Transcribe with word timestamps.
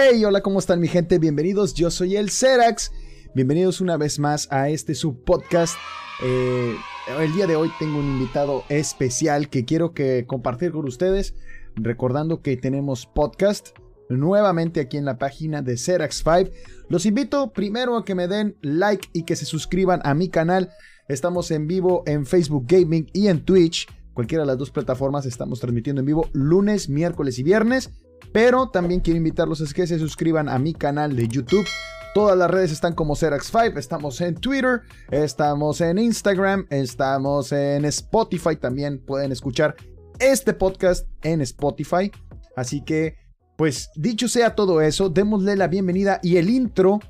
Hey, 0.00 0.24
hola, 0.24 0.42
¿cómo 0.42 0.60
están 0.60 0.78
mi 0.78 0.86
gente? 0.86 1.18
Bienvenidos, 1.18 1.74
yo 1.74 1.90
soy 1.90 2.14
el 2.14 2.30
Cerax. 2.30 2.92
Bienvenidos 3.34 3.80
una 3.80 3.96
vez 3.96 4.20
más 4.20 4.46
a 4.52 4.68
este 4.68 4.94
subpodcast. 4.94 5.76
Eh, 6.22 6.76
el 7.18 7.32
día 7.32 7.48
de 7.48 7.56
hoy 7.56 7.68
tengo 7.80 7.98
un 7.98 8.06
invitado 8.06 8.62
especial 8.68 9.48
que 9.48 9.64
quiero 9.64 9.94
que 9.94 10.24
compartir 10.24 10.70
con 10.70 10.86
ustedes. 10.86 11.34
Recordando 11.74 12.42
que 12.42 12.56
tenemos 12.56 13.06
podcast 13.06 13.70
nuevamente 14.08 14.78
aquí 14.78 14.98
en 14.98 15.04
la 15.04 15.18
página 15.18 15.62
de 15.62 15.74
Cerax5. 15.74 16.52
Los 16.88 17.04
invito 17.04 17.52
primero 17.52 17.96
a 17.96 18.04
que 18.04 18.14
me 18.14 18.28
den 18.28 18.56
like 18.62 19.08
y 19.12 19.24
que 19.24 19.34
se 19.34 19.46
suscriban 19.46 20.00
a 20.04 20.14
mi 20.14 20.28
canal. 20.28 20.70
Estamos 21.08 21.50
en 21.50 21.66
vivo 21.66 22.04
en 22.06 22.24
Facebook 22.24 22.66
Gaming 22.68 23.10
y 23.12 23.26
en 23.26 23.44
Twitch. 23.44 23.88
Cualquiera 24.14 24.44
de 24.44 24.48
las 24.48 24.58
dos 24.58 24.70
plataformas 24.70 25.26
estamos 25.26 25.58
transmitiendo 25.58 26.00
en 26.00 26.06
vivo 26.06 26.28
lunes, 26.32 26.88
miércoles 26.88 27.40
y 27.40 27.42
viernes. 27.42 27.90
Pero 28.32 28.68
también 28.68 29.00
quiero 29.00 29.18
invitarlos 29.18 29.60
a 29.60 29.72
que 29.72 29.86
se 29.86 29.98
suscriban 29.98 30.48
a 30.48 30.58
mi 30.58 30.74
canal 30.74 31.16
de 31.16 31.28
YouTube. 31.28 31.66
Todas 32.14 32.36
las 32.36 32.50
redes 32.50 32.72
están 32.72 32.94
como 32.94 33.14
Cerax5. 33.14 33.78
Estamos 33.78 34.20
en 34.20 34.34
Twitter, 34.34 34.82
estamos 35.10 35.80
en 35.80 35.98
Instagram, 35.98 36.66
estamos 36.70 37.52
en 37.52 37.84
Spotify. 37.84 38.56
También 38.56 38.98
pueden 39.04 39.32
escuchar 39.32 39.76
este 40.18 40.52
podcast 40.52 41.06
en 41.22 41.40
Spotify. 41.42 42.10
Así 42.56 42.82
que, 42.84 43.16
pues 43.56 43.90
dicho 43.94 44.28
sea 44.28 44.54
todo 44.54 44.80
eso, 44.80 45.08
démosle 45.08 45.56
la 45.56 45.68
bienvenida 45.68 46.18
y 46.22 46.36
el 46.36 46.50
intro 46.50 47.00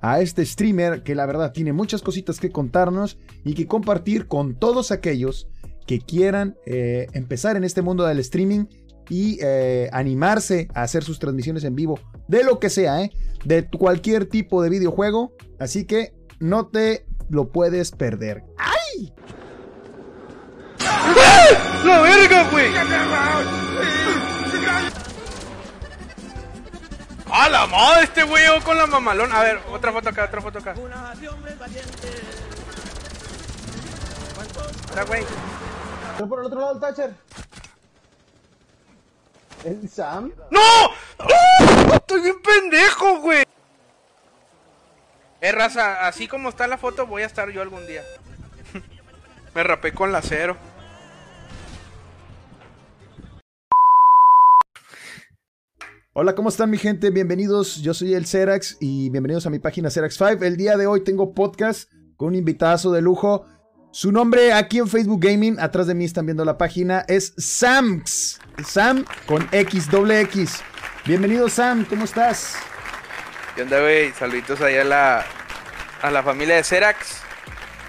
a 0.00 0.20
este 0.20 0.44
streamer 0.44 1.02
que 1.02 1.14
la 1.14 1.26
verdad 1.26 1.52
tiene 1.52 1.72
muchas 1.72 2.02
cositas 2.02 2.38
que 2.38 2.50
contarnos 2.50 3.18
y 3.44 3.54
que 3.54 3.66
compartir 3.66 4.26
con 4.26 4.54
todos 4.54 4.90
aquellos 4.90 5.48
que 5.86 6.00
quieran 6.00 6.56
eh, 6.66 7.06
empezar 7.12 7.56
en 7.56 7.64
este 7.64 7.82
mundo 7.82 8.04
del 8.04 8.18
streaming 8.18 8.66
y 9.08 9.38
eh, 9.42 9.88
animarse 9.92 10.68
a 10.74 10.82
hacer 10.82 11.04
sus 11.04 11.18
transmisiones 11.18 11.64
en 11.64 11.74
vivo 11.74 11.98
de 12.28 12.44
lo 12.44 12.58
que 12.58 12.70
sea, 12.70 13.02
¿eh? 13.02 13.12
de 13.44 13.68
cualquier 13.68 14.26
tipo 14.26 14.62
de 14.62 14.70
videojuego. 14.70 15.32
Así 15.58 15.86
que 15.86 16.14
no 16.40 16.66
te 16.68 17.06
lo 17.28 17.50
puedes 17.50 17.92
perder. 17.92 18.44
¡Ay! 18.58 19.12
¡La 21.84 22.00
verga, 22.00 22.50
güey! 22.50 22.66
¡A 27.30 27.48
la 27.48 27.66
madre 27.66 28.04
este 28.04 28.22
güey 28.22 28.44
con 28.64 28.76
la 28.78 28.86
mamalón! 28.86 29.32
A 29.32 29.42
ver, 29.42 29.58
otra 29.72 29.92
foto 29.92 30.08
acá, 30.08 30.24
otra 30.24 30.40
foto 30.40 30.58
acá. 30.58 30.74
Ahora, 34.90 35.04
güey. 35.04 35.22
Por 36.28 36.40
el 36.40 36.46
otro 36.46 36.60
lado 36.60 36.74
el 36.74 36.80
Thatcher. 36.80 37.14
¿El 39.64 39.88
Sam? 39.88 40.32
¡No! 40.50 40.60
¡No! 41.18 41.94
¡Estoy 41.94 42.22
bien 42.22 42.36
pendejo, 42.42 43.20
güey! 43.20 43.44
Eh, 45.40 45.52
raza, 45.52 46.06
así 46.06 46.28
como 46.28 46.48
está 46.48 46.66
la 46.66 46.78
foto, 46.78 47.06
voy 47.06 47.22
a 47.22 47.26
estar 47.26 47.50
yo 47.50 47.62
algún 47.62 47.86
día. 47.86 48.02
Me 49.54 49.62
rapé 49.62 49.92
con 49.92 50.12
la 50.12 50.22
cero. 50.22 50.56
Hola, 56.12 56.34
¿cómo 56.34 56.48
están 56.48 56.70
mi 56.70 56.78
gente? 56.78 57.10
Bienvenidos, 57.10 57.76
yo 57.82 57.92
soy 57.92 58.14
el 58.14 58.26
Cerax 58.26 58.78
y 58.80 59.10
bienvenidos 59.10 59.46
a 59.46 59.50
mi 59.50 59.58
página 59.58 59.90
Cerax5. 59.90 60.42
El 60.42 60.56
día 60.56 60.78
de 60.78 60.86
hoy 60.86 61.04
tengo 61.04 61.34
podcast 61.34 61.92
con 62.16 62.28
un 62.28 62.34
invitadazo 62.36 62.90
de 62.90 63.02
lujo. 63.02 63.46
Su 63.96 64.12
nombre 64.12 64.52
aquí 64.52 64.76
en 64.76 64.88
Facebook 64.88 65.24
Gaming, 65.24 65.58
atrás 65.58 65.86
de 65.86 65.94
mí 65.94 66.04
están 66.04 66.26
viendo 66.26 66.44
la 66.44 66.58
página, 66.58 67.06
es 67.08 67.32
Samx. 67.38 68.38
Sam 68.62 69.06
con 69.24 69.48
X, 69.50 69.90
doble 69.90 70.20
X. 70.20 70.62
Bienvenido 71.06 71.48
Sam, 71.48 71.86
¿cómo 71.88 72.04
estás? 72.04 72.58
¿Qué 73.54 73.62
onda, 73.62 73.80
güey? 73.80 74.10
Saluditos 74.10 74.60
ahí 74.60 74.76
a 74.76 74.84
la, 74.84 75.24
a 76.02 76.10
la 76.10 76.22
familia 76.22 76.56
de 76.56 76.64
Cerax. 76.64 77.22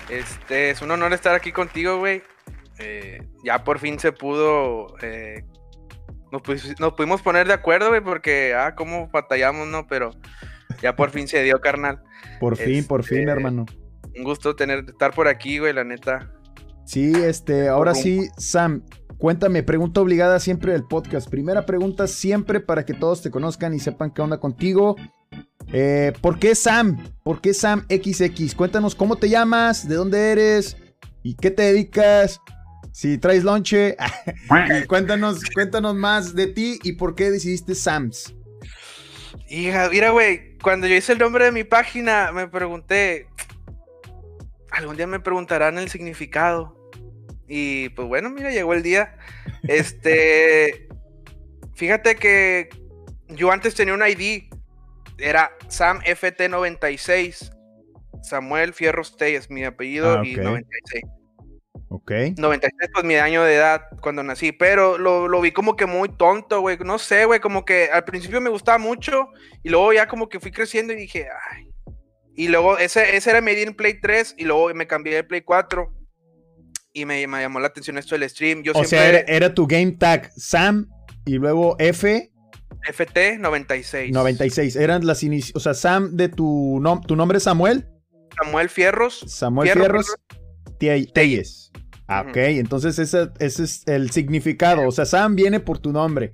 Este, 0.07 0.69
es 0.69 0.81
un 0.81 0.91
honor 0.91 1.11
estar 1.11 1.35
aquí 1.35 1.51
contigo, 1.51 1.97
güey. 1.97 2.23
Eh, 2.79 3.27
ya 3.43 3.65
por 3.65 3.77
fin 3.79 3.99
se 3.99 4.13
pudo. 4.13 4.95
eh, 5.01 5.43
nos 6.31 6.93
pudimos 6.93 7.21
poner 7.21 7.47
de 7.47 7.53
acuerdo, 7.53 7.89
güey, 7.89 7.99
porque, 7.99 8.55
ah, 8.55 8.75
cómo 8.75 9.09
batallamos, 9.09 9.67
¿no? 9.67 9.87
Pero 9.87 10.11
ya 10.81 10.95
por 10.95 11.09
fin 11.09 11.27
se 11.27 11.43
dio, 11.43 11.59
carnal. 11.59 12.01
Por 12.39 12.55
fin, 12.55 12.87
por 12.87 13.03
fin, 13.03 13.19
Este, 13.19 13.31
hermano. 13.31 13.65
Un 14.17 14.23
gusto 14.23 14.55
tener, 14.55 14.85
estar 14.87 15.13
por 15.13 15.27
aquí, 15.27 15.59
güey, 15.59 15.73
la 15.73 15.83
neta. 15.83 16.31
Sí, 16.85 17.11
este, 17.15 17.67
ahora 17.67 17.93
sí, 17.93 18.29
Sam, 18.37 18.83
cuéntame, 19.17 19.61
pregunta 19.61 20.01
obligada 20.01 20.39
siempre 20.39 20.71
del 20.71 20.85
podcast. 20.85 21.29
Primera 21.29 21.65
pregunta 21.65 22.07
siempre 22.07 22.59
para 22.59 22.85
que 22.85 22.93
todos 22.93 23.21
te 23.21 23.29
conozcan 23.29 23.73
y 23.73 23.79
sepan 23.79 24.11
qué 24.11 24.21
onda 24.21 24.39
contigo. 24.39 24.95
Eh, 25.73 26.13
¿Por 26.21 26.39
qué 26.39 26.55
Sam? 26.55 26.97
¿Por 27.23 27.41
qué 27.41 27.53
Sam 27.53 27.85
XX? 27.89 28.55
Cuéntanos 28.55 28.95
cómo 28.95 29.17
te 29.17 29.29
llamas, 29.29 29.87
de 29.87 29.95
dónde 29.95 30.31
eres 30.31 30.77
y 31.23 31.35
qué 31.35 31.51
te 31.51 31.63
dedicas. 31.63 32.39
Si 32.93 33.17
traes 33.17 33.43
lonche, 33.43 33.95
cuéntanos, 34.87 35.43
cuéntanos 35.53 35.93
más 35.93 36.33
de 36.33 36.47
ti 36.47 36.79
y 36.83 36.93
por 36.93 37.15
qué 37.15 37.29
decidiste 37.29 37.75
Sams. 37.75 38.33
Hija, 39.49 39.89
mira, 39.89 40.09
güey, 40.09 40.57
cuando 40.57 40.87
yo 40.87 40.95
hice 40.95 41.13
el 41.13 41.19
nombre 41.19 41.45
de 41.45 41.51
mi 41.51 41.63
página, 41.63 42.31
me 42.31 42.47
pregunté, 42.47 43.27
algún 44.77 44.95
día 44.95 45.07
me 45.07 45.19
preguntarán 45.19 45.77
el 45.77 45.89
significado. 45.89 46.75
Y 47.47 47.89
pues 47.89 48.07
bueno, 48.07 48.29
mira, 48.29 48.51
llegó 48.51 48.73
el 48.73 48.83
día. 48.83 49.17
Este, 49.67 50.87
fíjate 51.75 52.15
que 52.15 52.69
yo 53.29 53.51
antes 53.51 53.75
tenía 53.75 53.93
un 53.93 54.03
ID, 54.05 54.49
era 55.17 55.51
Sam 55.67 55.99
FT96, 56.01 57.51
Samuel 58.21 58.73
Fierros 58.73 59.17
Tey 59.17 59.35
es 59.35 59.49
mi 59.49 59.63
apellido 59.63 60.19
Ah, 60.19 60.21
y 60.25 60.35
ok. 60.35 60.43
96. 60.43 61.03
Ok. 61.89 62.11
96, 62.37 62.91
pues 62.93 63.05
mi 63.05 63.15
año 63.15 63.43
de 63.43 63.55
edad 63.55 63.81
cuando 64.01 64.21
nací, 64.21 64.51
pero 64.51 64.97
lo, 64.97 65.27
lo 65.27 65.39
vi 65.39 65.51
como 65.51 65.75
que 65.75 65.85
muy 65.85 66.09
tonto, 66.09 66.59
güey. 66.59 66.77
No 66.79 66.99
sé, 66.99 67.25
güey, 67.25 67.39
como 67.39 67.63
que 67.65 67.89
al 67.91 68.03
principio 68.03 68.41
me 68.41 68.49
gustaba 68.49 68.77
mucho 68.77 69.29
y 69.63 69.69
luego 69.69 69.93
ya 69.93 70.07
como 70.07 70.27
que 70.27 70.39
fui 70.39 70.51
creciendo 70.51 70.93
y 70.93 70.97
dije, 70.97 71.27
ay. 71.51 71.66
Y 72.37 72.49
luego 72.49 72.77
ese, 72.77 73.17
ese 73.17 73.31
era 73.31 73.41
mi 73.41 73.51
en 73.51 73.73
Play 73.73 73.99
3 73.99 74.35
y 74.37 74.45
luego 74.45 74.71
me 74.75 74.85
cambié 74.85 75.15
de 75.15 75.23
Play 75.23 75.41
4 75.41 75.91
y 76.93 77.05
me, 77.05 77.25
me 77.25 77.41
llamó 77.41 77.59
la 77.59 77.67
atención 77.67 77.97
esto 77.97 78.15
del 78.17 78.29
stream. 78.29 78.61
Yo 78.61 78.73
O 78.75 78.83
sea, 78.83 79.09
era, 79.09 79.19
era 79.21 79.53
tu 79.55 79.65
game 79.65 79.93
tag 79.93 80.31
Sam 80.37 80.87
y 81.25 81.33
luego 81.33 81.75
F 81.79 82.31
FT 82.87 83.39
96. 83.39 84.11
96. 84.13 84.75
Eran 84.75 85.05
las 85.05 85.23
inicios. 85.23 85.55
O 85.55 85.59
sea, 85.59 85.73
Sam 85.73 86.15
de 86.15 86.29
tu, 86.29 86.79
nom- 86.79 87.03
tu 87.05 87.15
nombre 87.15 87.39
es 87.39 87.43
Samuel. 87.43 87.87
Samuel 88.41 88.69
Fierros. 88.69 89.25
Samuel 89.27 89.69
Fierro, 89.69 89.81
Fierros 89.83 90.15
Tie- 90.79 91.11
Telles. 91.11 91.71
Ah, 92.07 92.23
ok. 92.29 92.37
Entonces 92.37 92.99
ese, 92.99 93.29
ese 93.39 93.63
es 93.63 93.81
el 93.87 94.11
significado. 94.11 94.87
O 94.87 94.91
sea, 94.91 95.05
Sam 95.05 95.35
viene 95.35 95.59
por 95.59 95.79
tu 95.79 95.91
nombre. 95.91 96.33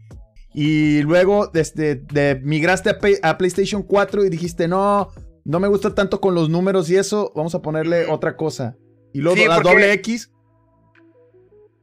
Y 0.54 1.02
luego 1.02 1.48
desde, 1.48 1.96
de, 1.96 2.40
migraste 2.44 2.90
a, 2.90 3.00
a 3.30 3.38
PlayStation 3.38 3.82
4 3.84 4.26
y 4.26 4.30
dijiste, 4.30 4.68
no, 4.68 5.12
no 5.46 5.60
me 5.60 5.68
gusta 5.68 5.94
tanto 5.94 6.20
con 6.22 6.36
los 6.36 6.50
números 6.50 6.90
y 6.90 6.96
eso, 6.98 7.32
vamos 7.36 7.54
a 7.56 7.62
ponerle 7.62 8.06
otra 8.08 8.36
cosa. 8.38 8.76
Y 9.14 9.20
luego 9.20 9.38
Sí, 9.38 9.46
la 9.48 9.56
porque- 9.56 9.70
doble 9.70 9.94
X. 9.94 10.32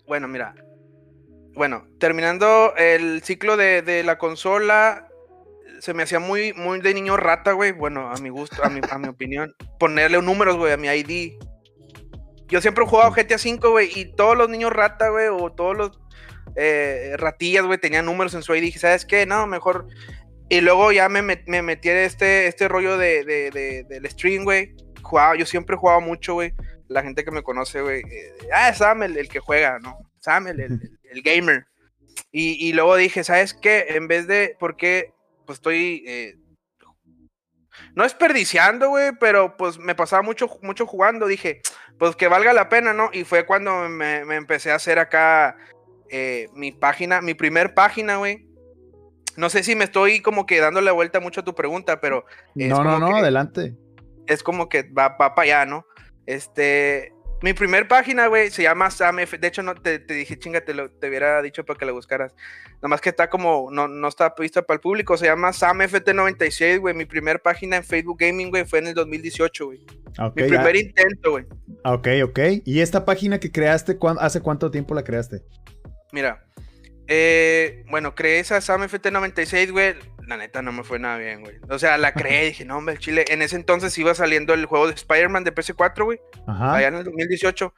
Bueno, 0.06 0.28
mira. 0.28 0.54
Bueno, 1.54 1.86
terminando 1.98 2.74
el 2.76 3.22
ciclo 3.22 3.56
de, 3.56 3.82
de 3.82 4.02
la 4.02 4.18
consola, 4.18 5.08
se 5.80 5.94
me 5.94 6.02
hacía 6.04 6.18
muy, 6.20 6.52
muy 6.54 6.80
de 6.80 6.94
niño 6.94 7.16
rata, 7.16 7.52
güey. 7.52 7.72
Bueno, 7.72 8.10
a 8.10 8.16
mi 8.16 8.28
gusto, 8.28 8.64
a 8.64 8.68
mi, 8.68 8.80
a 8.88 8.98
mi 8.98 9.08
opinión. 9.08 9.54
Ponerle 9.78 10.20
números, 10.22 10.56
güey, 10.56 10.72
a 10.72 10.76
mi 10.76 10.88
ID. 10.88 11.34
Yo 12.48 12.60
siempre 12.60 12.84
he 12.84 12.86
jugado 12.88 13.12
GTA 13.12 13.36
V, 13.36 13.68
güey, 13.68 13.90
y 13.94 14.06
todos 14.16 14.36
los 14.36 14.48
niños 14.48 14.72
rata, 14.72 15.08
güey, 15.10 15.28
o 15.28 15.52
todos 15.52 15.76
los 15.76 16.00
eh, 16.56 17.14
ratillas, 17.16 17.64
güey, 17.64 17.78
tenían 17.78 18.06
números 18.06 18.34
en 18.34 18.42
su 18.42 18.54
ID. 18.54 18.62
Dije, 18.62 18.78
¿sabes 18.80 19.04
qué? 19.04 19.24
No, 19.26 19.46
mejor. 19.46 19.86
Y 20.50 20.60
luego 20.60 20.92
ya 20.92 21.08
me, 21.08 21.22
met- 21.22 21.44
me 21.46 21.62
metí 21.62 21.88
en 21.88 21.96
este, 21.98 22.46
este 22.48 22.68
rollo 22.68 22.98
de, 22.98 23.24
de- 23.24 23.50
de- 23.50 23.84
del 23.84 24.10
stream, 24.10 24.44
güey. 24.44 24.74
Jugaba, 25.00 25.36
yo 25.36 25.46
siempre 25.46 25.76
he 25.76 25.78
jugado 25.78 26.00
mucho, 26.02 26.34
güey. 26.34 26.52
La 26.88 27.02
gente 27.02 27.24
que 27.24 27.30
me 27.30 27.42
conoce, 27.42 27.80
güey. 27.80 28.00
eh, 28.00 28.32
ah, 28.52 28.74
Sam, 28.74 29.04
el, 29.04 29.16
el 29.16 29.28
que 29.28 29.38
juega, 29.38 29.78
¿no? 29.78 29.96
Sam, 30.18 30.48
el, 30.48 30.60
el- 30.60 30.72
el- 30.72 30.98
el 31.12 31.22
gamer. 31.22 31.66
Y, 32.32 32.68
y 32.68 32.72
luego 32.72 32.96
dije, 32.96 33.22
¿sabes 33.24 33.54
qué? 33.54 33.86
En 33.90 34.08
vez 34.08 34.26
de, 34.26 34.56
porque 34.58 35.12
pues 35.46 35.58
estoy, 35.58 36.04
eh, 36.06 36.34
no 37.94 38.02
desperdiciando, 38.04 38.88
güey, 38.90 39.12
pero 39.18 39.56
pues 39.56 39.78
me 39.78 39.94
pasaba 39.94 40.22
mucho, 40.22 40.48
mucho 40.62 40.86
jugando, 40.86 41.26
dije, 41.26 41.60
pues 41.98 42.14
que 42.16 42.28
valga 42.28 42.52
la 42.52 42.68
pena, 42.68 42.92
¿no? 42.92 43.10
Y 43.12 43.24
fue 43.24 43.46
cuando 43.46 43.88
me, 43.88 44.24
me 44.24 44.36
empecé 44.36 44.70
a 44.70 44.76
hacer 44.76 44.98
acá 44.98 45.56
eh, 46.08 46.48
mi 46.54 46.72
página, 46.72 47.20
mi 47.20 47.34
primer 47.34 47.74
página, 47.74 48.16
güey. 48.16 48.46
No 49.36 49.48
sé 49.50 49.62
si 49.62 49.74
me 49.76 49.84
estoy 49.84 50.20
como 50.20 50.46
que 50.46 50.58
dando 50.60 50.80
la 50.80 50.92
vuelta 50.92 51.20
mucho 51.20 51.40
a 51.40 51.44
tu 51.44 51.54
pregunta, 51.54 52.00
pero 52.00 52.24
No, 52.54 52.82
no, 52.84 52.98
no, 52.98 53.08
que- 53.08 53.20
adelante. 53.20 53.76
es 54.26 54.42
como 54.42 54.68
que 54.68 54.82
va, 54.84 55.16
va 55.20 55.34
para 55.34 55.42
allá, 55.42 55.66
¿no? 55.66 55.86
Este, 56.26 57.12
Mi 57.42 57.54
primer 57.54 57.88
página, 57.88 58.26
güey, 58.26 58.50
se 58.50 58.62
llama 58.64 58.90
SamF. 58.90 59.38
De 59.38 59.48
hecho, 59.48 59.62
no 59.62 59.74
te, 59.74 59.98
dije, 60.00 60.38
chinga, 60.38 60.60
te, 60.60 60.74
lo, 60.74 60.90
te 60.90 61.08
hubiera 61.08 61.40
dicho 61.40 61.64
para 61.64 61.78
que 61.78 61.86
la 61.86 61.92
buscaras. 61.92 62.34
Nomás 62.82 63.00
que 63.00 63.08
está 63.08 63.30
como, 63.30 63.70
no, 63.70 63.88
no 63.88 64.08
está 64.08 64.34
vista 64.38 64.60
para 64.60 64.74
el 64.74 64.80
público. 64.82 65.16
Se 65.16 65.24
llama 65.24 65.48
SamFT96, 65.52 66.78
güey. 66.80 66.94
Mi 66.94 67.06
primer 67.06 67.40
página 67.40 67.76
en 67.78 67.84
Facebook 67.84 68.18
Gaming, 68.20 68.50
güey, 68.50 68.66
fue 68.66 68.80
en 68.80 68.88
el 68.88 68.94
2018, 68.94 69.64
güey. 69.64 69.78
Mi 70.36 70.42
primer 70.48 70.76
intento, 70.76 71.30
güey. 71.30 71.46
Ok, 71.84 72.08
ok. 72.24 72.38
¿Y 72.66 72.80
esta 72.80 73.06
página 73.06 73.40
que 73.40 73.50
creaste, 73.50 73.96
hace 74.18 74.40
cuánto 74.42 74.70
tiempo 74.70 74.94
la 74.94 75.02
creaste? 75.02 75.42
Mira, 76.12 76.44
eh, 77.10 77.84
bueno, 77.90 78.14
creé 78.14 78.38
esa 78.38 78.56
SamFT96, 78.58 79.70
güey 79.72 79.94
la 80.30 80.36
neta 80.36 80.62
no 80.62 80.72
me 80.72 80.84
fue 80.84 80.98
nada 80.98 81.18
bien, 81.18 81.40
güey. 81.40 81.56
O 81.68 81.78
sea, 81.78 81.98
la 81.98 82.14
creé, 82.14 82.46
dije, 82.46 82.64
no, 82.64 82.78
hombre, 82.78 82.96
Chile. 82.98 83.24
En 83.28 83.42
ese 83.42 83.56
entonces 83.56 83.96
iba 83.98 84.14
saliendo 84.14 84.54
el 84.54 84.64
juego 84.64 84.86
de 84.86 84.94
Spider-Man 84.94 85.42
de 85.42 85.52
PS4, 85.52 86.04
güey. 86.04 86.20
Ajá. 86.46 86.76
Allá 86.76 86.88
en 86.88 86.94
el 86.94 87.04
2018. 87.04 87.74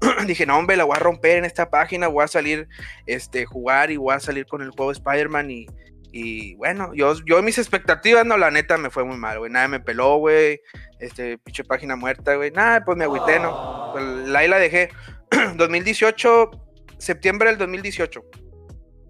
dije, 0.26 0.46
no, 0.46 0.56
hombre, 0.56 0.76
la 0.76 0.84
voy 0.84 0.96
a 0.96 1.00
romper 1.00 1.38
en 1.38 1.44
esta 1.44 1.68
página, 1.68 2.06
voy 2.06 2.24
a 2.24 2.28
salir, 2.28 2.68
este, 3.06 3.44
jugar 3.44 3.90
y 3.90 3.96
voy 3.96 4.14
a 4.14 4.20
salir 4.20 4.46
con 4.46 4.62
el 4.62 4.70
juego 4.70 4.92
de 4.92 4.98
Spider-Man 4.98 5.50
y, 5.50 5.66
y 6.12 6.54
bueno, 6.54 6.94
yo, 6.94 7.14
yo 7.24 7.42
mis 7.42 7.58
expectativas, 7.58 8.24
no, 8.24 8.36
la 8.36 8.52
neta 8.52 8.78
me 8.78 8.90
fue 8.90 9.04
muy 9.04 9.16
mal, 9.16 9.40
güey. 9.40 9.50
Nadie 9.50 9.68
me 9.68 9.80
peló, 9.80 10.18
güey. 10.18 10.60
Este, 11.00 11.38
pinche 11.38 11.64
página 11.64 11.96
muerta, 11.96 12.36
güey. 12.36 12.52
Nada, 12.52 12.84
pues 12.84 12.96
me 12.96 13.04
agüité, 13.04 13.40
¿no? 13.40 13.90
Pues, 13.92 14.04
la 14.04 14.38
ahí 14.38 14.48
la 14.48 14.58
dejé. 14.58 14.90
2018, 15.56 16.50
septiembre 16.98 17.48
del 17.48 17.58
2018. 17.58 18.22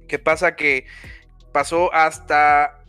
¿Qué 0.07 0.19
pasa? 0.19 0.57
Que 0.57 0.87
pasó 1.53 1.93
hasta 1.93 2.83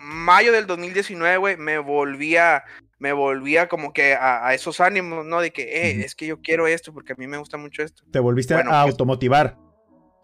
mayo 0.00 0.52
del 0.52 0.66
2019, 0.66 1.36
güey, 1.36 1.56
me 1.56 1.78
volvía, 1.78 2.64
me 2.98 3.12
volvía 3.12 3.68
como 3.68 3.92
que 3.92 4.14
a, 4.14 4.52
esos 4.54 4.80
ánimos, 4.80 5.24
¿no? 5.24 5.40
De 5.40 5.52
que, 5.52 5.62
eh, 5.62 6.04
es 6.04 6.14
que 6.14 6.26
yo 6.26 6.40
quiero 6.40 6.66
esto 6.66 6.92
porque 6.92 7.12
a 7.12 7.16
mí 7.16 7.26
me 7.26 7.38
gusta 7.38 7.56
mucho 7.56 7.82
esto. 7.82 8.02
Te 8.10 8.18
volviste 8.18 8.54
a 8.54 8.80
automotivar. 8.80 9.56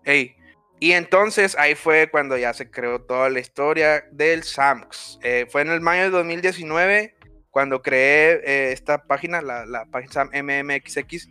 Ey. 0.04 0.36
Y 0.78 0.92
entonces 0.92 1.56
ahí 1.58 1.74
fue 1.74 2.10
cuando 2.10 2.36
ya 2.36 2.52
se 2.52 2.70
creó 2.70 3.00
toda 3.00 3.30
la 3.30 3.40
historia 3.40 4.04
del 4.12 4.42
SAMX. 4.42 5.18
Eh, 5.22 5.46
fue 5.48 5.62
en 5.62 5.70
el 5.70 5.80
mayo 5.80 6.02
de 6.02 6.10
2019 6.10 7.16
cuando 7.50 7.80
creé 7.80 8.42
eh, 8.44 8.72
esta 8.72 9.04
página, 9.04 9.40
la, 9.40 9.64
la 9.64 9.86
página 9.86 10.24
MMXX. 10.26 11.28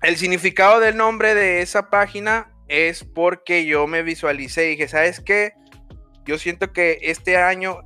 El 0.00 0.16
significado 0.16 0.80
del 0.80 0.96
nombre 0.96 1.34
de 1.34 1.60
esa 1.60 1.90
página 1.90 2.53
es 2.74 3.04
porque 3.04 3.64
yo 3.64 3.86
me 3.86 4.02
visualicé 4.02 4.66
y 4.66 4.70
dije, 4.70 4.88
¿sabes 4.88 5.20
qué? 5.20 5.52
yo 6.24 6.38
siento 6.38 6.72
que 6.72 6.98
este 7.02 7.36
año 7.36 7.82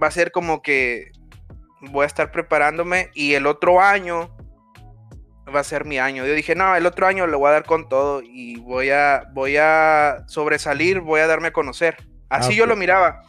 va 0.00 0.06
a 0.06 0.12
ser 0.12 0.32
como 0.32 0.62
que 0.62 1.10
voy 1.80 2.04
a 2.04 2.06
estar 2.06 2.30
preparándome 2.30 3.10
y 3.14 3.34
el 3.34 3.46
otro 3.46 3.80
año 3.80 4.36
va 5.52 5.60
a 5.60 5.64
ser 5.64 5.84
mi 5.84 5.98
año. 5.98 6.26
Yo 6.26 6.34
dije, 6.34 6.54
no, 6.54 6.76
el 6.76 6.86
otro 6.86 7.06
año 7.06 7.26
lo 7.26 7.38
voy 7.38 7.48
a 7.48 7.52
dar 7.52 7.64
con 7.64 7.88
todo 7.88 8.22
y 8.22 8.56
voy 8.60 8.90
a, 8.90 9.24
voy 9.32 9.56
a 9.56 10.24
sobresalir, 10.28 11.00
voy 11.00 11.20
a 11.20 11.26
darme 11.26 11.48
a 11.48 11.52
conocer. 11.52 11.96
Así 12.28 12.54
yo 12.54 12.66
lo 12.66 12.76
miraba. 12.76 13.22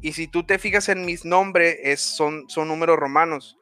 Y 0.00 0.12
si 0.12 0.28
tú 0.28 0.44
te 0.44 0.58
fijas 0.58 0.88
en 0.88 1.04
mis 1.04 1.24
nombres, 1.24 1.78
es, 1.82 2.00
son, 2.00 2.44
son 2.48 2.68
números 2.68 2.96
romanos. 2.96 3.58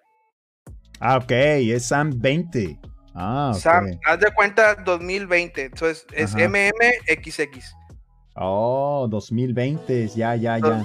Ah, 1.00 1.17
ok, 1.17 1.31
es 1.31 1.87
Sam 1.87 2.11
20. 2.15 2.79
Ah, 3.14 3.52
Sam, 3.55 3.99
haz 4.05 4.19
de 4.20 4.32
cuenta 4.34 4.75
2020. 4.75 5.66
Entonces 5.66 6.06
es 6.12 6.34
MMXX. 6.34 7.75
Oh, 8.37 9.06
2020, 9.08 10.08
ya, 10.08 10.34
ya, 10.34 10.58
ya. 10.58 10.82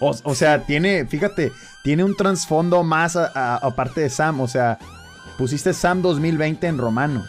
O, 0.00 0.34
sea, 0.34 0.64
tiene, 0.64 1.06
fíjate, 1.06 1.52
tiene 1.84 2.04
un 2.04 2.16
trasfondo 2.16 2.82
más 2.82 3.16
aparte 3.16 4.02
de 4.02 4.10
Sam. 4.10 4.40
O 4.40 4.48
sea, 4.48 4.78
pusiste 5.38 5.72
Sam 5.72 6.02
2020 6.02 6.66
en 6.66 6.78
romano. 6.78 7.24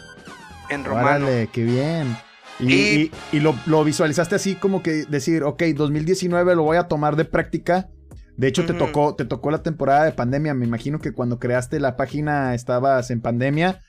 En 0.68 0.84
romano. 0.84 1.26
Órale, 1.26 1.48
qué 1.52 1.64
bien. 1.64 2.16
Y, 2.60 3.10
y, 3.32 3.40
lo, 3.40 3.84
visualizaste 3.84 4.36
así 4.36 4.54
como 4.54 4.82
que 4.82 5.04
decir, 5.04 5.42
ok, 5.42 5.62
2019 5.74 6.54
lo 6.54 6.62
voy 6.62 6.76
a 6.76 6.84
tomar 6.84 7.16
de 7.16 7.24
práctica. 7.24 7.88
De 8.36 8.48
hecho, 8.48 8.64
te, 8.64 8.72
tocó, 8.72 9.14
te 9.14 9.24
tocó 9.24 9.50
la 9.50 9.62
temporada 9.62 10.04
de 10.04 10.12
pandemia. 10.12 10.54
Me 10.54 10.64
imagino 10.64 10.98
que 10.98 11.12
cuando 11.12 11.38
creaste 11.38 11.80
la 11.80 11.96
página 11.96 12.54
estabas 12.54 13.10
en 13.10 13.20
pandemia. 13.20 13.82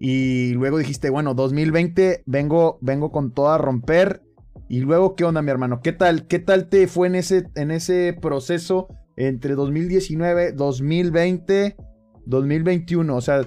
Y 0.00 0.52
luego 0.54 0.78
dijiste, 0.78 1.10
bueno, 1.10 1.34
2020 1.34 2.22
vengo, 2.26 2.78
vengo 2.80 3.12
con 3.12 3.32
todo 3.32 3.50
a 3.50 3.58
romper 3.58 4.22
y 4.68 4.80
luego, 4.80 5.16
¿qué 5.16 5.24
onda, 5.24 5.42
mi 5.42 5.50
hermano? 5.50 5.80
¿Qué 5.82 5.92
tal, 5.92 6.26
qué 6.26 6.38
tal 6.38 6.68
te 6.70 6.86
fue 6.86 7.06
en 7.06 7.14
ese, 7.14 7.44
en 7.56 7.70
ese 7.70 8.16
proceso 8.20 8.88
entre 9.16 9.54
2019, 9.54 10.52
2020, 10.52 11.76
2021? 12.24 13.14
O 13.14 13.20
sea, 13.20 13.46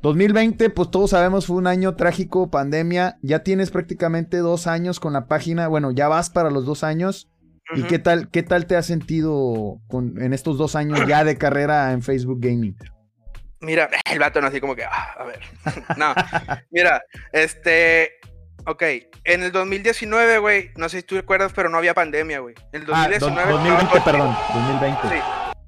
2020, 0.00 0.70
pues 0.70 0.90
todos 0.90 1.10
sabemos, 1.10 1.46
fue 1.46 1.56
un 1.56 1.66
año 1.66 1.94
trágico, 1.94 2.50
pandemia. 2.50 3.18
Ya 3.20 3.42
tienes 3.42 3.70
prácticamente 3.70 4.38
dos 4.38 4.66
años 4.66 4.98
con 4.98 5.12
la 5.12 5.26
página. 5.26 5.68
Bueno, 5.68 5.90
ya 5.90 6.08
vas 6.08 6.30
para 6.30 6.50
los 6.50 6.64
dos 6.64 6.84
años. 6.84 7.30
¿Y 7.74 7.82
qué 7.82 7.98
tal, 7.98 8.30
qué 8.30 8.42
tal 8.42 8.66
te 8.66 8.76
has 8.76 8.86
sentido 8.86 9.80
con, 9.88 10.22
en 10.22 10.32
estos 10.32 10.56
dos 10.56 10.74
años 10.76 11.00
ya 11.06 11.22
de 11.24 11.36
carrera 11.36 11.92
en 11.92 12.00
Facebook 12.00 12.38
Gaming? 12.40 12.76
Mira, 13.60 13.88
el 14.10 14.18
vato 14.18 14.40
no 14.40 14.48
así 14.48 14.60
como 14.60 14.74
que, 14.74 14.84
ah, 14.84 15.16
a 15.18 15.24
ver. 15.24 15.40
no, 15.96 16.14
mira, 16.70 17.02
este, 17.32 18.18
Ok, 18.68 18.82
en 19.22 19.44
el 19.44 19.52
2019, 19.52 20.38
güey, 20.38 20.70
no 20.74 20.88
sé 20.88 20.98
si 20.98 21.02
tú 21.04 21.14
recuerdas, 21.14 21.52
pero 21.54 21.68
no 21.68 21.78
había 21.78 21.94
pandemia, 21.94 22.40
güey. 22.40 22.56
En 22.72 22.80
el 22.80 22.86
2019. 22.86 23.40
Ah, 23.40 23.52
2020, 23.52 24.00
perdón, 24.00 24.36
2020. 24.52 25.08
Sí. 25.08 25.22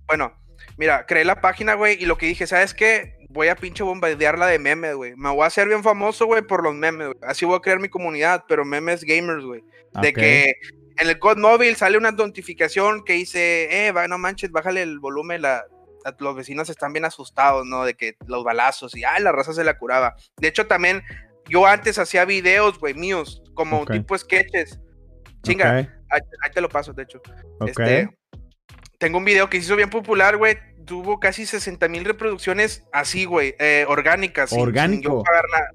Bueno, 0.08 0.32
mira, 0.76 1.06
creé 1.06 1.24
la 1.24 1.40
página, 1.40 1.74
güey, 1.74 2.02
y 2.02 2.06
lo 2.06 2.18
que 2.18 2.26
dije, 2.26 2.48
¿sabes 2.48 2.74
qué? 2.74 3.16
Voy 3.28 3.46
a 3.48 3.54
pinche 3.54 3.84
bombardearla 3.84 4.48
de 4.48 4.58
memes, 4.58 4.96
güey. 4.96 5.14
Me 5.14 5.30
voy 5.30 5.44
a 5.44 5.46
hacer 5.46 5.68
bien 5.68 5.84
famoso, 5.84 6.26
güey, 6.26 6.42
por 6.42 6.64
los 6.64 6.74
memes, 6.74 7.06
güey. 7.08 7.18
Así 7.22 7.44
voy 7.44 7.54
a 7.54 7.60
crear 7.60 7.78
mi 7.78 7.88
comunidad, 7.88 8.44
pero 8.48 8.64
memes 8.64 9.04
gamers, 9.04 9.44
güey. 9.44 9.62
De 10.02 10.12
que 10.12 10.54
en 10.96 11.08
el 11.08 11.20
code 11.20 11.40
móvil 11.40 11.76
sale 11.76 11.98
una 11.98 12.10
notificación 12.10 13.04
que 13.04 13.12
dice, 13.12 13.86
eh, 13.86 13.92
va, 13.92 14.08
no 14.08 14.18
manches, 14.18 14.50
bájale 14.50 14.82
el 14.82 14.98
volumen, 14.98 15.42
la, 15.42 15.62
los 16.18 16.36
vecinos 16.36 16.68
están 16.68 16.92
bien 16.92 17.04
asustados, 17.04 17.66
¿no? 17.66 17.84
De 17.84 17.94
que 17.94 18.16
los 18.26 18.44
balazos 18.44 18.96
y, 18.96 19.04
ay, 19.04 19.22
la 19.22 19.32
raza 19.32 19.52
se 19.52 19.64
la 19.64 19.78
curaba. 19.78 20.16
De 20.36 20.48
hecho, 20.48 20.66
también 20.66 21.02
yo 21.48 21.66
antes 21.66 21.98
hacía 21.98 22.24
videos, 22.24 22.78
güey, 22.78 22.94
míos, 22.94 23.42
como 23.54 23.86
tipo 23.86 24.16
sketches. 24.16 24.80
Chinga, 25.42 25.76
ahí, 26.10 26.20
te 26.52 26.60
lo 26.60 26.68
paso, 26.68 26.92
de 26.92 27.04
hecho. 27.04 27.20
Este, 27.66 28.08
tengo 28.98 29.18
un 29.18 29.24
video 29.24 29.48
que 29.48 29.58
se 29.58 29.64
hizo 29.64 29.76
bien 29.76 29.90
popular, 29.90 30.36
güey. 30.36 30.58
Tuvo 30.84 31.20
casi 31.20 31.44
60 31.44 31.86
mil 31.88 32.04
reproducciones 32.04 32.84
así, 32.92 33.26
güey, 33.26 33.54
eh, 33.58 33.84
orgánicas. 33.88 34.52
Orgánico. 34.52 35.22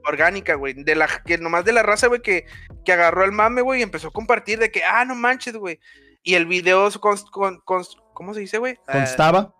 orgánica, 0.06 0.56
güey. 0.56 0.74
De 0.74 0.96
la, 0.96 1.08
que 1.24 1.38
nomás 1.38 1.65
de 1.65 1.74
la 1.74 1.84
raza, 1.84 2.08
güey, 2.08 2.22
que, 2.22 2.46
que 2.84 2.94
agarró 2.94 3.24
el 3.24 3.32
mame, 3.32 3.62
güey, 3.62 3.82
y 3.82 3.84
empezó 3.84 4.08
a 4.08 4.12
compartir 4.12 4.60
de 4.60 4.72
que, 4.72 4.84
ah, 4.84 5.06
no 5.06 5.15
manches, 5.15 5.56
güey. 5.56 5.80
Y 6.24 6.36
el 6.36 6.46
video, 6.46 6.89
con, 7.00 7.18
con, 7.32 7.84
¿cómo 8.13 8.34
se 8.34 8.39
dice, 8.39 8.58
güey? 8.58 8.77
Constaba. 8.92 9.53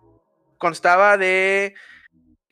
Constaba 0.64 1.18
de 1.18 1.74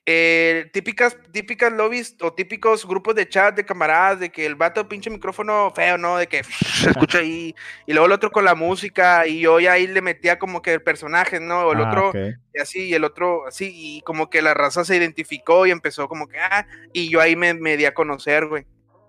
eh, 0.04 0.68
típicas, 0.70 1.16
típicas 1.32 1.72
lobbies 1.72 2.14
o 2.20 2.34
típicos 2.34 2.86
grupos 2.86 3.14
de 3.14 3.26
chat 3.26 3.56
de 3.56 3.64
camaradas, 3.64 4.20
de 4.20 4.30
que 4.30 4.44
el 4.44 4.54
vato 4.54 4.86
pinche 4.86 5.08
micrófono 5.08 5.72
feo, 5.74 5.96
¿no? 5.96 6.18
De 6.18 6.26
que 6.26 6.44
se 6.44 6.90
escucha 6.90 7.20
ahí, 7.20 7.54
y 7.86 7.92
luego 7.94 8.04
el 8.04 8.12
otro 8.12 8.30
con 8.30 8.44
la 8.44 8.54
música, 8.54 9.26
y 9.26 9.40
yo 9.40 9.60
ya 9.60 9.72
ahí 9.72 9.86
le 9.86 10.02
metía 10.02 10.38
como 10.38 10.60
que 10.60 10.74
el 10.74 10.82
personaje, 10.82 11.40
¿no? 11.40 11.60
O 11.60 11.72
el 11.72 11.80
ah, 11.80 11.88
otro, 11.88 12.12
y 12.54 12.60
así, 12.60 12.88
y 12.88 12.92
el 12.92 13.04
otro, 13.04 13.46
así, 13.46 13.72
y 13.74 14.02
como 14.02 14.28
que 14.28 14.42
la 14.42 14.52
raza 14.52 14.84
se 14.84 14.94
identificó 14.94 15.64
y 15.64 15.70
empezó 15.70 16.06
como 16.06 16.28
que, 16.28 16.38
ah, 16.38 16.66
y 16.92 17.08
yo 17.08 17.18
ahí 17.18 17.34
me, 17.34 17.54
me 17.54 17.78
di 17.78 17.86
a 17.86 17.94
conocer, 17.94 18.46
güey. 18.46 18.66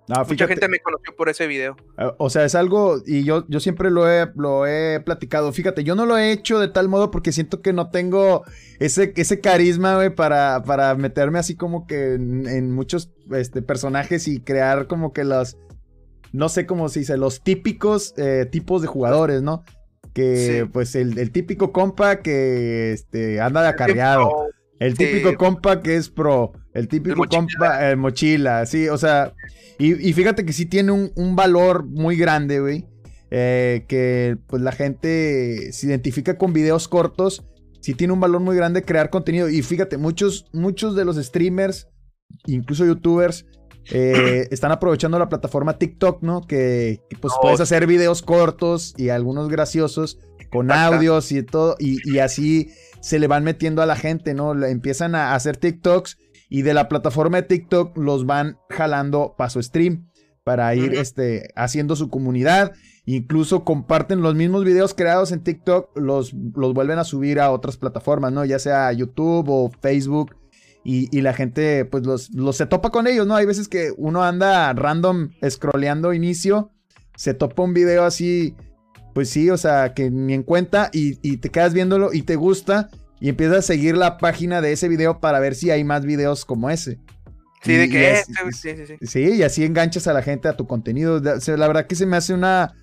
Mucha 0.07 0.47
gente 0.47 0.67
me 0.67 0.79
conoció 0.79 1.15
por 1.15 1.29
ese 1.29 1.47
video. 1.47 1.77
Eh, 1.97 2.11
o 2.17 2.29
sea, 2.29 2.43
es 2.43 2.55
algo, 2.55 3.01
y 3.05 3.23
yo, 3.23 3.45
yo 3.47 3.59
siempre 3.59 3.89
lo 3.89 4.09
he, 4.09 4.29
lo 4.35 4.67
he 4.67 4.99
platicado. 4.99 5.51
Fíjate, 5.53 5.83
yo 5.83 5.95
no 5.95 6.05
lo 6.05 6.17
he 6.17 6.31
hecho 6.31 6.59
de 6.59 6.67
tal 6.67 6.89
modo 6.89 7.09
porque 7.09 7.31
siento 7.31 7.61
que 7.61 7.71
no 7.71 7.89
tengo 7.89 8.43
ese, 8.79 9.13
ese 9.15 9.39
carisma, 9.39 9.95
güey, 9.95 10.13
para, 10.13 10.63
para 10.65 10.95
meterme 10.95 11.39
así 11.39 11.55
como 11.55 11.87
que 11.87 12.15
en, 12.15 12.71
muchos 12.71 13.11
este, 13.31 13.61
personajes 13.61 14.27
y 14.27 14.41
crear 14.41 14.87
como 14.87 15.13
que 15.13 15.23
los, 15.23 15.57
no 16.33 16.49
sé 16.49 16.65
cómo 16.65 16.89
se 16.89 16.99
dice, 16.99 17.17
los 17.17 17.41
típicos 17.41 18.13
eh, 18.17 18.45
tipos 18.51 18.81
de 18.81 18.87
jugadores, 18.87 19.41
¿no? 19.41 19.63
Que 20.13 20.67
pues 20.71 20.95
el, 20.95 21.31
típico 21.31 21.71
compa 21.71 22.17
que 22.17 22.91
este, 22.91 23.39
anda 23.39 23.63
de 23.63 23.69
acarreado. 23.69 24.47
El 24.79 24.95
típico 24.95 25.35
compa 25.37 25.81
que 25.81 25.95
es 25.95 26.09
pro. 26.09 26.51
El 26.73 26.87
típico 26.87 27.23
compa, 27.25 27.89
el 27.89 27.97
mochila, 27.97 28.65
sí, 28.65 28.89
o 28.89 28.97
sea, 28.97 29.33
y, 29.79 30.13
fíjate 30.13 30.45
que 30.45 30.53
sí 30.53 30.65
tiene 30.65 30.91
un, 30.91 31.35
valor 31.35 31.85
muy 31.85 32.15
grande, 32.15 32.59
güey. 32.59 32.87
Eh, 33.35 33.85
que 33.87 34.37
pues 34.45 34.61
la 34.61 34.71
gente 34.71 35.71
se 35.71 35.87
identifica 35.87 36.37
con 36.37 36.53
videos 36.53 36.87
cortos. 36.87 37.43
Sí 37.81 37.95
tiene 37.95 38.13
un 38.13 38.19
valor 38.19 38.41
muy 38.41 38.55
grande 38.55 38.83
crear 38.83 39.09
contenido. 39.09 39.49
Y 39.49 39.61
fíjate, 39.61 39.97
muchos, 39.97 40.45
muchos 40.53 40.95
de 40.95 41.05
los 41.05 41.17
streamers, 41.17 41.87
incluso 42.45 42.85
youtubers, 42.85 43.45
eh, 43.91 44.47
están 44.51 44.71
aprovechando 44.71 45.17
la 45.17 45.29
plataforma 45.29 45.77
TikTok, 45.79 46.21
¿no? 46.21 46.41
Que, 46.41 47.01
pues 47.19 47.33
puedes 47.41 47.59
hacer 47.59 47.87
videos 47.87 48.21
cortos 48.21 48.93
y 48.97 49.09
algunos 49.09 49.49
graciosos 49.49 50.19
con 50.51 50.71
audios 50.71 51.31
y 51.31 51.41
todo. 51.41 51.75
Y, 51.79 51.97
y 52.09 52.19
así 52.19 52.69
se 53.01 53.17
le 53.17 53.27
van 53.27 53.43
metiendo 53.43 53.81
a 53.81 53.87
la 53.87 53.95
gente, 53.95 54.35
¿no? 54.35 54.53
Empiezan 54.63 55.15
a 55.15 55.33
hacer 55.33 55.57
TikToks 55.57 56.19
y 56.53 56.61
de 56.61 56.75
la 56.75 56.87
plataforma 56.87 57.37
de 57.37 57.47
TikTok 57.47 57.97
los 57.97 58.27
van 58.27 58.59
jalando 58.69 59.33
para 59.35 59.49
su 59.49 59.59
stream 59.63 60.07
para 60.43 60.75
ir 60.75 60.93
este, 60.93 61.51
haciendo 61.55 61.95
su 61.95 62.09
comunidad. 62.09 62.73
Incluso 63.07 63.63
comparten 63.63 64.21
los 64.21 64.35
mismos 64.35 64.63
videos 64.63 64.93
creados 64.93 65.31
en 65.31 65.43
TikTok, 65.43 65.97
los, 65.97 66.31
los 66.55 66.75
vuelven 66.75 66.99
a 66.99 67.05
subir 67.05 67.39
a 67.39 67.49
otras 67.49 67.77
plataformas, 67.77 68.33
¿no? 68.33 68.45
Ya 68.45 68.59
sea 68.59 68.93
YouTube 68.93 69.49
o 69.49 69.71
Facebook. 69.81 70.35
Y, 70.83 71.21
la 71.21 71.33
gente, 71.33 71.85
pues, 71.85 72.05
los, 72.05 72.29
los, 72.35 72.55
se 72.55 72.67
topa 72.67 72.91
con 72.91 73.07
ellos, 73.07 73.25
¿no? 73.25 73.35
Hay 73.35 73.47
veces 73.47 73.67
que 73.67 73.91
uno 73.97 74.21
anda 74.21 74.71
random 74.73 75.29
scrolleando 75.49 76.13
inicio, 76.13 76.69
se 77.15 77.33
topa 77.33 77.63
un 77.63 77.73
video 77.73 78.03
así, 78.03 78.55
pues 79.15 79.29
sí, 79.29 79.49
o 79.49 79.57
sea, 79.57 79.95
que 79.95 80.11
ni 80.11 80.33
en 80.33 80.43
cuenta 80.43 80.91
y, 80.93 81.17
y 81.27 81.37
te 81.37 81.49
quedas 81.49 81.73
viéndolo 81.73 82.13
y 82.13 82.23
te 82.23 82.35
gusta 82.35 82.89
y 83.23 83.29
empiezas 83.29 83.59
a 83.59 83.61
seguir 83.61 83.95
la 83.95 84.17
página 84.17 84.59
de 84.59 84.73
ese 84.73 84.89
video 84.89 85.21
para 85.21 85.39
ver 85.39 85.55
si 85.55 85.71
hay 85.71 85.85
más 85.85 86.03
videos 86.03 86.43
como 86.43 86.69
ese. 86.69 86.99
Sí, 87.61 87.71
de 87.71 87.87
que 87.87 88.11
es, 88.11 88.25
sí, 88.51 88.75
sí, 88.75 88.85
sí. 88.85 88.97
Sí, 89.01 89.35
y 89.37 89.43
así 89.43 89.63
enganchas 89.63 90.07
a 90.07 90.13
la 90.13 90.21
gente 90.21 90.49
a 90.49 90.57
tu 90.57 90.67
contenido. 90.67 91.21
La 91.21 91.67
verdad 91.67 91.87
que 91.87 91.95
se 91.95 92.05
me 92.05 92.17
hace 92.17 92.33
una 92.33 92.75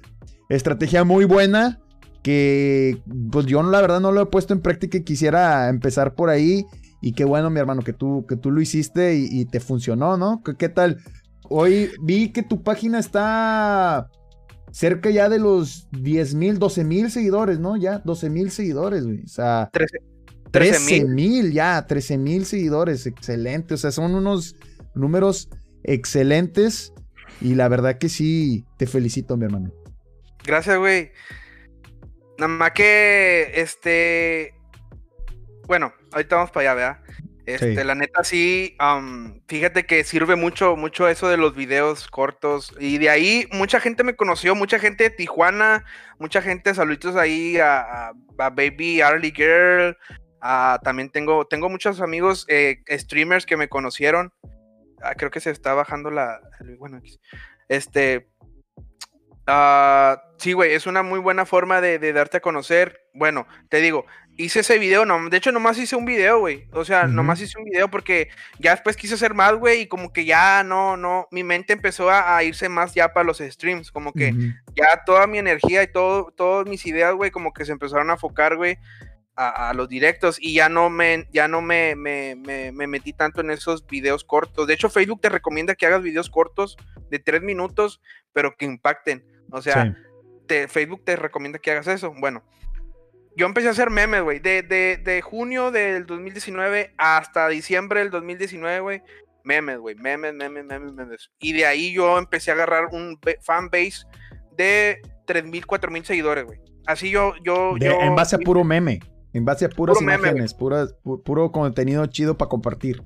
estrategia 0.48 1.04
muy 1.04 1.26
buena 1.26 1.78
que 2.22 3.02
pues 3.30 3.44
yo 3.44 3.62
la 3.62 3.82
verdad 3.82 4.00
no 4.00 4.12
lo 4.12 4.22
he 4.22 4.26
puesto 4.26 4.54
en 4.54 4.62
práctica 4.62 4.96
y 4.96 5.04
quisiera 5.04 5.68
empezar 5.68 6.14
por 6.14 6.30
ahí. 6.30 6.64
Y 7.02 7.12
qué 7.12 7.26
bueno, 7.26 7.50
mi 7.50 7.60
hermano, 7.60 7.82
que 7.82 7.92
tú, 7.92 8.24
que 8.26 8.36
tú 8.36 8.50
lo 8.50 8.62
hiciste 8.62 9.16
y, 9.16 9.44
te 9.44 9.60
funcionó, 9.60 10.16
¿no? 10.16 10.42
¿Qué, 10.42 10.70
tal? 10.70 11.02
Hoy 11.50 11.90
vi 12.00 12.32
que 12.32 12.42
tu 12.42 12.62
página 12.62 12.98
está 12.98 14.08
cerca 14.72 15.10
ya 15.10 15.28
de 15.28 15.38
los 15.38 15.86
10 15.92 16.34
mil, 16.34 16.58
12 16.58 16.84
mil 16.84 17.10
seguidores, 17.10 17.58
¿no? 17.58 17.76
Ya, 17.76 17.98
12 17.98 18.30
mil 18.30 18.50
seguidores, 18.50 19.04
güey. 19.04 19.22
O 19.22 19.28
sea, 19.28 19.68
13 19.70 20.09
mil 21.08 21.52
ya, 21.52 21.86
13 21.86 22.18
mil 22.18 22.46
seguidores, 22.46 23.06
excelente. 23.06 23.74
O 23.74 23.76
sea, 23.76 23.90
son 23.90 24.14
unos 24.14 24.56
números 24.94 25.48
excelentes 25.84 26.92
y 27.40 27.54
la 27.54 27.68
verdad 27.68 27.98
que 27.98 28.08
sí, 28.08 28.64
te 28.76 28.86
felicito, 28.86 29.36
mi 29.36 29.46
hermano. 29.46 29.72
Gracias, 30.44 30.76
güey. 30.78 31.12
Nada 32.38 32.48
más 32.48 32.70
que, 32.72 33.52
este, 33.54 34.54
bueno, 35.66 35.92
ahorita 36.12 36.36
vamos 36.36 36.50
para 36.50 36.72
allá, 36.72 36.74
¿verdad? 36.74 37.20
Este, 37.46 37.84
la 37.84 37.94
neta 37.94 38.22
sí, 38.22 38.76
fíjate 39.48 39.84
que 39.84 40.04
sirve 40.04 40.36
mucho, 40.36 40.76
mucho 40.76 41.08
eso 41.08 41.28
de 41.28 41.36
los 41.36 41.54
videos 41.54 42.06
cortos. 42.08 42.72
Y 42.78 42.98
de 42.98 43.10
ahí 43.10 43.48
mucha 43.52 43.80
gente 43.80 44.04
me 44.04 44.14
conoció, 44.14 44.54
mucha 44.54 44.78
gente 44.78 45.04
de 45.04 45.10
Tijuana, 45.10 45.84
mucha 46.18 46.42
gente, 46.42 46.74
saluditos 46.74 47.16
ahí 47.16 47.58
a, 47.58 48.12
Baby 48.36 49.00
Arlie 49.00 49.32
Girl. 49.34 49.96
También 50.82 51.10
tengo, 51.10 51.46
tengo 51.46 51.68
muchos 51.68 52.00
amigos 52.00 52.46
eh, 52.48 52.82
streamers 52.90 53.46
que 53.46 53.56
me 53.56 53.68
conocieron. 53.68 54.32
Ah, 55.02 55.14
creo 55.14 55.30
que 55.30 55.40
se 55.40 55.50
está 55.50 55.74
bajando 55.74 56.10
la. 56.10 56.40
Bueno, 56.78 57.00
este. 57.68 58.28
Uh, 59.48 60.16
sí, 60.38 60.52
güey, 60.52 60.74
es 60.74 60.86
una 60.86 61.02
muy 61.02 61.18
buena 61.18 61.44
forma 61.44 61.80
de, 61.80 62.12
darte 62.12 62.36
a 62.36 62.40
conocer. 62.40 63.00
Bueno, 63.14 63.46
te 63.68 63.78
digo, 63.80 64.06
hice 64.36 64.60
ese 64.60 64.78
video, 64.78 65.04
no, 65.04 65.28
de 65.28 65.36
hecho 65.36 65.50
nomás 65.50 65.78
hice 65.78 65.96
un 65.96 66.04
video, 66.04 66.38
güey. 66.38 66.68
O 66.72 66.84
sea, 66.84 67.06
nomás 67.06 67.40
hice 67.40 67.58
un 67.58 67.64
video 67.64 67.90
porque 67.90 68.28
ya 68.58 68.72
después 68.72 68.96
quise 68.96 69.14
hacer 69.14 69.34
más, 69.34 69.54
güey, 69.54 69.82
y 69.82 69.86
como 69.88 70.12
que 70.12 70.24
ya 70.24 70.62
no, 70.62 70.96
no, 70.96 71.26
mi 71.32 71.42
mente 71.42 71.72
empezó 71.72 72.10
a, 72.10 72.42
irse 72.44 72.68
más 72.68 72.94
ya 72.94 73.12
para 73.12 73.24
los 73.24 73.38
streams, 73.38 73.90
como 73.90 74.12
que 74.12 74.32
ya 74.74 75.02
toda 75.04 75.26
mi 75.26 75.38
energía 75.38 75.82
y 75.82 75.88
todo, 75.88 76.32
todas 76.36 76.68
mis 76.68 76.86
ideas, 76.86 77.14
güey, 77.14 77.30
como 77.30 77.52
que 77.52 77.64
se 77.64 77.72
empezaron 77.72 78.10
a 78.10 78.14
enfocar, 78.14 78.56
güey, 78.56 78.78
a, 79.36 79.72
los 79.74 79.88
directos 79.88 80.36
y 80.38 80.54
ya 80.54 80.68
no 80.68 80.90
me, 80.90 81.26
ya 81.32 81.48
no 81.48 81.62
me, 81.62 81.94
me, 81.96 82.36
me, 82.36 82.86
metí 82.86 83.12
tanto 83.12 83.40
en 83.40 83.50
esos 83.50 83.86
videos 83.86 84.24
cortos. 84.24 84.66
De 84.66 84.74
hecho, 84.74 84.90
Facebook 84.90 85.20
te 85.20 85.30
recomienda 85.30 85.74
que 85.74 85.86
hagas 85.86 86.02
videos 86.02 86.28
cortos 86.28 86.76
de 87.10 87.18
tres 87.18 87.42
minutos, 87.42 88.00
pero 88.32 88.54
que 88.56 88.66
impacten. 88.66 89.24
O 89.50 89.62
sea, 89.62 89.96
te, 90.46 90.68
Facebook 90.68 91.04
te 91.04 91.16
recomienda 91.16 91.58
que 91.58 91.70
hagas 91.70 91.86
eso. 91.86 92.12
Bueno, 92.18 92.44
yo 93.36 93.46
empecé 93.46 93.68
a 93.68 93.70
hacer 93.70 93.90
memes, 93.90 94.22
güey. 94.22 94.40
De, 94.40 94.62
de, 94.62 94.98
de, 94.98 95.22
junio 95.22 95.70
del 95.70 96.06
2019 96.06 96.92
hasta 96.98 97.48
diciembre 97.48 98.00
del 98.00 98.10
2019, 98.10 98.80
güey. 98.80 99.02
Memes, 99.44 99.78
güey. 99.78 99.94
Memes, 99.94 100.34
memes, 100.34 100.64
memes, 100.64 100.92
memes. 100.92 101.30
Y 101.38 101.54
de 101.54 101.66
ahí 101.66 101.92
yo 101.92 102.18
empecé 102.18 102.50
a 102.50 102.54
agarrar 102.54 102.86
un 102.92 103.18
fan 103.40 103.70
base 103.70 104.04
de 104.56 105.00
3.000, 105.26 105.64
4.000 105.64 106.04
seguidores, 106.04 106.44
güey. 106.44 106.60
Así 106.86 107.10
yo, 107.10 107.34
yo, 107.42 107.76
yo. 107.78 108.00
En 108.00 108.14
base 108.14 108.36
a 108.36 108.38
puro 108.38 108.64
meme. 108.64 109.00
En 109.32 109.44
base 109.44 109.64
a 109.64 109.68
puras 109.68 110.00
imágenes, 110.00 110.54
puro 110.54 111.52
contenido 111.52 112.04
chido 112.06 112.36
para 112.36 112.48
compartir. 112.48 113.02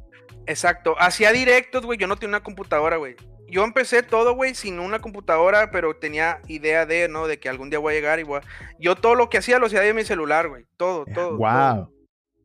Exacto. 0.47 0.95
Hacía 0.99 1.33
directos, 1.33 1.85
güey. 1.85 1.99
Yo 1.99 2.07
no 2.07 2.17
tenía 2.17 2.37
una 2.37 2.43
computadora, 2.43 2.97
güey. 2.97 3.17
Yo 3.49 3.65
empecé 3.65 4.03
todo, 4.03 4.35
güey, 4.35 4.55
sin 4.55 4.79
una 4.79 5.01
computadora, 5.01 5.71
pero 5.71 5.97
tenía 5.97 6.41
idea 6.49 6.87
de, 6.87 7.09
¿no? 7.09 7.27
De 7.27 7.39
que 7.39 7.49
algún 7.49 7.71
día 7.71 7.79
voy 7.79 7.93
a 7.93 7.97
llegar 7.97 8.19
y 8.19 8.23
voy 8.23 8.41
Yo 8.81 8.97
todo 8.97 9.15
lo 9.15 9.29
que 9.29 9.39
hacía 9.39 9.59
lo 9.59 9.67
hacía 9.67 9.81
de 9.81 9.95
mi 9.95 10.05
celular, 10.05 10.49
güey. 10.49 10.65
Todo, 10.77 11.05
todo. 11.15 11.37
Wow. 11.37 11.91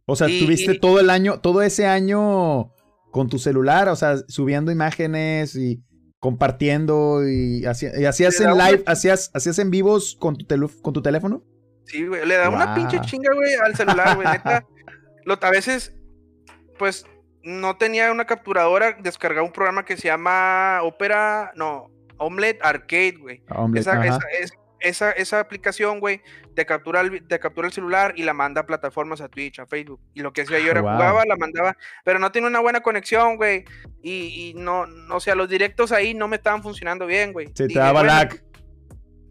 O 0.06 0.16
sea, 0.16 0.28
tuviste 0.28 0.78
todo 0.78 1.00
el 1.00 1.10
año, 1.10 1.40
todo 1.40 1.62
ese 1.62 1.86
año 1.86 2.72
con 3.12 3.30
tu 3.30 3.40
celular, 3.40 3.90
o 3.90 3.96
sea, 3.96 4.18
subiendo 4.28 4.72
imágenes 4.72 5.56
y 5.56 5.84
compartiendo 6.20 7.28
y, 7.28 7.66
hacías 7.66 8.42
en 8.42 8.58
live, 8.58 8.84
hacías, 8.86 9.32
hacías 9.34 9.58
en 9.60 9.72
vivos 9.72 10.18
con 10.20 10.38
tu, 10.38 10.46
con 10.82 10.94
tu 10.94 11.02
teléfono. 11.02 11.44
Sí, 11.90 12.06
güey. 12.06 12.26
Le 12.26 12.36
da 12.36 12.50
una 12.50 12.76
pinche 12.76 13.02
chinga, 13.02 13.34
güey, 13.34 13.56
al 13.56 13.76
celular, 13.76 14.16
güey. 14.16 14.28
Neta. 14.28 14.64
Lo, 15.26 15.38
a 15.42 15.50
veces, 15.50 15.94
pues, 16.78 17.06
no 17.44 17.78
tenía 17.78 18.12
una 18.12 18.26
capturadora, 18.26 18.94
descargaba 19.00 19.46
un 19.46 19.52
programa 19.52 19.86
que 19.86 19.98
se 19.98 20.08
llama 20.08 20.82
Opera, 20.84 21.52
no, 21.56 21.90
Omelette 22.18 22.64
Arcade, 22.64 23.18
güey. 23.20 23.42
Esa, 23.76 24.06
esa, 24.06 24.20
esa, 24.80 25.12
esa, 25.12 25.40
aplicación, 25.40 26.00
güey, 26.00 26.22
te 26.56 26.66
captura, 26.66 27.02
el, 27.02 27.26
te 27.28 27.40
captura 27.40 27.68
el 27.68 27.74
celular 27.74 28.14
y 28.16 28.24
la 28.24 28.34
manda 28.34 28.62
a 28.62 28.66
plataformas, 28.66 29.20
a 29.22 29.30
Twitch, 29.30 29.60
a 29.60 29.66
Facebook. 29.66 30.00
Y 30.14 30.22
lo 30.22 30.32
que 30.32 30.42
hacía 30.42 30.60
yo 30.60 30.70
era 30.70 30.82
jugaba, 30.82 31.26
la 31.26 31.38
mandaba, 31.38 31.76
pero 32.04 32.20
no 32.20 32.32
tiene 32.32 32.48
una 32.48 32.60
buena 32.60 32.82
conexión, 32.82 33.38
güey. 33.38 33.66
Y, 34.04 34.52
y, 34.52 34.54
no, 34.54 34.86
no, 34.86 35.16
o 35.16 35.20
sea, 35.20 35.34
los 35.34 35.50
directos 35.50 35.92
ahí 35.92 36.14
no 36.14 36.28
me 36.28 36.36
estaban 36.36 36.62
funcionando 36.62 37.08
bien, 37.08 37.34
güey. 37.34 37.50
Se 37.56 37.68
te 37.68 37.80
daba 37.80 38.04
lag. 38.04 38.40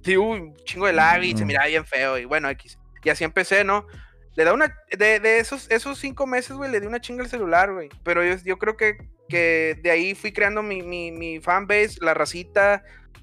Sí, 0.03 0.17
un 0.17 0.55
chingo 0.65 0.87
de 0.87 0.93
lag 0.93 1.23
y 1.23 1.37
se 1.37 1.45
miraba 1.45 1.67
bien 1.67 1.85
feo. 1.85 2.19
Y 2.19 2.25
bueno, 2.25 2.49
X. 2.51 2.79
Y 3.03 3.11
así 3.11 3.25
empecé, 3.25 3.65
¿no? 3.65 3.87
Le 4.35 4.45
da 4.45 4.53
una. 4.53 4.75
De, 4.97 5.21
de 5.21 5.39
esos, 5.39 5.71
esos 5.71 5.99
cinco 5.99 6.27
meses, 6.27 6.57
güey, 6.57 6.71
le 6.71 6.81
di 6.81 6.87
una 6.87 7.01
chinga 7.01 7.23
al 7.23 7.31
celular, 7.31 7.73
güey. 7.73 7.89
Pero 8.05 8.25
yo, 8.25 8.37
yo 8.45 8.59
creo 8.59 8.77
que, 8.77 8.97
que 9.29 9.79
de 9.83 9.91
ahí 9.91 10.15
fui 10.15 10.33
creando 10.33 10.63
mi, 10.63 10.83
mi, 10.83 11.11
mi 11.11 11.41
fanbase, 11.41 11.99
la 12.01 12.15
racita. 12.15 12.83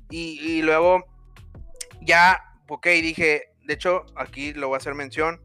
Y, 0.09 0.39
y, 0.41 0.61
luego 0.61 1.05
ya, 2.01 2.41
ok, 2.67 2.85
dije. 2.87 3.51
De 3.63 3.73
hecho, 3.73 4.05
aquí 4.15 4.53
lo 4.53 4.67
voy 4.67 4.75
a 4.75 4.77
hacer 4.77 4.93
mención. 4.93 5.41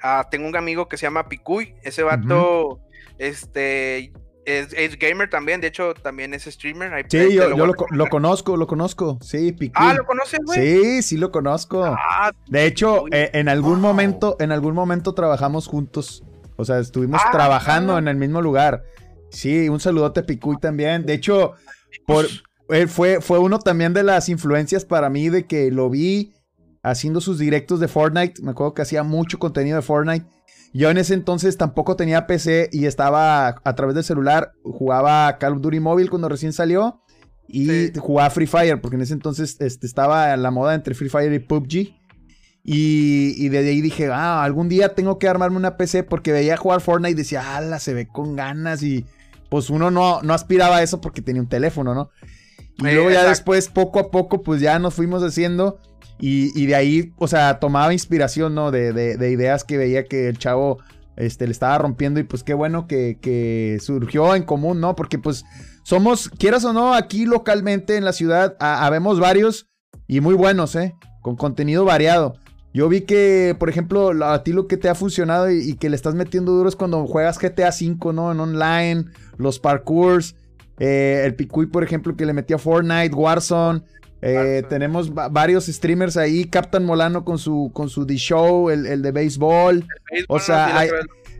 Ah, 0.00 0.28
tengo 0.30 0.46
un 0.46 0.56
amigo 0.56 0.88
que 0.88 0.96
se 0.96 1.06
llama 1.06 1.28
Picuy. 1.28 1.74
Ese 1.82 2.02
vato, 2.02 2.80
este, 3.18 4.12
es, 4.48 4.98
gamer 4.98 5.28
también, 5.28 5.60
de 5.60 5.68
hecho 5.68 5.94
también 5.94 6.32
es 6.34 6.44
streamer. 6.44 7.06
sí, 7.08 7.34
yo, 7.34 7.48
lo, 7.48 7.74
conozco, 8.08 8.56
lo 8.56 8.66
conozco. 8.66 9.18
Sí, 9.20 9.54
Ah, 9.74 9.94
¿lo 9.94 10.04
conoces, 10.06 10.40
güey? 10.44 10.58
Sí, 10.58 11.02
sí 11.02 11.16
lo 11.16 11.30
conozco. 11.30 11.84
Ah, 11.84 12.32
de 12.48 12.66
hecho, 12.66 13.04
eh, 13.12 13.30
en 13.34 13.48
algún 13.48 13.80
momento, 13.80 14.36
en 14.40 14.52
algún 14.52 14.74
momento 14.74 15.14
trabajamos 15.14 15.66
juntos. 15.66 16.24
O 16.56 16.64
sea, 16.64 16.78
estuvimos 16.78 17.20
ah, 17.24 17.30
trabajando 17.30 17.98
en 17.98 18.08
el 18.08 18.16
mismo 18.16 18.40
lugar. 18.40 18.84
Sí, 19.30 19.68
un 19.68 19.80
saludote 19.80 20.20
a 20.20 20.26
Picuy 20.26 20.56
también. 20.58 21.04
De 21.04 21.12
hecho, 21.12 21.52
por, 22.06 22.26
él 22.70 22.88
fue, 22.88 23.20
fue 23.20 23.38
uno 23.38 23.58
también 23.58 23.92
de 23.92 24.02
las 24.02 24.28
influencias 24.28 24.84
para 24.84 25.10
mí 25.10 25.28
de 25.28 25.46
que 25.46 25.70
lo 25.70 25.90
vi 25.90 26.34
haciendo 26.82 27.20
sus 27.20 27.38
directos 27.38 27.80
de 27.80 27.88
Fortnite. 27.88 28.42
Me 28.42 28.52
acuerdo 28.52 28.74
que 28.74 28.82
hacía 28.82 29.02
mucho 29.02 29.38
contenido 29.38 29.76
de 29.76 29.82
Fortnite. 29.82 30.26
Yo 30.72 30.90
en 30.90 30.98
ese 30.98 31.14
entonces 31.14 31.56
tampoco 31.56 31.96
tenía 31.96 32.26
PC 32.26 32.68
y 32.72 32.86
estaba 32.86 33.60
a 33.64 33.74
través 33.74 33.94
del 33.94 34.04
celular, 34.04 34.52
jugaba 34.62 35.38
Call 35.38 35.54
of 35.54 35.60
Duty 35.60 35.80
Mobile 35.80 36.10
cuando 36.10 36.28
recién 36.28 36.52
salió 36.52 37.02
y 37.46 37.90
jugaba 37.98 38.30
Free 38.30 38.46
Fire, 38.46 38.80
porque 38.80 38.96
en 38.96 39.02
ese 39.02 39.14
entonces 39.14 39.56
este, 39.60 39.86
estaba 39.86 40.36
la 40.36 40.50
moda 40.50 40.74
entre 40.74 40.94
Free 40.94 41.08
Fire 41.08 41.32
y 41.32 41.38
PUBG. 41.38 41.96
Y, 42.64 43.34
y 43.38 43.48
desde 43.48 43.70
ahí 43.70 43.80
dije, 43.80 44.08
ah, 44.12 44.44
algún 44.44 44.68
día 44.68 44.94
tengo 44.94 45.18
que 45.18 45.26
armarme 45.26 45.56
una 45.56 45.78
PC 45.78 46.02
porque 46.02 46.32
veía 46.32 46.58
jugar 46.58 46.82
Fortnite 46.82 47.12
y 47.12 47.14
decía, 47.14 47.56
ala, 47.56 47.78
se 47.78 47.94
ve 47.94 48.06
con 48.06 48.36
ganas 48.36 48.82
y 48.82 49.06
pues 49.48 49.70
uno 49.70 49.90
no, 49.90 50.20
no 50.20 50.34
aspiraba 50.34 50.76
a 50.76 50.82
eso 50.82 51.00
porque 51.00 51.22
tenía 51.22 51.40
un 51.40 51.48
teléfono, 51.48 51.94
¿no? 51.94 52.10
Y 52.76 52.92
luego 52.92 53.10
ya 53.10 53.26
después, 53.26 53.68
poco 53.68 53.98
a 53.98 54.10
poco, 54.10 54.42
pues 54.42 54.60
ya 54.60 54.78
nos 54.78 54.94
fuimos 54.94 55.22
haciendo 55.22 55.80
y, 56.20 56.66
de 56.66 56.74
ahí, 56.74 57.12
o 57.16 57.28
sea, 57.28 57.60
tomaba 57.60 57.92
inspiración, 57.92 58.54
¿no? 58.54 58.70
De, 58.70 58.92
de, 58.92 59.30
ideas 59.30 59.64
que 59.64 59.78
veía 59.78 60.04
que 60.04 60.28
el 60.28 60.38
chavo 60.38 60.78
este, 61.16 61.46
le 61.46 61.52
estaba 61.52 61.78
rompiendo 61.78 62.18
y 62.18 62.24
pues 62.24 62.42
qué 62.42 62.54
bueno 62.54 62.86
que, 62.86 63.18
que, 63.20 63.78
surgió 63.80 64.34
en 64.34 64.42
común, 64.42 64.80
¿no? 64.80 64.96
Porque 64.96 65.18
pues 65.18 65.44
somos, 65.84 66.28
quieras 66.28 66.64
o 66.64 66.72
no, 66.72 66.94
aquí 66.94 67.24
localmente 67.24 67.96
en 67.96 68.04
la 68.04 68.12
ciudad, 68.12 68.56
habemos 68.58 69.20
varios 69.20 69.68
y 70.06 70.20
muy 70.20 70.34
buenos, 70.34 70.74
¿eh? 70.74 70.94
Con 71.22 71.36
contenido 71.36 71.84
variado. 71.84 72.34
Yo 72.74 72.88
vi 72.88 73.00
que, 73.02 73.56
por 73.58 73.68
ejemplo, 73.68 74.12
a 74.24 74.42
ti 74.44 74.52
lo 74.52 74.66
que 74.66 74.76
te 74.76 74.88
ha 74.88 74.94
funcionado 74.94 75.50
y, 75.50 75.74
que 75.76 75.88
le 75.88 75.96
estás 75.96 76.14
metiendo 76.14 76.52
duro 76.52 76.68
es 76.68 76.76
cuando 76.76 77.06
juegas 77.06 77.38
GTA 77.38 77.70
V, 77.70 78.12
¿no? 78.12 78.30
En 78.30 78.40
online, 78.40 79.06
los 79.36 79.58
parkours. 79.58 80.36
Eh, 80.78 81.22
el 81.24 81.34
Picuy, 81.34 81.66
por 81.66 81.82
ejemplo, 81.82 82.16
que 82.16 82.26
le 82.26 82.32
metía 82.32 82.58
Fortnite, 82.58 83.14
Warzone. 83.14 83.82
Eh, 84.20 84.64
tenemos 84.68 85.14
varios 85.14 85.66
streamers 85.66 86.16
ahí. 86.16 86.44
Captain 86.44 86.84
Molano 86.84 87.24
con 87.24 87.38
su, 87.38 87.70
con 87.72 87.88
su 87.88 88.04
D-Show, 88.04 88.70
el, 88.70 89.02
de 89.02 89.12
béisbol. 89.12 89.86
O 90.28 90.38
sea, 90.38 90.76
hay, 90.78 90.90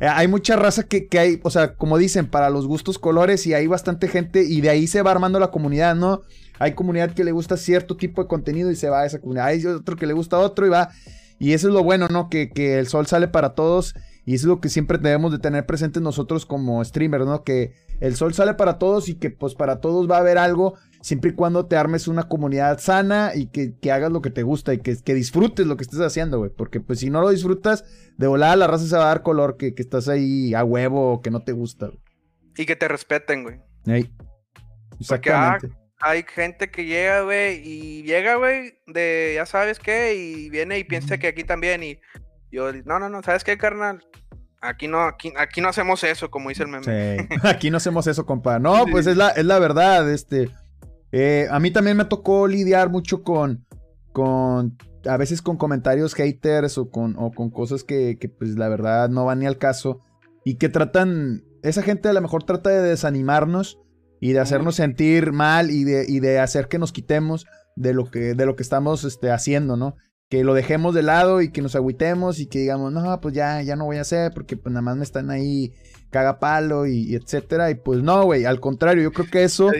hay, 0.00 0.28
mucha 0.28 0.56
raza 0.56 0.84
que, 0.84 1.06
que, 1.08 1.18
hay, 1.18 1.40
o 1.42 1.50
sea, 1.50 1.74
como 1.74 1.98
dicen, 1.98 2.26
para 2.26 2.50
los 2.50 2.66
gustos 2.66 2.98
colores 2.98 3.46
y 3.46 3.54
hay 3.54 3.66
bastante 3.66 4.08
gente 4.08 4.44
y 4.44 4.60
de 4.60 4.70
ahí 4.70 4.86
se 4.86 5.02
va 5.02 5.10
armando 5.10 5.40
la 5.40 5.50
comunidad, 5.50 5.96
¿no? 5.96 6.22
Hay 6.58 6.74
comunidad 6.74 7.12
que 7.12 7.24
le 7.24 7.32
gusta 7.32 7.56
cierto 7.56 7.96
tipo 7.96 8.22
de 8.22 8.28
contenido 8.28 8.70
y 8.70 8.76
se 8.76 8.88
va 8.88 9.00
a 9.00 9.06
esa 9.06 9.20
comunidad. 9.20 9.46
Hay 9.46 9.64
otro 9.66 9.96
que 9.96 10.06
le 10.06 10.12
gusta 10.12 10.38
otro 10.38 10.66
y 10.66 10.70
va. 10.70 10.90
Y 11.38 11.52
eso 11.52 11.68
es 11.68 11.74
lo 11.74 11.84
bueno, 11.84 12.08
¿no? 12.10 12.28
Que, 12.28 12.50
que 12.50 12.78
el 12.78 12.88
sol 12.88 13.06
sale 13.06 13.28
para 13.28 13.54
todos. 13.54 13.94
Y 14.24 14.34
eso 14.34 14.46
es 14.46 14.48
lo 14.48 14.60
que 14.60 14.68
siempre 14.68 14.98
debemos 14.98 15.32
de 15.32 15.38
tener 15.38 15.64
presente 15.66 16.00
nosotros 16.00 16.44
como 16.46 16.84
streamers, 16.84 17.24
¿no? 17.24 17.44
Que 17.44 17.72
el 18.00 18.14
sol 18.16 18.34
sale 18.34 18.54
para 18.54 18.78
todos 18.78 19.08
y 19.08 19.14
que 19.14 19.30
pues 19.30 19.54
para 19.54 19.80
todos 19.80 20.10
va 20.10 20.16
a 20.16 20.20
haber 20.20 20.36
algo 20.36 20.74
siempre 21.08 21.30
y 21.30 21.34
cuando 21.34 21.66
te 21.66 21.76
armes 21.76 22.06
una 22.08 22.28
comunidad 22.28 22.78
sana 22.78 23.32
y 23.34 23.46
que, 23.46 23.74
hagas 23.90 24.12
lo 24.12 24.22
que 24.22 24.30
te 24.30 24.42
gusta 24.42 24.74
y 24.74 24.78
que, 24.78 24.96
que 25.02 25.14
disfrutes 25.14 25.66
lo 25.66 25.76
que 25.76 25.82
estés 25.82 26.00
haciendo, 26.00 26.38
güey. 26.38 26.50
Porque 26.50 26.80
pues 26.80 27.00
si 27.00 27.10
no 27.10 27.20
lo 27.20 27.30
disfrutas, 27.30 27.84
de 28.16 28.26
volada 28.26 28.56
la 28.56 28.66
raza 28.66 28.86
se 28.86 28.96
va 28.96 29.04
a 29.04 29.08
dar 29.08 29.22
color 29.22 29.56
que, 29.56 29.74
estás 29.76 30.08
ahí 30.08 30.54
a 30.54 30.64
huevo 30.64 31.14
o 31.14 31.22
que 31.22 31.30
no 31.30 31.42
te 31.42 31.52
gusta. 31.52 31.90
Y 32.56 32.66
que 32.66 32.76
te 32.76 32.88
respeten, 32.88 33.42
güey. 33.42 33.60
Ah, 33.86 33.98
Exactamente 35.00 35.72
hay 36.00 36.24
gente 36.28 36.70
que 36.70 36.84
llega, 36.84 37.22
güey, 37.22 37.60
y 37.64 38.02
llega, 38.04 38.36
güey, 38.36 38.78
de 38.86 39.32
ya 39.34 39.46
sabes 39.46 39.78
qué, 39.78 40.14
y 40.14 40.48
viene 40.50 40.78
y 40.78 40.84
piensa 40.84 41.18
que 41.18 41.28
aquí 41.28 41.44
también, 41.44 41.82
y 41.82 42.00
yo, 42.50 42.72
no, 42.84 42.98
no, 42.98 43.08
no, 43.08 43.22
¿sabes 43.22 43.44
qué, 43.44 43.58
carnal? 43.58 44.04
Aquí 44.60 44.88
no, 44.88 45.02
aquí, 45.02 45.32
aquí 45.36 45.60
no 45.60 45.68
hacemos 45.68 46.02
eso, 46.04 46.30
como 46.30 46.48
dice 46.48 46.64
el 46.64 46.68
meme. 46.68 46.84
Sí. 46.84 47.28
aquí 47.44 47.70
no 47.70 47.76
hacemos 47.76 48.06
eso, 48.06 48.26
compa. 48.26 48.58
No, 48.58 48.86
pues 48.90 49.06
es 49.06 49.16
la, 49.16 49.30
es 49.30 49.44
la 49.44 49.58
verdad, 49.58 50.10
este. 50.10 50.50
Eh, 51.12 51.46
a 51.50 51.58
mí 51.58 51.70
también 51.70 51.96
me 51.96 52.04
tocó 52.04 52.46
lidiar 52.46 52.90
mucho 52.90 53.22
con, 53.22 53.66
con, 54.12 54.76
a 55.06 55.16
veces 55.16 55.42
con 55.42 55.56
comentarios 55.56 56.14
haters 56.14 56.76
o 56.78 56.90
con, 56.90 57.16
o 57.18 57.30
con 57.32 57.50
cosas 57.50 57.84
que, 57.84 58.18
que, 58.18 58.28
pues 58.28 58.56
la 58.56 58.68
verdad 58.68 59.08
no 59.08 59.24
van 59.24 59.40
ni 59.40 59.46
al 59.46 59.58
caso 59.58 60.00
y 60.44 60.56
que 60.56 60.68
tratan, 60.68 61.44
esa 61.62 61.82
gente 61.82 62.08
a 62.08 62.12
lo 62.12 62.20
mejor 62.20 62.44
trata 62.44 62.70
de 62.70 62.82
desanimarnos 62.82 63.78
y 64.20 64.32
de 64.32 64.40
hacernos 64.40 64.74
sentir 64.76 65.32
mal 65.32 65.70
y 65.70 65.84
de, 65.84 66.04
y 66.06 66.20
de 66.20 66.40
hacer 66.40 66.68
que 66.68 66.78
nos 66.78 66.92
quitemos 66.92 67.46
de 67.76 67.94
lo 67.94 68.10
que, 68.10 68.34
de 68.34 68.46
lo 68.46 68.56
que 68.56 68.62
estamos 68.62 69.04
este, 69.04 69.30
haciendo, 69.30 69.76
¿no? 69.76 69.96
Que 70.28 70.44
lo 70.44 70.52
dejemos 70.52 70.94
de 70.94 71.02
lado 71.02 71.40
y 71.40 71.50
que 71.50 71.62
nos 71.62 71.76
agüitemos 71.76 72.38
y 72.40 72.46
que 72.46 72.58
digamos, 72.58 72.92
no, 72.92 73.20
pues 73.20 73.34
ya, 73.34 73.62
ya 73.62 73.76
no 73.76 73.86
voy 73.86 73.96
a 73.96 74.02
hacer 74.02 74.32
porque 74.34 74.56
pues 74.56 74.72
nada 74.72 74.82
más 74.82 74.96
me 74.96 75.04
están 75.04 75.30
ahí 75.30 75.72
cagapalo 76.10 76.86
y, 76.86 77.12
y 77.12 77.14
etcétera. 77.14 77.70
Y 77.70 77.76
pues 77.76 78.02
no, 78.02 78.24
güey, 78.24 78.44
al 78.44 78.60
contrario, 78.60 79.04
yo 79.04 79.12
creo 79.12 79.28
que 79.30 79.44
eso 79.44 79.70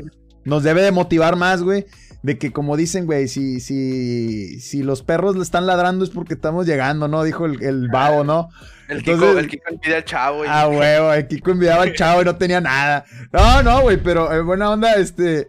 nos 0.48 0.62
debe 0.62 0.82
de 0.82 0.90
motivar 0.90 1.36
más, 1.36 1.62
güey. 1.62 1.86
De 2.22 2.36
que 2.36 2.50
como 2.50 2.76
dicen, 2.76 3.06
güey, 3.06 3.28
si, 3.28 3.60
si, 3.60 4.58
si 4.60 4.82
los 4.82 5.02
perros 5.02 5.36
le 5.36 5.42
están 5.42 5.66
ladrando 5.66 6.04
es 6.04 6.10
porque 6.10 6.34
estamos 6.34 6.66
llegando, 6.66 7.06
¿no? 7.06 7.22
Dijo 7.22 7.46
el, 7.46 7.62
el 7.62 7.88
babo, 7.88 8.24
¿no? 8.24 8.48
El 8.88 9.04
Kiko, 9.04 9.38
el 9.38 9.46
Kiko 9.46 9.64
envidia 9.70 9.98
al 9.98 10.04
chavo. 10.04 10.42
Ah, 10.48 10.66
huevo, 10.66 11.12
el 11.12 11.28
Kiko 11.28 11.52
envidiaba 11.52 11.84
al 11.84 11.94
chavo 11.94 12.22
y 12.22 12.24
no 12.24 12.36
tenía 12.36 12.60
nada. 12.60 13.04
No, 13.32 13.62
no, 13.62 13.82
güey, 13.82 14.02
pero 14.02 14.32
en 14.32 14.44
buena 14.46 14.70
onda, 14.70 14.94
este... 14.94 15.48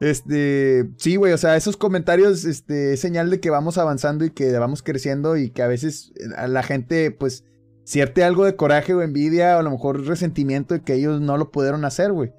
Este, 0.00 0.88
sí, 0.96 1.16
güey, 1.16 1.32
o 1.32 1.38
sea, 1.38 1.56
esos 1.56 1.76
comentarios, 1.76 2.44
este, 2.44 2.92
es 2.92 3.00
señal 3.00 3.30
de 3.30 3.40
que 3.40 3.50
vamos 3.50 3.78
avanzando 3.78 4.24
y 4.24 4.30
que 4.30 4.56
vamos 4.56 4.84
creciendo 4.84 5.36
y 5.36 5.50
que 5.50 5.62
a 5.62 5.66
veces 5.66 6.12
a 6.36 6.46
la 6.46 6.62
gente, 6.62 7.10
pues, 7.10 7.44
siente 7.82 8.22
algo 8.22 8.44
de 8.44 8.54
coraje 8.54 8.94
o 8.94 9.02
envidia 9.02 9.56
o 9.56 9.58
a 9.60 9.62
lo 9.62 9.72
mejor 9.72 10.06
resentimiento 10.06 10.74
de 10.74 10.82
que 10.82 10.94
ellos 10.94 11.20
no 11.20 11.36
lo 11.36 11.50
pudieron 11.50 11.84
hacer, 11.84 12.12
güey. 12.12 12.32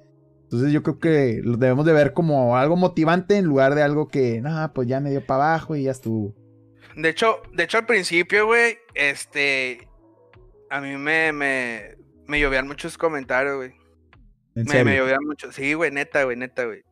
Entonces 0.50 0.72
yo 0.72 0.82
creo 0.82 0.98
que 0.98 1.40
lo 1.44 1.56
debemos 1.56 1.86
de 1.86 1.92
ver 1.92 2.12
como 2.12 2.56
algo 2.56 2.74
motivante 2.74 3.36
en 3.36 3.44
lugar 3.44 3.76
de 3.76 3.84
algo 3.84 4.08
que, 4.08 4.40
no, 4.40 4.72
pues 4.74 4.88
ya 4.88 4.98
me 4.98 5.10
dio 5.10 5.24
para 5.24 5.50
abajo 5.50 5.76
y 5.76 5.84
ya 5.84 5.92
estuvo. 5.92 6.34
De 6.96 7.08
hecho, 7.08 7.40
de 7.52 7.62
hecho 7.62 7.78
al 7.78 7.86
principio, 7.86 8.46
güey, 8.46 8.78
este, 8.94 9.88
a 10.68 10.80
mí 10.80 10.96
me, 10.96 11.30
me, 11.32 11.94
me 12.26 12.40
llovían 12.40 12.66
muchos 12.66 12.98
comentarios, 12.98 13.58
güey. 13.58 13.74
me, 14.56 14.82
me 14.82 14.96
llovían 14.96 15.24
muchos, 15.24 15.54
sí, 15.54 15.74
güey, 15.74 15.92
neta, 15.92 16.24
güey, 16.24 16.36
neta, 16.36 16.64
güey. 16.64 16.82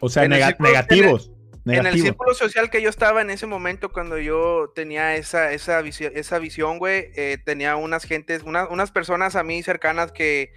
O 0.00 0.08
sea, 0.08 0.26
negativos. 0.26 1.30
En 1.66 1.86
el, 1.86 2.00
círculo 2.00 2.34
social 2.34 2.68
que 2.68 2.82
yo 2.82 2.88
estaba 2.88 3.22
en 3.22 3.30
ese 3.30 3.46
momento, 3.46 3.92
cuando 3.92 4.18
yo 4.18 4.72
tenía 4.74 5.14
esa, 5.14 5.52
esa, 5.52 5.80
visión, 5.82 6.12
esa 6.16 6.40
visión, 6.40 6.80
güey, 6.80 7.10
eh, 7.14 7.38
tenía 7.44 7.76
unas 7.76 8.04
gentes, 8.04 8.42
unas 8.42 8.90
personas 8.90 9.36
a 9.36 9.44
mí 9.44 9.62
cercanas 9.62 10.10
que 10.10 10.50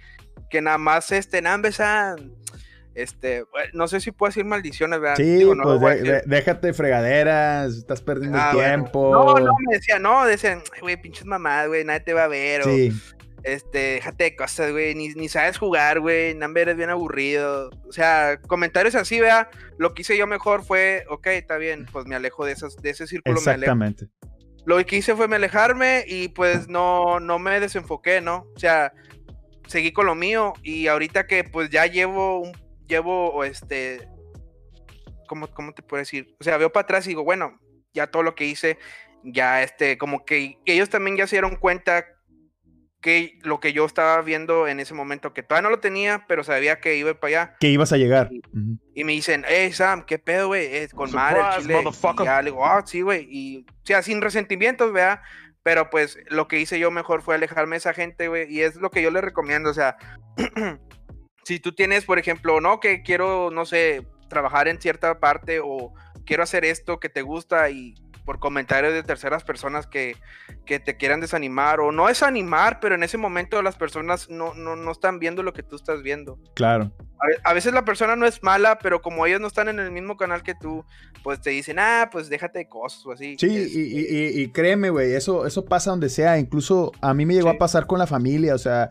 que 0.50 0.60
nada 0.60 0.78
más 0.78 1.10
este, 1.12 1.40
nada, 1.40 2.16
este, 2.94 3.44
no 3.72 3.88
sé 3.88 4.00
si 4.00 4.10
puedo 4.10 4.30
decir 4.30 4.44
maldiciones, 4.44 5.00
¿verdad? 5.00 5.16
Sí, 5.16 5.46
pues 5.80 6.22
déjate 6.26 6.72
fregaderas, 6.72 7.76
estás 7.76 8.02
perdiendo 8.02 8.38
ah, 8.38 8.50
tiempo. 8.52 9.10
No, 9.12 9.34
no, 9.38 9.54
me 9.66 9.76
decían, 9.76 10.02
no, 10.02 10.26
decían, 10.26 10.62
güey, 10.80 11.00
pinches 11.00 11.24
mamadas, 11.24 11.68
güey, 11.68 11.84
nadie 11.84 12.00
te 12.00 12.14
va 12.14 12.24
a 12.24 12.28
ver, 12.28 12.64
sí. 12.64 12.92
este, 13.44 13.78
déjate 13.78 14.24
de 14.24 14.36
cosas, 14.36 14.72
güey, 14.72 14.94
ni, 14.94 15.28
sabes 15.28 15.56
jugar, 15.56 16.00
güey, 16.00 16.34
Namber 16.34 16.62
eres 16.62 16.76
bien 16.76 16.90
aburrido, 16.90 17.70
o 17.88 17.92
sea, 17.92 18.40
comentarios 18.46 18.96
así, 18.96 19.20
vea, 19.20 19.48
lo 19.78 19.94
que 19.94 20.02
hice 20.02 20.18
yo 20.18 20.26
mejor 20.26 20.64
fue, 20.64 21.04
ok, 21.08 21.28
está 21.28 21.56
bien, 21.58 21.86
pues 21.92 22.06
me 22.06 22.16
alejo 22.16 22.44
de, 22.44 22.52
esas, 22.52 22.76
de 22.76 22.90
ese 22.90 23.06
círculo, 23.06 23.38
Exactamente. 23.38 24.08
Lo 24.66 24.84
que 24.84 24.96
hice 24.96 25.16
fue 25.16 25.26
me 25.26 25.36
alejarme 25.36 26.04
y 26.06 26.28
pues 26.28 26.68
no, 26.68 27.18
no 27.18 27.38
me 27.38 27.60
desenfoqué, 27.60 28.20
¿no? 28.20 28.46
O 28.54 28.58
sea, 28.58 28.92
seguí 29.70 29.92
con 29.92 30.06
lo 30.06 30.16
mío 30.16 30.52
y 30.64 30.88
ahorita 30.88 31.28
que 31.28 31.44
pues 31.44 31.70
ya 31.70 31.86
llevo 31.86 32.40
un, 32.40 32.52
llevo 32.88 33.44
este, 33.44 34.08
¿cómo, 35.28 35.46
¿cómo 35.46 35.72
te 35.72 35.82
puedo 35.82 36.00
decir? 36.00 36.34
O 36.40 36.44
sea, 36.44 36.56
veo 36.56 36.72
para 36.72 36.82
atrás 36.82 37.06
y 37.06 37.10
digo, 37.10 37.22
bueno, 37.22 37.58
ya 37.94 38.08
todo 38.08 38.24
lo 38.24 38.34
que 38.34 38.46
hice, 38.46 38.78
ya 39.22 39.62
este, 39.62 39.96
como 39.96 40.24
que, 40.24 40.58
ellos 40.66 40.90
también 40.90 41.16
ya 41.16 41.28
se 41.28 41.36
dieron 41.36 41.54
cuenta 41.54 42.04
que 43.00 43.38
lo 43.42 43.60
que 43.60 43.72
yo 43.72 43.86
estaba 43.86 44.20
viendo 44.22 44.66
en 44.66 44.80
ese 44.80 44.92
momento, 44.92 45.32
que 45.32 45.44
todavía 45.44 45.68
no 45.68 45.70
lo 45.70 45.80
tenía, 45.80 46.24
pero 46.26 46.42
sabía 46.42 46.80
que 46.80 46.96
iba 46.96 47.14
para 47.14 47.28
allá. 47.28 47.56
Que 47.60 47.68
ibas 47.68 47.92
a 47.92 47.96
llegar. 47.96 48.28
Y, 48.92 49.04
me 49.04 49.12
dicen, 49.12 49.44
hey 49.48 49.72
Sam, 49.72 50.04
¿qué 50.04 50.18
pedo, 50.18 50.48
güey? 50.48 50.86
Con 50.88 51.12
madre, 51.12 51.40
chile. 51.60 51.80
Y 51.80 52.24
ya 52.24 52.42
le 52.42 52.50
digo, 52.50 52.66
ah, 52.66 52.82
sí, 52.84 53.00
güey. 53.00 53.26
Y, 53.30 53.66
o 53.68 53.86
sea, 53.86 54.02
sin 54.02 54.20
resentimientos, 54.20 54.92
vea. 54.92 55.22
Pero 55.62 55.90
pues 55.90 56.18
lo 56.28 56.48
que 56.48 56.58
hice 56.58 56.78
yo 56.78 56.90
mejor 56.90 57.22
fue 57.22 57.34
alejarme 57.34 57.74
de 57.74 57.78
esa 57.78 57.94
gente, 57.94 58.28
güey. 58.28 58.52
Y 58.52 58.62
es 58.62 58.76
lo 58.76 58.90
que 58.90 59.02
yo 59.02 59.10
le 59.10 59.20
recomiendo. 59.20 59.70
O 59.70 59.74
sea, 59.74 59.96
si 61.44 61.60
tú 61.60 61.74
tienes, 61.74 62.04
por 62.04 62.18
ejemplo, 62.18 62.60
no, 62.60 62.80
que 62.80 63.02
quiero, 63.02 63.50
no 63.50 63.66
sé, 63.66 64.06
trabajar 64.28 64.68
en 64.68 64.80
cierta 64.80 65.20
parte 65.20 65.60
o 65.62 65.92
quiero 66.24 66.42
hacer 66.42 66.64
esto 66.64 67.00
que 67.00 67.08
te 67.08 67.22
gusta 67.22 67.68
y 67.70 67.94
por 68.24 68.38
comentarios 68.38 68.92
de 68.92 69.02
terceras 69.02 69.44
personas 69.44 69.86
que, 69.86 70.16
que, 70.66 70.80
te 70.80 70.96
quieran 70.96 71.20
desanimar 71.20 71.80
o 71.80 71.92
no 71.92 72.06
desanimar, 72.06 72.80
pero 72.80 72.94
en 72.94 73.02
ese 73.02 73.18
momento 73.18 73.60
las 73.62 73.76
personas 73.76 74.30
no, 74.30 74.54
no, 74.54 74.76
no 74.76 74.92
están 74.92 75.18
viendo 75.18 75.42
lo 75.42 75.52
que 75.52 75.62
tú 75.62 75.76
estás 75.76 76.02
viendo. 76.02 76.38
Claro. 76.54 76.92
A, 77.44 77.52
veces 77.52 77.74
la 77.74 77.84
persona 77.84 78.16
no 78.16 78.26
es 78.26 78.42
mala, 78.42 78.78
pero 78.78 79.02
como 79.02 79.26
ellos 79.26 79.40
no 79.40 79.46
están 79.46 79.68
en 79.68 79.78
el 79.78 79.90
mismo 79.90 80.16
canal 80.16 80.42
que 80.42 80.54
tú, 80.54 80.84
pues 81.22 81.40
te 81.40 81.50
dicen, 81.50 81.78
ah, 81.78 82.08
pues 82.10 82.28
déjate 82.30 82.60
de 82.60 82.68
cosas 82.68 83.04
o 83.04 83.12
así. 83.12 83.36
Sí, 83.38 83.46
y, 83.48 84.40
y, 84.40 84.48
créeme, 84.52 84.88
güey, 84.90 85.12
eso, 85.12 85.46
eso 85.46 85.66
pasa 85.66 85.90
donde 85.90 86.08
sea. 86.08 86.38
Incluso 86.38 86.92
a 87.02 87.12
mí 87.12 87.26
me 87.26 87.34
llegó 87.34 87.50
a 87.50 87.58
pasar 87.58 87.86
con 87.86 87.98
la 87.98 88.06
familia, 88.06 88.54
o 88.54 88.58
sea, 88.58 88.88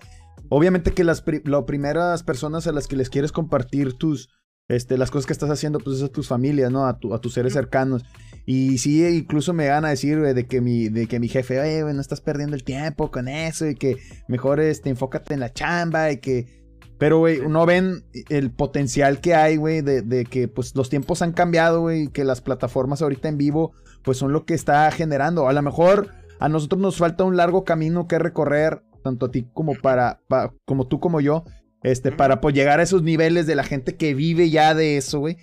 obviamente 0.50 0.94
que 0.94 1.04
las 1.04 1.22
primeras 1.22 2.24
personas 2.24 2.68
a 2.68 2.72
las 2.72 2.88
que 2.88 2.96
les 2.96 3.10
quieres 3.10 3.32
compartir 3.32 3.94
tus, 3.94 4.30
este, 4.70 5.00
las 5.00 5.10
cosas 5.10 5.26
que 5.26 5.34
estás 5.34 5.50
haciendo, 5.50 5.80
pues 5.80 5.98
es 5.98 6.04
a 6.04 6.10
tus 6.10 6.28
familias, 6.28 6.72
¿no? 6.72 6.86
A, 6.86 7.00
tu, 7.00 7.14
a 7.14 7.20
tus 7.20 7.34
seres 7.34 7.54
cercanos. 7.54 8.06
Y 8.46 8.78
sí, 8.78 9.06
incluso 9.06 9.52
me 9.52 9.66
gana 9.66 9.90
decir, 9.90 10.20
güey, 10.20 10.34
de 10.34 10.46
que 10.46 10.62
mi, 10.62 10.90
de 10.90 11.08
que 11.08 11.20
mi 11.20 11.28
jefe, 11.28 11.60
oye, 11.60 11.82
güey, 11.82 11.96
no 11.96 12.02
estás 12.02 12.22
perdiendo 12.22 12.56
el 12.56 12.64
tiempo 12.64 13.10
con 13.10 13.28
eso 13.28 13.68
y 13.68 13.76
que 13.76 13.98
mejor, 14.28 14.60
este, 14.60 14.90
enfócate 14.90 15.34
en 15.34 15.42
la 15.42 15.52
chamba 15.52 16.12
y 16.12 16.18
que... 16.18 16.60
Pero, 17.00 17.18
güey, 17.18 17.40
no 17.48 17.66
ven 17.66 18.04
el 18.28 18.52
potencial 18.52 19.22
que 19.22 19.34
hay, 19.34 19.56
güey, 19.56 19.82
de, 19.82 20.02
de, 20.02 20.26
que, 20.26 20.48
pues, 20.50 20.76
los 20.76 20.90
tiempos 20.90 21.22
han 21.22 21.32
cambiado, 21.32 21.82
güey, 21.82 22.04
y 22.04 22.08
que 22.10 22.26
las 22.26 22.42
plataformas 22.42 23.02
ahorita 23.02 23.30
en 23.30 23.38
vivo, 23.38 23.72
pues, 24.04 24.18
son 24.18 24.34
lo 24.34 24.46
que 24.46 24.54
está 24.54 24.92
generando. 24.92 25.48
A 25.48 25.54
lo 25.54 25.62
mejor 25.62 26.10
a 26.40 26.48
nosotros 26.50 26.82
nos 26.82 26.98
falta 26.98 27.24
un 27.24 27.38
largo 27.38 27.64
camino 27.64 28.08
que 28.08 28.20
recorrer, 28.20 28.84
tanto 29.02 29.28
a 29.28 29.32
ti 29.32 29.48
como 29.54 29.76
para, 29.76 30.22
para 30.28 30.54
como 30.66 30.88
tú 30.88 31.00
como 31.00 31.22
yo, 31.22 31.46
este, 31.84 32.12
para 32.12 32.42
pues, 32.42 32.56
llegar 32.56 32.80
a 32.80 32.84
esos 32.84 33.04
niveles 33.04 33.48
de 33.48 33.56
la 33.56 33.64
gente 33.64 33.96
que 33.96 34.14
vive 34.14 34.50
ya 34.50 34.74
de 34.74 34.98
eso, 34.98 35.20
güey. 35.20 35.38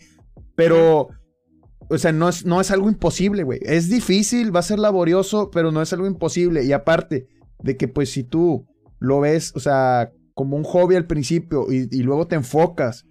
Pero, 0.55 1.09
o 1.88 1.99
sea, 1.99 2.12
no 2.12 2.29
es, 2.29 2.44
no 2.44 2.61
es 2.61 2.70
algo 2.70 2.88
imposible, 2.88 3.42
güey. 3.42 3.61
Es 3.62 3.88
difícil, 3.88 4.55
va 4.55 4.61
a 4.61 4.64
ser 4.64 4.79
laborioso, 4.79 5.51
pero 5.51 5.72
no 5.72 5.83
es 5.83 5.92
algo 5.92 6.07
imposible. 6.07 6.64
Y 6.64 6.72
aparte 6.72 7.29
de 7.62 7.77
que, 7.77 7.88
pues, 7.88 8.11
si 8.11 8.25
tú 8.25 8.66
lo 8.99 9.20
ves, 9.20 9.53
o 9.55 9.61
sea, 9.61 10.12
como 10.35 10.57
un 10.57 10.64
hobby 10.64 10.96
al 10.96 11.07
principio 11.07 11.66
y, 11.70 11.87
luego 12.03 12.27
te 12.27 12.37
enfocas 12.37 13.07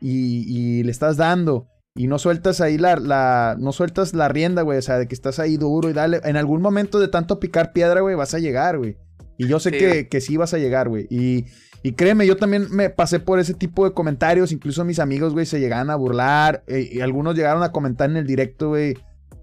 y, 0.00 0.44
y, 0.46 0.84
le 0.84 0.92
estás 0.92 1.16
dando 1.16 1.66
y 1.98 2.06
no 2.06 2.20
sueltas 2.20 2.60
ahí 2.60 2.78
la, 2.78 2.94
la, 2.94 3.56
no 3.58 3.72
sueltas 3.72 4.14
la 4.14 4.28
rienda, 4.28 4.62
güey, 4.62 4.78
o 4.78 4.82
sea, 4.82 4.98
de 4.98 5.08
que 5.08 5.14
estás 5.16 5.40
ahí 5.40 5.56
duro 5.56 5.90
y 5.90 5.92
dale, 5.92 6.20
en 6.22 6.36
algún 6.36 6.62
momento 6.62 7.00
de 7.00 7.08
tanto 7.08 7.40
picar 7.40 7.72
piedra, 7.72 8.00
güey, 8.00 8.14
vas 8.14 8.34
a 8.34 8.38
llegar, 8.38 8.78
güey. 8.78 8.96
Y 9.36 9.48
yo 9.48 9.58
sé 9.58 9.72
que, 9.72 10.08
que, 10.08 10.20
sí 10.20 10.36
vas 10.36 10.54
a 10.54 10.58
llegar, 10.58 10.88
güey. 10.88 11.08
Y, 11.10 11.46
y, 11.82 11.92
créeme, 11.92 12.26
yo 12.26 12.36
también 12.36 12.66
me 12.70 12.90
pasé 12.90 13.20
por 13.20 13.38
ese 13.38 13.54
tipo 13.54 13.84
de 13.84 13.92
comentarios, 13.92 14.52
incluso 14.52 14.84
mis 14.84 14.98
amigos, 14.98 15.32
güey, 15.32 15.46
se 15.46 15.60
llegaban 15.60 15.90
a 15.90 15.96
burlar, 15.96 16.64
eh, 16.66 16.88
y 16.92 17.00
algunos 17.00 17.34
llegaron 17.34 17.62
a 17.62 17.72
comentar 17.72 18.10
en 18.10 18.16
el 18.16 18.26
directo, 18.26 18.70
güey, 18.70 18.96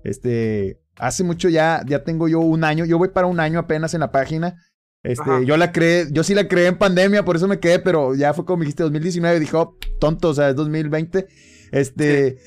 este, 0.04 0.80
hace 0.98 1.24
mucho 1.24 1.50
ya, 1.50 1.82
ya 1.88 2.04
tengo 2.04 2.28
yo 2.28 2.39
un 2.39 2.63
año, 2.63 2.86
yo 2.86 2.98
voy 2.98 3.10
para 3.10 3.28
un 3.28 3.39
año 3.39 3.60
apenas 3.60 3.93
en 3.93 4.02
la 4.02 4.12
página. 4.12 4.62
Este, 5.04 5.45
yo 5.45 5.56
la 5.56 5.71
creé, 5.71 6.08
yo 6.12 6.24
sí 6.24 6.34
la 6.34 6.48
creé 6.48 6.65
en 6.65 6.80
pandemia, 6.80 7.24
por 7.24 7.36
eso 7.36 7.48
me 7.48 7.60
quedé, 7.60 7.78
pero 7.78 8.15
ya 8.15 8.34
fue 8.34 8.43
como 8.43 8.62
dijiste 8.62 8.82
2019, 8.82 9.39
dijo, 9.39 9.60
oh, 9.60 9.78
tonto, 10.00 10.30
o 10.30 10.34
sea, 10.34 10.50
es 10.50 10.56
2020. 10.56 11.28
Este, 11.71 12.38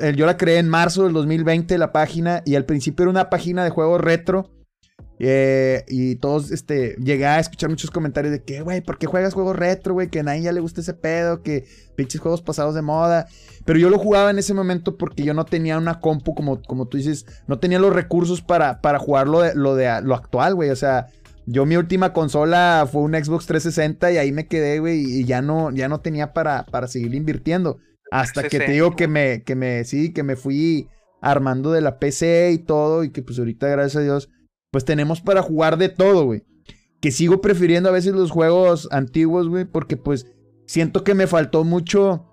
eh, 0.00 0.14
yo 0.16 0.24
la 0.24 0.36
creé 0.38 0.58
en 0.58 0.70
marzo 0.70 1.04
del 1.04 1.12
2020, 1.12 1.76
la 1.76 1.92
página, 1.92 2.42
y 2.46 2.54
al 2.54 2.64
principio 2.64 3.04
era 3.04 3.10
una 3.10 3.28
página 3.28 3.62
de 3.62 3.70
juegos 3.70 4.00
retro. 4.00 4.50
Eh, 5.20 5.84
y 5.88 6.16
todos, 6.16 6.52
este, 6.52 6.94
llegué 7.02 7.26
a 7.26 7.40
escuchar 7.40 7.68
muchos 7.70 7.90
comentarios 7.90 8.32
de 8.32 8.42
que, 8.42 8.60
güey, 8.62 8.80
¿por 8.80 8.98
qué 8.98 9.06
juegas 9.06 9.34
juegos 9.34 9.56
retro, 9.56 9.94
güey? 9.94 10.08
Que 10.08 10.20
a 10.20 10.22
nadie 10.22 10.42
ya 10.42 10.52
le 10.52 10.60
gusta 10.60 10.80
ese 10.80 10.94
pedo, 10.94 11.42
que 11.42 11.66
pinches 11.96 12.20
juegos 12.20 12.40
pasados 12.40 12.74
de 12.74 12.82
moda. 12.82 13.26
Pero 13.64 13.78
yo 13.78 13.90
lo 13.90 13.98
jugaba 13.98 14.30
en 14.30 14.38
ese 14.38 14.54
momento 14.54 14.96
porque 14.96 15.24
yo 15.24 15.34
no 15.34 15.44
tenía 15.44 15.76
una 15.76 16.00
compu, 16.00 16.34
como, 16.34 16.62
como 16.62 16.86
tú 16.86 16.96
dices, 16.96 17.26
no 17.48 17.58
tenía 17.58 17.78
los 17.78 17.92
recursos 17.92 18.42
para, 18.42 18.80
para 18.80 18.98
jugar 18.98 19.26
lo 19.26 19.40
de, 19.40 19.54
lo, 19.54 19.74
de, 19.74 20.00
lo 20.02 20.14
actual, 20.14 20.54
güey. 20.54 20.70
O 20.70 20.76
sea, 20.76 21.08
yo 21.46 21.66
mi 21.66 21.76
última 21.76 22.12
consola 22.12 22.86
fue 22.90 23.02
un 23.02 23.12
Xbox 23.14 23.46
360 23.46 24.12
y 24.12 24.18
ahí 24.18 24.32
me 24.32 24.46
quedé, 24.46 24.78
güey, 24.78 25.00
y 25.00 25.24
ya 25.24 25.42
no, 25.42 25.70
ya 25.72 25.88
no 25.88 26.00
tenía 26.00 26.32
para, 26.32 26.64
para 26.66 26.86
seguir 26.86 27.14
invirtiendo. 27.14 27.78
Hasta 28.10 28.44
que 28.48 28.58
te 28.58 28.72
digo 28.72 28.96
que 28.96 29.08
me, 29.08 29.42
que 29.42 29.54
me, 29.54 29.84
sí, 29.84 30.12
que 30.12 30.22
me 30.22 30.36
fui 30.36 30.88
armando 31.20 31.72
de 31.72 31.80
la 31.80 31.98
PC 31.98 32.52
y 32.52 32.58
todo, 32.58 33.02
y 33.02 33.10
que 33.10 33.22
pues 33.22 33.38
ahorita, 33.38 33.66
gracias 33.66 33.96
a 33.96 34.00
Dios, 34.04 34.30
pues 34.70 34.84
tenemos 34.84 35.20
para 35.20 35.42
jugar 35.42 35.78
de 35.78 35.88
todo, 35.88 36.24
güey. 36.24 36.44
Que 37.00 37.10
sigo 37.10 37.40
prefiriendo 37.40 37.88
a 37.88 37.92
veces 37.92 38.12
los 38.12 38.30
juegos 38.30 38.88
antiguos, 38.90 39.48
güey, 39.48 39.64
porque 39.64 39.96
pues 39.96 40.26
siento 40.66 41.04
que 41.04 41.14
me 41.14 41.26
faltó 41.26 41.64
mucho, 41.64 42.26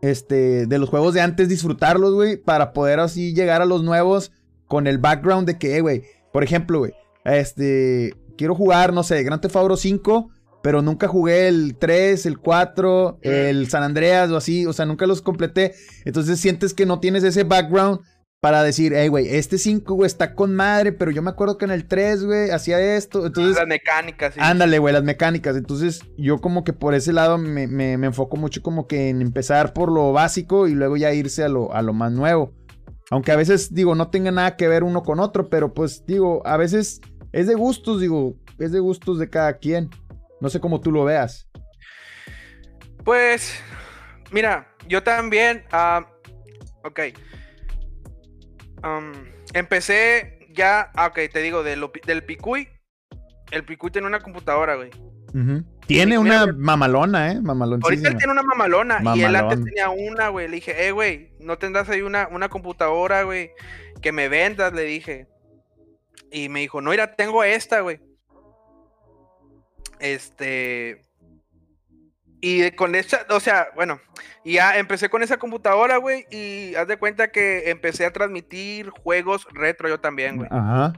este, 0.00 0.66
de 0.66 0.78
los 0.78 0.88
juegos 0.88 1.14
de 1.14 1.20
antes 1.20 1.48
disfrutarlos, 1.48 2.14
güey, 2.14 2.36
para 2.36 2.72
poder 2.72 3.00
así 3.00 3.34
llegar 3.34 3.62
a 3.62 3.66
los 3.66 3.82
nuevos 3.82 4.32
con 4.66 4.86
el 4.86 4.98
background 4.98 5.46
de 5.46 5.58
que, 5.58 5.80
güey, 5.80 6.04
por 6.32 6.42
ejemplo, 6.42 6.78
güey, 6.78 6.92
este, 7.24 8.14
quiero 8.38 8.54
jugar, 8.54 8.92
no 8.92 9.02
sé, 9.02 9.22
Grand 9.22 9.42
Theft 9.42 9.56
Auto 9.56 9.76
5 9.76 10.30
pero 10.62 10.80
nunca 10.80 11.08
jugué 11.08 11.48
el 11.48 11.76
3, 11.76 12.24
el 12.24 12.38
4, 12.38 13.18
el 13.22 13.68
San 13.68 13.82
Andreas 13.82 14.30
o 14.30 14.36
así, 14.36 14.64
o 14.64 14.72
sea, 14.72 14.86
nunca 14.86 15.06
los 15.06 15.20
completé. 15.20 15.74
Entonces 16.04 16.38
sientes 16.38 16.72
que 16.72 16.86
no 16.86 17.00
tienes 17.00 17.24
ese 17.24 17.42
background 17.42 18.00
para 18.42 18.64
decir, 18.64 18.92
hey, 18.92 19.06
güey, 19.06 19.36
este 19.36 19.56
5, 19.56 19.94
güey, 19.94 20.08
está 20.08 20.34
con 20.34 20.52
madre, 20.52 20.90
pero 20.90 21.12
yo 21.12 21.22
me 21.22 21.30
acuerdo 21.30 21.58
que 21.58 21.64
en 21.64 21.70
el 21.70 21.86
3, 21.86 22.24
güey, 22.24 22.50
hacía 22.50 22.96
esto. 22.96 23.24
Entonces, 23.24 23.54
las 23.54 23.68
mecánicas, 23.68 24.34
sí. 24.34 24.40
Ándale, 24.42 24.80
güey, 24.80 24.92
las 24.92 25.04
mecánicas. 25.04 25.56
Entonces, 25.56 26.00
yo 26.18 26.40
como 26.40 26.64
que 26.64 26.72
por 26.72 26.94
ese 26.94 27.12
lado 27.12 27.38
me, 27.38 27.68
me, 27.68 27.92
enfoco 27.92 28.36
mucho 28.36 28.60
como 28.60 28.88
que 28.88 29.10
en 29.10 29.22
empezar 29.22 29.72
por 29.72 29.92
lo 29.92 30.12
básico 30.12 30.66
y 30.66 30.74
luego 30.74 30.96
ya 30.96 31.12
irse 31.12 31.44
a 31.44 31.48
lo, 31.48 31.72
a 31.72 31.82
lo 31.82 31.92
más 31.92 32.10
nuevo. 32.10 32.52
Aunque 33.12 33.30
a 33.30 33.36
veces, 33.36 33.72
digo, 33.72 33.94
no 33.94 34.10
tenga 34.10 34.32
nada 34.32 34.56
que 34.56 34.66
ver 34.66 34.82
uno 34.82 35.04
con 35.04 35.20
otro, 35.20 35.48
pero 35.48 35.72
pues, 35.72 36.04
digo, 36.04 36.44
a 36.44 36.56
veces 36.56 37.00
es 37.30 37.46
de 37.46 37.54
gustos, 37.54 38.00
digo, 38.00 38.34
es 38.58 38.72
de 38.72 38.80
gustos 38.80 39.20
de 39.20 39.30
cada 39.30 39.58
quien. 39.58 39.88
No 40.40 40.50
sé 40.50 40.58
cómo 40.58 40.80
tú 40.80 40.90
lo 40.90 41.04
veas. 41.04 41.48
Pues, 43.04 43.54
mira, 44.32 44.74
yo 44.88 45.00
también, 45.04 45.62
uh, 45.72 46.02
ok. 46.84 47.00
Empecé 49.54 50.38
ya, 50.52 50.90
ah, 50.94 51.06
ok, 51.06 51.18
te 51.32 51.40
digo, 51.40 51.62
del 51.62 52.24
Picuy. 52.24 52.68
El 53.50 53.64
Picuy 53.64 53.90
tiene 53.90 54.06
una 54.06 54.20
computadora, 54.20 54.76
güey. 54.76 54.90
Tiene 55.86 56.18
una 56.18 56.46
mamalona, 56.46 57.32
¿eh? 57.32 57.40
Ahorita 57.44 58.08
él 58.08 58.16
tiene 58.16 58.32
una 58.32 58.42
mamalona. 58.42 59.00
Y 59.14 59.22
él 59.22 59.36
antes 59.36 59.64
tenía 59.64 59.90
una, 59.90 60.28
güey. 60.28 60.48
Le 60.48 60.56
dije, 60.56 60.86
eh, 60.86 60.92
güey, 60.92 61.32
¿no 61.40 61.58
tendrás 61.58 61.88
ahí 61.88 62.02
una, 62.02 62.28
una 62.28 62.48
computadora, 62.48 63.22
güey? 63.22 63.50
Que 64.00 64.12
me 64.12 64.28
vendas, 64.28 64.72
le 64.72 64.82
dije. 64.82 65.26
Y 66.30 66.48
me 66.48 66.60
dijo, 66.60 66.80
no, 66.80 66.90
mira, 66.90 67.14
tengo 67.14 67.44
esta, 67.44 67.80
güey. 67.80 68.00
Este. 70.00 71.06
Y 72.42 72.72
con 72.72 72.94
esa, 72.96 73.24
o 73.30 73.40
sea, 73.40 73.68
bueno, 73.74 74.00
ya 74.44 74.76
empecé 74.76 75.08
con 75.08 75.22
esa 75.22 75.38
computadora, 75.38 75.96
güey, 75.96 76.26
y 76.30 76.74
haz 76.74 76.88
de 76.88 76.98
cuenta 76.98 77.28
que 77.28 77.70
empecé 77.70 78.04
a 78.04 78.12
transmitir 78.12 78.90
juegos 78.90 79.46
retro 79.52 79.88
yo 79.88 80.00
también, 80.00 80.36
güey. 80.36 80.48
Ajá 80.50 80.92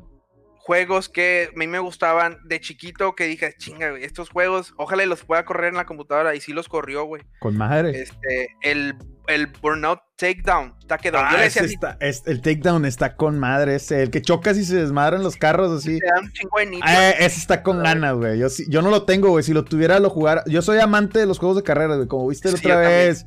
juegos 0.65 1.11
que 1.11 1.51
a 1.55 1.59
mí 1.59 1.67
me 1.67 1.79
gustaban 1.79 2.39
de 2.45 2.59
chiquito 2.59 3.15
que 3.15 3.27
dije, 3.27 3.55
chinga, 3.59 3.91
güey, 3.91 4.03
estos 4.03 4.31
juegos, 4.31 4.73
ojalá 4.79 5.05
los 5.05 5.23
pueda 5.23 5.45
correr 5.45 5.69
en 5.69 5.77
la 5.77 5.85
computadora. 5.85 6.35
Y 6.35 6.41
sí 6.41 6.55
los 6.55 6.69
corrió, 6.69 7.05
güey. 7.05 7.23
Con 7.39 7.59
madre. 7.59 8.01
Este, 8.01 8.49
el, 8.63 8.95
el 9.27 9.49
Burnout 9.61 10.01
Takedown. 10.17 10.75
Está 10.81 10.97
que 10.97 11.11
ah, 11.15 11.45
ese 11.45 11.67
está, 11.67 11.99
el 12.01 12.41
Takedown 12.41 12.87
está 12.87 13.15
con 13.15 13.39
madre. 13.39 13.75
Ese, 13.75 14.05
el 14.05 14.11
que 14.11 14.23
chocas 14.23 14.57
y 14.57 14.65
se 14.65 14.77
desmadran 14.77 15.23
los 15.23 15.37
carros 15.37 15.71
así. 15.71 15.99
Te 15.99 16.07
dan 16.07 16.25
un 16.25 16.81
ah, 16.83 17.11
ese 17.11 17.41
está 17.41 17.63
con 17.63 17.83
ganas, 17.83 18.15
güey. 18.15 18.39
Yo, 18.39 18.47
yo 18.67 18.81
no 18.81 18.89
lo 18.89 19.05
tengo, 19.05 19.29
güey. 19.29 19.45
Si 19.45 19.53
lo 19.53 19.65
tuviera, 19.65 20.01
lo 20.01 20.09
jugar. 20.09 20.45
Yo 20.47 20.63
soy 20.63 20.79
amante 20.79 21.19
de 21.19 21.27
los 21.27 21.39
juegos 21.39 21.59
de 21.59 21.63
carrera, 21.63 21.97
güey. 21.97 22.09
Como 22.09 22.27
viste 22.27 22.51
la 22.51 22.57
otra 22.57 22.79
vez. 22.79 23.27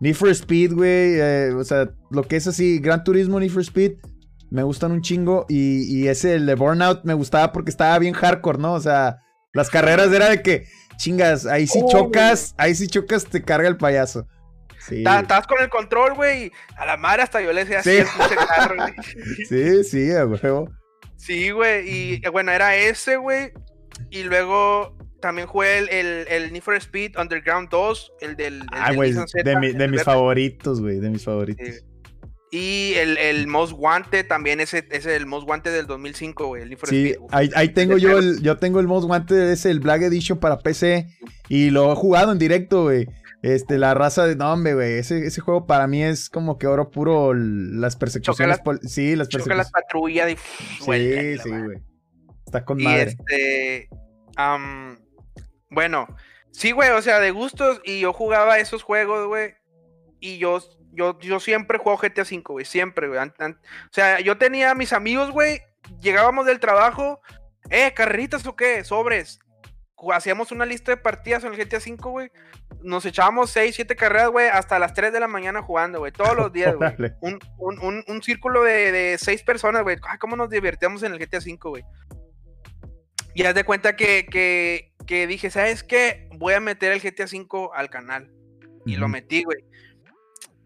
Need 0.00 0.14
for 0.14 0.30
Speed, 0.30 0.72
güey. 0.72 1.20
Eh, 1.20 1.52
o 1.54 1.64
sea, 1.64 1.90
lo 2.10 2.22
que 2.22 2.36
es 2.36 2.46
así, 2.46 2.78
Gran 2.78 3.04
Turismo, 3.04 3.38
Need 3.38 3.50
for 3.50 3.62
Speed 3.62 3.98
me 4.50 4.62
gustan 4.62 4.92
un 4.92 5.02
chingo. 5.02 5.46
Y, 5.48 5.84
y 5.84 6.08
ese, 6.08 6.34
el 6.34 6.46
de 6.46 6.54
Burnout, 6.54 7.04
me 7.04 7.14
gustaba 7.14 7.52
porque 7.52 7.70
estaba 7.70 7.98
bien 7.98 8.14
hardcore, 8.14 8.58
¿no? 8.58 8.74
O 8.74 8.80
sea, 8.80 9.18
las 9.52 9.70
carreras 9.70 10.12
era 10.12 10.28
de 10.28 10.42
que, 10.42 10.66
chingas, 10.96 11.46
ahí 11.46 11.66
sí 11.66 11.80
chocas, 11.90 12.54
ahí 12.58 12.74
sí 12.74 12.86
chocas, 12.88 13.26
te 13.26 13.42
carga 13.42 13.68
el 13.68 13.76
payaso. 13.76 14.26
Sí. 14.78 15.04
Estás 15.06 15.46
con 15.46 15.60
el 15.60 15.68
control, 15.68 16.14
güey. 16.14 16.52
A 16.76 16.86
la 16.86 16.96
madre 16.96 17.22
hasta 17.22 17.40
yo 17.40 17.52
le 17.52 17.64
decía 17.64 17.82
sí. 17.82 17.98
así 17.98 18.34
carro, 18.36 18.76
Sí, 19.48 19.84
sí, 19.84 20.12
a 20.12 20.24
huevo. 20.24 20.70
Sí, 21.16 21.50
güey. 21.50 21.88
Y 21.88 22.22
bueno, 22.30 22.52
era 22.52 22.76
ese, 22.76 23.16
güey. 23.16 23.52
Y 24.10 24.22
luego 24.22 24.96
también 25.20 25.48
jugué 25.48 25.78
el, 25.78 25.88
el, 25.90 26.26
el 26.28 26.52
Need 26.52 26.62
for 26.62 26.74
Speed 26.76 27.18
Underground 27.18 27.68
2, 27.68 28.12
el 28.20 28.36
del. 28.36 28.62
ah, 28.72 28.92
güey, 28.94 29.12
de, 29.12 29.72
de 29.74 29.88
mis 29.88 30.02
favoritos, 30.04 30.80
güey, 30.80 31.00
de 31.00 31.10
mis 31.10 31.24
favoritos. 31.24 31.84
Y 32.50 32.94
el, 32.94 33.18
el 33.18 33.46
Most 33.46 33.74
Wanted 33.76 34.26
también, 34.26 34.60
ese 34.60 34.86
es 34.90 35.04
el 35.04 35.26
Most 35.26 35.46
Wanted 35.46 35.72
del 35.72 35.86
2005, 35.86 36.46
güey. 36.46 36.62
El 36.62 36.78
sí, 36.84 37.14
ahí, 37.30 37.50
ahí, 37.54 37.68
tengo 37.68 37.98
yo 37.98 38.18
el, 38.18 38.40
yo 38.40 38.56
tengo 38.56 38.80
el 38.80 38.86
Most 38.86 39.06
Wanted, 39.06 39.50
es 39.50 39.66
el 39.66 39.80
Black 39.80 40.02
Edition 40.02 40.38
para 40.38 40.58
PC. 40.58 41.06
Y 41.48 41.70
lo 41.70 41.92
he 41.92 41.94
jugado 41.94 42.32
en 42.32 42.38
directo, 42.38 42.84
güey. 42.84 43.06
Este, 43.42 43.76
la 43.76 43.92
raza 43.92 44.26
de 44.26 44.34
nombre, 44.34 44.74
güey. 44.74 44.94
Ese, 44.94 45.26
ese 45.26 45.42
juego 45.42 45.66
para 45.66 45.86
mí 45.86 46.02
es 46.02 46.30
como 46.30 46.58
que 46.58 46.66
oro 46.66 46.90
puro 46.90 47.34
las 47.34 47.96
persecuciones. 47.96 48.60
sí, 48.82 49.14
las 49.14 49.28
persecuciones. 49.28 49.58
las 49.58 49.70
patrullas 49.70 50.26
de. 50.26 50.36
Sí, 50.36 51.38
sí, 51.42 51.50
güey. 51.50 51.78
Está 52.46 52.64
con 52.64 52.82
madre. 52.82 53.10
Este. 53.10 53.88
bueno, 55.68 56.06
sí, 56.50 56.72
güey, 56.72 56.90
o 56.90 57.02
sea, 57.02 57.20
de 57.20 57.30
gustos. 57.30 57.82
Y 57.84 58.00
yo 58.00 58.14
jugaba 58.14 58.58
esos 58.58 58.82
juegos, 58.82 59.26
güey. 59.28 59.54
Y 60.18 60.38
yo 60.38 60.58
yo, 60.98 61.16
yo 61.20 61.38
siempre 61.38 61.78
juego 61.78 61.96
GTA 61.96 62.22
V, 62.22 62.42
güey, 62.44 62.64
siempre, 62.64 63.06
güey. 63.06 63.20
O 63.20 63.54
sea, 63.92 64.18
yo 64.18 64.36
tenía 64.36 64.72
a 64.72 64.74
mis 64.74 64.92
amigos, 64.92 65.30
güey, 65.30 65.60
llegábamos 66.00 66.44
del 66.44 66.58
trabajo, 66.58 67.20
eh, 67.70 67.92
carreritas 67.94 68.44
o 68.46 68.56
qué, 68.56 68.82
sobres. 68.82 69.38
Hacíamos 70.12 70.50
una 70.50 70.66
lista 70.66 70.90
de 70.90 70.96
partidas 70.96 71.44
en 71.44 71.54
el 71.54 71.58
GTA 71.58 71.78
V, 71.78 71.96
güey. 72.02 72.30
Nos 72.82 73.06
echábamos 73.06 73.50
6, 73.50 73.76
7 73.76 73.94
carreras, 73.94 74.30
güey, 74.30 74.48
hasta 74.48 74.78
las 74.80 74.92
3 74.92 75.12
de 75.12 75.20
la 75.20 75.28
mañana 75.28 75.62
jugando, 75.62 76.00
güey. 76.00 76.10
Todos 76.10 76.36
los 76.36 76.52
días, 76.52 76.74
güey. 76.74 76.92
Un, 77.20 77.38
un, 77.58 78.04
un, 78.06 78.22
círculo 78.22 78.64
de, 78.64 78.90
de 78.90 79.18
6 79.18 79.42
personas, 79.44 79.84
güey. 79.84 79.98
¿Cómo 80.18 80.34
nos 80.34 80.50
divertíamos 80.50 81.04
en 81.04 81.12
el 81.12 81.18
GTA 81.18 81.38
V, 81.38 81.58
güey? 81.62 81.84
Y 83.34 83.44
haz 83.44 83.54
de 83.54 83.62
cuenta 83.62 83.94
que, 83.94 84.26
que, 84.26 84.92
que, 85.06 85.28
dije, 85.28 85.50
¿sabes 85.50 85.84
qué? 85.84 86.28
Voy 86.38 86.54
a 86.54 86.60
meter 86.60 86.90
el 86.90 87.00
GTA 87.00 87.26
V 87.26 87.70
al 87.72 87.88
canal. 87.88 88.32
Y 88.84 88.96
lo 88.96 89.08
metí, 89.08 89.44
güey. 89.44 89.58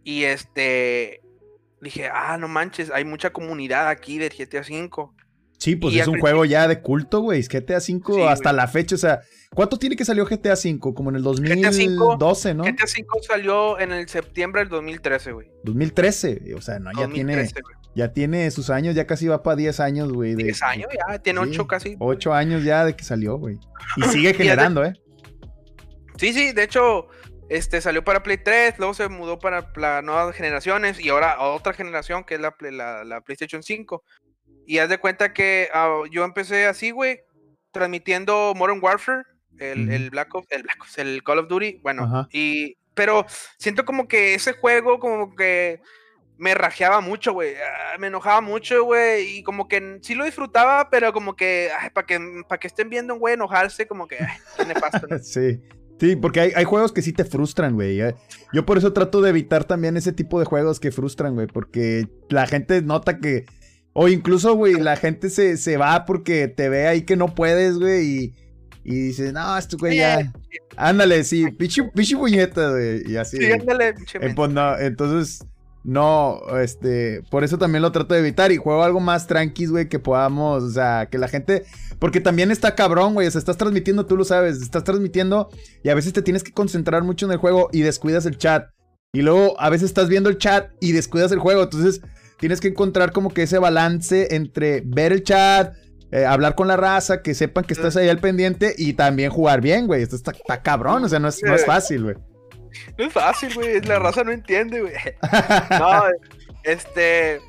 Y 0.04 0.24
este, 0.24 1.20
dije, 1.80 2.08
ah, 2.12 2.36
no 2.38 2.48
manches, 2.48 2.90
hay 2.90 3.04
mucha 3.04 3.30
comunidad 3.30 3.88
aquí 3.88 4.18
del 4.18 4.30
GTA 4.30 4.60
V. 4.60 5.10
Sí, 5.58 5.76
pues 5.76 5.94
es 5.94 6.08
un 6.08 6.18
juego 6.18 6.44
ya 6.44 6.66
de 6.66 6.80
culto, 6.80 7.20
güey. 7.20 7.42
GTA 7.42 7.78
V 7.78 8.28
hasta 8.28 8.52
la 8.52 8.66
fecha, 8.66 8.96
o 8.96 8.98
sea, 8.98 9.20
¿cuánto 9.54 9.78
tiene 9.78 9.94
que 9.94 10.04
salió 10.04 10.26
GTA 10.26 10.54
V? 10.54 10.78
Como 10.80 11.10
en 11.10 11.16
el 11.16 11.22
2012, 11.22 12.54
¿no? 12.54 12.64
GTA 12.64 12.84
V 12.84 13.22
salió 13.22 13.78
en 13.78 13.92
el 13.92 14.08
septiembre 14.08 14.62
del 14.62 14.70
2013, 14.70 15.32
güey. 15.32 15.52
2013, 15.62 16.54
o 16.56 16.60
sea, 16.60 16.80
no, 16.80 16.90
ya 16.98 17.08
tiene 17.08 17.48
ya 17.94 18.12
tiene 18.12 18.50
sus 18.50 18.70
años, 18.70 18.94
ya 18.94 19.06
casi 19.06 19.28
va 19.28 19.42
para 19.42 19.56
10 19.56 19.80
años, 19.80 20.12
güey. 20.12 20.34
10 20.34 20.62
años 20.62 20.88
ya, 20.92 21.18
tiene 21.18 21.40
8 21.40 21.66
casi. 21.66 21.96
8 21.98 22.34
años 22.34 22.64
ya 22.64 22.84
de 22.84 22.96
que 22.96 23.04
salió, 23.04 23.36
güey. 23.36 23.58
Y 23.96 24.02
sigue 24.08 24.34
generando, 24.34 24.84
¿eh? 24.84 24.94
Sí, 26.16 26.32
sí, 26.32 26.52
de 26.52 26.64
hecho, 26.64 27.08
Este 27.52 27.82
salió 27.82 28.02
para 28.02 28.22
Play 28.22 28.38
3, 28.38 28.78
luego 28.78 28.94
se 28.94 29.10
mudó 29.10 29.38
para 29.38 29.70
las 29.76 30.02
nuevas 30.02 30.34
generaciones 30.34 30.98
y 30.98 31.10
ahora 31.10 31.32
a 31.32 31.48
otra 31.48 31.74
generación 31.74 32.24
que 32.24 32.36
es 32.36 32.40
la, 32.40 32.54
la, 33.04 33.20
PlayStation 33.20 33.62
5. 33.62 34.02
Y 34.66 34.78
haz 34.78 34.88
de 34.88 34.96
cuenta 34.96 35.34
que 35.34 35.68
ah, 35.74 36.00
yo 36.10 36.24
empecé 36.24 36.64
así, 36.64 36.92
güey, 36.92 37.20
transmitiendo 37.70 38.54
Modern 38.56 38.80
Warfare, 38.82 39.24
el, 39.58 39.92
el, 39.92 40.08
Black 40.08 40.34
Ops, 40.34 40.46
el 40.50 40.62
Black 40.62 40.80
Ops, 40.80 40.96
el 40.96 41.22
Call 41.22 41.40
of 41.40 41.48
Duty, 41.48 41.80
bueno, 41.82 42.26
y 42.32 42.78
pero 42.94 43.26
siento 43.58 43.84
como 43.84 44.08
que 44.08 44.32
ese 44.32 44.54
juego 44.54 44.98
como 44.98 45.36
que 45.36 45.82
me 46.38 46.54
rajeaba 46.54 47.02
mucho, 47.02 47.34
güey. 47.34 47.54
Ah, 47.56 47.98
me 47.98 48.06
enojaba 48.06 48.40
mucho, 48.40 48.82
güey. 48.84 49.38
Y 49.38 49.42
como 49.42 49.68
que 49.68 49.98
sí 50.00 50.14
lo 50.14 50.24
disfrutaba, 50.24 50.88
pero 50.90 51.12
como 51.12 51.36
que, 51.36 51.70
para 51.92 52.06
que, 52.06 52.18
para 52.48 52.58
que 52.58 52.66
estén 52.66 52.88
viendo 52.88 53.12
un 53.14 53.20
güey 53.20 53.34
enojarse, 53.34 53.86
como 53.86 54.08
que, 54.08 54.18
tiene 54.56 54.74
pasto. 54.74 55.06
sí. 55.22 55.60
Sí, 55.98 56.16
porque 56.16 56.40
hay, 56.40 56.52
hay, 56.56 56.64
juegos 56.64 56.92
que 56.92 57.02
sí 57.02 57.12
te 57.12 57.24
frustran, 57.24 57.74
güey. 57.74 58.00
Eh. 58.00 58.14
Yo 58.52 58.66
por 58.66 58.78
eso 58.78 58.92
trato 58.92 59.20
de 59.20 59.30
evitar 59.30 59.64
también 59.64 59.96
ese 59.96 60.12
tipo 60.12 60.40
de 60.40 60.46
juegos 60.46 60.80
que 60.80 60.90
frustran, 60.90 61.34
güey. 61.34 61.46
Porque 61.46 62.08
la 62.28 62.46
gente 62.46 62.82
nota 62.82 63.18
que. 63.18 63.44
O 63.92 64.08
incluso, 64.08 64.54
güey, 64.54 64.74
la 64.74 64.96
gente 64.96 65.30
se, 65.30 65.56
se 65.56 65.76
va 65.76 66.04
porque 66.06 66.48
te 66.48 66.68
ve 66.68 66.88
ahí 66.88 67.02
que 67.02 67.16
no 67.16 67.34
puedes, 67.34 67.78
güey. 67.78 68.06
Y, 68.06 68.34
y 68.84 68.94
dice, 68.94 69.32
no, 69.32 69.56
este 69.56 69.76
güey 69.76 69.98
ya. 69.98 70.32
Ándale, 70.76 71.22
sí, 71.24 71.50
pichi, 71.50 71.82
pichi 71.94 72.16
puñeta, 72.16 72.70
güey. 72.70 73.02
Y 73.10 73.16
así. 73.16 73.36
Sí, 73.36 73.52
ándale, 73.52 73.88
eh, 73.88 74.34
pues 74.34 74.50
Entonces, 74.80 75.46
no, 75.84 76.40
este, 76.60 77.22
por 77.30 77.42
eso 77.42 77.58
también 77.58 77.82
lo 77.82 77.90
trato 77.90 78.14
de 78.14 78.20
evitar 78.20 78.52
y 78.52 78.56
juego 78.56 78.84
algo 78.84 79.00
más 79.00 79.26
tranquis, 79.26 79.70
güey, 79.70 79.88
que 79.88 79.98
podamos, 79.98 80.62
o 80.62 80.70
sea, 80.70 81.08
que 81.10 81.18
la 81.18 81.26
gente, 81.26 81.64
porque 81.98 82.20
también 82.20 82.52
está 82.52 82.76
cabrón, 82.76 83.14
güey, 83.14 83.26
o 83.26 83.30
sea, 83.30 83.40
estás 83.40 83.56
transmitiendo, 83.56 84.06
tú 84.06 84.16
lo 84.16 84.24
sabes, 84.24 84.62
estás 84.62 84.84
transmitiendo 84.84 85.50
y 85.82 85.88
a 85.88 85.94
veces 85.94 86.12
te 86.12 86.22
tienes 86.22 86.44
que 86.44 86.52
concentrar 86.52 87.02
mucho 87.02 87.26
en 87.26 87.32
el 87.32 87.38
juego 87.38 87.68
y 87.72 87.80
descuidas 87.80 88.26
el 88.26 88.38
chat. 88.38 88.68
Y 89.12 89.22
luego 89.22 89.60
a 89.60 89.70
veces 89.70 89.86
estás 89.86 90.08
viendo 90.08 90.30
el 90.30 90.38
chat 90.38 90.70
y 90.80 90.92
descuidas 90.92 91.32
el 91.32 91.40
juego, 91.40 91.64
entonces 91.64 92.00
tienes 92.38 92.60
que 92.60 92.68
encontrar 92.68 93.12
como 93.12 93.34
que 93.34 93.42
ese 93.42 93.58
balance 93.58 94.34
entre 94.36 94.82
ver 94.86 95.12
el 95.12 95.24
chat, 95.24 95.74
eh, 96.12 96.24
hablar 96.24 96.54
con 96.54 96.68
la 96.68 96.76
raza, 96.76 97.22
que 97.22 97.34
sepan 97.34 97.64
que 97.64 97.74
estás 97.74 97.96
ahí 97.96 98.08
al 98.08 98.20
pendiente 98.20 98.74
y 98.78 98.92
también 98.92 99.30
jugar 99.30 99.60
bien, 99.60 99.86
güey. 99.88 100.02
Esto 100.02 100.14
está, 100.14 100.30
está 100.30 100.62
cabrón, 100.62 101.04
o 101.04 101.08
sea, 101.08 101.18
no 101.18 101.28
es, 101.28 101.42
no 101.42 101.54
es 101.54 101.66
fácil, 101.66 102.04
güey. 102.04 102.16
No 102.98 103.04
es 103.04 103.12
fácil, 103.12 103.54
güey. 103.54 103.80
La 103.82 103.98
raza 103.98 104.24
no 104.24 104.32
entiende, 104.32 104.80
güey. 104.80 104.94
No, 105.78 106.04
este. 106.64 107.40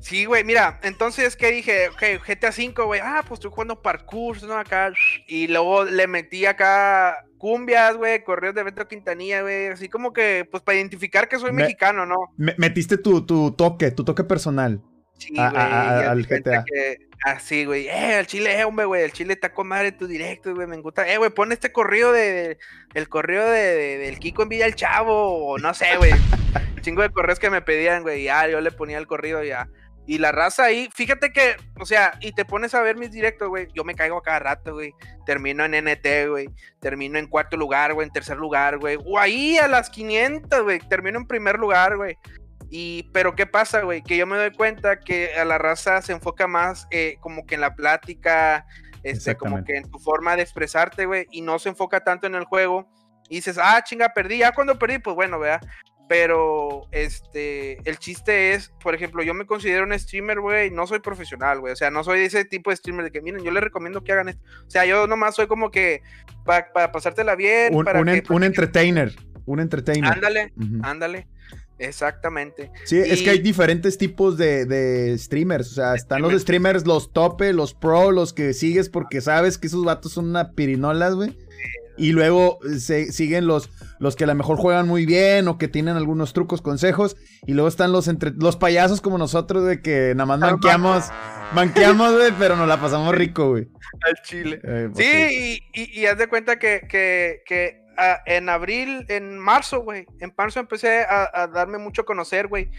Sí, 0.00 0.26
güey, 0.26 0.44
mira, 0.44 0.80
entonces, 0.82 1.34
¿qué 1.34 1.50
dije? 1.50 1.88
Ok, 1.88 2.26
GTA 2.26 2.50
V, 2.50 2.84
güey. 2.84 3.00
Ah, 3.02 3.24
pues 3.26 3.38
estoy 3.38 3.50
jugando 3.50 3.80
parkour, 3.80 4.42
¿no? 4.42 4.58
Acá. 4.58 4.92
Y 5.26 5.46
luego 5.48 5.84
le 5.84 6.06
metí 6.06 6.44
acá 6.44 7.24
cumbias, 7.38 7.96
güey, 7.96 8.22
correos 8.22 8.54
de 8.54 8.64
Metro 8.64 8.86
Quintanilla, 8.86 9.42
güey. 9.42 9.68
Así 9.68 9.88
como 9.88 10.12
que, 10.12 10.46
pues 10.50 10.62
para 10.62 10.76
identificar 10.76 11.28
que 11.28 11.38
soy 11.38 11.52
mexicano, 11.52 12.04
¿no? 12.04 12.16
metiste 12.36 12.98
tu, 12.98 13.24
tu 13.24 13.52
toque, 13.52 13.90
tu 13.92 14.04
toque 14.04 14.24
personal. 14.24 14.82
Sí, 15.24 15.32
güey. 15.34 15.46
al 15.46 16.26
GTA. 16.26 16.64
así, 17.24 17.64
güey. 17.64 17.88
Eh, 17.88 18.18
el 18.18 18.26
chile, 18.26 18.58
eh, 18.58 18.64
hombre, 18.64 18.84
güey. 18.84 19.02
El 19.04 19.12
chile 19.12 19.32
está 19.32 19.54
con 19.54 19.68
madre 19.68 19.92
tu 19.92 20.06
directo, 20.06 20.54
güey. 20.54 20.66
Me 20.66 20.76
gusta. 20.78 21.10
Eh, 21.10 21.16
güey, 21.16 21.30
pon 21.30 21.50
este 21.50 21.72
correo 21.72 22.12
de, 22.12 22.58
El 22.92 23.08
correo 23.08 23.48
de, 23.48 23.98
del 23.98 24.18
Kiko 24.18 24.42
en 24.42 24.50
Villa 24.50 24.66
el 24.66 24.74
Chavo. 24.74 25.46
O 25.46 25.58
no 25.58 25.72
sé, 25.72 25.96
güey. 25.96 26.12
Chingo 26.82 27.00
de 27.00 27.08
correos 27.08 27.38
que 27.38 27.48
me 27.48 27.62
pedían, 27.62 28.02
güey. 28.02 28.24
Ya, 28.24 28.46
yo 28.48 28.60
le 28.60 28.70
ponía 28.70 28.98
el 28.98 29.06
corrido 29.06 29.42
ya. 29.42 29.66
Y 30.06 30.18
la 30.18 30.32
raza 30.32 30.64
ahí, 30.64 30.90
fíjate 30.92 31.32
que, 31.32 31.56
o 31.80 31.86
sea, 31.86 32.18
y 32.20 32.32
te 32.32 32.44
pones 32.44 32.74
a 32.74 32.82
ver 32.82 32.96
mis 32.96 33.10
directos, 33.10 33.48
güey. 33.48 33.68
Yo 33.72 33.84
me 33.84 33.94
caigo 33.94 34.18
a 34.18 34.22
cada 34.22 34.38
rato, 34.38 34.74
güey. 34.74 34.92
Termino 35.24 35.64
en 35.64 35.72
NT, 35.72 36.28
güey. 36.28 36.50
Termino 36.78 37.18
en 37.18 37.26
cuarto 37.26 37.56
lugar, 37.56 37.94
güey. 37.94 38.06
En 38.06 38.12
tercer 38.12 38.36
lugar, 38.36 38.76
güey. 38.76 38.98
O 39.06 39.18
ahí 39.18 39.56
a 39.56 39.68
las 39.68 39.88
500, 39.88 40.62
güey. 40.62 40.80
Termino 40.80 41.18
en 41.18 41.26
primer 41.26 41.58
lugar, 41.58 41.96
güey. 41.96 42.18
Y, 42.76 43.04
pero 43.12 43.36
¿qué 43.36 43.46
pasa, 43.46 43.82
güey? 43.82 44.02
Que 44.02 44.16
yo 44.16 44.26
me 44.26 44.36
doy 44.36 44.50
cuenta 44.50 44.98
que 44.98 45.32
a 45.36 45.44
la 45.44 45.58
raza 45.58 46.02
se 46.02 46.10
enfoca 46.10 46.48
más 46.48 46.88
eh, 46.90 47.18
como 47.20 47.46
que 47.46 47.54
en 47.54 47.60
la 47.60 47.76
plática, 47.76 48.66
este, 49.04 49.36
como 49.36 49.62
que 49.62 49.76
en 49.76 49.88
tu 49.88 50.00
forma 50.00 50.34
de 50.34 50.42
expresarte, 50.42 51.06
güey, 51.06 51.28
y 51.30 51.40
no 51.42 51.60
se 51.60 51.68
enfoca 51.68 52.00
tanto 52.00 52.26
en 52.26 52.34
el 52.34 52.46
juego. 52.46 52.90
Y 53.28 53.36
dices, 53.36 53.60
ah, 53.62 53.80
chinga, 53.84 54.12
perdí. 54.12 54.38
Ya 54.38 54.50
cuando 54.50 54.76
perdí, 54.76 54.98
pues 54.98 55.14
bueno, 55.14 55.38
vea. 55.38 55.60
Pero, 56.08 56.88
este, 56.90 57.78
el 57.88 57.98
chiste 57.98 58.54
es, 58.54 58.74
por 58.80 58.96
ejemplo, 58.96 59.22
yo 59.22 59.34
me 59.34 59.46
considero 59.46 59.84
un 59.84 59.96
streamer, 59.96 60.40
güey, 60.40 60.72
no 60.72 60.88
soy 60.88 60.98
profesional, 60.98 61.60
güey. 61.60 61.74
O 61.74 61.76
sea, 61.76 61.92
no 61.92 62.02
soy 62.02 62.22
ese 62.22 62.44
tipo 62.44 62.70
de 62.70 62.76
streamer 62.76 63.04
de 63.04 63.12
que, 63.12 63.22
miren, 63.22 63.44
yo 63.44 63.52
les 63.52 63.62
recomiendo 63.62 64.02
que 64.02 64.10
hagan 64.10 64.30
esto. 64.30 64.42
O 64.66 64.70
sea, 64.70 64.84
yo 64.84 65.06
nomás 65.06 65.36
soy 65.36 65.46
como 65.46 65.70
que 65.70 66.02
para 66.44 66.90
pasártela 66.90 67.36
bien. 67.36 67.72
Un, 67.72 67.84
para 67.84 68.00
un, 68.00 68.08
un 68.08 68.42
entertainer. 68.42 69.14
Un 69.46 69.60
entertainer. 69.60 70.12
Ándale, 70.12 70.52
ándale. 70.82 71.28
Exactamente. 71.78 72.70
Sí, 72.84 72.98
es 72.98 73.22
que 73.22 73.30
hay 73.30 73.38
diferentes 73.40 73.98
tipos 73.98 74.36
de, 74.36 75.14
streamers. 75.18 75.72
O 75.72 75.74
sea, 75.74 75.94
están 75.94 76.22
los 76.22 76.40
streamers, 76.40 76.86
los 76.86 77.12
tope, 77.12 77.52
los 77.52 77.74
pro, 77.74 78.12
los 78.12 78.32
que 78.32 78.52
sigues 78.52 78.88
porque 78.88 79.20
sabes 79.20 79.58
que 79.58 79.66
esos 79.66 79.84
vatos 79.84 80.12
son 80.12 80.28
una 80.30 80.52
pirinolas, 80.52 81.14
güey. 81.14 81.36
Y 81.96 82.10
luego 82.10 82.58
se, 82.78 83.12
siguen 83.12 83.46
los, 83.46 83.70
los 84.00 84.16
que 84.16 84.24
a 84.24 84.26
lo 84.26 84.34
mejor 84.34 84.56
juegan 84.56 84.88
muy 84.88 85.06
bien 85.06 85.46
o 85.46 85.58
que 85.58 85.68
tienen 85.68 85.96
algunos 85.96 86.32
trucos, 86.32 86.60
consejos. 86.60 87.16
Y 87.46 87.54
luego 87.54 87.68
están 87.68 87.92
los 87.92 88.08
entre 88.08 88.32
los 88.32 88.56
payasos 88.56 89.00
como 89.00 89.16
nosotros, 89.16 89.64
de 89.64 89.80
que 89.80 90.12
nada 90.16 90.26
más 90.26 90.40
manqueamos, 90.40 91.04
manqueamos, 91.54 92.12
güey, 92.12 92.32
pero 92.36 92.56
nos 92.56 92.66
la 92.66 92.80
pasamos 92.80 93.14
rico, 93.14 93.50
güey. 93.50 93.68
Al 94.00 94.22
chile. 94.24 94.60
Eh, 94.64 94.90
sí, 94.94 95.62
Y, 95.72 96.06
haz 96.06 96.18
de 96.18 96.26
cuenta 96.26 96.58
que, 96.58 96.82
que, 96.88 97.42
que 97.46 97.83
en 98.26 98.48
abril, 98.48 99.04
en 99.08 99.38
marzo, 99.38 99.80
güey, 99.80 100.06
en 100.20 100.32
marzo 100.36 100.60
empecé 100.60 101.04
a, 101.08 101.48
darme 101.52 101.78
mucho 101.78 102.02
a 102.02 102.04
conocer, 102.04 102.48
güey. 102.48 102.70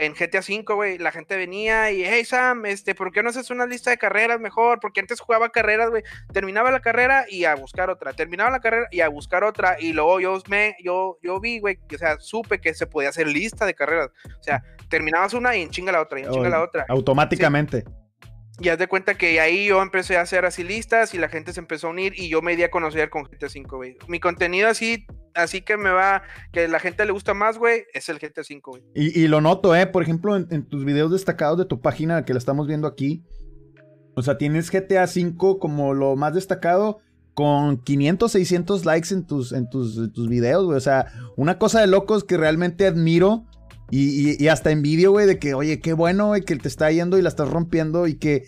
en 0.00 0.14
GTA 0.14 0.40
V, 0.40 0.64
güey, 0.74 0.98
la 0.98 1.12
gente 1.12 1.36
venía 1.36 1.90
y, 1.90 2.04
hey 2.04 2.24
Sam, 2.24 2.66
este, 2.66 2.94
¿por 2.94 3.12
qué 3.12 3.22
no 3.22 3.30
haces 3.30 3.50
una 3.50 3.66
lista 3.66 3.90
de 3.90 3.98
carreras 3.98 4.40
mejor? 4.40 4.80
Porque 4.80 5.00
antes 5.00 5.20
jugaba 5.20 5.50
carreras, 5.50 5.90
güey, 5.90 6.02
terminaba 6.32 6.70
la 6.70 6.80
carrera 6.80 7.26
y 7.28 7.44
a 7.44 7.54
buscar 7.54 7.90
otra, 7.90 8.12
terminaba 8.12 8.50
la 8.50 8.60
carrera 8.60 8.88
y 8.90 9.00
a 9.00 9.08
buscar 9.08 9.44
otra, 9.44 9.76
y 9.78 9.92
luego 9.92 10.20
yo 10.20 10.38
me, 10.48 10.76
yo, 10.82 11.18
yo 11.22 11.40
vi, 11.40 11.60
güey, 11.60 11.78
o 11.94 11.98
sea, 11.98 12.18
supe 12.18 12.60
que 12.60 12.74
se 12.74 12.86
podía 12.86 13.10
hacer 13.10 13.26
lista 13.26 13.66
de 13.66 13.74
carreras, 13.74 14.08
o 14.38 14.42
sea, 14.42 14.62
terminabas 14.88 15.34
una 15.34 15.56
y 15.56 15.62
en 15.62 15.70
chinga 15.70 15.92
la 15.92 16.00
otra, 16.00 16.20
y 16.20 16.24
en 16.24 16.30
chinga 16.30 16.48
la 16.48 16.62
otra. 16.62 16.86
Automáticamente. 16.88 17.84
Y 18.60 18.68
haz 18.68 18.78
de 18.78 18.88
cuenta 18.88 19.14
que 19.14 19.40
ahí 19.40 19.68
yo 19.68 19.80
empecé 19.80 20.18
a 20.18 20.20
hacer 20.20 20.44
así 20.44 20.62
listas 20.62 21.14
y 21.14 21.18
la 21.18 21.30
gente 21.30 21.54
se 21.54 21.60
empezó 21.60 21.86
a 21.86 21.90
unir 21.90 22.12
y 22.16 22.28
yo 22.28 22.42
me 22.42 22.56
di 22.56 22.62
a 22.62 22.70
conocer 22.70 23.08
con 23.08 23.24
GTA 23.24 23.48
5, 23.48 23.76
güey. 23.76 23.96
Mi 24.06 24.20
contenido 24.20 24.68
así, 24.68 25.06
así 25.34 25.62
que 25.62 25.78
me 25.78 25.88
va, 25.88 26.22
que 26.52 26.68
la 26.68 26.78
gente 26.78 27.06
le 27.06 27.12
gusta 27.12 27.32
más, 27.32 27.56
güey, 27.56 27.84
es 27.94 28.10
el 28.10 28.18
GTA 28.18 28.44
5, 28.44 28.70
güey. 28.70 28.82
Y, 28.94 29.26
lo 29.28 29.40
noto, 29.40 29.74
eh, 29.74 29.86
por 29.86 30.02
ejemplo, 30.02 30.36
en, 30.36 30.66
tus 30.66 30.84
videos 30.84 31.10
destacados 31.10 31.56
de 31.56 31.64
tu 31.64 31.80
página 31.80 32.26
que 32.26 32.34
la 32.34 32.38
estamos 32.38 32.66
viendo 32.66 32.86
aquí. 32.86 33.24
O 34.14 34.22
sea, 34.22 34.36
tienes 34.36 34.70
GTA 34.70 35.06
5 35.06 35.58
como 35.58 35.94
lo 35.94 36.14
más 36.16 36.34
destacado 36.34 36.98
con 37.32 37.78
500, 37.78 38.30
600 38.30 38.84
likes 38.84 39.14
en 39.14 39.26
tus, 39.26 39.52
en 39.52 39.70
tus, 39.70 40.12
tus 40.12 40.28
videos, 40.28 40.66
güey. 40.66 40.76
O 40.76 40.82
sea, 40.82 41.06
una 41.36 41.58
cosa 41.58 41.80
de 41.80 41.86
locos 41.86 42.24
que 42.24 42.36
realmente 42.36 42.86
admiro 42.86 43.46
y, 43.90 44.48
hasta 44.48 44.70
envidio, 44.70 45.10
güey, 45.10 45.26
de 45.26 45.38
que, 45.38 45.54
oye, 45.54 45.80
qué 45.80 45.92
bueno, 45.92 46.28
güey, 46.28 46.42
que 46.42 46.56
te 46.56 46.68
está 46.68 46.90
yendo 46.90 47.18
y 47.18 47.22
la 47.22 47.28
estás 47.28 47.48
rompiendo 47.48 48.06
y 48.06 48.14
que 48.14 48.44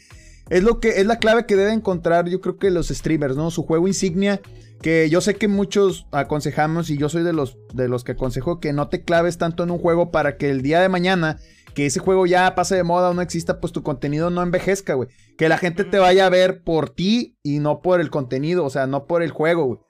es 0.50 0.62
lo 0.62 0.80
que 0.80 1.00
es 1.00 1.06
la 1.06 1.18
clave 1.18 1.46
que 1.46 1.56
debe 1.56 1.72
encontrar, 1.72 2.28
yo 2.28 2.40
creo 2.40 2.58
que 2.58 2.70
los 2.70 2.88
streamers, 2.88 3.36
¿no? 3.36 3.50
Su 3.50 3.62
juego 3.64 3.88
insignia, 3.88 4.40
que 4.82 5.08
yo 5.08 5.20
sé 5.20 5.36
que 5.36 5.48
muchos 5.48 6.06
aconsejamos 6.10 6.90
y 6.90 6.98
yo 6.98 7.08
soy 7.08 7.22
de 7.22 7.32
los, 7.32 7.56
de 7.72 7.88
los 7.88 8.04
que 8.04 8.12
aconsejo 8.12 8.60
que 8.60 8.72
no 8.72 8.88
te 8.88 9.02
claves 9.02 9.38
tanto 9.38 9.62
en 9.62 9.70
un 9.70 9.78
juego 9.78 10.10
para 10.10 10.36
que 10.36 10.50
el 10.50 10.62
día 10.62 10.80
de 10.80 10.88
mañana, 10.88 11.38
que 11.74 11.86
ese 11.86 12.00
juego 12.00 12.26
ya 12.26 12.54
pase 12.54 12.76
de 12.76 12.82
moda 12.82 13.10
o 13.10 13.14
no 13.14 13.22
exista, 13.22 13.60
pues 13.60 13.72
tu 13.72 13.82
contenido 13.82 14.30
no 14.30 14.42
envejezca, 14.42 14.94
güey. 14.94 15.08
Que 15.38 15.48
la 15.48 15.58
gente 15.58 15.84
te 15.84 15.98
vaya 15.98 16.26
a 16.26 16.30
ver 16.30 16.62
por 16.62 16.90
ti 16.90 17.38
y 17.42 17.60
no 17.60 17.80
por 17.80 18.00
el 18.00 18.10
contenido, 18.10 18.64
o 18.64 18.70
sea, 18.70 18.86
no 18.86 19.06
por 19.06 19.22
el 19.22 19.30
juego, 19.30 19.64
güey. 19.64 19.80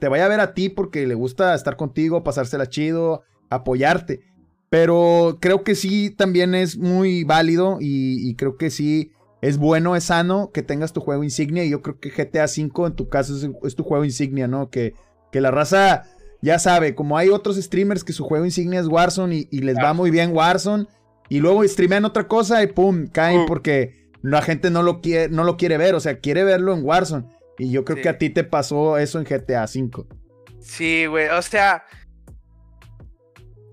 Te 0.00 0.08
vaya 0.08 0.24
a 0.24 0.28
ver 0.28 0.40
a 0.40 0.54
ti 0.54 0.68
porque 0.68 1.06
le 1.06 1.14
gusta 1.14 1.54
estar 1.54 1.76
contigo, 1.76 2.24
pasársela 2.24 2.66
chido, 2.66 3.22
apoyarte. 3.50 4.20
Pero 4.70 5.38
creo 5.40 5.64
que 5.64 5.74
sí 5.74 6.10
también 6.10 6.54
es 6.54 6.76
muy 6.76 7.24
válido 7.24 7.78
y, 7.80 8.34
creo 8.34 8.56
que 8.56 8.70
sí 8.70 9.12
es 9.40 9.56
bueno, 9.56 9.96
es 9.96 10.04
sano 10.04 10.50
que 10.52 10.62
tengas 10.62 10.92
tu 10.92 11.00
juego 11.00 11.24
insignia. 11.24 11.64
Y 11.64 11.70
yo 11.70 11.80
creo 11.80 11.98
que 11.98 12.10
GTA 12.10 12.44
V 12.44 12.86
en 12.86 12.94
tu 12.94 13.08
caso 13.08 13.34
es, 13.64 13.74
tu 13.74 13.82
juego 13.82 14.04
insignia, 14.04 14.46
¿no? 14.46 14.68
Que, 14.68 14.94
que, 15.32 15.40
la 15.40 15.50
raza 15.50 16.04
ya 16.42 16.58
sabe, 16.58 16.94
como 16.94 17.16
hay 17.16 17.30
otros 17.30 17.56
streamers 17.56 18.04
que 18.04 18.12
su 18.12 18.24
juego 18.24 18.44
insignia 18.44 18.80
es 18.80 18.86
Warzone 18.86 19.48
y, 19.50 19.60
les 19.60 19.76
va 19.76 19.94
muy 19.94 20.10
bien 20.10 20.34
Warzone. 20.34 20.86
Y 21.30 21.40
luego 21.40 21.66
streamean 21.66 22.04
otra 22.04 22.26
cosa 22.26 22.62
y 22.62 22.68
pum, 22.68 23.06
caen 23.06 23.46
porque 23.46 24.08
la 24.22 24.42
gente 24.42 24.70
no 24.70 24.82
lo, 24.82 25.00
quiere, 25.00 25.28
no 25.28 25.44
lo 25.44 25.56
quiere 25.56 25.76
ver, 25.78 25.94
o 25.94 26.00
sea, 26.00 26.18
quiere 26.20 26.44
verlo 26.44 26.74
en 26.74 26.84
Warzone. 26.84 27.26
Y 27.58 27.70
yo 27.70 27.84
creo 27.84 28.02
que 28.02 28.08
a 28.08 28.18
ti 28.18 28.30
te 28.30 28.44
pasó 28.44 28.98
eso 28.98 29.18
en 29.18 29.24
GTA 29.24 29.64
V. 29.64 30.06
Sí, 30.60 31.06
güey, 31.06 31.28
o 31.28 31.42
sea, 31.42 31.84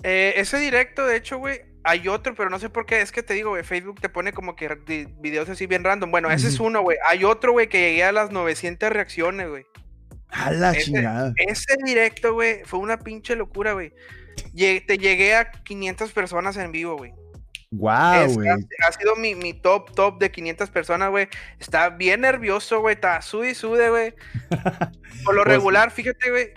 eh, 0.08 0.34
ese 0.38 0.58
directo, 0.60 1.06
de 1.06 1.18
hecho, 1.18 1.38
güey, 1.40 1.62
hay 1.84 2.08
otro, 2.08 2.34
pero 2.36 2.50
no 2.50 2.60
sé 2.60 2.70
por 2.70 2.86
qué. 2.86 3.02
Es 3.02 3.12
que 3.12 3.24
te 3.24 3.34
digo, 3.34 3.50
güey, 3.50 3.64
Facebook 3.64 4.00
te 4.00 4.10
pone 4.10 4.34
como 4.34 4.56
que 4.56 4.68
videos 5.20 5.50
así 5.50 5.66
bien 5.68 5.84
random. 5.84 6.12
Bueno, 6.12 6.30
ese 6.32 6.48
es 6.48 6.60
uno, 6.60 6.82
güey. 6.82 6.98
Hay 7.08 7.24
otro, 7.24 7.52
güey, 7.54 7.68
que 7.70 7.80
llegué 7.80 8.04
a 8.04 8.12
las 8.12 8.32
900 8.32 8.90
reacciones, 8.92 9.50
güey. 9.50 9.66
A 10.30 10.52
la 10.52 10.72
Ese- 10.72 10.86
chingada. 10.86 11.34
Ese 11.38 11.76
directo, 11.84 12.34
güey, 12.34 12.64
fue 12.66 12.80
una 12.80 13.00
pinche 13.00 13.36
locura, 13.36 13.74
güey. 13.74 13.94
Te 14.56 14.98
llegué 14.98 15.36
a 15.36 15.52
500 15.52 16.12
personas 16.12 16.58
en 16.58 16.72
vivo, 16.72 16.98
güey. 16.98 17.14
Wow, 17.72 18.34
güey. 18.34 18.48
ha, 18.50 18.56
ha 18.88 18.92
sido 18.92 19.16
mi, 19.16 19.36
mi 19.36 19.54
top, 19.54 19.94
top 19.96 20.18
de 20.20 20.32
500 20.32 20.70
personas, 20.70 21.10
güey. 21.10 21.28
Está 21.60 21.90
bien 21.90 22.22
nervioso, 22.22 22.80
güey. 22.80 22.96
Está 22.96 23.22
sude 23.22 23.50
y 23.52 23.56
sude, 23.56 23.90
güey. 23.90 24.14
Por 25.26 25.36
lo 25.36 25.44
Pues- 25.44 25.56
regular, 25.56 25.92
fíjate, 25.92 26.30
güey. 26.30 26.54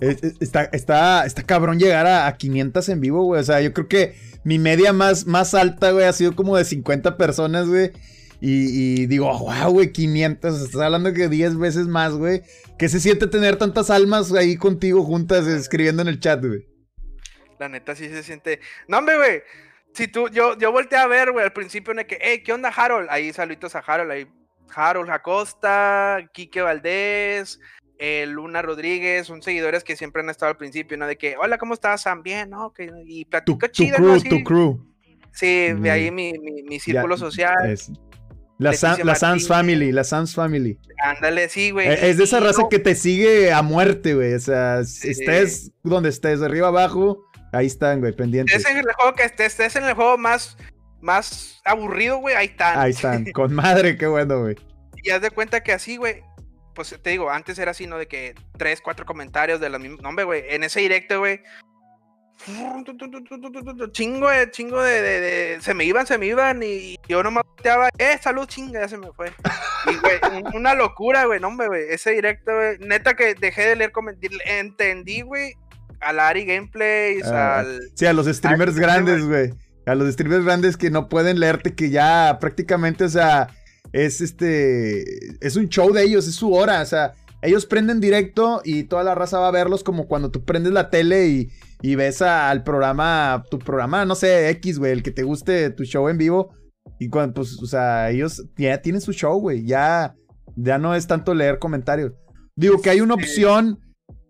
Es- 0.00 0.22
es- 0.22 0.34
Está, 0.40 0.64
está, 0.72 1.26
está 1.26 1.42
cabrón 1.42 1.78
llegar 1.78 2.06
a, 2.06 2.26
a 2.26 2.36
500 2.36 2.88
en 2.88 3.00
vivo, 3.00 3.24
güey. 3.24 3.40
O 3.40 3.44
sea, 3.44 3.60
yo 3.60 3.72
creo 3.72 3.88
que 3.88 4.14
mi 4.44 4.58
media 4.58 4.92
más, 4.92 5.26
más 5.26 5.54
alta, 5.54 5.90
güey, 5.90 6.04
ha 6.06 6.12
sido 6.12 6.34
como 6.36 6.56
de 6.56 6.64
50 6.64 7.16
personas, 7.16 7.66
güey. 7.68 7.92
Y, 8.40 9.06
digo, 9.06 9.36
wow, 9.36 9.72
güey, 9.72 9.92
500. 9.92 10.62
Estás 10.62 10.80
hablando 10.80 11.12
que 11.12 11.28
10 11.28 11.58
veces 11.58 11.88
más, 11.88 12.12
güey. 12.12 12.42
¿Qué 12.78 12.88
se 12.88 13.00
siente 13.00 13.26
tener 13.26 13.56
tantas 13.56 13.90
almas 13.90 14.32
ahí 14.32 14.56
contigo 14.56 15.02
juntas 15.02 15.46
escribiendo 15.48 16.02
en 16.02 16.08
el 16.08 16.20
chat, 16.20 16.44
güey? 16.44 16.64
La 17.58 17.68
neta 17.68 17.96
sí 17.96 18.08
se 18.08 18.22
siente. 18.22 18.60
No, 18.86 18.98
hombre, 18.98 19.16
güey. 19.16 19.42
Si 19.92 20.06
tú, 20.06 20.28
yo, 20.28 20.56
yo 20.56 20.70
volteé 20.70 20.98
a 20.98 21.08
ver, 21.08 21.32
güey, 21.32 21.44
al 21.44 21.52
principio 21.52 21.92
en 21.98 22.06
que, 22.06 22.18
hey, 22.20 22.42
¿qué 22.44 22.52
onda, 22.52 22.68
Harold? 22.68 23.08
Ahí 23.10 23.32
saluditos 23.32 23.74
a 23.74 23.80
Harold, 23.80 24.12
ahí. 24.12 24.26
Harold 24.72 25.10
Acosta, 25.10 26.18
Quique 26.32 26.60
Valdés, 26.60 27.58
eh, 27.98 28.26
Luna 28.28 28.62
Rodríguez, 28.62 29.26
son 29.26 29.42
seguidores 29.42 29.82
que 29.84 29.96
siempre 29.96 30.22
han 30.22 30.30
estado 30.30 30.50
al 30.50 30.56
principio, 30.56 30.96
¿no? 30.96 31.06
De 31.06 31.16
que, 31.18 31.36
hola, 31.36 31.58
¿cómo 31.58 31.74
estás, 31.74 32.02
Sam? 32.02 32.22
Bien, 32.22 32.48
¿no? 32.50 32.72
Que- 32.72 32.90
y 33.06 33.24
tu 33.44 33.58
chido, 33.72 33.98
¿no? 33.98 34.04
crew, 34.04 34.14
Así. 34.14 34.28
tu 34.28 34.42
crew. 34.44 34.84
Sí, 35.32 35.72
de 35.72 35.90
ahí 35.90 36.10
Mm. 36.10 36.14
mi, 36.14 36.32
mi, 36.38 36.62
mi 36.62 36.80
círculo 36.80 37.14
Ya, 37.16 37.20
social. 37.20 37.70
Es- 37.70 37.90
la, 38.58 38.72
Sam- 38.72 39.04
la 39.04 39.14
Sans 39.14 39.42
Martínez. 39.42 39.48
Family, 39.48 39.92
la 39.92 40.02
Sans 40.04 40.34
Family. 40.34 40.78
Ándale, 41.04 41.48
sí, 41.48 41.70
güey. 41.70 41.86
Eh, 41.88 42.10
Es 42.10 42.16
de 42.18 42.24
esa 42.24 42.40
raza 42.40 42.62
no- 42.62 42.68
que 42.68 42.78
te 42.80 42.94
sigue 42.96 43.52
a 43.52 43.62
muerte, 43.62 44.14
güey. 44.14 44.34
O 44.34 44.40
sea, 44.40 44.82
Sí. 44.84 45.10
estés 45.10 45.70
donde 45.84 46.08
estés, 46.08 46.40
de 46.40 46.46
arriba 46.46 46.68
abajo, 46.68 47.24
ahí 47.52 47.66
están, 47.66 48.00
güey, 48.00 48.12
pendientes. 48.14 48.56
estés 48.56 48.72
en 48.72 48.78
el 48.78 48.92
juego 48.94 49.14
que 49.14 49.22
estés, 49.24 49.46
estés 49.52 49.76
en 49.76 49.84
el 49.84 49.94
juego 49.94 50.18
más, 50.18 50.56
más 51.00 51.60
aburrido, 51.64 52.18
güey, 52.18 52.34
ahí 52.34 52.46
están. 52.46 52.78
Ahí 52.78 52.90
están, 52.90 53.26
con 53.32 53.52
madre, 53.54 53.96
qué 53.96 54.06
bueno, 54.08 54.40
güey. 54.40 54.56
Y 55.04 55.10
haz 55.10 55.22
de 55.22 55.30
cuenta 55.30 55.62
que 55.62 55.72
así, 55.72 55.96
güey. 55.96 56.22
Pues 56.78 56.96
te 57.02 57.10
digo, 57.10 57.28
antes 57.28 57.58
era 57.58 57.72
así, 57.72 57.88
¿no? 57.88 57.98
De 57.98 58.06
que 58.06 58.36
tres, 58.56 58.80
cuatro 58.80 59.04
comentarios 59.04 59.58
de 59.58 59.68
la 59.68 59.80
misma. 59.80 59.98
No, 60.00 60.10
hombre, 60.10 60.24
güey. 60.24 60.44
En 60.48 60.62
ese 60.62 60.78
directo, 60.78 61.18
güey. 61.18 61.40
Chingo 63.92 64.28
de, 64.30 64.50
chingo 64.52 64.80
de, 64.80 65.02
de- 65.02 65.20
de- 65.20 65.60
Se 65.60 65.74
me 65.74 65.84
iban, 65.84 66.06
se 66.06 66.18
me 66.18 66.26
iban. 66.26 66.62
Y 66.62 66.96
yo 67.08 67.22
nomás 67.22 67.44
volteaba. 67.44 67.88
Eh, 67.98 68.16
salud, 68.22 68.46
chinga, 68.46 68.80
ya 68.82 68.88
se 68.88 68.96
me 68.96 69.10
fue. 69.12 69.32
Y, 69.90 69.96
güey, 69.96 70.42
un- 70.44 70.56
una 70.56 70.74
locura, 70.74 71.24
güey. 71.24 71.40
No, 71.40 71.48
hombre, 71.48 71.66
güey. 71.66 71.82
Ese 71.90 72.12
directo, 72.12 72.54
güey. 72.54 72.78
Neta 72.78 73.14
que 73.14 73.34
dejé 73.34 73.62
de 73.70 73.76
leer 73.76 73.92
comentarios. 73.92 74.40
Entendí, 74.46 75.22
güey. 75.22 75.54
Al 76.00 76.20
Ari 76.20 76.44
Gameplays, 76.44 77.26
Ah, 77.26 77.58
al. 77.58 77.80
Sí, 77.94 78.06
a 78.06 78.12
los 78.12 78.26
streamers 78.26 78.76
grandes, 78.78 79.24
güey. 79.26 79.50
A 79.86 79.96
los 79.96 80.12
streamers 80.12 80.44
grandes 80.44 80.76
que 80.76 80.90
no 80.90 81.08
pueden 81.08 81.40
leerte, 81.40 81.74
que 81.74 81.90
ya 81.90 82.38
prácticamente, 82.40 83.02
o 83.04 83.08
sea, 83.08 83.48
es 83.92 84.20
este. 84.20 85.04
Es 85.44 85.56
un 85.56 85.68
show 85.68 85.92
de 85.92 86.02
ellos, 86.04 86.26
es 86.28 86.34
su 86.34 86.52
hora. 86.52 86.82
O 86.82 86.86
sea, 86.86 87.14
ellos 87.42 87.66
prenden 87.66 88.00
directo 88.00 88.60
y 88.64 88.84
toda 88.84 89.04
la 89.04 89.14
raza 89.14 89.38
va 89.38 89.48
a 89.48 89.52
verlos 89.52 89.84
como 89.84 90.06
cuando 90.08 90.30
tú 90.30 90.44
prendes 90.44 90.72
la 90.72 90.90
tele 90.90 91.28
y, 91.28 91.48
y 91.82 91.94
ves 91.94 92.20
a- 92.22 92.50
al 92.50 92.64
programa, 92.64 93.44
tu 93.50 93.58
programa, 93.58 94.04
no 94.04 94.14
sé, 94.14 94.48
X, 94.50 94.78
güey, 94.78 94.92
el 94.92 95.02
que 95.02 95.10
te 95.12 95.22
guste 95.22 95.70
tu 95.70 95.84
show 95.84 96.08
en 96.08 96.18
vivo. 96.18 96.54
Y 96.98 97.08
cuando, 97.10 97.34
pues, 97.34 97.62
o 97.62 97.66
sea, 97.66 98.10
ellos 98.10 98.44
ya 98.56 98.80
tienen 98.82 99.00
su 99.00 99.12
show, 99.12 99.38
güey. 99.38 99.64
Ya, 99.64 100.14
ya 100.56 100.78
no 100.78 100.94
es 100.94 101.06
tanto 101.06 101.34
leer 101.34 101.58
comentarios. 101.58 102.12
Digo 102.56 102.80
que 102.82 102.90
hay 102.90 103.00
una 103.00 103.14
opción 103.14 103.78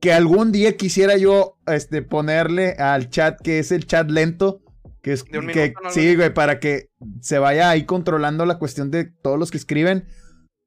que 0.00 0.12
algún 0.12 0.52
día 0.52 0.76
quisiera 0.76 1.16
yo 1.16 1.56
este, 1.66 2.02
ponerle 2.02 2.72
al 2.72 3.08
chat, 3.10 3.40
que 3.40 3.58
es 3.58 3.72
el 3.72 3.86
chat 3.86 4.10
lento. 4.10 4.60
Que 5.08 5.14
es 5.14 5.24
De 5.24 5.38
un 5.38 5.46
que, 5.46 5.60
minuto, 5.62 5.80
¿no? 5.84 5.90
sí, 5.90 6.14
güey, 6.16 6.34
para 6.34 6.60
que 6.60 6.90
se 7.22 7.38
vaya 7.38 7.70
ahí 7.70 7.86
controlando 7.86 8.44
la 8.44 8.58
cuestión 8.58 8.90
de 8.90 9.06
todos 9.06 9.38
los 9.38 9.50
que 9.50 9.56
escriben. 9.56 10.06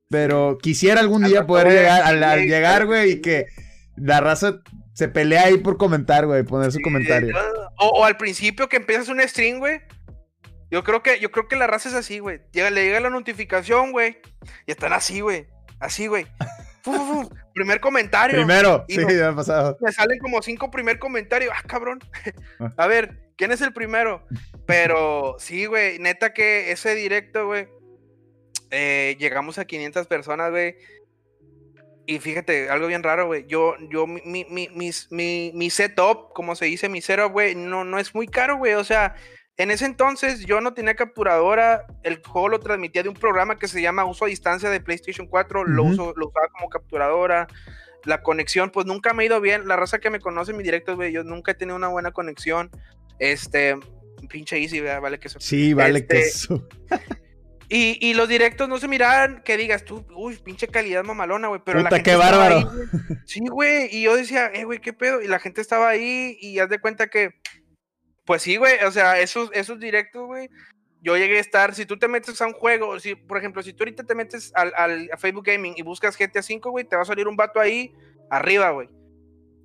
Pero 0.09 0.57
quisiera 0.59 0.99
algún 0.99 1.23
Al 1.23 1.29
día 1.29 1.45
poder 1.45 1.67
llegar, 1.67 2.01
al, 2.01 2.47
llegar, 2.47 2.87
güey, 2.87 3.11
y 3.11 3.21
que 3.21 3.45
la 3.95 4.19
raza 4.19 4.59
se 4.95 5.09
pelea 5.09 5.43
ahí 5.43 5.57
por 5.59 5.77
comentar, 5.77 6.25
güey, 6.25 6.41
poner 6.41 6.71
su 6.71 6.79
Sí, 6.79 6.83
comentario. 6.83 7.35
O, 7.77 7.87
o 7.99 8.03
al 8.03 8.17
principio 8.17 8.67
que 8.67 8.77
empiezas 8.77 9.09
un 9.09 9.21
stream, 9.21 9.59
güey. 9.59 9.81
Yo 10.71 10.83
creo 10.83 11.03
que, 11.03 11.19
yo 11.19 11.29
creo 11.29 11.47
que 11.47 11.55
la 11.55 11.67
raza 11.67 11.89
es 11.89 11.95
así, 11.95 12.17
güey. 12.17 12.41
Llega, 12.51 12.71
le 12.71 12.83
llega 12.83 12.99
la 12.99 13.11
notificación, 13.11 13.91
güey. 13.91 14.17
Y 14.65 14.71
están 14.71 14.91
así, 14.93 15.21
güey. 15.21 15.45
Así, 15.79 16.07
güey. 16.07 16.25
Primer 17.53 17.79
comentario. 17.79 18.37
Primero, 18.37 18.85
sí, 18.89 18.97
no- 18.97 19.07
me 19.07 19.21
ha 19.21 19.35
pasado. 19.35 19.77
Me 19.81 19.91
salen 19.91 20.17
como 20.17 20.41
cinco 20.41 20.71
primer 20.71 20.97
comentarios. 20.97 21.53
Ah, 21.55 21.61
cabrón. 21.67 21.99
Ah. 22.59 22.71
A 22.77 22.87
ver, 22.87 23.30
¿quién 23.41 23.51
es 23.51 23.61
el 23.61 23.73
primero? 23.73 24.23
Pero 24.67 25.35
sí, 25.39 25.65
güey. 25.65 25.97
Neta 25.97 26.31
que 26.31 26.71
ese 26.71 26.93
directo, 26.93 27.47
güey. 27.47 27.67
eh, 28.69 29.17
llegamos 29.19 29.57
a 29.57 29.65
500 29.65 30.05
personas, 30.05 30.51
güey. 30.51 30.75
Y 32.05 32.19
fíjate, 32.19 32.69
algo 32.69 32.85
bien 32.85 33.01
raro, 33.01 33.25
güey. 33.25 33.45
Yo, 33.47 33.73
yo, 33.89 34.05
mi, 34.05 34.21
mi, 34.25 34.45
mi, 34.69 34.91
mi, 35.09 35.51
mi 35.55 35.69
setup, 35.71 36.33
como 36.33 36.55
se 36.55 36.65
dice, 36.65 36.87
mi 36.87 37.01
setup, 37.01 37.31
güey, 37.31 37.55
no, 37.55 37.83
no 37.83 37.97
es 37.97 38.13
muy 38.13 38.27
caro, 38.27 38.57
güey. 38.57 38.73
O 38.73 38.83
sea, 38.83 39.15
en 39.57 39.71
ese 39.71 39.85
entonces 39.85 40.45
yo 40.45 40.61
no 40.61 40.75
tenía 40.75 40.95
capturadora. 40.95 41.87
El 42.03 42.21
juego 42.23 42.49
lo 42.49 42.59
transmitía 42.59 43.01
de 43.01 43.09
un 43.09 43.15
programa 43.15 43.57
que 43.57 43.67
se 43.67 43.81
llama 43.81 44.05
Uso 44.05 44.25
a 44.25 44.27
Distancia 44.27 44.69
de 44.69 44.81
PlayStation 44.81 45.25
4. 45.25 45.63
lo, 45.65 45.83
Ujú. 45.83 45.91
uso, 45.93 46.13
lo 46.15 46.27
usaba 46.27 46.47
como 46.49 46.69
capturadora. 46.69 47.47
La 48.05 48.21
conexión, 48.23 48.69
pues 48.71 48.85
nunca 48.85 49.13
me 49.13 49.23
ha 49.23 49.25
ido 49.27 49.41
bien. 49.41 49.67
La 49.67 49.75
raza 49.75 49.99
que 49.99 50.09
me 50.09 50.19
conoce 50.19 50.51
en 50.51 50.57
mi 50.57 50.63
directo, 50.63 50.95
güey, 50.95 51.11
yo 51.11 51.23
nunca 51.23 51.51
he 51.51 51.55
tenido 51.55 51.75
una 51.75 51.87
buena 51.89 52.11
conexión. 52.11 52.71
Este, 53.21 53.75
pinche 54.29 54.57
easy, 54.57 54.79
¿verdad? 54.79 54.99
vale 55.01 55.19
que 55.19 55.27
eso. 55.27 55.39
Sí, 55.39 55.73
vale 55.73 56.05
que 56.05 56.19
Este, 56.19 56.27
eso. 56.27 56.67
Y, 57.73 57.97
y 58.05 58.15
los 58.15 58.27
directos 58.27 58.67
no 58.67 58.77
se 58.79 58.89
miraban 58.89 59.43
que 59.45 59.55
digas 59.55 59.85
tú, 59.85 60.05
uy, 60.13 60.35
pinche 60.43 60.67
calidad 60.67 61.05
mamalona, 61.05 61.47
güey. 61.47 61.61
Pero 61.63 61.79
la 61.79 61.89
gente 61.89 62.03
qué 62.03 62.17
bárbaro. 62.17 62.57
ahí, 62.57 62.65
sí, 63.25 63.39
güey. 63.49 63.87
Y 63.95 64.01
yo 64.01 64.17
decía, 64.17 64.51
eh, 64.53 64.65
güey, 64.65 64.79
qué 64.79 64.91
pedo. 64.91 65.21
Y 65.21 65.27
la 65.29 65.39
gente 65.39 65.61
estaba 65.61 65.87
ahí 65.87 66.37
y 66.41 66.59
haz 66.59 66.67
de 66.67 66.81
cuenta 66.81 67.07
que, 67.07 67.29
pues 68.25 68.41
sí, 68.41 68.57
güey. 68.57 68.83
O 68.83 68.91
sea, 68.91 69.21
esos, 69.21 69.49
esos 69.53 69.79
directos, 69.79 70.27
güey. 70.27 70.49
Yo 71.01 71.15
llegué 71.15 71.37
a 71.37 71.39
estar, 71.39 71.73
si 71.73 71.85
tú 71.85 71.97
te 71.97 72.09
metes 72.09 72.41
a 72.41 72.45
un 72.47 72.51
juego, 72.51 72.99
si, 72.99 73.15
por 73.15 73.37
ejemplo, 73.37 73.63
si 73.63 73.71
tú 73.71 73.83
ahorita 73.83 74.03
te 74.03 74.15
metes 74.15 74.51
al, 74.53 74.73
al- 74.75 75.09
a 75.13 75.15
Facebook 75.15 75.45
Gaming 75.45 75.75
y 75.77 75.81
buscas 75.81 76.17
GTA 76.17 76.41
V, 76.41 76.59
güey, 76.71 76.83
te 76.83 76.97
va 76.97 77.03
a 77.03 77.05
salir 77.05 77.25
un 77.25 77.37
vato 77.37 77.61
ahí 77.61 77.93
arriba, 78.29 78.71
güey. 78.71 78.89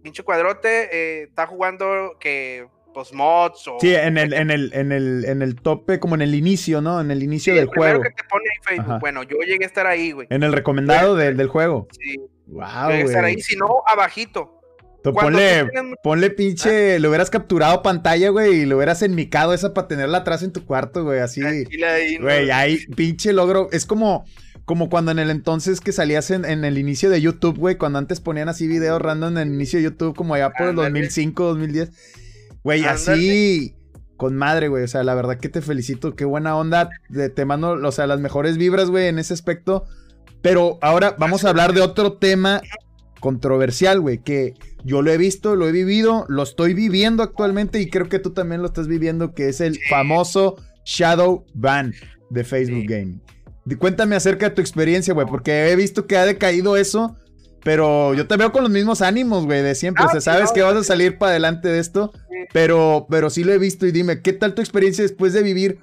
Pinche 0.05 0.23
cuadrote, 0.23 0.91
eh, 0.93 1.23
está 1.25 1.49
jugando 1.49 2.17
que, 2.21 2.69
pues, 2.97 3.13
mods 3.13 3.69
o. 3.69 3.77
Sí, 3.79 3.95
en 3.95 4.17
el, 4.17 4.33
en 4.33 4.51
el, 4.51 4.73
en 4.73 4.91
el, 4.91 5.25
en 5.27 5.43
el 5.43 5.55
tope, 5.57 6.01
como 6.01 6.15
en 6.15 6.23
el 6.23 6.35
inicio, 6.35 6.81
¿no? 6.81 6.99
En 7.01 7.11
el 7.11 7.23
inicio 7.23 7.53
Sí, 7.53 7.59
del 7.59 7.69
el 7.69 7.75
juego. 7.77 8.01
que 8.03 8.09
te 8.11 8.25
pone 8.29 8.45
ahí 8.51 8.59
Facebook. 8.77 8.91
Ajá. 8.93 8.99
Bueno, 9.01 9.23
yo 9.23 9.37
llegué 9.47 9.65
a 9.65 9.67
estar 9.67 9.87
ahí, 9.87 10.13
güey. 10.13 10.27
En 10.31 10.43
el 10.43 10.53
recomendado 10.55 11.15
del, 11.15 11.37
del 11.37 11.49
juego. 11.49 11.89
Sí, 11.93 12.17
Wow, 12.47 12.89
llegué 12.89 13.03
a 13.03 13.05
estar 13.05 13.25
ahí, 13.25 13.39
si 13.41 13.55
no, 13.57 13.67
abajito. 13.87 14.53
Ponle, 15.03 15.67
tienes- 15.67 15.95
ponle 16.03 16.31
pinche, 16.31 16.99
le 16.99 17.07
hubieras 17.09 17.31
capturado 17.31 17.83
pantalla, 17.83 18.31
güey, 18.31 18.63
y 18.63 18.67
le 18.67 18.75
hubieras 18.75 19.03
enmicado 19.03 19.53
esa 19.55 19.73
para 19.75 19.87
tenerla 19.87 20.19
atrás 20.19 20.43
en 20.43 20.53
tu 20.53 20.65
cuarto, 20.65 21.05
güey, 21.05 21.21
así. 21.21 21.43
Ahí, 21.45 21.65
¿no? 22.19 22.25
Güey, 22.25 22.51
ahí, 22.51 22.79
pinche 22.97 23.33
logro. 23.33 23.69
Es 23.71 23.87
como, 23.87 24.25
como 24.65 24.89
cuando 24.89 25.13
en 25.13 25.21
el 25.21 25.31
entonces 25.31 25.81
que 25.81 25.93
salías 25.93 26.33
en, 26.33 26.45
en 26.45 26.65
el 26.65 26.77
inicio 26.77 27.09
de 27.09 27.21
YouTube, 27.21 27.57
güey, 27.57 27.77
cuando 27.77 28.01
antes 28.01 28.21
ponían 28.21 28.49
así 28.49 28.67
videos 28.67 29.01
random 29.01 29.39
en 29.39 29.49
el 29.49 29.55
inicio 29.55 29.79
de 29.79 29.85
YouTube, 29.85 30.17
como 30.17 30.35
allá 30.35 30.51
por 30.51 30.63
el 30.63 30.69
Ándale. 30.71 30.89
2005, 30.89 31.45
2010. 31.45 31.91
Güey, 32.67 32.85
así, 32.85 33.77
con 34.17 34.35
madre, 34.35 34.67
güey. 34.67 34.83
O 34.83 34.89
sea, 34.89 35.05
la 35.05 35.15
verdad 35.15 35.39
que 35.39 35.49
te 35.49 35.63
felicito, 35.63 36.17
qué 36.17 36.25
buena 36.25 36.57
onda. 36.57 36.91
Te, 37.37 37.45
mando, 37.45 37.75
o 37.75 37.93
sea, 37.93 38.09
las 38.09 38.19
mejores 38.19 38.59
vibras, 38.59 38.91
güey, 38.91 39.07
en 39.07 39.21
ese 39.21 39.35
aspecto. 39.35 39.85
Pero 40.43 40.81
ahora 40.83 41.15
vamos 41.17 41.45
a 41.45 41.51
hablar 41.51 41.75
de 41.75 41.81
otro 41.81 42.15
tema 42.15 42.61
controversial, 43.21 44.01
güey, 44.01 44.19
que 44.19 44.55
yo 44.83 45.01
lo 45.01 45.13
he 45.13 45.17
visto, 45.17 45.55
lo 45.55 45.69
he 45.69 45.71
vivido, 45.71 46.25
lo 46.29 46.43
estoy 46.43 46.75
viviendo 46.75 47.23
actualmente 47.23 47.81
y 47.81 47.89
creo 47.89 48.09
que 48.09 48.19
tú 48.19 48.33
también 48.33 48.63
lo 48.63 48.67
estás 48.67 48.89
viviendo, 48.89 49.33
que 49.33 49.49
es 49.49 49.61
el 49.61 49.79
famoso 49.89 50.57
Shadow 50.85 51.47
Ban 51.55 51.95
de 52.31 52.43
Facebook 52.43 52.81
Sí. 52.81 52.87
Gaming. 52.89 53.23
Cuéntame 53.79 54.17
acerca 54.17 54.49
de 54.49 54.57
tu 54.57 54.61
experiencia, 54.61 55.15
güey, 55.15 55.29
porque 55.29 55.71
he 55.71 55.77
visto 55.77 56.09
que 56.09 56.17
ha 56.17 56.27
decaído 56.27 56.77
eso, 56.77 57.17
pero 57.67 58.15
yo 58.15 58.29
te 58.29 58.37
veo 58.37 58.53
con 58.53 58.63
los 58.63 58.71
mismos 58.71 59.03
ánimos, 59.03 59.45
güey, 59.45 59.61
de 59.61 59.75
siempre. 59.75 60.05
Ah, 60.05 60.07
o 60.07 60.11
sea, 60.13 60.21
sabes 60.21 60.51
no, 60.51 60.55
que 60.55 60.63
vas 60.63 60.77
a 60.77 60.85
salir 60.85 61.19
para 61.19 61.31
adelante 61.33 61.69
de 61.69 61.81
esto, 61.81 62.13
Sí. 62.15 62.47
pero, 62.53 63.07
pero 63.11 63.29
sí 63.29 63.43
lo 63.43 63.53
he 63.53 63.59
visto 63.59 63.87
y 63.87 63.91
dime, 63.93 64.23
¿qué 64.23 64.33
tal 64.33 64.55
tu 64.55 64.63
experiencia 64.63 65.03
después 65.03 65.33
de 65.33 65.43
vivir 65.43 65.81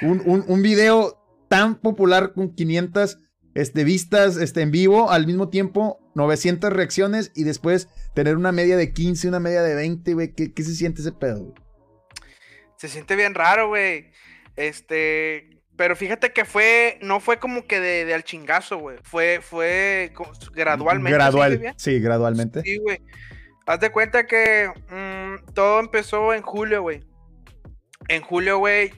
un, 0.00 0.22
un, 0.24 0.44
un 0.48 0.62
video 0.62 1.22
tan 1.48 1.74
popular 1.78 2.32
con 2.32 2.54
500 2.54 3.18
este, 3.54 3.84
vistas 3.84 4.38
este, 4.38 4.62
en 4.62 4.70
vivo 4.70 5.10
al 5.10 5.26
mismo 5.26 5.48
tiempo, 5.50 5.98
900 6.14 6.72
reacciones 6.72 7.32
y 7.34 7.44
después 7.44 7.88
tener 8.14 8.36
una 8.36 8.50
media 8.52 8.76
de 8.78 8.92
15, 8.94 9.28
una 9.28 9.40
media 9.40 9.62
de 9.62 9.74
20, 9.74 10.14
güey? 10.14 10.32
¿Qué, 10.34 10.52
qué 10.54 10.62
se 10.62 10.74
siente 10.74 11.02
ese 11.02 11.12
pedo? 11.12 11.40
güey? 11.44 11.54
Se 12.76 12.88
siente 12.88 13.14
bien 13.14 13.34
raro, 13.34 13.68
güey. 13.68 14.10
Este, 14.56 15.55
Pero 15.76 15.94
fíjate 15.94 16.32
que 16.32 16.44
fue, 16.44 16.98
no 17.02 17.20
fue 17.20 17.38
como 17.38 17.66
que 17.66 17.80
de, 17.80 18.12
al 18.14 18.24
chingazo, 18.24 18.78
güey. 18.78 18.98
Fue, 19.02 19.40
fue 19.42 20.12
gradualmente. 20.54 21.16
Gradual, 21.16 21.74
sí, 21.76 22.00
gradualmente. 22.00 22.62
Sí, 22.62 22.78
güey. 22.78 23.00
Haz 23.66 23.80
de 23.80 23.90
cuenta 23.90 24.26
que 24.26 24.70
mm, 24.90 25.52
todo 25.52 25.80
empezó 25.80 26.32
en 26.32 26.42
julio, 26.42 26.82
güey. 26.82 27.02
En 28.08 28.22
julio, 28.22 28.58
güey. 28.58 28.92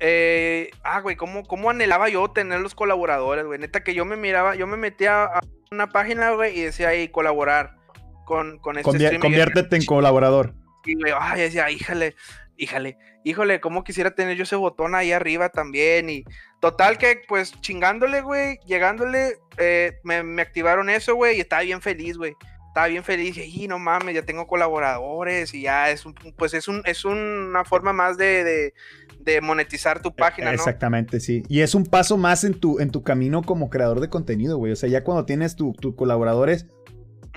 Eh, 0.00 0.70
ah, 0.84 1.00
güey, 1.00 1.16
¿cómo, 1.16 1.42
¿cómo 1.44 1.70
anhelaba 1.70 2.08
yo 2.08 2.30
tener 2.30 2.60
los 2.60 2.76
colaboradores, 2.76 3.44
güey? 3.44 3.58
Neta 3.58 3.82
que 3.82 3.94
yo 3.94 4.04
me 4.04 4.16
miraba, 4.16 4.54
yo 4.54 4.66
me 4.68 4.76
metía 4.76 5.24
a 5.24 5.40
una 5.72 5.88
página, 5.88 6.30
güey, 6.32 6.56
y 6.56 6.62
decía 6.62 6.88
ahí 6.88 7.08
colaborar 7.08 7.76
con, 8.24 8.58
con 8.58 8.78
este 8.78 9.18
Conviértete 9.18 9.74
en 9.74 9.86
colaborador. 9.86 10.54
Y, 10.84 10.94
güey, 10.94 11.12
ay, 11.18 11.40
decía, 11.40 11.68
híjale, 11.70 12.14
híjale, 12.58 12.98
híjole, 13.24 13.60
cómo 13.60 13.84
quisiera 13.84 14.10
tener 14.10 14.36
yo 14.36 14.42
ese 14.42 14.56
botón 14.56 14.94
ahí 14.94 15.12
arriba 15.12 15.48
también. 15.48 16.10
Y 16.10 16.24
total 16.60 16.98
que, 16.98 17.22
pues, 17.26 17.52
chingándole, 17.60 18.20
güey, 18.20 18.58
llegándole, 18.66 19.38
eh, 19.56 19.98
me, 20.02 20.42
activaron 20.42 20.90
eso, 20.90 21.14
güey, 21.14 21.38
y 21.38 21.40
estaba 21.40 21.62
bien 21.62 21.80
feliz, 21.80 22.18
güey. 22.18 22.34
Estaba 22.66 22.88
bien 22.88 23.02
feliz, 23.02 23.36
y 23.38 23.66
no 23.66 23.78
mames, 23.78 24.14
ya 24.14 24.22
tengo 24.22 24.46
colaboradores 24.46 25.54
y 25.54 25.62
ya 25.62 25.90
es 25.90 26.04
un, 26.04 26.14
pues 26.36 26.52
es 26.54 26.68
un, 26.68 26.82
es 26.84 27.04
una 27.04 27.64
forma 27.64 27.92
más 27.92 28.18
de, 28.18 28.72
de, 29.20 29.40
monetizar 29.40 30.00
tu 30.00 30.14
página, 30.14 30.48
¿no? 30.48 30.54
Exactamente, 30.54 31.18
sí. 31.18 31.42
Y 31.48 31.62
es 31.62 31.74
un 31.74 31.86
paso 31.86 32.16
más 32.16 32.44
en 32.44 32.54
tu, 32.54 32.78
en 32.78 32.90
tu 32.90 33.02
camino 33.02 33.42
como 33.42 33.68
creador 33.68 34.00
de 34.00 34.08
contenido, 34.10 34.58
güey. 34.58 34.72
O 34.72 34.76
sea, 34.76 34.88
ya 34.88 35.02
cuando 35.02 35.24
tienes 35.24 35.56
tus 35.56 35.74
colaboradores, 35.96 36.66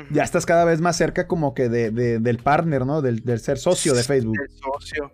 ya 0.10 0.24
estás 0.24 0.46
cada 0.46 0.66
vez 0.66 0.82
más 0.82 0.98
cerca 0.98 1.28
como 1.28 1.54
que 1.54 1.70
de, 1.70 1.92
del 2.20 2.38
partner, 2.38 2.86
¿no? 2.86 3.02
Del, 3.02 3.40
ser 3.40 3.58
socio 3.58 3.94
de 3.94 4.04
Facebook. 4.04 4.38
El 4.40 4.50
socio. 4.50 5.14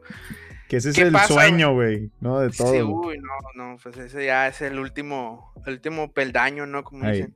Que 0.68 0.78
ese 0.78 0.90
es 0.90 0.98
el 0.98 1.18
sueño, 1.28 1.74
güey, 1.74 2.12
¿no? 2.20 2.40
De 2.40 2.50
todo. 2.50 2.74
Sí, 2.74 2.82
uy, 2.82 3.18
no, 3.20 3.34
no, 3.56 3.78
pues 3.82 3.98
ese 3.98 4.26
ya 4.26 4.48
es 4.48 4.62
el 4.62 4.80
último, 4.80 5.54
el 5.66 5.74
último 5.74 6.12
peldaño, 6.12 6.66
¿no? 6.66 6.84
Como 6.84 7.10
dicen. 7.10 7.34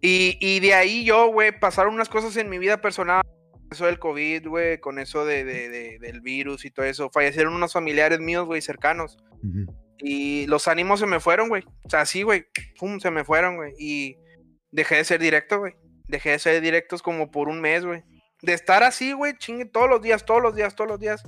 Y, 0.00 0.36
y, 0.40 0.60
de 0.60 0.74
ahí 0.74 1.04
yo, 1.04 1.30
güey, 1.30 1.58
pasaron 1.58 1.94
unas 1.94 2.08
cosas 2.08 2.36
en 2.36 2.48
mi 2.48 2.58
vida 2.58 2.80
personal. 2.80 3.22
Eso 3.70 3.86
del 3.86 4.00
COVID, 4.00 4.48
güey, 4.48 4.80
con 4.80 4.98
eso 4.98 5.24
de, 5.24 5.44
de, 5.44 5.98
del 6.00 6.20
virus 6.22 6.64
y 6.64 6.70
todo 6.70 6.86
eso. 6.86 7.10
Fallecieron 7.10 7.54
unos 7.54 7.72
familiares 7.72 8.18
míos, 8.18 8.46
güey, 8.46 8.62
cercanos. 8.62 9.16
Y 9.98 10.46
los 10.46 10.66
ánimos 10.66 10.98
se 10.98 11.06
me 11.06 11.20
fueron, 11.20 11.48
güey. 11.48 11.62
O 11.82 11.90
sea, 11.90 12.04
sí, 12.04 12.22
güey, 12.22 12.46
pum, 12.78 12.98
se 12.98 13.12
me 13.12 13.22
fueron, 13.22 13.56
güey. 13.56 13.74
Y 13.78 14.16
dejé 14.72 14.96
de 14.96 15.04
ser 15.04 15.20
directo, 15.20 15.60
güey 15.60 15.74
dejé 16.10 16.30
de 16.30 16.34
hacer 16.36 16.60
directos 16.60 17.02
como 17.02 17.30
por 17.30 17.48
un 17.48 17.60
mes, 17.60 17.84
güey. 17.84 18.02
De 18.42 18.52
estar 18.52 18.82
así, 18.82 19.12
güey, 19.12 19.36
chingue 19.36 19.66
todos 19.66 19.88
los 19.88 20.02
días, 20.02 20.24
todos 20.24 20.42
los 20.42 20.54
días, 20.54 20.74
todos 20.74 20.90
los 20.90 21.00
días. 21.00 21.22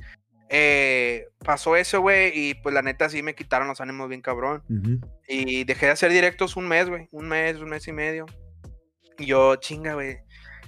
Eh, 0.49 1.29
pasó 1.39 1.77
eso, 1.77 2.01
güey, 2.01 2.31
y 2.35 2.55
pues 2.55 2.75
la 2.75 2.83
neta 2.83 3.09
sí 3.09 3.23
me 3.23 3.35
quitaron 3.35 3.69
los 3.69 3.81
ánimos 3.81 4.09
bien 4.09 4.21
cabrón. 4.21 4.63
Y 5.27 5.65
dejé 5.65 5.87
de 5.87 5.93
hacer 5.93 6.13
directos 6.13 6.57
un 6.57 6.69
mes, 6.69 6.89
güey, 6.89 7.09
un 7.11 7.29
mes, 7.29 7.57
un 7.57 7.71
mes 7.71 7.89
y 7.89 7.93
medio. 7.93 8.27
Y 9.19 9.27
yo, 9.27 9.57
chinga, 9.57 9.95
güey. 9.95 10.19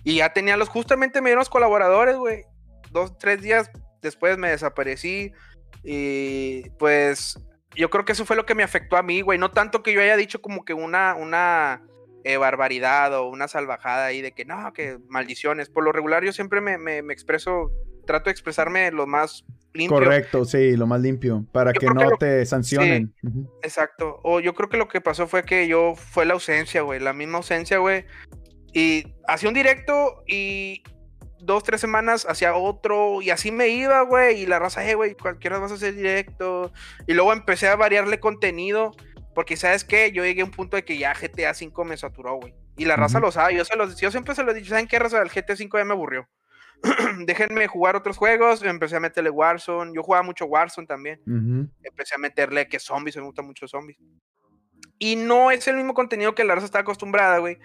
Y 0.04 0.16
ya 0.16 0.32
tenía 0.32 0.56
los, 0.56 0.68
justamente 0.68 1.20
me 1.20 1.30
dieron 1.30 1.40
los 1.40 1.50
colaboradores, 1.50 2.16
güey. 2.16 2.44
Dos, 2.90 3.18
tres 3.18 3.42
días 3.42 3.70
después 4.00 4.38
me 4.38 4.50
desaparecí. 4.50 5.32
Y 5.82 6.70
pues 6.78 7.38
yo 7.74 7.90
creo 7.90 8.04
que 8.04 8.12
eso 8.12 8.24
fue 8.24 8.36
lo 8.36 8.46
que 8.46 8.54
me 8.54 8.62
afectó 8.62 8.96
a 8.96 9.02
mí, 9.02 9.20
güey. 9.22 9.38
No 9.38 9.50
tanto 9.50 9.82
que 9.82 9.92
yo 9.92 10.00
haya 10.00 10.16
dicho 10.16 10.40
como 10.40 10.64
que 10.64 10.74
una, 10.74 11.14
una, 11.14 11.82
eh, 12.24 12.38
barbaridad 12.38 13.14
o 13.14 13.28
una 13.28 13.48
salvajada 13.48 14.06
ahí 14.06 14.22
de 14.22 14.32
que 14.32 14.46
no, 14.46 14.72
que 14.72 14.98
maldiciones. 15.08 15.68
Por 15.68 15.84
lo 15.84 15.92
regular 15.92 16.24
yo 16.24 16.32
siempre 16.32 16.62
me, 16.62 16.78
me, 16.78 16.98
expreso, 17.12 17.70
trato 18.06 18.24
de 18.24 18.32
expresarme 18.32 18.90
lo 18.90 19.06
más 19.06 19.44
limpio. 19.74 19.98
Correcto, 19.98 20.46
sí, 20.46 20.74
lo 20.74 20.86
más 20.86 21.02
limpio, 21.02 21.44
para 21.52 21.74
que 21.74 21.86
no 21.86 22.16
te 22.18 22.46
sancionen. 22.46 23.14
Exacto. 23.62 24.20
O 24.22 24.40
yo 24.40 24.54
creo 24.54 24.70
que 24.70 24.78
lo 24.78 24.88
que 24.88 25.02
pasó 25.02 25.26
fue 25.26 25.44
que 25.44 25.68
yo 25.68 25.94
fue 25.96 26.24
la 26.24 26.32
ausencia, 26.32 26.80
güey, 26.80 26.98
la 26.98 27.12
misma 27.12 27.38
ausencia, 27.38 27.76
güey. 27.76 28.06
Y 28.72 29.14
hacía 29.28 29.50
un 29.50 29.54
directo 29.54 30.24
y 30.26 30.82
dos, 31.40 31.62
tres 31.62 31.80
semanas 31.80 32.26
hacía 32.26 32.54
otro 32.54 33.20
y 33.20 33.30
así 33.30 33.52
me 33.52 33.68
iba, 33.68 34.00
güey. 34.02 34.40
Y 34.40 34.46
la 34.46 34.58
raza, 34.58 34.88
eh, 34.88 34.94
güey, 34.94 35.14
cualquiera 35.14 35.58
vas 35.58 35.72
a 35.72 35.74
hacer 35.74 35.94
directo. 35.94 36.72
Y 37.06 37.12
luego 37.12 37.34
empecé 37.34 37.68
a 37.68 37.76
variarle 37.76 38.18
contenido 38.18 38.92
porque, 39.34 39.56
¿sabes 39.56 39.84
qué? 39.84 40.12
Yo 40.12 40.24
llegué 40.24 40.42
a 40.42 40.44
un 40.44 40.50
punto 40.50 40.76
de 40.76 40.84
que 40.84 40.96
ya 40.96 41.12
GTA 41.12 41.52
V 41.52 41.84
me 41.84 41.96
saturó, 41.96 42.36
güey. 42.36 42.54
Y 42.76 42.84
la 42.84 42.96
raza 42.96 43.20
lo 43.20 43.30
sabe. 43.30 43.56
Yo, 43.56 43.64
se 43.64 43.76
los, 43.76 44.00
yo 44.00 44.10
siempre 44.10 44.34
se 44.34 44.42
lo 44.42 44.50
he 44.50 44.54
dicho. 44.54 44.70
¿Saben 44.70 44.86
qué 44.86 44.98
raza? 44.98 45.20
El 45.20 45.28
GTA 45.28 45.54
V 45.54 45.68
ya 45.72 45.84
me 45.84 45.92
aburrió. 45.92 46.28
Déjenme 47.26 47.66
jugar 47.66 47.96
otros 47.96 48.16
juegos. 48.16 48.62
Empecé 48.62 48.96
a 48.96 49.00
meterle 49.00 49.30
Warzone. 49.30 49.92
Yo 49.94 50.02
jugaba 50.02 50.22
mucho 50.22 50.46
Warzone 50.46 50.86
también. 50.86 51.20
Empecé 51.82 52.14
a 52.14 52.18
meterle 52.18 52.68
que 52.68 52.78
zombies. 52.78 53.16
Me 53.16 53.22
gustan 53.22 53.46
mucho 53.46 53.68
zombies. 53.68 53.98
Y 54.98 55.16
no 55.16 55.50
es 55.50 55.66
el 55.68 55.76
mismo 55.76 55.94
contenido 55.94 56.34
que 56.34 56.44
la 56.44 56.54
raza 56.54 56.66
está 56.66 56.80
acostumbrada, 56.80 57.38
güey. 57.38 57.58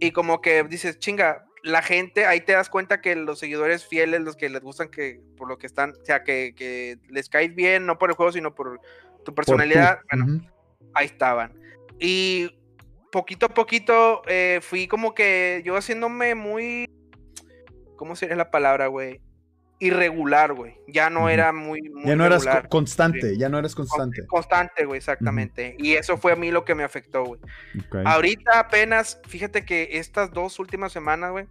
Y 0.00 0.12
como 0.12 0.40
que 0.40 0.64
dices, 0.64 0.98
chinga, 0.98 1.44
la 1.62 1.82
gente, 1.82 2.26
ahí 2.26 2.42
te 2.42 2.52
das 2.52 2.68
cuenta 2.68 3.00
que 3.00 3.16
los 3.16 3.38
seguidores 3.38 3.86
fieles, 3.86 4.20
los 4.20 4.36
que 4.36 4.50
les 4.50 4.60
gustan 4.60 4.90
que 4.90 5.20
por 5.36 5.48
lo 5.48 5.56
que 5.56 5.66
están, 5.66 5.92
o 5.92 6.04
sea, 6.04 6.22
que, 6.22 6.54
que 6.54 6.98
les 7.08 7.30
caes 7.30 7.54
bien, 7.54 7.86
no 7.86 7.98
por 7.98 8.10
el 8.10 8.16
juego, 8.16 8.32
sino 8.32 8.54
por 8.54 8.80
tu 9.24 9.34
personalidad, 9.34 10.00
bueno, 10.12 10.42
ahí 10.94 11.06
estaban. 11.06 11.52
Y 11.98 12.50
poquito 13.10 13.46
a 13.46 13.48
poquito 13.48 14.22
eh, 14.26 14.60
fui 14.62 14.88
como 14.88 15.14
que 15.14 15.62
yo 15.64 15.76
haciéndome 15.76 16.34
muy. 16.34 16.86
¿Cómo 17.96 18.16
sería 18.16 18.36
la 18.36 18.50
palabra, 18.50 18.88
güey? 18.88 19.20
Irregular, 19.78 20.52
güey. 20.52 20.76
Ya 20.88 21.10
no 21.10 21.28
era 21.28 21.52
muy, 21.52 21.80
Ya 22.04 22.16
no 22.16 22.24
eras 22.24 22.44
constante, 22.68 23.36
ya 23.36 23.48
no 23.48 23.58
eras 23.58 23.74
constante. 23.74 24.26
Constante, 24.26 24.84
güey, 24.84 24.98
exactamente. 24.98 25.76
Y 25.78 25.92
eso 25.92 26.16
fue 26.16 26.32
a 26.32 26.36
mí 26.36 26.50
lo 26.50 26.64
que 26.64 26.74
me 26.74 26.84
afectó, 26.84 27.24
güey. 27.24 27.40
Ahorita 28.04 28.58
apenas, 28.58 29.20
fíjate 29.28 29.64
que 29.64 29.90
estas 29.92 30.32
dos 30.32 30.58
últimas 30.58 30.92
semanas, 30.92 31.30
güey, 31.32 31.46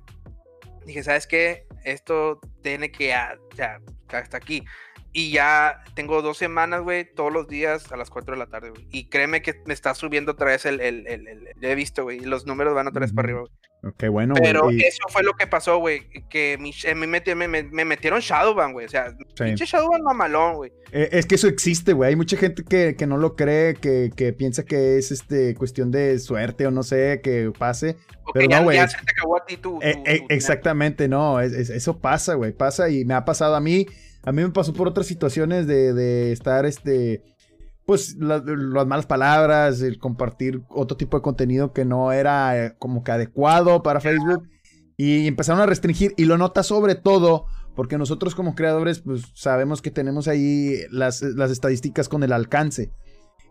dije, 0.86 1.04
¿sabes 1.04 1.28
qué? 1.28 1.66
Esto 1.84 2.40
tiene 2.62 2.92
que, 2.92 3.08
ya, 3.08 3.38
ya, 3.56 3.80
hasta 4.10 4.38
aquí. 4.38 4.66
Y 5.14 5.32
ya 5.32 5.84
tengo 5.94 6.24
dos 6.24 6.38
semanas, 6.38 6.82
güey, 6.82 7.06
todos 7.06 7.32
los 7.32 7.48
días 7.48 7.92
a 7.92 7.98
las 7.98 8.10
4 8.10 8.34
de 8.34 8.40
la 8.40 8.48
tarde, 8.48 8.72
güey. 8.72 8.88
Y 8.92 9.10
créeme 9.10 9.44
que 9.44 9.62
me 9.66 9.74
está 9.74 9.94
subiendo 9.94 10.32
otra 10.32 10.48
vez 10.48 10.66
el, 10.66 10.82
el, 10.82 11.06
el, 11.08 11.28
el 11.28 11.48
he 11.62 11.76
visto, 11.76 12.04
güey. 12.04 12.18
Y 12.18 12.26
los 12.26 12.48
números 12.48 12.74
van 12.74 12.88
otra 12.88 13.02
vez 13.02 13.14
para 13.14 13.28
arriba, 13.28 13.42
güey. 13.42 13.52
Ok, 13.86 14.08
bueno, 14.10 14.34
Pero 14.42 14.70
eso 14.70 15.04
fue 15.10 15.24
lo 15.24 15.34
que 15.34 15.46
pasó, 15.46 15.78
güey. 15.78 16.08
Que 16.30 16.58
me, 16.58 17.36
me, 17.36 17.64
me, 17.64 17.86
metieron 17.86 18.22
Shadowban, 18.22 18.72
güey. 18.72 18.86
O 18.86 18.90
sea, 18.90 19.14
pinche 19.38 19.66
Shadowban 19.66 20.02
mamalón, 20.02 20.56
güey. 20.56 20.72
Eh, 20.94 21.10
es 21.12 21.26
que 21.26 21.36
eso 21.36 21.50
existe, 21.50 21.92
güey. 21.92 22.12
Hay 22.12 22.16
mucha 22.16 22.38
gente 22.38 22.64
que, 22.64 22.96
que 22.96 23.06
no 23.06 23.18
lo 23.18 23.36
cree, 23.36 23.74
que, 23.76 24.10
que, 24.16 24.32
piensa 24.32 24.64
que 24.64 24.98
es 24.98 25.12
este 25.12 25.54
cuestión 25.56 25.92
de 25.92 26.18
suerte 26.20 26.66
o 26.66 26.72
no 26.72 26.82
sé, 26.84 27.20
que 27.22 27.52
pase. 27.60 27.98
pero 28.34 28.48
no, 28.48 28.64
güey. 28.64 28.80
se 28.88 28.98
te 28.98 29.12
acabó 29.12 29.36
a 29.36 29.46
ti 29.46 29.58
tu, 29.58 29.82
eh, 29.82 30.02
eh, 30.06 30.22
exactamente, 30.30 31.10
no. 31.10 31.42
eso 31.42 31.98
pasa, 31.98 32.36
güey. 32.36 32.54
Pasa 32.54 32.90
y 32.90 33.04
me 33.04 33.16
ha 33.16 33.26
pasado 33.26 33.54
a 33.56 33.60
mí. 33.60 33.86
A 34.26 34.32
mí 34.32 34.42
me 34.42 34.50
pasó 34.50 34.74
por 34.74 34.88
otras 34.88 35.06
situaciones 35.06 35.68
de, 35.68 36.32
estar, 36.32 36.66
este, 36.66 37.24
pues, 37.86 38.16
las 38.18 38.88
malas 38.88 39.06
palabras, 39.06 39.82
el 39.82 40.00
compartir 40.00 40.62
otro 40.70 40.96
tipo 40.96 41.18
de 41.18 41.24
contenido 41.24 41.74
que 41.74 41.86
no 41.86 42.12
era 42.12 42.66
eh, 42.66 42.76
como 42.80 43.04
que 43.04 43.12
adecuado 43.12 43.84
para 43.84 44.00
Facebook. 44.00 44.48
Y 44.96 45.28
empezaron 45.28 45.62
a 45.62 45.66
restringir. 45.66 46.14
Y 46.18 46.26
lo 46.26 46.38
notas 46.38 46.68
sobre 46.68 46.96
todo 46.96 47.46
porque 47.76 47.98
nosotros 47.98 48.36
como 48.36 48.56
creadores, 48.56 49.00
pues, 49.00 49.24
sabemos 49.34 49.82
que 49.82 49.92
tenemos 49.92 50.28
ahí 50.28 50.78
las, 50.92 51.22
las 51.22 51.52
estadísticas 51.52 52.08
con 52.08 52.24
el 52.24 52.32
alcance. 52.32 52.92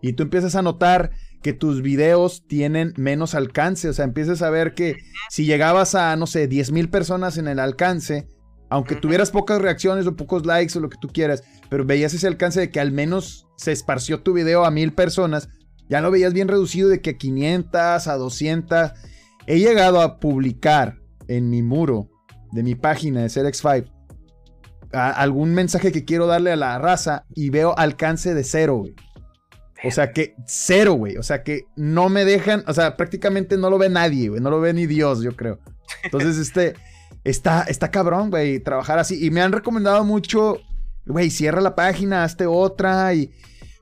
Y 0.00 0.14
tú 0.14 0.22
empiezas 0.22 0.54
a 0.56 0.62
notar 0.62 1.10
que 1.42 1.52
tus 1.52 1.82
videos 1.82 2.44
tienen 2.46 2.94
menos 2.96 3.34
alcance. 3.34 3.88
O 3.88 3.92
sea, 3.92 4.04
empiezas 4.04 4.42
a 4.42 4.50
ver 4.50 4.74
que 4.74 4.96
si 5.28 5.44
llegabas 5.44 5.94
a, 5.94 6.16
no 6.16 6.26
sé, 6.26 6.48
10 6.48 6.72
mil 6.72 6.88
personas 6.88 7.36
en 7.36 7.48
el 7.48 7.58
alcance, 7.58 8.26
aunque 8.72 8.96
tuvieras 8.96 9.30
pocas 9.30 9.60
reacciones 9.60 10.06
o 10.06 10.16
pocos 10.16 10.46
likes 10.46 10.78
o 10.78 10.80
lo 10.80 10.88
que 10.88 10.96
tú 10.98 11.08
quieras, 11.08 11.44
pero 11.68 11.84
veías 11.84 12.14
ese 12.14 12.26
alcance 12.26 12.58
de 12.58 12.70
que 12.70 12.80
al 12.80 12.90
menos 12.90 13.46
se 13.56 13.70
esparció 13.70 14.22
tu 14.22 14.32
video 14.32 14.64
a 14.64 14.70
mil 14.70 14.94
personas, 14.94 15.50
ya 15.90 16.00
lo 16.00 16.10
veías 16.10 16.32
bien 16.32 16.48
reducido 16.48 16.88
de 16.88 17.02
que 17.02 17.10
a 17.10 17.18
500, 17.18 18.06
a 18.06 18.16
200. 18.16 18.92
He 19.46 19.58
llegado 19.58 20.00
a 20.00 20.18
publicar 20.18 20.98
en 21.28 21.50
mi 21.50 21.62
muro 21.62 22.08
de 22.50 22.62
mi 22.62 22.74
página 22.74 23.20
de 23.20 23.26
SerX5 23.26 23.90
algún 24.92 25.52
mensaje 25.54 25.92
que 25.92 26.04
quiero 26.04 26.26
darle 26.26 26.52
a 26.52 26.56
la 26.56 26.78
raza 26.78 27.24
y 27.34 27.50
veo 27.50 27.76
alcance 27.78 28.34
de 28.34 28.44
cero, 28.44 28.76
güey. 28.76 28.94
O 29.84 29.90
sea 29.90 30.12
que 30.12 30.34
cero, 30.46 30.94
güey. 30.94 31.16
O 31.16 31.22
sea 31.22 31.42
que 31.42 31.66
no 31.76 32.08
me 32.08 32.24
dejan, 32.24 32.64
o 32.66 32.74
sea, 32.74 32.96
prácticamente 32.96 33.56
no 33.56 33.68
lo 33.68 33.78
ve 33.78 33.88
nadie, 33.88 34.28
güey. 34.28 34.40
No 34.40 34.50
lo 34.50 34.60
ve 34.60 34.72
ni 34.72 34.86
Dios, 34.86 35.22
yo 35.22 35.34
creo. 35.34 35.58
Entonces, 36.04 36.36
este, 36.38 36.74
está, 37.24 37.62
está 37.62 37.90
cabrón, 37.90 38.30
güey, 38.30 38.60
trabajar 38.60 38.98
así. 38.98 39.24
Y 39.24 39.30
me 39.30 39.42
han 39.42 39.52
recomendado 39.52 40.04
mucho, 40.04 40.58
güey, 41.06 41.30
cierra 41.30 41.60
la 41.60 41.74
página, 41.74 42.24
hazte 42.24 42.46
otra 42.46 43.14
y... 43.14 43.30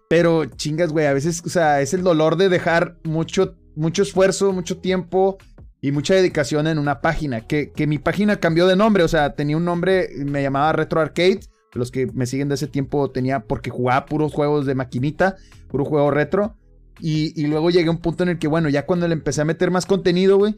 Pero 0.08 0.44
chingas, 0.44 0.90
güey, 0.90 1.06
a 1.06 1.12
veces, 1.12 1.40
o 1.46 1.48
sea, 1.48 1.80
es 1.80 1.94
el 1.94 2.02
dolor 2.02 2.36
de 2.36 2.48
dejar 2.48 2.98
mucho, 3.04 3.54
mucho 3.76 4.02
esfuerzo, 4.02 4.52
mucho 4.52 4.78
tiempo 4.78 5.38
y 5.80 5.92
mucha 5.92 6.14
dedicación 6.14 6.66
en 6.66 6.80
una 6.80 7.00
página. 7.00 7.46
Que, 7.46 7.70
que 7.70 7.86
mi 7.86 7.98
página 7.98 8.40
cambió 8.40 8.66
de 8.66 8.74
nombre, 8.74 9.04
o 9.04 9.08
sea, 9.08 9.36
tenía 9.36 9.56
un 9.56 9.64
nombre, 9.64 10.08
me 10.16 10.42
llamaba 10.42 10.72
Retro 10.72 11.00
Arcade, 11.00 11.40
los 11.74 11.92
que 11.92 12.06
me 12.06 12.26
siguen 12.26 12.48
de 12.48 12.56
ese 12.56 12.66
tiempo 12.66 13.10
tenía, 13.10 13.40
porque 13.40 13.70
jugaba 13.70 14.06
puros 14.06 14.32
juegos 14.32 14.66
de 14.66 14.74
maquinita, 14.74 15.36
puro 15.68 15.84
juego 15.84 16.10
retro. 16.10 16.56
Y, 17.02 17.46
luego 17.46 17.70
llegué 17.70 17.88
a 17.88 17.92
un 17.92 17.98
punto 17.98 18.24
en 18.24 18.30
el 18.30 18.38
que, 18.38 18.46
bueno, 18.46 18.68
ya 18.68 18.84
cuando 18.84 19.08
le 19.08 19.14
empecé 19.14 19.40
a 19.40 19.46
meter 19.46 19.70
más 19.70 19.86
contenido, 19.86 20.36
güey, 20.36 20.54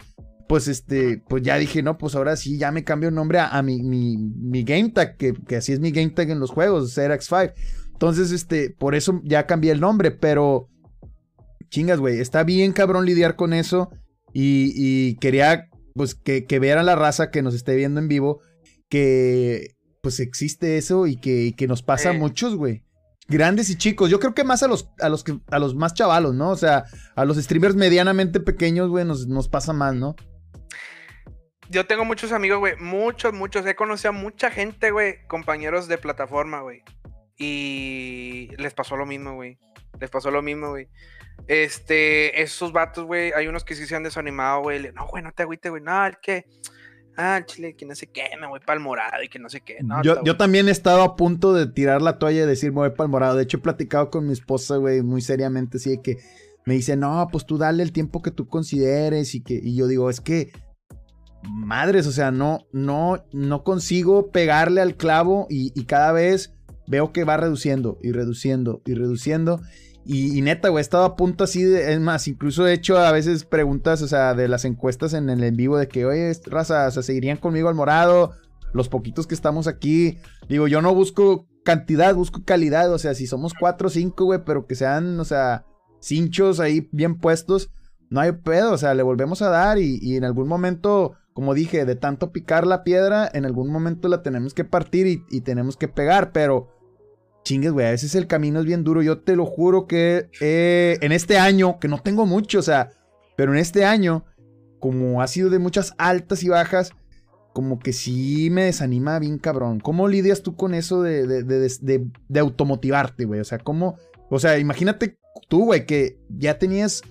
pues 0.49 0.68
este, 0.68 1.22
pues 1.28 1.43
ya 1.43 1.57
dije, 1.57 1.82
no, 1.82 1.99
pues 1.99 2.14
ahora 2.14 2.36
sí, 2.36 2.59
ya 2.59 2.70
me 2.72 2.84
cambio 2.84 3.09
el 3.09 3.14
nombre 3.14 3.38
a, 3.40 3.62
mi, 3.62 3.82
mi, 3.82 4.16
mi 4.16 4.64
game 4.64 4.90
tag, 4.90 5.16
que, 5.16 5.32
que, 5.32 5.57
así 5.57 5.72
es 5.72 5.80
mi 5.80 5.90
game 5.90 6.11
tag 6.11 6.30
en 6.30 6.40
los 6.40 6.51
juegos, 6.51 6.93
Xerax 6.93 7.26
5. 7.26 7.53
Entonces, 7.93 8.32
este, 8.32 8.70
por 8.70 8.95
eso 8.95 9.20
ya 9.24 9.47
cambié 9.47 9.72
el 9.72 9.80
nombre, 9.80 10.11
pero 10.11 10.68
chingas, 11.70 12.01
güey, 12.01 12.20
está 12.20 12.45
bien 12.45 12.72
cabrón 12.72 13.07
lidiar 13.07 13.36
con 13.36 13.53
eso 13.53 13.90
y, 14.32 14.72
y 14.74 15.16
quería, 15.16 15.68
pues, 15.95 16.14
que, 16.14 16.45
que 16.45 16.59
vean 16.59 16.84
la 16.84 16.97
raza 16.97 17.30
que 17.30 17.43
nos 17.43 17.55
esté 17.55 17.74
viendo 17.76 18.01
en 18.01 18.09
vivo, 18.09 18.40
que, 18.88 19.76
pues, 20.03 20.20
existe 20.20 20.78
eso 20.78 21.07
y 21.07 21.16
que, 21.16 21.55
que 21.57 21.66
nos 21.66 21.82
pasa 21.82 22.11
a 22.11 22.14
muchos, 22.14 22.57
güey 22.57 22.84
grandes 23.28 23.70
y 23.70 23.76
chicos. 23.76 24.11
Yo 24.11 24.20
creo 24.20 24.34
que 24.34 24.45
más 24.45 24.62
a 24.62 24.68
los, 24.68 24.88
a 25.01 25.09
los, 25.09 25.24
que, 25.24 25.40
a 25.51 25.59
los 25.59 25.74
más 25.74 25.95
chavalos, 25.95 26.34
¿no? 26.34 26.51
O 26.51 26.57
sea, 26.57 26.84
a 27.16 27.24
los 27.24 27.36
streamers 27.38 27.74
medianamente 27.74 28.40
pequeños, 28.40 28.90
güey, 28.90 29.05
nos, 29.05 29.26
nos 29.26 29.49
pasa 29.49 29.72
más, 29.72 29.95
¿no? 29.95 30.14
Yo 31.70 31.86
tengo 31.86 32.04
muchos 32.04 32.32
amigos, 32.32 32.58
güey, 32.58 32.76
muchos, 32.76 33.32
muchos. 33.32 33.64
He 33.66 33.74
conocido 33.74 34.10
a 34.10 34.12
mucha 34.12 34.50
gente, 34.50 34.90
güey, 34.90 35.26
compañeros 35.26 35.88
de 35.88 35.98
plataforma, 35.98 36.60
güey. 36.60 36.82
Y 37.38 38.50
les 38.58 38.74
pasó 38.74 38.96
lo 38.96 39.06
mismo, 39.06 39.34
güey. 39.34 39.58
Les 40.00 40.10
pasó 40.10 40.30
lo 40.30 40.42
mismo, 40.42 40.70
güey. 40.70 40.88
Este, 41.46 42.42
esos 42.42 42.72
vatos, 42.72 43.04
güey, 43.04 43.32
hay 43.32 43.46
unos 43.46 43.64
que 43.64 43.74
sí 43.74 43.86
se 43.86 43.96
han 43.96 44.02
desanimado, 44.02 44.62
güey. 44.62 44.92
No, 44.92 45.06
güey, 45.06 45.22
no 45.22 45.32
te 45.32 45.42
agüite, 45.42 45.70
güey. 45.70 45.82
No, 45.82 46.06
el 46.06 46.18
que 46.18 46.46
ah, 47.16 47.42
chile, 47.44 47.74
que 47.74 47.86
no 47.86 47.94
sé 47.94 48.08
qué, 48.08 48.24
me 48.40 48.46
voy 48.46 48.60
para 48.60 48.74
el 48.74 48.80
morado 48.80 49.22
y 49.22 49.28
que 49.28 49.38
no 49.38 49.48
sé 49.48 49.60
qué. 49.60 49.78
yo, 50.02 50.22
yo, 50.24 50.36
también 50.36 50.68
he 50.68 50.70
estado 50.70 51.02
a 51.02 51.16
punto 51.16 51.52
de 51.52 51.66
tirar 51.66 52.02
la 52.02 52.18
toalla 52.18 52.42
y 52.42 52.46
decir 52.46 52.70
me 52.70 52.78
voy 52.78 52.90
para 52.90 53.04
el 53.04 53.10
morado. 53.10 53.36
De 53.36 53.42
hecho, 53.42 53.58
he 53.58 53.60
platicado 53.60 54.10
con 54.10 54.26
mi 54.26 54.32
esposa, 54.32 54.76
güey, 54.76 55.02
muy 55.02 55.20
seriamente, 55.20 55.78
así 55.78 55.90
de 55.90 56.02
que 56.02 56.18
me 56.64 56.74
dice, 56.74 56.96
no, 56.96 57.28
pues 57.30 57.46
tú 57.46 57.58
dale 57.58 57.82
el 57.82 57.92
tiempo 57.92 58.22
que 58.22 58.30
tú 58.30 58.46
consideres 58.46 59.34
y 59.34 59.42
que, 59.42 59.54
y 59.54 59.76
yo 59.76 59.86
digo, 59.86 60.10
es 60.10 60.20
que, 60.20 60.52
madres, 61.51 62.07
o 62.07 62.12
sea, 62.12 62.30
no, 62.30 62.66
no, 62.72 63.24
no 63.32 63.64
consigo 63.64 64.30
pegarle 64.30 64.80
al 64.80 64.97
clavo 64.97 65.47
y, 65.49 65.70
cada 65.84 66.12
vez 66.12 66.55
veo 66.86 67.12
que 67.12 67.24
va 67.24 67.36
reduciendo 67.36 67.99
y 68.03 68.12
reduciendo 68.12 68.82
y 68.86 68.95
reduciendo. 68.95 69.61
Y, 70.05 70.40
neta, 70.43 70.68
güey, 70.68 70.80
he 70.80 70.82
estado 70.82 71.05
a 71.05 71.16
punto 71.16 71.45
así 71.45 71.62
de. 71.62 71.93
Es 71.93 72.01
más, 72.01 72.26
incluso 72.26 72.66
he 72.66 72.72
hecho 72.72 72.99
a 72.99 73.12
veces 73.12 73.45
preguntas, 73.45 74.03
o 74.03 74.09
sea, 74.09 74.34
de 74.34 74.49
las 74.49 74.64
encuestas 74.64 75.14
en 75.14 75.30
el 75.30 75.45
en 75.45 75.57
vivo 75.57 75.78
de 75.78 75.86
que, 75.86 76.05
oye, 76.05 76.32
raza, 76.47 76.88
o 76.88 76.90
sea, 76.90 77.03
seguirían 77.03 77.36
conmigo 77.36 77.68
al 77.68 77.76
morado. 77.76 78.32
Los 78.72 78.88
poquitos 78.88 79.26
que 79.26 79.34
estamos 79.34 79.66
aquí. 79.66 80.18
Digo, 80.49 80.66
yo 80.66 80.80
no 80.82 80.95
busco 80.95 81.47
cantidad, 81.62 82.14
busco 82.14 82.43
calidad. 82.45 82.93
O 82.93 82.99
sea, 82.99 83.14
si 83.14 83.26
somos 83.26 83.53
cuatro 83.55 83.88
o 83.88 83.90
cinco, 83.90 84.24
güey, 84.24 84.40
pero 84.45 84.66
que 84.66 84.74
sean, 84.74 85.20
o 85.20 85.24
sea, 85.24 85.66
cinchos 86.01 86.59
ahí 86.59 86.88
bien 86.90 87.18
puestos, 87.18 87.70
no 88.11 88.20
hay 88.20 88.32
pedo. 88.32 88.72
O 88.72 88.78
sea, 88.78 88.95
le 88.95 89.05
volvemos 89.05 89.40
a 89.43 89.51
dar 89.51 89.78
y 89.78 90.16
en 90.16 90.24
algún 90.24 90.49
momento, 90.49 91.16
como 91.33 91.55
dije, 91.55 91.85
de 91.85 91.97
tanto 91.97 92.33
picar 92.33 92.66
la 92.66 92.85
piedra, 92.85 93.30
en 93.33 93.45
algún 93.45 93.70
momento 93.70 94.09
la 94.09 94.22
tenemos 94.22 94.55
que 94.55 94.64
partir 94.64 95.07
y, 95.07 95.41
tenemos 95.41 95.76
que 95.76 95.89
pegar, 95.89 96.33
pero 96.33 96.68
chingues, 97.45 97.72
güey, 97.72 97.87
a 97.87 97.91
veces 97.91 98.14
el 98.14 98.26
camino 98.26 98.61
es 98.61 98.66
bien 98.66 98.85
duro. 98.85 99.03
Yo 99.03 99.20
te 99.20 99.35
lo 99.35 99.47
juro 99.47 99.87
que 99.87 100.28
eh, 100.41 100.99
en 101.01 101.12
este 101.12 101.39
año, 101.39 101.78
que 101.80 101.89
no 101.89 101.99
tengo 101.99 102.26
mucho, 102.26 102.59
o 102.59 102.62
sea, 102.62 102.91
pero 103.37 103.53
en 103.53 103.59
este 103.59 103.85
año, 103.85 104.24
como 104.78 105.22
ha 105.22 105.26
sido 105.26 105.49
de 105.49 105.59
muchas 105.59 105.95
altas 105.97 106.43
y 106.43 106.49
bajas, 106.49 106.93
como 107.53 107.78
que 107.78 107.93
sí 107.93 108.49
me 108.51 108.64
desanima 108.64 109.18
bien 109.18 109.39
cabrón. 109.39 109.80
¿Cómo 109.80 110.09
lidias 110.09 110.43
tú 110.43 110.55
con 110.57 110.74
eso 110.74 111.03
de, 111.03 111.26
de, 111.26 111.43
de, 111.45 112.07
de 112.28 112.41
automotivarte, 112.41 113.24
güey? 113.24 113.41
O 113.41 113.45
sea, 113.45 113.59
¿cómo? 113.59 113.97
O 114.30 114.39
sea, 114.39 114.59
imagínate 114.59 115.18
tú, 115.49 115.66
güey, 115.66 115.87
que 115.87 116.18
ya 116.28 116.59
tenías 116.59 117.03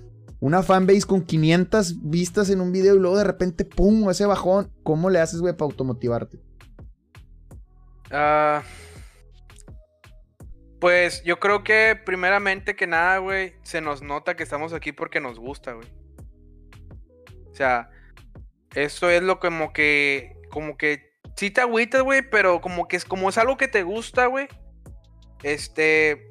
una 0.41 0.63
fanbase 0.63 1.03
con 1.03 1.21
500 1.21 2.09
vistas 2.09 2.49
en 2.49 2.59
un 2.59 2.73
video 2.73 2.95
y 2.95 2.99
luego 2.99 3.17
de 3.17 3.23
repente, 3.23 3.63
¡pum!, 3.63 4.09
ese 4.09 4.25
bajón. 4.25 4.73
¿Cómo 4.83 5.09
le 5.09 5.19
haces, 5.19 5.39
güey, 5.39 5.53
para 5.53 5.67
automotivarte? 5.67 6.39
Ah... 8.11 8.61
Pues 10.81 11.23
yo 11.23 11.39
creo 11.39 11.63
que 11.63 11.95
primeramente 12.07 12.75
que 12.75 12.87
nada, 12.87 13.19
güey, 13.19 13.53
se 13.61 13.81
nos 13.81 14.01
nota 14.01 14.35
que 14.35 14.41
estamos 14.41 14.73
aquí 14.73 14.91
porque 14.91 15.21
nos 15.21 15.37
gusta, 15.37 15.73
güey. 15.73 15.87
O 17.51 17.53
sea, 17.53 17.91
eso 18.73 19.07
es 19.11 19.21
lo 19.21 19.39
como 19.39 19.73
que, 19.73 20.35
como 20.49 20.77
que, 20.77 21.13
sí 21.35 21.51
te 21.51 21.61
agüitas, 21.61 22.01
güey, 22.01 22.27
pero 22.27 22.61
como 22.61 22.87
que 22.87 22.95
es 22.95 23.05
como 23.05 23.29
es 23.29 23.37
algo 23.37 23.57
que 23.57 23.67
te 23.67 23.83
gusta, 23.83 24.25
güey. 24.25 24.47
Este, 25.43 26.27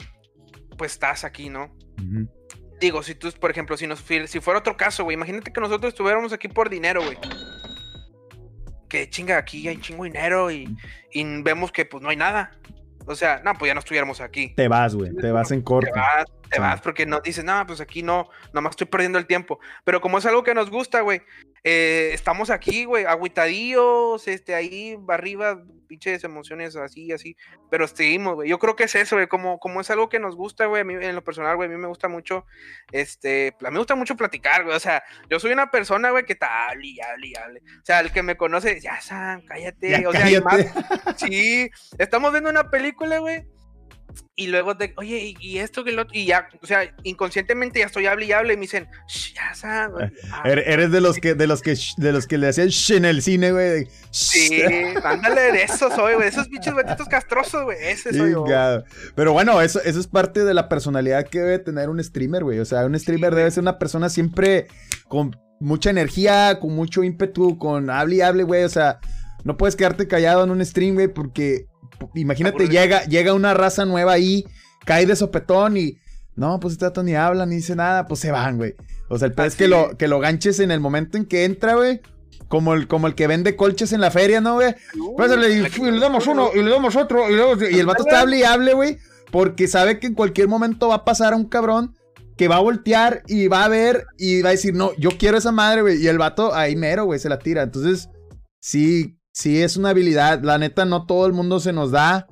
pues 0.76 0.94
estás 0.94 1.22
aquí, 1.22 1.48
¿no? 1.48 1.72
Digo, 2.81 3.03
si 3.03 3.14
tú, 3.14 3.31
por 3.39 3.51
ejemplo, 3.51 3.76
si 3.76 3.87
nos 3.87 4.01
si 4.01 4.41
fuera 4.41 4.59
otro 4.59 4.76
caso, 4.76 5.05
güey, 5.05 5.14
imagínate 5.14 5.53
que 5.53 5.61
nosotros 5.61 5.93
estuviéramos 5.93 6.33
aquí 6.33 6.49
por 6.49 6.70
dinero, 6.70 7.03
güey. 7.05 7.18
Que 8.89 9.09
chinga, 9.09 9.37
aquí 9.37 9.68
hay 9.68 9.76
chingo 9.81 10.05
dinero 10.05 10.51
y, 10.51 10.74
y 11.12 11.43
vemos 11.43 11.70
que 11.70 11.85
pues 11.85 12.03
no 12.03 12.09
hay 12.09 12.16
nada. 12.16 12.53
O 13.07 13.14
sea, 13.14 13.41
no, 13.45 13.55
pues 13.55 13.68
ya 13.68 13.74
no 13.74 13.81
estuviéramos 13.81 14.20
aquí. 14.20 14.55
Te 14.55 14.68
vas, 14.68 14.95
güey, 14.95 15.14
te 15.14 15.31
vas 15.31 15.51
en 15.51 15.62
corto. 15.62 15.91
Te 15.93 15.99
vas, 15.99 16.24
te 16.49 16.61
vas 16.61 16.81
porque 16.81 17.07
no 17.07 17.20
dices, 17.20 17.45
no, 17.45 17.66
pues 17.66 17.81
aquí 17.81 18.03
no, 18.03 18.28
nomás 18.53 18.70
estoy 18.70 18.87
perdiendo 18.87 19.18
el 19.18 19.26
tiempo. 19.26 19.59
Pero 19.85 20.01
como 20.01 20.18
es 20.18 20.26
algo 20.26 20.43
que 20.43 20.55
nos 20.55 20.70
gusta, 20.70 21.01
güey, 21.01 21.22
eh, 21.64 22.11
estamos 22.12 22.51
aquí, 22.51 22.85
güey, 22.85 23.05
agüitadillos, 23.05 24.26
este, 24.28 24.55
ahí 24.55 24.99
arriba, 25.09 25.62
pinches 25.91 26.22
emociones 26.22 26.76
así, 26.76 27.11
así, 27.11 27.36
pero 27.68 27.88
seguimos, 27.88 28.36
güey. 28.36 28.49
Yo 28.49 28.61
creo 28.61 28.76
que 28.76 28.84
es 28.84 28.95
eso, 28.95 29.16
güey, 29.16 29.26
como, 29.26 29.59
como 29.59 29.80
es 29.80 29.91
algo 29.91 30.09
que 30.09 30.20
nos 30.20 30.36
gusta, 30.36 30.66
güey, 30.66 30.82
en 30.82 31.14
lo 31.16 31.24
personal, 31.24 31.57
güey, 31.57 31.68
a 31.68 31.72
mí 31.72 31.76
me 31.76 31.88
gusta 31.88 32.07
mucho, 32.07 32.47
este, 32.93 33.57
a 33.61 33.64
mí 33.64 33.72
me 33.72 33.78
gusta 33.78 33.97
mucho 33.97 34.16
platicar, 34.16 34.62
güey, 34.62 34.76
o 34.76 34.80
sea, 34.80 35.03
yo 35.28 35.41
soy 35.41 35.51
una 35.51 35.72
persona, 35.72 36.11
güey, 36.11 36.24
que 36.24 36.34
está 36.34 36.68
hable 36.68 36.86
y 36.86 37.01
hable 37.01 37.26
y 37.26 37.34
hable. 37.34 37.61
O 37.61 37.84
sea, 37.84 37.99
el 37.99 38.12
que 38.12 38.22
me 38.22 38.36
conoce, 38.36 38.80
ya, 38.80 39.01
Sam, 39.01 39.43
cállate, 39.45 40.07
o 40.07 40.12
sea, 40.12 40.26
sí, 41.16 41.68
estamos 41.99 42.30
viendo 42.30 42.51
una 42.51 42.70
película, 42.70 43.18
güey 43.18 43.45
y 44.36 44.46
luego 44.46 44.74
de, 44.74 44.94
oye, 44.96 45.34
y, 45.38 45.58
esto 45.58 45.84
que 45.84 45.92
lo 45.92 46.06
y 46.12 46.26
ya, 46.26 46.48
o 46.62 46.66
sea, 46.66 46.94
inconscientemente 47.02 47.80
ya 47.80 47.86
estoy 47.86 48.06
hable 48.06 48.26
y 48.26 48.32
hable 48.32 48.54
y 48.54 48.56
me 48.56 48.62
dicen, 48.62 48.88
ya 49.34 49.54
sabes. 49.54 50.12
Ah, 50.32 50.42
er, 50.44 50.60
eres 50.60 50.90
de 50.92 51.00
los 51.00 51.16
que, 51.16 51.34
de 51.34 51.46
los 51.46 51.60
que, 51.60 51.76
de 51.96 52.12
los 52.12 52.26
que 52.26 52.38
le 52.38 52.48
hacían 52.48 52.68
shh 52.68 52.92
en 52.92 53.04
el 53.04 53.22
cine, 53.22 53.52
güey. 53.52 53.88
Sí, 54.10 54.62
ándale, 55.02 55.52
de 55.52 55.62
eso 55.64 55.90
soy, 55.94 56.14
güey, 56.14 56.28
esos 56.28 56.48
bichos 56.48 56.74
gatitos 56.74 57.08
castrosos, 57.08 57.64
güey, 57.64 57.78
ese 57.80 58.12
soy 58.12 58.32
yo. 58.32 58.44
Pero 59.14 59.32
bueno, 59.32 59.60
eso, 59.60 59.80
eso 59.82 60.00
es 60.00 60.06
parte 60.06 60.44
de 60.44 60.54
la 60.54 60.68
personalidad 60.68 61.26
que 61.26 61.40
debe 61.40 61.58
tener 61.58 61.88
un 61.88 62.02
streamer, 62.02 62.44
güey. 62.44 62.60
O 62.60 62.64
sea, 62.64 62.84
un 62.86 62.98
streamer 62.98 63.34
debe 63.34 63.50
ser 63.50 63.62
una 63.62 63.78
persona 63.78 64.08
siempre 64.08 64.68
con 65.08 65.36
mucha 65.60 65.90
energía, 65.90 66.58
con 66.60 66.74
mucho 66.74 67.02
ímpetu, 67.04 67.58
con 67.58 67.90
hable 67.90 68.16
y 68.16 68.20
hable, 68.22 68.42
güey. 68.44 68.64
O 68.64 68.68
sea, 68.68 68.98
no 69.44 69.56
puedes 69.56 69.76
quedarte 69.76 70.08
callado 70.08 70.44
en 70.44 70.50
un 70.50 70.64
stream, 70.64 70.94
güey, 70.94 71.08
porque 71.08 71.66
imagínate, 72.14 72.68
llega, 72.68 73.05
llega 73.05 73.34
una 73.34 73.55
raza 73.55 73.84
nueva 73.84 74.12
ahí, 74.12 74.44
cae 74.84 75.07
de 75.07 75.16
sopetón 75.16 75.76
y. 75.76 75.98
No, 76.36 76.59
pues 76.59 76.72
este 76.72 76.86
dato 76.86 77.03
ni 77.03 77.14
habla 77.14 77.44
ni 77.44 77.57
dice 77.57 77.76
nada, 77.76 78.07
pues 78.07 78.20
se 78.20 78.30
van, 78.30 78.57
güey. 78.57 78.74
O 79.09 79.18
sea, 79.18 79.28
el 79.28 79.34
es 79.44 79.57
que 79.57 79.68
lo, 79.68 79.96
que 79.98 80.09
lo 80.09 80.20
ganches 80.20 80.61
en 80.61 80.70
el 80.70 80.80
momento 80.80 81.18
en 81.18 81.26
que 81.26 81.44
entra, 81.44 81.74
güey. 81.74 82.01
Como 82.48 82.74
el, 82.74 82.88
como 82.88 83.07
el 83.07 83.14
que 83.14 83.26
vende 83.26 83.57
colches 83.57 83.92
en 83.92 84.01
la 84.01 84.11
feria, 84.11 84.40
¿no, 84.40 84.55
güey? 84.55 84.74
Pues 85.16 85.30
y, 85.30 85.82
le 85.82 86.01
damos 86.01 86.26
uno, 86.26 86.51
y 86.55 86.62
le 86.62 86.70
damos 86.70 86.96
otro, 86.96 87.30
y, 87.30 87.78
el 87.78 87.86
vato 87.86 88.05
está 88.05 88.20
hable 88.20 88.38
y 88.38 88.42
hable, 88.42 88.72
güey. 88.74 88.98
Porque 89.30 89.68
sabe 89.68 89.98
que 89.98 90.07
en 90.07 90.14
cualquier 90.14 90.48
momento 90.48 90.88
va 90.88 90.96
a 90.96 91.05
pasar 91.05 91.32
a 91.32 91.36
un 91.36 91.44
cabrón 91.44 91.94
que 92.36 92.48
va 92.48 92.57
a 92.57 92.61
voltear 92.61 93.22
y 93.26 93.48
va 93.48 93.64
a 93.64 93.68
ver 93.68 94.07
y 94.16 94.42
va 94.42 94.48
a 94.48 94.53
decir, 94.53 94.74
no, 94.74 94.92
yo 94.96 95.11
quiero 95.11 95.36
esa 95.36 95.53
madre, 95.53 95.82
güey. 95.82 96.03
Y 96.03 96.07
el 96.07 96.18
vato 96.18 96.55
ahí 96.55 96.74
mero, 96.74 97.05
güey, 97.05 97.20
se 97.20 97.28
la 97.28 97.38
tira. 97.38 97.62
Entonces, 97.62 98.09
sí, 98.61 99.19
sí 99.33 99.62
es 99.62 99.76
una 99.76 99.91
habilidad. 99.91 100.43
La 100.43 100.59
neta, 100.59 100.85
no 100.85 101.07
todo 101.07 101.26
el 101.26 101.33
mundo 101.33 101.61
se 101.61 101.72
nos 101.72 101.91
da, 101.91 102.26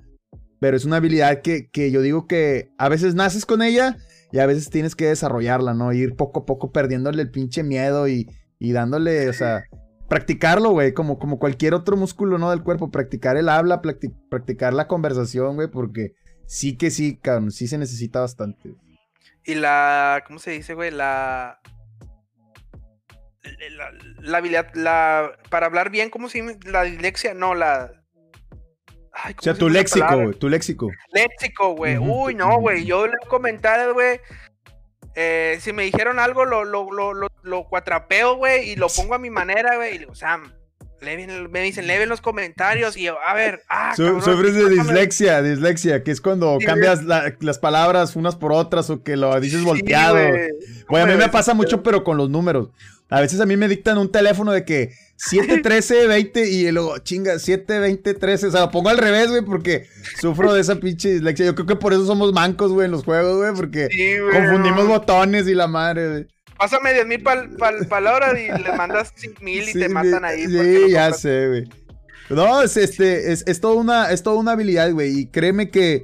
pero 0.61 0.77
es 0.77 0.85
una 0.85 0.97
habilidad 0.97 1.43
que, 1.43 1.71
que 1.71 1.91
yo 1.91 2.03
digo 2.03 2.27
que 2.27 2.71
a 2.79 2.89
veces 2.89 3.15
naces 3.15 3.47
con 3.47 3.63
ella 3.63 3.97
y 4.33 4.39
a 4.39 4.47
veces 4.47 4.71
tienes 4.71 4.95
que 4.95 5.07
desarrollarla, 5.07 5.75
¿no? 5.75 5.93
Ir 5.93 6.17
poco 6.17 6.41
a 6.41 6.47
poco 6.47 6.73
perdiéndole 6.73 7.23
el 7.23 7.31
pinche 7.31 7.63
miedo 7.63 8.09
y, 8.09 8.29
y 8.59 8.73
dándole, 8.73 9.29
o 9.29 9.33
sea, 9.33 9.65
practicarlo, 10.09 10.71
güey, 10.71 10.93
como, 10.93 11.19
como 11.19 11.39
cualquier 11.39 11.75
otro 11.75 11.97
músculo, 11.97 12.39
¿no? 12.39 12.51
Del 12.51 12.63
cuerpo, 12.63 12.91
practicar 12.91 13.37
el 13.37 13.49
habla, 13.49 13.83
practicar 13.83 14.75
la 14.75 14.89
conversación, 14.89 15.57
güey, 15.57 15.69
porque 15.69 16.15
sí 16.47 16.77
que 16.77 16.91
sí, 16.91 17.17
cabrón, 17.17 17.51
sí 17.51 17.69
se 17.69 17.79
necesita 17.79 18.21
bastante. 18.21 18.75
Y 19.45 19.55
la, 19.55 20.25
¿cómo 20.27 20.39
se 20.39 20.51
dice, 20.51 20.75
güey? 20.75 20.91
La, 20.91 21.61
la, 24.21 24.39
habilidad, 24.39 24.75
la, 24.75 25.33
para 25.51 25.67
hablar 25.67 25.91
bien, 25.91 26.11
¿cómo 26.11 26.29
se 26.29 26.39
llama? 26.39 26.53
La 26.65 26.83
dislexia, 26.83 27.35
no, 27.35 27.55
la... 27.55 27.93
o 29.39 29.43
sea, 29.43 29.55
tu 29.55 29.69
léxico, 29.69 30.15
güey, 30.15 30.35
tu 30.35 30.49
léxico. 30.49 30.91
Léxico, 31.13 31.75
güey. 31.75 31.99
Uy, 31.99 32.35
no, 32.35 32.59
güey, 32.61 32.85
yo 32.85 33.07
le 33.07 33.15
he 33.23 33.29
comentado, 33.29 33.95
güey, 33.95 34.21
eh, 35.15 35.59
si 35.61 35.73
me 35.73 35.85
dijeron 35.85 36.19
algo, 36.19 36.45
lo, 36.45 36.65
lo, 36.65 36.91
lo, 36.93 37.29
lo, 37.43 37.65
cuatrapeo, 37.65 38.37
güey, 38.37 38.71
y 38.71 38.77
lo 38.77 38.89
pongo 38.97 39.15
a 39.15 39.19
mi 39.19 39.31
manera, 39.31 39.77
güey, 39.77 39.97
y 39.97 39.99
digo, 39.99 40.15
Sam, 40.15 40.53
me 41.01 41.63
dicen, 41.63 41.87
leen 41.87 42.09
los 42.09 42.21
comentarios 42.21 42.97
y 42.97 43.05
yo, 43.05 43.17
a 43.25 43.35
ver, 43.35 43.63
ah, 43.69 43.95
Sufres 43.95 44.55
de 44.55 44.69
dislexia, 44.69 45.43
dislexia, 45.43 46.03
que 46.03 46.11
es 46.11 46.21
cuando 46.21 46.59
cambias 46.65 47.05
las 47.05 47.59
palabras 47.59 48.17
unas 48.17 48.37
por 48.37 48.53
otras 48.53 48.91
o 48.91 49.03
que 49.03 49.17
lo 49.17 49.39
dices 49.41 49.63
volteado. 49.63 50.19
A 50.19 51.07
mí 51.07 51.15
me 51.15 51.29
pasa 51.29 51.55
mucho, 51.55 51.83
pero 51.83 52.03
con 52.03 52.17
los 52.17 52.31
números. 52.31 52.71
A 53.11 53.21
veces 53.21 53.41
a 53.41 53.47
mí 53.47 53.57
me 53.57 53.69
dictan 53.69 53.99
un 53.99 54.13
teléfono 54.13 54.53
de 54.53 54.65
que 54.65 54.93
713 55.17 56.07
20 56.07 56.49
y 56.51 56.71
luego 56.71 56.99
chinga 56.99 57.39
720 57.39 58.15
13, 58.15 58.47
o 58.47 58.51
sea, 58.51 58.61
lo 58.63 58.71
pongo 58.71 58.91
al 58.91 58.99
revés, 58.99 59.29
güey, 59.31 59.43
porque 59.43 59.87
sufro 60.21 60.53
de 60.53 60.61
esa 60.61 60.77
pinche 60.77 61.13
dislexia. 61.15 61.47
Yo 61.47 61.55
creo 61.55 61.67
que 61.67 61.77
por 61.77 61.93
eso 61.93 62.07
somos 62.07 62.33
mancos, 62.33 62.73
güey, 62.73 62.87
en 62.87 62.93
los 62.93 63.05
juegos, 63.05 63.39
güey, 63.39 63.55
porque 63.55 63.89
confundimos 64.33 64.87
botones 64.87 65.49
y 65.49 65.55
la 65.55 65.67
madre, 65.67 66.09
güey. 66.09 66.27
Pásame 66.59 66.93
10 66.93 67.07
mil 67.07 67.23
palabras 67.89 68.35
y 68.37 68.63
le 68.63 68.73
mandas 68.77 69.13
5 69.15 69.43
mil 69.43 69.69
y 69.69 69.73
te 69.73 69.89
matan 69.89 70.25
ahí. 70.25 70.47
Sí, 70.47 70.91
ya 70.91 71.13
sé, 71.13 71.49
güey. 71.49 71.69
No, 72.31 72.63
es, 72.63 72.77
este, 72.77 73.33
es, 73.33 73.45
es, 73.47 73.61
toda 73.61 73.75
una, 73.75 74.11
es 74.11 74.23
toda 74.23 74.37
una 74.37 74.53
habilidad, 74.53 74.91
güey. 74.93 75.21
Y 75.21 75.27
créeme 75.27 75.71
que 75.71 76.03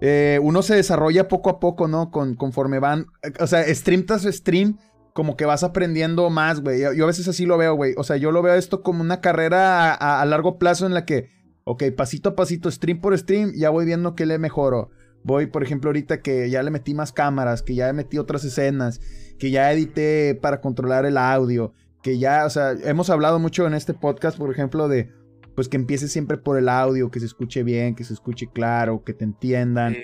eh, 0.00 0.38
uno 0.42 0.62
se 0.62 0.74
desarrolla 0.74 1.28
poco 1.28 1.50
a 1.50 1.60
poco, 1.60 1.86
¿no? 1.86 2.10
Con, 2.10 2.34
conforme 2.34 2.78
van. 2.78 3.06
O 3.38 3.46
sea, 3.46 3.72
stream 3.74 4.04
tras 4.04 4.22
stream, 4.22 4.78
como 5.14 5.36
que 5.36 5.46
vas 5.46 5.62
aprendiendo 5.62 6.28
más, 6.28 6.60
güey. 6.60 6.80
Yo, 6.80 7.04
a 7.04 7.06
veces 7.06 7.28
así 7.28 7.46
lo 7.46 7.56
veo, 7.56 7.74
güey. 7.76 7.94
O 7.96 8.02
sea, 8.02 8.16
yo 8.16 8.32
lo 8.32 8.42
veo 8.42 8.54
esto 8.54 8.82
como 8.82 9.00
una 9.00 9.20
carrera 9.20 9.94
a, 9.94 10.24
largo 10.26 10.58
plazo 10.58 10.86
en 10.86 10.92
la 10.92 11.06
que, 11.06 11.28
ok, 11.62 11.84
pasito 11.96 12.30
a 12.30 12.34
pasito, 12.34 12.68
stream 12.68 13.00
por 13.00 13.16
stream, 13.16 13.52
ya 13.54 13.70
voy 13.70 13.86
viendo 13.86 14.16
que 14.16 14.26
le 14.26 14.38
mejoro. 14.38 14.90
Voy, 15.22 15.46
por 15.46 15.62
ejemplo, 15.62 15.88
ahorita 15.90 16.20
que 16.20 16.50
ya 16.50 16.64
le 16.64 16.72
metí 16.72 16.94
más 16.94 17.12
cámaras, 17.12 17.62
que 17.62 17.76
ya 17.76 17.92
metí 17.92 18.18
otras 18.18 18.44
escenas, 18.44 19.00
que 19.38 19.52
ya 19.52 19.72
edité 19.72 20.34
para 20.34 20.60
controlar 20.60 21.06
el 21.06 21.16
audio, 21.16 21.72
que 22.02 22.18
ya, 22.18 22.44
o 22.44 22.50
sea, 22.50 22.72
hemos 22.72 23.08
hablado 23.08 23.38
mucho 23.38 23.68
en 23.68 23.74
este 23.74 23.94
podcast, 23.94 24.36
por 24.36 24.50
ejemplo, 24.50 24.88
de, 24.88 25.12
pues 25.54 25.68
que 25.68 25.76
empiece 25.76 26.08
siempre 26.08 26.38
por 26.38 26.58
el 26.58 26.68
audio, 26.68 27.12
que 27.12 27.20
se 27.20 27.26
escuche 27.26 27.62
bien, 27.62 27.94
que 27.94 28.02
se 28.02 28.14
escuche 28.14 28.48
claro, 28.52 29.04
que 29.04 29.14
te 29.14 29.24
entiendan. 29.24 29.96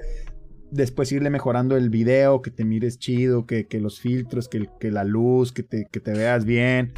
Después 0.71 1.11
irle 1.12 1.31
mejorando 1.31 1.77
el 1.77 1.91
video, 1.91 2.43
que 2.43 2.51
te 2.51 2.64
mires 2.64 2.99
chido, 2.99 3.47
que, 3.47 3.66
que 3.66 3.81
los 3.81 4.01
filtros, 4.01 4.49
que, 4.49 4.68
que 4.79 4.91
la 4.91 5.05
luz, 5.05 5.53
que 5.53 5.62
te, 5.62 5.87
que 5.91 6.01
te 6.01 6.12
veas 6.12 6.45
bien. 6.45 6.93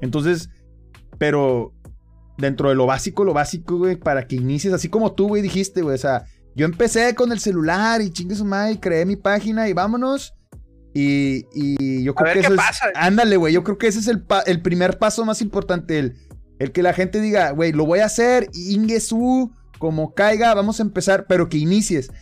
Entonces, 0.00 0.50
pero 1.18 1.72
dentro 2.36 2.68
de 2.68 2.74
lo 2.74 2.86
básico, 2.86 3.24
lo 3.24 3.32
básico, 3.32 3.78
güey, 3.78 3.96
para 3.96 4.26
que 4.26 4.36
inicies, 4.36 4.74
así 4.74 4.88
como 4.88 5.12
tú, 5.12 5.28
güey, 5.28 5.42
dijiste, 5.42 5.82
güey, 5.82 5.94
o 5.94 5.98
sea, 5.98 6.26
yo 6.54 6.66
empecé 6.66 7.14
con 7.14 7.32
el 7.32 7.40
celular 7.40 8.00
y 8.00 8.10
chingue 8.10 8.34
su 8.34 8.44
madre, 8.44 8.78
creé 8.78 9.04
mi 9.06 9.16
página 9.16 9.68
y 9.68 9.72
vámonos. 9.72 10.34
Y, 10.96 11.46
y 11.52 12.04
yo 12.04 12.14
creo 12.14 12.32
que 12.32 12.40
eso 12.40 12.54
es. 12.54 12.60
Ándale, 12.94 13.36
güey. 13.36 13.52
Yo 13.52 13.64
creo 13.64 13.78
que 13.78 13.88
ese 13.88 13.98
es 13.98 14.06
el, 14.06 14.24
el 14.46 14.62
primer 14.62 14.98
paso 14.98 15.24
más 15.24 15.42
importante. 15.42 15.98
El, 15.98 16.14
el 16.60 16.70
que 16.70 16.84
la 16.84 16.92
gente 16.92 17.20
diga, 17.20 17.50
güey, 17.50 17.72
lo 17.72 17.84
voy 17.84 17.98
a 17.98 18.04
hacer, 18.04 18.48
Ingesu, 18.54 19.50
como 19.78 20.14
caiga, 20.14 20.54
vamos 20.54 20.78
a 20.78 20.84
empezar, 20.84 21.26
pero 21.28 21.48
que 21.48 21.58
inicies. 21.58 22.12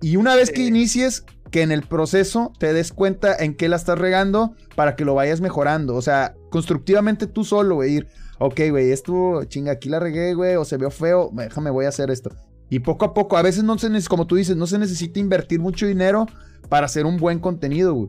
Y 0.00 0.16
una 0.16 0.34
vez 0.36 0.50
que 0.50 0.62
inicies, 0.62 1.24
que 1.50 1.62
en 1.62 1.70
el 1.70 1.82
proceso 1.82 2.52
te 2.58 2.72
des 2.72 2.92
cuenta 2.92 3.36
en 3.36 3.54
qué 3.54 3.68
la 3.68 3.76
estás 3.76 3.98
regando 3.98 4.54
para 4.74 4.96
que 4.96 5.04
lo 5.04 5.14
vayas 5.14 5.40
mejorando. 5.40 5.94
O 5.94 6.02
sea, 6.02 6.34
constructivamente 6.50 7.26
tú 7.26 7.44
solo, 7.44 7.76
güey, 7.76 7.98
ir, 7.98 8.08
ok, 8.40 8.60
güey, 8.70 8.90
esto, 8.90 9.44
chinga, 9.44 9.72
aquí 9.72 9.88
la 9.88 10.00
regué, 10.00 10.34
güey, 10.34 10.56
o 10.56 10.64
se 10.64 10.76
vio 10.76 10.90
feo, 10.90 11.30
déjame, 11.32 11.70
voy 11.70 11.84
a 11.84 11.90
hacer 11.90 12.10
esto. 12.10 12.30
Y 12.70 12.80
poco 12.80 13.04
a 13.04 13.14
poco, 13.14 13.36
a 13.36 13.42
veces 13.42 13.62
no 13.62 13.78
se 13.78 13.88
necesita, 13.88 14.10
como 14.10 14.26
tú 14.26 14.34
dices, 14.34 14.56
no 14.56 14.66
se 14.66 14.78
necesita 14.78 15.20
invertir 15.20 15.60
mucho 15.60 15.86
dinero 15.86 16.26
para 16.68 16.86
hacer 16.86 17.06
un 17.06 17.18
buen 17.18 17.38
contenido, 17.38 17.94
güey. 17.94 18.08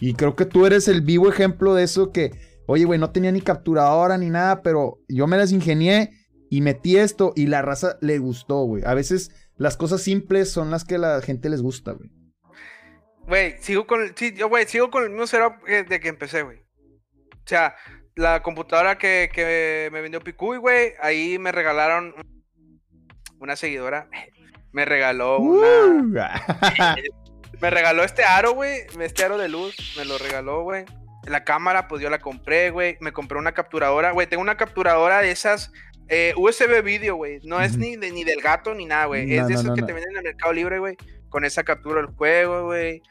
Y 0.00 0.14
creo 0.14 0.34
que 0.34 0.46
tú 0.46 0.64
eres 0.64 0.88
el 0.88 1.02
vivo 1.02 1.28
ejemplo 1.28 1.74
de 1.74 1.82
eso 1.82 2.10
que, 2.10 2.30
oye, 2.66 2.86
güey, 2.86 2.98
no 2.98 3.10
tenía 3.10 3.32
ni 3.32 3.42
capturadora 3.42 4.16
ni 4.16 4.30
nada, 4.30 4.62
pero 4.62 5.00
yo 5.08 5.26
me 5.26 5.36
las 5.36 5.52
ingenié 5.52 6.12
y 6.48 6.62
metí 6.62 6.96
esto 6.96 7.32
y 7.36 7.48
la 7.48 7.62
raza 7.62 7.98
le 8.00 8.18
gustó, 8.18 8.64
güey. 8.64 8.82
A 8.86 8.94
veces 8.94 9.30
las 9.58 9.76
cosas 9.76 10.02
simples 10.02 10.50
son 10.50 10.70
las 10.70 10.84
que 10.84 10.94
a 10.94 10.98
la 10.98 11.20
gente 11.20 11.50
les 11.50 11.62
gusta, 11.62 11.92
güey. 11.92 12.10
Güey, 13.26 13.56
sigo 13.60 13.86
con 13.86 14.02
el, 14.02 14.16
sí, 14.16 14.32
yo, 14.34 14.48
güey, 14.48 14.66
sigo 14.66 14.90
con 14.90 15.02
el 15.02 15.10
mismo 15.10 15.26
setup 15.26 15.62
de 15.66 16.00
que 16.00 16.08
empecé, 16.08 16.42
güey. 16.42 16.58
O 16.58 17.46
sea, 17.46 17.76
la 18.14 18.42
computadora 18.42 18.96
que, 18.96 19.28
que 19.32 19.90
me 19.92 20.00
vendió 20.00 20.20
Picuy, 20.20 20.56
güey, 20.56 20.94
ahí 21.00 21.38
me 21.38 21.52
regalaron 21.52 22.14
una 23.38 23.54
seguidora 23.54 24.08
me 24.72 24.84
regaló 24.84 25.38
una. 25.38 26.42
me 27.60 27.70
regaló 27.70 28.04
este 28.04 28.24
aro, 28.24 28.52
güey. 28.52 28.82
Este 29.00 29.24
aro 29.24 29.38
de 29.38 29.48
luz. 29.48 29.74
Me 29.96 30.04
lo 30.04 30.18
regaló, 30.18 30.62
güey. 30.62 30.84
La 31.26 31.44
cámara, 31.44 31.88
pues 31.88 32.02
yo 32.02 32.10
la 32.10 32.20
compré, 32.20 32.70
güey. 32.70 32.96
Me 33.00 33.12
compré 33.12 33.38
una 33.38 33.52
capturadora, 33.52 34.12
güey. 34.12 34.26
Tengo 34.26 34.42
una 34.42 34.56
capturadora 34.56 35.20
de 35.20 35.30
esas 35.30 35.72
eh, 36.08 36.34
USB 36.36 36.82
video, 36.82 37.16
güey. 37.16 37.40
No 37.44 37.60
es 37.60 37.76
ni, 37.76 37.96
ni 37.96 38.24
del 38.24 38.40
gato 38.40 38.74
ni 38.74 38.86
nada, 38.86 39.06
güey. 39.06 39.34
es 39.34 39.46
de 39.46 39.54
esas 39.54 39.74
que 39.74 39.82
te 39.82 39.92
venden 39.92 40.10
en 40.12 40.16
el 40.18 40.24
Mercado 40.24 40.52
Libre, 40.52 40.78
güey. 40.78 40.96
Con 41.28 41.44
esa 41.44 41.62
captura 41.62 42.00
del 42.00 42.10
juego, 42.14 42.64
güey. 42.66 43.02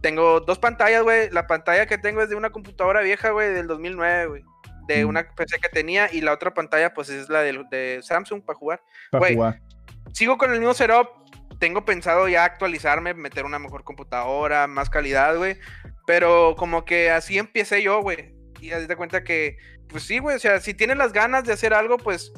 Tengo 0.00 0.40
dos 0.40 0.58
pantallas, 0.58 1.02
güey. 1.02 1.30
La 1.30 1.46
pantalla 1.46 1.86
que 1.86 1.98
tengo 1.98 2.22
es 2.22 2.28
de 2.28 2.36
una 2.36 2.50
computadora 2.50 3.02
vieja, 3.02 3.30
güey, 3.30 3.52
del 3.52 3.66
2009, 3.66 4.26
güey 4.26 4.42
de 4.88 5.04
una 5.04 5.22
PC 5.22 5.60
que 5.60 5.68
tenía 5.68 6.08
y 6.12 6.20
la 6.20 6.32
otra 6.32 6.52
pantalla 6.52 6.92
pues 6.92 7.10
es 7.10 7.28
la 7.28 7.42
de, 7.42 7.62
de 7.70 8.00
Samsung 8.02 8.42
para 8.42 8.58
jugar. 8.58 8.82
Para 9.12 9.32
jugar 9.32 9.60
sigo 10.12 10.38
con 10.38 10.52
el 10.52 10.58
mismo 10.58 10.74
setup. 10.74 11.08
Tengo 11.58 11.84
pensado 11.84 12.26
ya 12.28 12.44
actualizarme, 12.44 13.12
meter 13.12 13.44
una 13.44 13.58
mejor 13.58 13.84
computadora, 13.84 14.66
más 14.66 14.88
calidad, 14.88 15.36
güey. 15.36 15.58
Pero 16.06 16.54
como 16.56 16.84
que 16.84 17.10
así 17.10 17.38
empecé 17.38 17.82
yo, 17.82 18.00
güey. 18.00 18.34
Y 18.60 18.70
te 18.70 18.96
cuenta 18.96 19.24
que, 19.24 19.56
pues 19.88 20.04
sí, 20.04 20.18
güey. 20.18 20.36
O 20.36 20.38
sea, 20.38 20.60
si 20.60 20.74
tienes 20.74 20.96
las 20.96 21.12
ganas 21.12 21.44
de 21.44 21.52
hacer 21.52 21.74
algo, 21.74 21.96
pues 21.96 22.32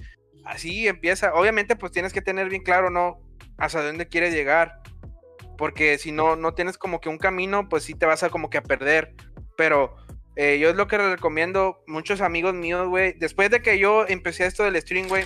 así 0.44 0.88
empieza. 0.88 1.34
Obviamente, 1.34 1.76
pues 1.76 1.92
tienes 1.92 2.12
que 2.12 2.22
tener 2.22 2.48
bien 2.48 2.62
claro, 2.62 2.90
¿no? 2.90 3.20
Hasta 3.58 3.84
dónde 3.84 4.08
quieres 4.08 4.34
llegar. 4.34 4.80
Porque 5.58 5.98
si 5.98 6.12
no, 6.12 6.36
no 6.36 6.54
tienes 6.54 6.78
como 6.78 7.00
que 7.00 7.08
un 7.08 7.18
camino, 7.18 7.68
pues 7.68 7.84
sí 7.84 7.94
te 7.94 8.06
vas 8.06 8.22
a 8.22 8.30
como 8.30 8.50
que 8.50 8.58
a 8.58 8.62
perder. 8.62 9.14
Pero 9.56 9.96
eh, 10.36 10.58
yo 10.58 10.70
es 10.70 10.76
lo 10.76 10.88
que 10.88 10.98
recomiendo. 10.98 11.82
Muchos 11.86 12.20
amigos 12.20 12.54
míos, 12.54 12.88
güey. 12.88 13.14
Después 13.18 13.50
de 13.50 13.62
que 13.62 13.78
yo 13.78 14.06
empecé 14.06 14.46
esto 14.46 14.64
del 14.64 14.80
stream, 14.80 15.08
güey 15.08 15.24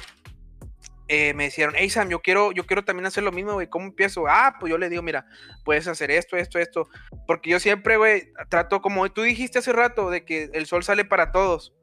eh, 1.08 1.34
me 1.34 1.44
dijeron, 1.44 1.74
hey 1.76 1.88
Sam, 1.88 2.08
yo 2.08 2.20
quiero, 2.20 2.52
yo 2.52 2.66
quiero 2.66 2.84
también 2.84 3.06
hacer 3.06 3.22
lo 3.22 3.32
mismo, 3.32 3.52
güey, 3.52 3.68
¿cómo 3.68 3.86
empiezo? 3.86 4.26
Ah, 4.28 4.56
pues 4.58 4.70
yo 4.70 4.78
le 4.78 4.88
digo, 4.88 5.02
mira, 5.02 5.26
puedes 5.64 5.86
hacer 5.86 6.10
esto, 6.10 6.36
esto, 6.36 6.58
esto, 6.58 6.88
porque 7.26 7.50
yo 7.50 7.60
siempre, 7.60 7.96
güey, 7.96 8.32
trato 8.48 8.82
como 8.82 9.08
tú 9.12 9.22
dijiste 9.22 9.60
hace 9.60 9.72
rato, 9.72 10.10
de 10.10 10.24
que 10.24 10.50
el 10.52 10.66
sol 10.66 10.82
sale 10.82 11.04
para 11.04 11.30
todos. 11.30 11.74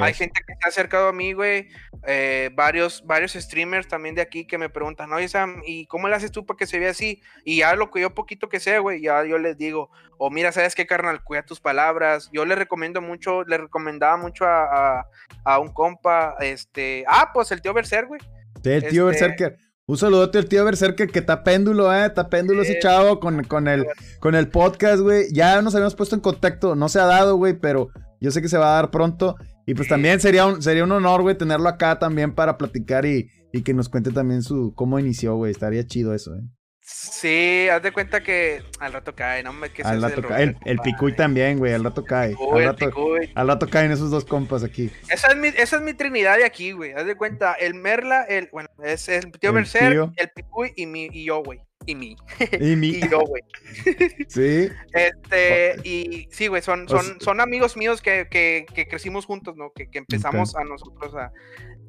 Hay 0.00 0.14
gente 0.14 0.40
que 0.46 0.54
se 0.54 0.66
ha 0.66 0.68
acercado 0.68 1.08
a 1.08 1.12
mí, 1.12 1.32
güey, 1.32 1.68
eh, 2.06 2.50
varios, 2.54 3.04
varios 3.04 3.32
streamers 3.32 3.88
también 3.88 4.14
de 4.14 4.22
aquí 4.22 4.46
que 4.46 4.56
me 4.56 4.68
preguntan, 4.68 5.12
oye 5.12 5.26
Sam, 5.26 5.62
¿y 5.66 5.86
cómo 5.86 6.08
le 6.08 6.14
haces 6.14 6.30
tú 6.30 6.46
para 6.46 6.56
que 6.56 6.66
se 6.66 6.78
vea 6.78 6.90
así? 6.90 7.22
Y 7.44 7.58
ya 7.58 7.74
lo 7.74 7.90
que 7.90 8.00
yo 8.00 8.14
poquito 8.14 8.48
que 8.48 8.60
sé, 8.60 8.78
güey, 8.78 9.02
ya 9.02 9.24
yo 9.24 9.36
les 9.36 9.58
digo, 9.58 9.90
o 10.16 10.30
mira, 10.30 10.52
¿sabes 10.52 10.74
qué, 10.74 10.86
carnal? 10.86 11.24
Cuida 11.24 11.44
tus 11.44 11.60
palabras. 11.60 12.30
Yo 12.32 12.44
le 12.44 12.54
recomiendo 12.54 13.00
mucho, 13.00 13.42
le 13.44 13.58
recomendaba 13.58 14.16
mucho 14.16 14.44
a, 14.44 14.98
a, 15.00 15.06
a 15.44 15.58
un 15.58 15.72
compa, 15.72 16.36
este, 16.40 17.04
ah, 17.08 17.30
pues 17.34 17.50
el 17.50 17.60
tío 17.60 17.74
Berser, 17.74 18.06
güey 18.06 18.20
el 18.64 18.86
tío 18.88 19.10
este 19.10 19.24
Berserker. 19.24 19.56
Un 19.86 19.98
saludote 19.98 20.38
al 20.38 20.46
tío 20.46 20.64
Berserker 20.64 21.10
que 21.10 21.18
está 21.18 21.44
péndulo, 21.44 21.92
eh. 21.94 22.06
Está 22.06 22.30
péndulo 22.30 22.62
ese 22.62 22.78
chavo 22.78 23.20
con, 23.20 23.44
con, 23.44 23.68
el, 23.68 23.86
con 24.18 24.34
el 24.34 24.48
podcast, 24.48 25.02
güey. 25.02 25.26
Ya 25.32 25.60
nos 25.60 25.74
habíamos 25.74 25.94
puesto 25.94 26.14
en 26.14 26.22
contacto. 26.22 26.74
No 26.74 26.88
se 26.88 27.00
ha 27.00 27.04
dado, 27.04 27.36
güey, 27.36 27.52
pero 27.52 27.90
yo 28.20 28.30
sé 28.30 28.40
que 28.40 28.48
se 28.48 28.56
va 28.56 28.72
a 28.72 28.76
dar 28.76 28.90
pronto. 28.90 29.36
Y 29.66 29.74
pues 29.74 29.88
también 29.88 30.20
sería 30.20 30.46
un, 30.46 30.62
sería 30.62 30.84
un 30.84 30.92
honor, 30.92 31.22
güey, 31.22 31.36
tenerlo 31.36 31.68
acá 31.68 31.98
también 31.98 32.34
para 32.34 32.56
platicar 32.56 33.04
y, 33.04 33.28
y 33.52 33.62
que 33.62 33.74
nos 33.74 33.88
cuente 33.88 34.10
también 34.10 34.42
su 34.42 34.72
cómo 34.74 34.98
inició, 34.98 35.36
güey. 35.36 35.50
Estaría 35.50 35.86
chido 35.86 36.14
eso, 36.14 36.34
eh. 36.34 36.42
Sí, 36.86 37.66
haz 37.70 37.82
de 37.82 37.92
cuenta 37.92 38.22
que 38.22 38.62
al 38.78 38.92
rato 38.92 39.14
cae, 39.14 39.42
no 39.42 39.54
me 39.54 39.70
que 39.70 39.82
Al 39.82 40.02
rato 40.02 40.20
cae. 40.20 40.42
El, 40.42 40.56
el, 40.66 40.78
Picuy 40.80 41.16
también, 41.16 41.58
güey, 41.58 41.72
al 41.72 41.82
rato 41.82 42.04
cae. 42.04 42.34
al, 42.52 42.62
rato, 42.62 42.92
al 43.34 43.48
rato 43.48 43.70
caen 43.70 43.90
esos 43.90 44.10
dos 44.10 44.26
compas 44.26 44.62
aquí. 44.62 44.90
Esa 45.08 45.28
es 45.28 45.36
mi, 45.36 45.48
esa 45.48 45.76
es 45.76 45.82
mi 45.82 45.94
trinidad 45.94 46.36
de 46.36 46.44
aquí, 46.44 46.72
güey. 46.72 46.92
Haz 46.92 47.06
de 47.06 47.16
cuenta, 47.16 47.54
el 47.54 47.72
Merla, 47.72 48.24
el, 48.24 48.50
bueno, 48.52 48.68
es 48.82 49.08
el 49.08 49.32
tío 49.32 49.54
Mercer, 49.54 50.10
el 50.14 50.28
Picuy 50.34 50.74
y, 50.76 50.84
mi, 50.84 51.08
y 51.10 51.24
yo, 51.24 51.42
güey. 51.42 51.62
Y 51.86 51.94
mi. 51.94 52.16
Y 52.60 52.76
mi. 52.76 52.88
y 52.90 53.08
yo, 53.08 53.20
güey. 53.20 53.42
sí. 54.28 54.68
Este, 54.92 55.76
y 55.84 56.28
sí, 56.32 56.48
güey, 56.48 56.60
son, 56.60 56.86
son, 56.86 57.18
son 57.18 57.40
amigos 57.40 57.78
míos 57.78 58.02
que, 58.02 58.28
que, 58.30 58.66
que 58.74 58.86
crecimos 58.86 59.24
juntos, 59.24 59.56
¿no? 59.56 59.72
Que, 59.72 59.88
que 59.88 60.00
empezamos 60.00 60.54
a 60.54 60.64
nosotros 60.64 61.14
a, 61.14 61.32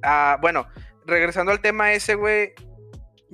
a. 0.03 0.37
Bueno, 0.39 0.67
regresando 1.05 1.51
al 1.51 1.59
tema 1.59 1.91
ese, 1.91 2.15
güey 2.15 2.53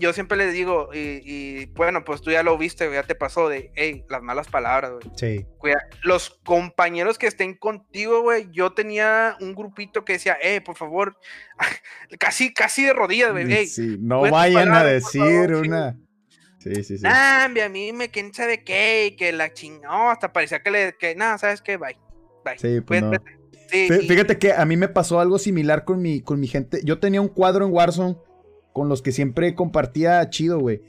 yo 0.02 0.14
siempre 0.14 0.38
les 0.38 0.52
digo, 0.52 0.90
y, 0.94 1.66
bueno, 1.68 2.04
pues 2.04 2.22
tú 2.22 2.32
ya 2.32 2.42
lo 2.42 2.58
viste, 2.58 2.92
ya 2.92 3.04
te 3.04 3.14
pasó 3.14 3.48
de, 3.48 3.72
hey, 3.76 4.04
las 4.10 4.22
malas 4.22 4.48
palabras, 4.48 4.94
güey. 4.94 5.16
Sí. 5.16 5.46
los 6.04 6.42
compañeros 6.44 7.20
que 7.20 7.28
estén 7.28 7.56
contigo, 7.56 8.22
güey, 8.22 8.50
yo 8.52 8.74
tenía 8.74 9.38
un 9.40 9.54
grupito 9.54 10.04
que 10.04 10.14
decía, 10.14 10.38
hey, 10.42 10.60
por 10.60 10.76
favor, 10.76 11.18
casi, 12.20 12.52
casi 12.52 12.84
de 12.84 12.94
rodillas, 12.94 13.32
güey. 13.32 13.46
Hey, 13.48 13.68
sí, 13.68 13.98
no 14.00 14.22
vayan 14.22 14.72
a 14.74 14.84
decir 14.84 15.54
una. 15.54 15.96
Sí, 16.58 16.84
sí, 16.84 16.98
sí. 16.98 17.04
Nah, 17.04 17.46
a 17.46 17.70
mí 17.70 17.94
me 17.94 18.10
quién 18.10 18.34
sabe 18.34 18.64
qué, 18.64 19.16
que 19.18 19.32
la 19.32 19.54
chingó, 19.54 20.10
hasta 20.10 20.34
parecía 20.34 20.62
que 20.62 20.72
le, 20.72 20.96
que 20.98 21.16
nada, 21.16 21.38
¿sabes 21.38 21.62
qué? 21.62 21.78
Bye. 21.78 21.98
Bye. 22.44 22.58
Sí, 22.58 22.82
pues 22.82 23.04
no. 23.04 23.12
Fíjate 23.70 24.38
que 24.38 24.52
a 24.52 24.66
mí 24.66 24.76
me 24.76 24.90
pasó 24.90 25.20
algo 25.20 25.40
similar 25.40 25.86
con 25.86 26.02
mi, 26.02 26.22
con 26.22 26.40
mi 26.40 26.48
gente. 26.48 26.82
Yo 26.84 27.00
tenía 27.00 27.22
un 27.22 27.30
cuadro 27.30 27.66
en 27.66 27.72
Warzone 27.72 28.18
con 28.74 28.90
los 28.90 29.02
que 29.02 29.12
siempre 29.12 29.56
compartía 29.56 30.30
chido, 30.30 30.60
güey. 30.60 30.82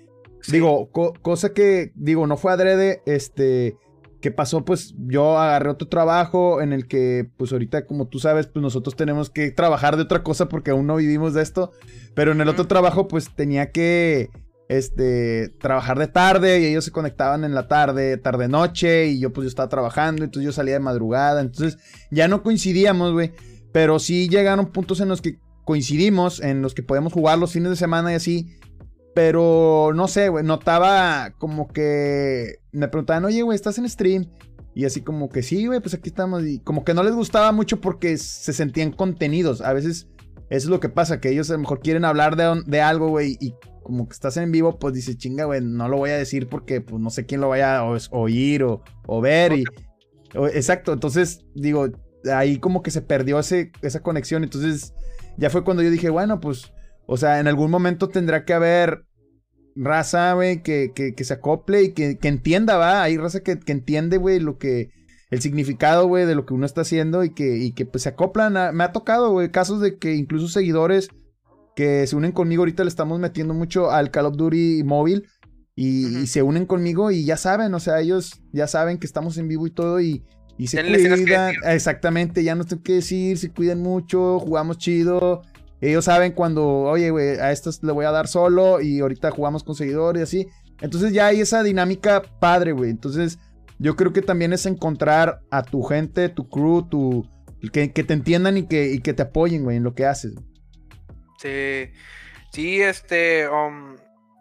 Digo, 0.48 0.90
cosa 0.90 1.52
que, 1.52 1.92
digo, 1.94 2.26
no 2.26 2.36
fue 2.36 2.52
adrede, 2.52 3.02
este, 3.06 3.76
que 4.20 4.32
pasó, 4.32 4.64
pues 4.64 4.94
yo 4.98 5.38
agarré 5.38 5.70
otro 5.70 5.88
trabajo 5.88 6.60
en 6.60 6.72
el 6.72 6.88
que, 6.88 7.28
pues 7.36 7.52
ahorita, 7.52 7.86
como 7.86 8.08
tú 8.08 8.18
sabes, 8.18 8.48
pues 8.48 8.62
nosotros 8.62 8.96
tenemos 8.96 9.30
que 9.30 9.50
trabajar 9.50 9.96
de 9.96 10.02
otra 10.02 10.22
cosa 10.22 10.48
porque 10.48 10.72
aún 10.72 10.86
no 10.86 10.96
vivimos 10.96 11.34
de 11.34 11.42
esto. 11.42 11.70
Pero 12.14 12.32
en 12.32 12.40
el 12.40 12.48
otro 12.48 12.66
trabajo, 12.66 13.06
pues 13.06 13.34
tenía 13.34 13.70
que, 13.70 14.30
este, 14.68 15.50
trabajar 15.60 15.98
de 15.98 16.08
tarde 16.08 16.60
y 16.60 16.66
ellos 16.66 16.84
se 16.84 16.92
conectaban 16.92 17.44
en 17.44 17.54
la 17.54 17.68
tarde, 17.68 18.16
tarde-noche 18.16 19.08
y 19.08 19.20
yo 19.20 19.32
pues 19.32 19.44
yo 19.44 19.48
estaba 19.48 19.68
trabajando, 19.68 20.24
entonces 20.24 20.46
yo 20.46 20.52
salía 20.52 20.74
de 20.74 20.80
madrugada, 20.80 21.42
entonces 21.42 21.78
ya 22.10 22.26
no 22.26 22.42
coincidíamos, 22.42 23.12
güey. 23.12 23.32
Pero 23.72 23.98
sí 23.98 24.28
llegaron 24.28 24.72
puntos 24.72 25.00
en 25.00 25.08
los 25.08 25.20
que 25.20 25.38
coincidimos, 25.64 26.40
en 26.40 26.62
los 26.62 26.74
que 26.74 26.82
podíamos 26.82 27.12
jugar 27.12 27.38
los 27.38 27.52
fines 27.52 27.70
de 27.70 27.76
semana 27.76 28.12
y 28.12 28.16
así. 28.16 28.56
Pero 29.14 29.92
no 29.94 30.08
sé, 30.08 30.28
güey, 30.28 30.44
notaba 30.44 31.34
como 31.38 31.68
que 31.68 32.60
me 32.72 32.88
preguntaban, 32.88 33.24
oye, 33.24 33.42
güey, 33.42 33.56
¿estás 33.56 33.78
en 33.78 33.88
stream? 33.88 34.30
Y 34.74 34.86
así 34.86 35.02
como 35.02 35.28
que 35.28 35.42
sí, 35.42 35.66
güey, 35.66 35.80
pues 35.80 35.94
aquí 35.94 36.08
estamos. 36.08 36.44
Y 36.44 36.60
como 36.60 36.84
que 36.84 36.94
no 36.94 37.02
les 37.02 37.14
gustaba 37.14 37.52
mucho 37.52 37.80
porque 37.80 38.16
se 38.16 38.52
sentían 38.52 38.90
contenidos. 38.90 39.60
A 39.60 39.74
veces 39.74 40.08
eso 40.52 40.66
es 40.66 40.70
lo 40.70 40.80
que 40.80 40.88
pasa, 40.88 41.20
que 41.20 41.30
ellos 41.30 41.48
a 41.50 41.54
lo 41.54 41.60
mejor 41.60 41.80
quieren 41.80 42.04
hablar 42.04 42.36
de, 42.36 42.80
algo, 42.80 43.08
güey, 43.08 43.38
y 43.40 43.54
como 43.82 44.06
que 44.06 44.12
estás 44.12 44.36
en 44.36 44.52
vivo, 44.52 44.78
pues 44.78 44.92
dices, 44.92 45.16
chinga, 45.16 45.44
güey, 45.44 45.62
no 45.62 45.88
lo 45.88 45.96
voy 45.96 46.10
a 46.10 46.18
decir 46.18 46.46
porque 46.46 46.82
pues 46.82 47.00
no 47.00 47.08
sé 47.08 47.24
quién 47.24 47.40
lo 47.40 47.48
vaya 47.48 47.78
a 47.78 47.84
oír 48.10 48.62
o, 48.62 49.20
ver. 49.22 49.54
Y, 49.54 49.64
exacto, 50.52 50.92
entonces 50.92 51.46
digo, 51.54 51.88
ahí 52.30 52.58
como 52.58 52.82
que 52.82 52.90
se 52.90 53.00
perdió 53.00 53.38
ese, 53.38 53.72
esa 53.80 54.00
conexión. 54.00 54.44
Entonces 54.44 54.92
ya 55.36 55.50
fue 55.50 55.64
cuando 55.64 55.82
yo 55.82 55.90
dije, 55.90 56.10
bueno, 56.10 56.40
pues 56.40 56.72
o 57.06 57.16
sea, 57.16 57.40
en 57.40 57.48
algún 57.48 57.70
momento 57.70 58.08
tendrá 58.08 58.44
que 58.44 58.54
haber 58.54 59.04
raza, 59.74 60.34
güey, 60.34 60.62
que, 60.62 60.92
que, 60.94 61.24
se 61.24 61.34
acople 61.34 61.82
y 61.82 61.92
que, 61.92 62.18
entienda, 62.22 62.76
va. 62.76 63.02
Hay 63.02 63.16
raza 63.16 63.40
que, 63.40 63.58
entiende, 63.66 64.16
güey, 64.16 64.40
lo 64.40 64.58
que. 64.58 64.90
El 65.30 65.40
significado, 65.40 66.06
güey, 66.06 66.26
de 66.26 66.34
lo 66.34 66.44
que 66.44 66.52
uno 66.52 66.66
está 66.66 66.82
haciendo 66.82 67.24
y 67.24 67.30
que, 67.30 67.56
y 67.56 67.72
que 67.72 67.86
pues 67.86 68.02
se 68.02 68.10
acoplan. 68.10 68.76
me 68.76 68.84
ha 68.84 68.92
tocado, 68.92 69.30
güey, 69.30 69.50
casos 69.50 69.80
de 69.80 69.98
que 69.98 70.14
incluso 70.14 70.48
seguidores 70.48 71.08
que 71.74 72.06
se 72.06 72.16
unen 72.16 72.32
conmigo. 72.32 72.62
Ahorita 72.62 72.84
le 72.84 72.88
estamos 72.88 73.18
metiendo 73.18 73.54
mucho 73.54 73.90
al 73.90 74.10
Call 74.10 74.26
of 74.26 74.36
Duty 74.36 74.82
móvil. 74.84 75.26
Y, 75.74 76.26
se 76.26 76.42
unen 76.42 76.66
conmigo 76.66 77.10
y 77.10 77.24
ya 77.24 77.38
saben, 77.38 77.72
o 77.72 77.80
sea, 77.80 78.00
ellos 78.00 78.42
ya 78.52 78.66
saben 78.66 78.98
que 78.98 79.06
estamos 79.06 79.38
en 79.38 79.48
vivo 79.48 79.66
y 79.66 79.70
todo 79.70 80.02
y, 80.02 80.22
y 80.58 80.66
se 80.68 80.82
cuidan. 80.82 81.54
Exactamente, 81.64 82.44
ya 82.44 82.54
no 82.54 82.64
tengo 82.64 82.82
que 82.82 82.94
decir, 82.94 83.38
se 83.38 83.50
cuidan 83.50 83.80
mucho, 83.80 84.38
jugamos 84.38 84.78
chido. 84.78 85.42
Ellos 85.80 86.04
saben 86.04 86.32
cuando, 86.32 86.64
oye, 86.64 87.10
güey, 87.10 87.40
a 87.40 87.50
estos 87.50 87.82
le 87.82 87.92
voy 87.92 88.04
a 88.04 88.12
dar 88.12 88.28
solo 88.28 88.80
y 88.80 89.00
ahorita 89.00 89.32
jugamos 89.32 89.64
con 89.64 89.74
seguidores 89.74 90.20
y 90.20 90.22
así. 90.22 90.48
Entonces 90.80 91.12
ya 91.12 91.26
hay 91.26 91.40
esa 91.40 91.62
dinámica 91.62 92.22
padre, 92.38 92.72
güey. 92.72 92.90
Entonces 92.90 93.38
yo 93.78 93.96
creo 93.96 94.12
que 94.12 94.22
también 94.22 94.52
es 94.52 94.64
encontrar 94.66 95.40
a 95.50 95.62
tu 95.62 95.82
gente, 95.82 96.28
tu 96.28 96.48
crew, 96.48 96.88
tu... 96.88 97.28
Que, 97.72 97.88
te 97.88 98.12
entiendan 98.12 98.56
y 98.56 98.66
que, 98.66 99.00
que 99.02 99.12
te 99.12 99.22
apoyen, 99.22 99.62
güey, 99.62 99.76
en 99.76 99.84
lo 99.84 99.94
que 99.94 100.04
haces. 100.04 100.34
Sí, 101.38 101.90
sí, 102.52 102.80
este, 102.80 103.48
um, 103.48 103.96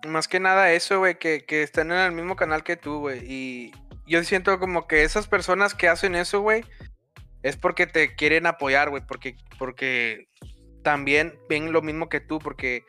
más 0.07 0.28
que 0.28 0.39
nada 0.39 0.72
eso, 0.74 0.99
güey, 0.99 1.20
que, 1.20 1.45
que 1.45 1.62
están 1.62 1.91
en 1.91 1.99
el 1.99 2.12
mismo 2.12 2.36
canal 2.36 2.64
que 2.64 2.78
tú, 2.78 2.99
güey. 2.99 3.20
Y 3.32 3.72
yo 4.05 4.23
siento 4.23 4.59
como 4.59 4.87
que 4.87 5.03
esas 5.03 5.27
personas 5.27 5.73
que 5.73 5.87
hacen 5.87 6.15
eso, 6.15 6.41
güey, 6.41 6.63
es 7.43 7.57
porque 7.57 7.87
te 7.87 8.15
quieren 8.15 8.45
apoyar, 8.45 8.89
güey, 8.89 9.03
porque, 9.05 9.37
porque 9.57 10.27
también 10.83 11.39
ven 11.49 11.71
lo 11.71 11.81
mismo 11.81 12.09
que 12.09 12.19
tú, 12.19 12.39
porque, 12.39 12.83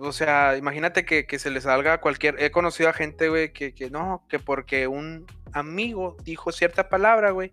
o 0.00 0.12
sea, 0.12 0.56
imagínate 0.56 1.04
que, 1.04 1.38
se 1.38 1.50
les 1.50 1.64
salga 1.64 2.00
cualquier, 2.00 2.36
he 2.42 2.50
conocido 2.50 2.88
a 2.88 2.92
gente, 2.92 3.28
güey, 3.28 3.52
que, 3.52 3.74
que, 3.74 3.90
no, 3.90 4.24
que 4.28 4.38
porque 4.38 4.86
un 4.86 5.26
amigo 5.52 6.16
dijo 6.22 6.52
cierta 6.52 6.88
palabra, 6.88 7.30
güey, 7.30 7.52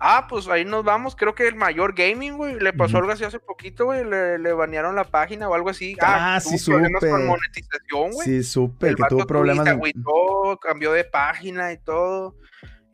ah, 0.00 0.26
pues 0.28 0.48
ahí 0.48 0.64
nos 0.64 0.84
vamos, 0.84 1.16
creo 1.16 1.34
que 1.34 1.46
el 1.46 1.54
mayor 1.54 1.94
gaming, 1.94 2.36
güey, 2.36 2.58
le 2.58 2.72
pasó 2.72 2.98
algo 2.98 3.12
así 3.12 3.24
hace 3.24 3.38
poquito, 3.38 3.86
güey, 3.86 4.04
le, 4.04 4.52
banearon 4.52 4.94
la 4.96 5.04
página 5.04 5.48
o 5.48 5.54
algo 5.54 5.70
así. 5.70 5.96
Ah, 6.00 6.36
ah 6.36 6.40
sí, 6.40 6.56
problemas 6.70 7.00
con 7.00 7.26
monetización, 7.26 8.10
güey. 8.12 8.26
Sí, 8.26 8.42
supe 8.42 8.94
que 8.94 9.02
tuvo 9.08 9.26
problemas. 9.26 9.64
de... 9.64 9.94
cambió 10.60 10.92
de 10.92 11.04
página 11.04 11.72
y 11.72 11.78
todo. 11.78 12.36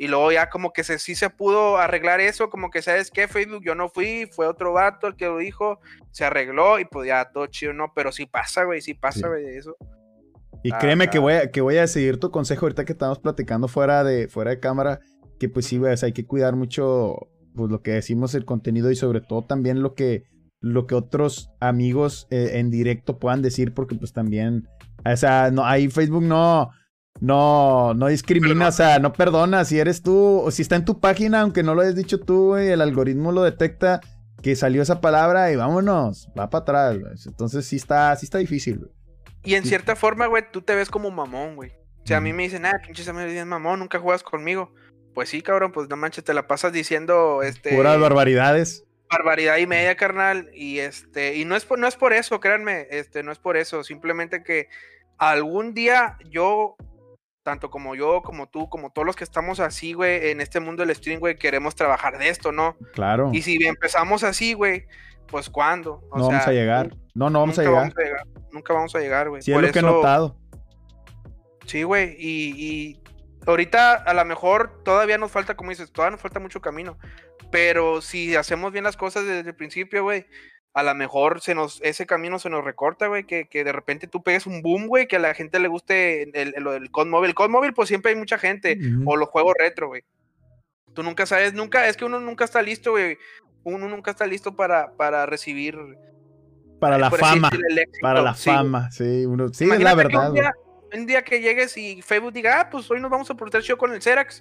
Y 0.01 0.09
luego 0.09 0.33
ya 0.33 0.49
como 0.49 0.73
que 0.73 0.83
se, 0.83 0.99
sí 0.99 1.15
se 1.15 1.29
pudo 1.29 1.77
arreglar 1.77 2.23
eso, 2.23 2.49
como 2.49 2.71
que 2.71 2.81
sabes 2.81 3.11
qué, 3.11 3.29
Facebook 3.29 3.63
yo 3.63 3.75
no 3.75 3.91
fui, 3.91 4.31
fue 4.33 4.47
otro 4.47 4.73
vato 4.73 5.09
el 5.09 5.15
que 5.15 5.27
lo 5.27 5.37
dijo, 5.37 5.79
se 6.11 6.25
arregló 6.25 6.79
y 6.79 6.87
pues 6.87 7.07
ya 7.07 7.31
todo 7.31 7.47
chido, 7.49 7.75
no, 7.75 7.93
pero 7.95 8.11
sí 8.11 8.25
pasa, 8.25 8.65
güey, 8.65 8.81
sí 8.81 8.95
pasa, 8.95 9.29
güey, 9.29 9.45
eso. 9.45 9.77
Y 10.63 10.73
créeme 10.73 11.11
que 11.11 11.19
voy, 11.19 11.35
a, 11.35 11.51
que 11.51 11.61
voy 11.61 11.77
a 11.77 11.87
seguir 11.87 12.19
tu 12.19 12.31
consejo 12.31 12.65
ahorita 12.65 12.87
que 12.87 12.93
estamos 12.93 13.19
platicando 13.19 13.69
fuera 13.69 14.03
de, 14.03 14.29
fuera 14.29 14.53
de 14.53 14.59
cámara, 14.59 15.01
que 15.39 15.51
pues 15.51 15.67
sí, 15.67 15.77
güey, 15.77 15.95
hay 16.03 16.13
que 16.15 16.25
cuidar 16.25 16.57
mucho 16.57 17.29
pues 17.55 17.71
lo 17.71 17.83
que 17.83 17.91
decimos, 17.91 18.35
el 18.35 18.47
contenido 18.47 18.91
y 18.91 18.97
sobre 18.97 19.21
todo 19.21 19.45
también 19.45 19.83
lo 19.83 19.95
que, 19.95 20.23
lo 20.63 20.87
que 20.87 20.95
otros 20.95 21.51
amigos 21.61 22.27
eh, 22.31 22.53
en 22.55 22.71
directo 22.71 23.19
puedan 23.19 23.43
decir, 23.43 23.75
porque 23.75 23.97
pues 23.97 24.15
también, 24.15 24.67
o 25.05 25.17
sea, 25.19 25.51
no, 25.51 25.63
ahí 25.63 25.89
Facebook 25.89 26.23
no, 26.23 26.71
no, 27.19 27.95
no 27.95 28.07
discrimina, 28.07 28.69
o 28.69 28.73
sea, 28.73 28.99
no 28.99 29.13
perdona. 29.13 29.65
Si 29.65 29.79
eres 29.79 30.03
tú, 30.03 30.41
o 30.41 30.51
si 30.51 30.63
está 30.63 30.77
en 30.77 30.85
tu 30.85 31.01
página, 31.01 31.41
aunque 31.41 31.63
no 31.63 31.75
lo 31.75 31.83
hayas 31.83 31.97
dicho 31.97 32.21
tú, 32.21 32.49
güey, 32.49 32.69
el 32.69 32.81
algoritmo 32.81 33.33
lo 33.33 33.43
detecta 33.43 34.01
que 34.43 34.57
salió 34.57 34.83
esa 34.83 35.01
palabra 35.01 35.53
y 35.53 35.57
vámonos, 35.57 36.29
va 36.39 36.49
para 36.49 36.63
atrás, 36.63 36.99
güey. 36.99 37.13
Entonces 37.27 37.67
sí 37.67 37.77
está, 37.77 38.15
sí 38.17 38.27
está 38.27 38.39
difícil, 38.39 38.79
güey. 38.79 38.91
Y 39.43 39.55
en 39.55 39.65
cierta 39.65 39.97
forma, 39.97 40.27
güey, 40.27 40.45
tú 40.51 40.63
te 40.63 40.75
ves 40.75 40.91
como 40.91 41.11
mamón, 41.11 41.57
güey. 41.57 41.73
O 42.03 42.07
sea, 42.07 42.19
a 42.19 42.21
mí 42.21 42.33
me 42.33 42.45
dicen, 42.45 42.67
ah, 42.67 42.81
pinche 42.85 43.05
Samuel 43.05 43.47
mamón, 43.47 43.81
nunca 43.81 43.99
juegas 43.99 44.23
conmigo. 44.23 44.73
Pues 45.15 45.29
sí, 45.29 45.43
cabrón, 45.43 45.73
pues 45.73 45.89
no 45.89 45.97
manches, 45.97 46.25
te 46.25 46.35
la 46.35 46.47
pasas 46.47 46.73
diciendo, 46.73 47.43
este... 47.43 47.75
Puras 47.75 47.99
barbaridades. 47.99 48.85
Barbaridad 49.11 49.59
y 49.59 49.67
media, 49.67 49.97
carnal. 49.97 50.51
Y 50.55 50.79
este, 50.79 51.37
y 51.37 51.45
no 51.45 51.57
es 51.57 51.65
por, 51.65 51.79
no 51.79 51.87
es 51.87 51.97
por 51.97 52.13
eso, 52.13 52.41
créanme, 52.41 52.87
este, 52.91 53.23
no 53.23 53.33
es 53.33 53.39
por 53.39 53.57
eso. 53.57 53.83
Simplemente 53.83 54.43
que 54.43 54.69
algún 55.19 55.75
día 55.75 56.17
yo 56.31 56.77
tanto 57.43 57.71
como 57.71 57.95
yo, 57.95 58.23
como 58.23 58.49
tú, 58.49 58.69
como 58.69 58.91
todos 58.93 59.07
los 59.07 59.17
que 59.17 59.25
estamos 59.25 59.61
así, 59.61 59.93
güey, 59.93 60.31
en 60.31 60.41
este 60.41 60.61
mundo 60.61 60.85
del 60.85 60.95
stream, 60.95 61.21
güey, 61.21 61.37
queremos 61.37 61.75
trabajar 61.75 62.19
de 62.19 62.29
esto, 62.29 62.53
¿no? 62.53 62.77
Claro. 62.93 63.31
Y 63.33 63.43
si 63.43 63.57
empezamos 63.65 64.23
así, 64.25 64.53
güey, 64.53 64.87
pues 65.27 65.49
¿cuándo? 65.49 66.03
no 66.15 66.29
vamos 66.29 66.47
a 66.47 66.53
llegar. 66.53 66.97
No, 67.15 67.31
no 67.31 67.41
vamos 67.41 67.59
a 67.59 67.63
llegar. 67.63 67.93
Nunca 68.53 68.75
vamos 68.75 68.95
a 68.95 69.01
llegar, 69.01 69.29
güey. 69.29 69.43
Sí, 69.43 69.53
es 69.53 69.61
lo 69.61 69.73
que 69.73 69.79
he 69.79 69.83
notado. 69.83 70.37
Sí, 71.67 71.83
güey, 71.85 72.17
y, 72.19 72.55
y 72.57 73.03
ahorita 73.47 73.95
a 73.95 74.15
lo 74.15 74.25
mejor 74.25 74.83
todavía 74.85 75.19
nos 75.19 75.31
falta, 75.31 75.57
como 75.57 75.71
dices, 75.71 75.93
todavía 75.93 76.13
nos 76.13 76.21
falta 76.21 76.41
mucho 76.41 76.61
camino. 76.61 76.99
Pero 77.51 78.01
si 78.01 78.37
hacemos 78.37 78.73
bien 78.73 78.85
las 78.85 78.97
cosas 78.97 79.25
desde 79.25 79.49
el 79.51 79.57
principio, 79.57 80.03
güey, 80.03 80.27
a 80.73 80.83
lo 80.83 80.95
mejor 80.95 81.41
se 81.41 81.55
nos, 81.55 81.81
ese 81.83 82.07
camino 82.07 82.39
se 82.39 82.49
nos 82.49 82.65
recorta, 82.65 83.09
güey, 83.09 83.25
que, 83.25 83.47
de 83.53 83.73
repente 83.73 84.07
tú 84.07 84.23
pegues 84.23 84.47
un 84.47 84.63
boom, 84.63 84.87
güey, 84.87 85.09
que 85.09 85.17
a 85.17 85.21
la 85.21 85.35
gente 85.35 85.59
le 85.59 85.69
guste 85.69 86.23
el, 86.23 86.55
el, 86.57 86.67
el 86.67 86.91
COD 86.91 87.07
móvil. 87.07 87.31
El 87.31 87.35
COD 87.35 87.49
móvil, 87.49 87.75
pues 87.75 87.89
siempre 87.89 88.13
hay 88.13 88.19
mucha 88.19 88.39
gente, 88.39 88.79
o 89.05 89.17
los 89.17 89.29
juegos 89.29 89.55
retro, 89.59 89.89
güey. 89.89 90.03
Tú 90.95 91.03
nunca 91.03 91.27
sabes, 91.27 91.55
nunca, 91.55 91.89
es 91.89 91.97
que 91.97 92.05
uno 92.05 92.21
nunca 92.21 92.45
está 92.45 92.63
listo, 92.63 92.93
güey. 92.93 93.19
Uno 93.65 93.89
nunca 93.89 94.11
está 94.11 94.27
listo 94.27 94.55
para, 94.55 94.93
para 94.97 95.27
recibir. 95.27 95.77
Para 96.79 96.99
la 96.99 97.11
fama. 97.11 97.51
para 98.01 98.23
la 98.23 98.35
fama, 98.35 98.91
sí, 98.91 99.27
uno, 99.27 99.49
sí, 99.53 99.69
es 99.71 99.81
la 99.81 99.95
verdad. 99.95 100.33
Un 100.93 101.07
día, 101.07 101.23
que 101.23 101.41
llegues 101.41 101.77
y 101.77 102.03
Facebook 102.03 102.33
diga, 102.33 102.61
ah, 102.61 102.71
pues 102.71 102.91
hoy 102.91 103.01
nos 103.01 103.11
vamos 103.11 103.31
a 103.31 103.35
portar 103.35 103.63
show 103.63 103.77
con 103.77 103.93
el 103.93 104.03
Xerax. 104.03 104.41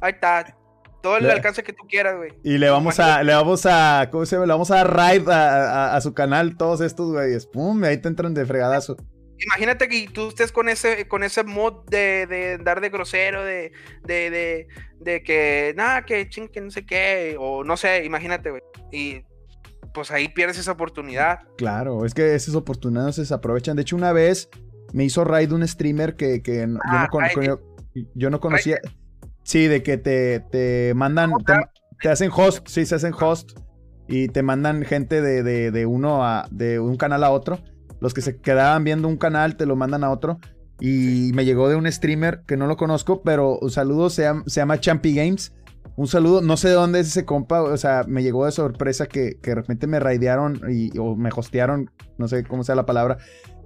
Ahí 0.00 0.12
está, 0.12 0.57
todo 1.02 1.16
el 1.16 1.30
alcance 1.30 1.62
que 1.62 1.72
tú 1.72 1.84
quieras, 1.88 2.16
güey. 2.16 2.32
Y 2.42 2.58
le 2.58 2.70
vamos 2.70 2.98
a, 2.98 3.22
le 3.22 3.34
vamos 3.34 3.66
a, 3.66 4.08
¿cómo 4.10 4.26
se 4.26 4.36
llama? 4.36 4.46
Le 4.46 4.52
vamos 4.52 4.70
a 4.70 4.76
dar 4.76 4.96
raid 4.96 5.28
a, 5.28 6.00
su 6.00 6.14
canal 6.14 6.56
todos 6.56 6.80
estos, 6.80 7.10
güeyes. 7.12 7.46
Pum, 7.46 7.82
ahí 7.84 7.98
te 7.98 8.08
entran 8.08 8.34
de 8.34 8.44
fregadazo. 8.46 8.96
Imagínate 9.40 9.88
que 9.88 10.08
tú 10.12 10.28
estés 10.28 10.50
con 10.50 10.68
ese, 10.68 11.06
con 11.06 11.22
ese 11.22 11.44
mod 11.44 11.84
de, 11.88 12.26
de 12.26 12.58
dar 12.58 12.80
de 12.80 12.88
grosero, 12.88 13.44
de, 13.44 13.72
de, 14.04 14.30
de, 14.30 14.68
de 15.00 15.22
que, 15.22 15.74
nada, 15.76 16.04
que 16.04 16.28
ching, 16.28 16.48
que 16.48 16.60
no 16.60 16.70
sé 16.70 16.84
qué, 16.84 17.36
o 17.38 17.62
no 17.62 17.76
sé, 17.76 18.04
imagínate, 18.04 18.50
güey. 18.50 18.62
Y 18.90 19.22
pues 19.94 20.10
ahí 20.10 20.28
pierdes 20.28 20.58
esa 20.58 20.72
oportunidad. 20.72 21.40
Claro, 21.56 22.04
es 22.04 22.14
que 22.14 22.34
esas 22.34 22.54
oportunidades 22.54 23.16
se 23.16 23.34
aprovechan. 23.34 23.76
De 23.76 23.82
hecho, 23.82 23.96
una 23.96 24.12
vez 24.12 24.48
me 24.92 25.04
hizo 25.04 25.24
raid 25.24 25.52
un 25.52 25.66
streamer 25.66 26.16
que, 26.16 26.42
que 26.42 26.60
yo, 26.60 26.66
no 26.66 26.80
ah, 26.84 27.08
yo, 28.14 28.30
no 28.30 28.40
conocía. 28.40 28.78
Sí, 29.48 29.66
de 29.66 29.82
que 29.82 29.96
te, 29.96 30.40
te 30.40 30.92
mandan, 30.94 31.32
te, 32.02 32.10
hacen 32.10 32.30
host, 32.30 32.68
sí, 32.68 32.84
se 32.84 32.96
hacen 32.96 33.14
host 33.18 33.58
y 34.06 34.28
te 34.28 34.42
mandan 34.42 34.82
gente 34.84 35.22
de, 35.22 35.42
de, 35.70 35.86
uno 35.86 36.22
a, 36.22 36.46
de 36.50 36.78
un 36.78 36.98
canal 36.98 37.24
a 37.24 37.30
otro. 37.30 37.58
Los 37.98 38.12
que 38.12 38.20
se 38.20 38.42
quedaban 38.42 38.84
viendo 38.84 39.08
un 39.08 39.16
canal 39.16 39.56
te 39.56 39.64
lo 39.64 39.74
mandan 39.74 40.04
a 40.04 40.10
otro. 40.10 40.38
Y 40.80 41.30
me 41.32 41.46
llegó 41.46 41.70
de 41.70 41.76
un 41.76 41.90
streamer 41.90 42.42
que 42.46 42.58
no 42.58 42.66
lo 42.66 42.76
conozco, 42.76 43.22
pero 43.22 43.58
saludos, 43.70 44.12
se 44.12 44.24
llama, 44.24 44.42
se 44.46 44.60
llama 44.60 44.80
Champy 44.80 45.14
Games. 45.14 45.54
un 45.96 46.08
saludo, 46.08 46.42
no 46.42 46.58
sé 46.58 46.68
de 46.68 46.74
dónde 46.74 47.00
es 47.00 47.06
ese 47.06 47.24
compa, 47.24 47.62
o 47.62 47.76
sea, 47.78 48.04
me 48.06 48.22
llegó 48.22 48.44
de 48.44 48.52
sorpresa 48.52 49.06
que, 49.06 49.38
que 49.40 49.52
de 49.52 49.54
repente 49.54 49.86
me 49.86 49.98
raidearon 49.98 50.60
y, 50.68 50.90
o 50.98 51.16
me 51.16 51.30
hostearon, 51.34 51.90
no 52.18 52.28
sé 52.28 52.44
cómo 52.44 52.64
sea 52.64 52.74
la 52.74 52.84
palabra, 52.84 53.16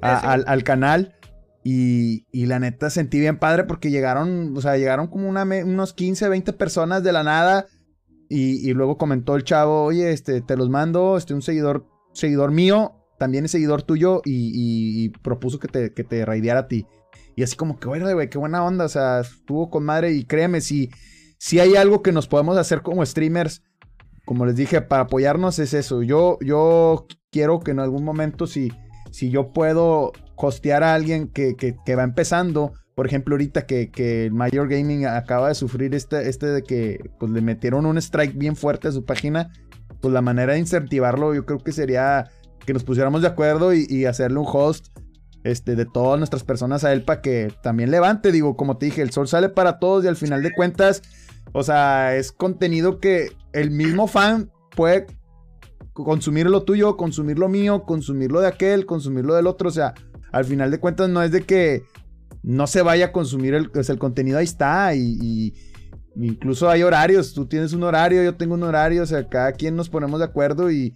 al, 0.01 0.62
canal. 0.62 1.16
Y, 1.65 2.27
y, 2.33 2.47
la 2.47 2.59
neta 2.59 2.91
sentí 2.91 3.21
bien 3.21 3.39
padre 3.39 3.65
porque 3.65 3.91
llegaron, 3.91 4.57
o 4.57 4.61
sea, 4.61 4.77
llegaron 4.77 5.07
como 5.07 5.29
unos 5.29 5.93
15, 5.93 6.29
20 6.29 6.53
personas 6.55 7.03
de 7.05 7.13
la 7.13 7.23
nada. 7.23 7.67
Y, 8.29 8.69
y, 8.69 8.73
luego 8.75 8.99
comentó 8.99 9.37
el 9.37 9.45
chavo, 9.45 9.85
oye, 9.85 10.11
este, 10.13 10.41
te 10.41 10.57
los 10.57 10.71
mando, 10.71 11.17
este, 11.17 11.35
un 11.35 11.43
seguidor, 11.43 11.87
seguidor 12.15 12.51
mío, 12.51 12.93
también 13.19 13.45
es 13.45 13.51
seguidor 13.51 13.83
tuyo, 13.83 14.23
y, 14.25 15.05
y 15.05 15.11
propuso 15.11 15.59
que 15.59 15.69
te, 15.69 15.93
que 15.93 16.03
te 16.03 16.25
raideara 16.25 16.61
a 16.61 16.69
ti. 16.69 16.87
Y 17.37 17.43
así 17.43 17.57
como 17.57 17.79
que, 17.79 17.89
güey, 17.89 18.31
qué 18.31 18.39
buena 18.39 18.65
onda, 18.65 18.85
o 18.85 18.89
sea, 18.89 19.21
estuvo 19.21 19.71
con 19.71 19.85
madre 19.85 20.13
y 20.13 20.25
créeme, 20.25 20.61
si, 20.61 20.91
si 21.39 21.61
hay 21.61 21.77
algo 21.77 22.03
que 22.03 22.13
nos 22.13 22.27
podemos 22.27 22.57
hacer 22.59 22.83
como 22.83 23.05
streamers, 23.05 23.63
como 24.25 24.47
les 24.47 24.57
dije, 24.57 24.81
para 24.83 25.03
apoyarnos 25.03 25.59
es 25.59 25.75
eso. 25.75 26.03
Yo, 26.03 26.39
yo 26.41 27.07
quiero 27.31 27.61
que 27.61 27.71
en 27.73 27.81
algún 27.81 28.05
momento, 28.05 28.47
si, 28.47 28.73
si 29.11 29.31
yo 29.31 29.53
puedo 29.53 30.13
costear 30.43 30.82
a 30.82 30.93
alguien 30.93 31.28
que, 31.28 31.55
que, 31.55 31.95
va 31.95 32.03
empezando, 32.03 32.72
por 32.97 33.07
ejemplo, 33.07 33.34
ahorita 33.34 33.64
que, 33.64 33.93
que 33.93 34.28
Mayor 34.32 34.68
Gaming 34.68 35.07
acaba 35.07 35.47
de 35.47 35.55
sufrir 35.55 35.95
este, 35.95 36.28
este 36.28 36.47
de 36.47 36.64
que 36.64 36.99
pues, 37.20 37.30
le 37.30 37.40
metieron 37.40 37.86
un 37.86 37.97
strike 37.97 38.36
bien 38.36 38.57
fuerte 38.57 38.88
a 38.88 38.90
su 38.90 39.05
página, 39.05 39.53
pues 40.01 40.12
la 40.12 40.20
manera 40.20 40.55
de 40.55 40.59
incentivarlo 40.59 41.32
yo 41.32 41.47
creo 41.47 41.61
que 41.61 41.70
sería 41.70 42.28
que 42.66 42.72
nos 42.72 42.82
pusiéramos 42.82 43.22
de 43.22 43.28
acuerdo 43.28 43.72
y, 43.72 43.86
y 43.88 44.07
hacerle 44.07 44.40
un 44.40 44.47
host 44.49 44.88
este, 45.45 45.76
de 45.76 45.86
todas 45.86 46.18
nuestras 46.18 46.43
personas 46.43 46.82
a 46.82 46.93
él 46.93 47.05
para 47.05 47.20
que 47.20 47.55
también 47.62 47.93
levante. 47.93 48.32
Digo, 48.32 48.57
como 48.57 48.78
te 48.78 48.86
dije, 48.86 49.01
el 49.01 49.12
sol 49.12 49.28
sale 49.28 49.49
para 49.49 49.78
todos 49.78 50.05
y 50.05 50.09
al 50.09 50.16
final 50.16 50.43
de 50.43 50.53
cuentas, 50.53 51.03
o 51.53 51.62
sea, 51.62 52.16
es 52.16 52.32
contenido 52.32 52.99
que 52.99 53.28
el 53.53 53.70
mismo 53.70 54.09
fan 54.09 54.51
puede 54.74 55.07
consumir 55.93 56.47
lo 56.51 56.64
tuyo, 56.64 56.97
consumir 56.97 57.38
lo 57.38 57.49
mío, 57.49 57.84
consumir 57.84 58.32
lo 58.32 58.40
de 58.40 58.49
aquel, 58.49 58.86
consumir 58.86 59.24
lo 59.24 59.36
del 59.36 59.47
otro. 59.47 59.68
O 59.68 59.72
sea, 59.72 59.95
al 60.33 60.45
final 60.45 60.70
de 60.70 60.80
cuentas 60.80 61.09
no 61.09 61.22
es 61.22 61.30
de 61.30 61.43
que 61.43 61.83
no 62.43 62.66
se 62.66 62.83
vaya 62.83 63.07
a 63.07 63.12
consumir 63.12 63.55
el, 63.55 63.70
pues 63.70 63.89
el 63.91 63.99
contenido, 63.99 64.39
ahí 64.39 64.45
está. 64.45 64.95
Y, 64.95 65.55
incluso 66.16 66.68
hay 66.68 66.83
horarios. 66.83 67.35
Tú 67.35 67.47
tienes 67.47 67.72
un 67.72 67.85
horario, 67.85 68.22
yo 68.22 68.35
tengo 68.35 68.55
un 68.55 68.62
horario. 68.62 69.03
O 69.03 69.07
sea, 69.07 69.28
cada 69.28 69.53
quien 69.53 69.76
nos 69.76 69.89
ponemos 69.89 70.18
de 70.18 70.26
acuerdo 70.26 70.70
y 70.70 70.95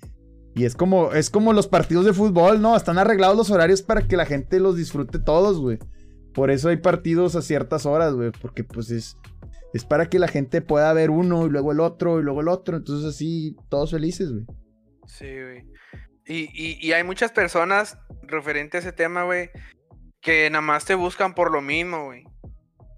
y 0.57 0.65
es 0.65 0.75
como, 0.75 1.13
es 1.13 1.29
como 1.29 1.53
los 1.53 1.69
partidos 1.69 2.07
de 2.07 2.15
fútbol, 2.15 2.63
¿no? 2.63 2.75
Están 2.75 2.97
arreglados 2.97 3.37
los 3.37 3.51
horarios 3.51 3.83
para 3.83 4.09
que 4.09 4.17
la 4.17 4.25
gente 4.25 4.59
los 4.59 4.75
disfrute 4.75 5.19
todos, 5.19 5.61
güey. 5.61 5.79
Por 6.33 6.51
eso 6.51 6.71
hay 6.71 6.79
partidos 6.79 7.37
a 7.37 7.43
ciertas 7.43 7.85
horas, 7.85 8.15
güey. 8.15 8.31
Porque 8.41 8.65
pues 8.65 8.91
es, 8.91 9.19
es 9.75 9.85
para 9.85 10.09
que 10.09 10.19
la 10.19 10.29
gente 10.29 10.63
pueda 10.63 10.91
ver 10.95 11.11
uno 11.11 11.45
y 11.45 11.51
luego 11.51 11.73
el 11.73 11.81
otro 11.81 12.19
y 12.21 12.23
luego 12.23 12.41
el 12.41 12.49
otro. 12.49 12.79
Entonces 12.79 13.07
así, 13.07 13.55
todos 13.69 13.91
felices, 13.91 14.33
güey. 14.33 14.47
Sí, 15.07 15.27
güey. 15.27 15.76
Y, 16.27 16.87
y, 16.87 16.93
hay 16.93 17.05
muchas 17.05 17.31
personas 17.31 17.99
referente 18.23 18.77
a 18.77 18.81
ese 18.81 18.93
tema, 18.93 19.23
güey, 19.23 19.51
que 20.21 20.51
nada 20.51 20.61
más 20.61 20.85
te 20.85 20.95
buscan 20.95 21.35
por 21.35 21.53
lo 21.53 21.63
mismo, 21.63 22.07
güey. 22.07 22.25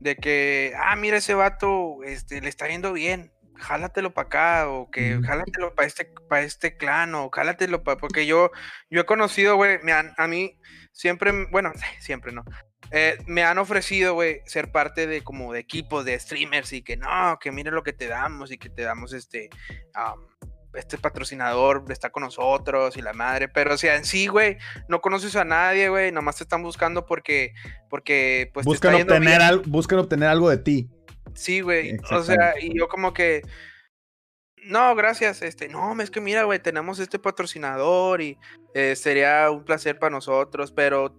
De 0.01 0.16
que, 0.16 0.72
ah, 0.79 0.97
mira 0.97 1.18
ese 1.18 1.35
vato, 1.35 2.03
este, 2.05 2.41
le 2.41 2.49
está 2.49 2.68
yendo 2.68 2.95
bien 2.95 3.33
jálatelo 3.59 4.14
para 4.14 4.26
acá, 4.26 4.68
o 4.68 4.91
que 4.91 5.20
jálatelo 5.22 5.74
para 5.74 5.87
este, 5.87 6.07
para 6.29 6.43
este 6.43 6.76
clan, 6.76 7.14
o 7.14 7.29
jálatelo 7.31 7.83
para. 7.83 7.99
Porque 7.99 8.24
yo, 8.24 8.51
yo 8.89 9.01
he 9.03 9.07
conocido, 9.07 9.57
güey, 9.57 9.79
a 10.16 10.26
mí 10.26 10.59
siempre, 10.93 11.33
bueno, 11.51 11.72
siempre 12.01 12.33
no. 12.33 12.45
Eh, 12.91 13.18
me 13.26 13.43
han 13.43 13.59
ofrecido, 13.59 14.14
güey, 14.14 14.41
ser 14.47 14.72
parte 14.72 15.07
de 15.07 15.22
como 15.22 15.53
de 15.53 15.61
equipos 15.61 16.05
de 16.05 16.18
streamers 16.18 16.72
y 16.72 16.83
que 16.83 16.97
no, 16.97 17.39
que 17.39 17.53
miren 17.53 17.74
lo 17.74 17.83
que 17.83 17.93
te 17.93 18.07
damos 18.07 18.51
y 18.51 18.57
que 18.57 18.70
te 18.70 18.83
damos 18.83 19.12
este, 19.12 19.51
este 20.79 20.99
patrocinador 20.99 21.85
está 21.89 22.11
con 22.11 22.22
nosotros 22.22 22.97
y 22.97 23.03
la 23.03 23.12
madre, 23.12 23.49
pero 23.49 23.74
o 23.74 23.76
sea, 23.76 23.97
en 23.97 24.05
sí, 24.05 24.26
güey, 24.26 24.59
no 24.89 25.01
conoces 25.01 25.37
a 25.37 25.45
nadie, 25.45 25.89
güey, 25.89 26.12
nomás 26.12 26.37
te 26.37 26.45
están 26.45 26.62
buscando 26.62 27.07
porque, 27.07 27.53
porque, 27.91 28.51
pues, 28.55 28.64
buscan, 28.64 28.95
obtener 28.95 29.59
buscan 29.66 29.99
obtener 29.99 30.29
algo 30.29 30.51
de 30.51 30.59
ti. 30.59 30.89
Sí, 31.35 31.61
güey. 31.61 31.97
O 32.11 32.22
sea, 32.22 32.55
y 32.61 32.76
yo 32.76 32.89
como 32.89 33.12
que. 33.12 33.43
No, 34.64 34.95
gracias. 34.97 35.41
Este, 35.43 35.68
no, 35.68 36.01
es 36.03 36.11
que 36.11 36.20
mira, 36.20 36.43
güey, 36.43 36.59
tenemos 36.59 36.99
este 36.99 37.18
patrocinador 37.18 38.20
y 38.20 38.37
eh, 38.74 38.97
sería 38.97 39.51
un 39.51 39.64
placer 39.64 39.99
para 39.99 40.11
nosotros, 40.11 40.72
pero 40.72 41.14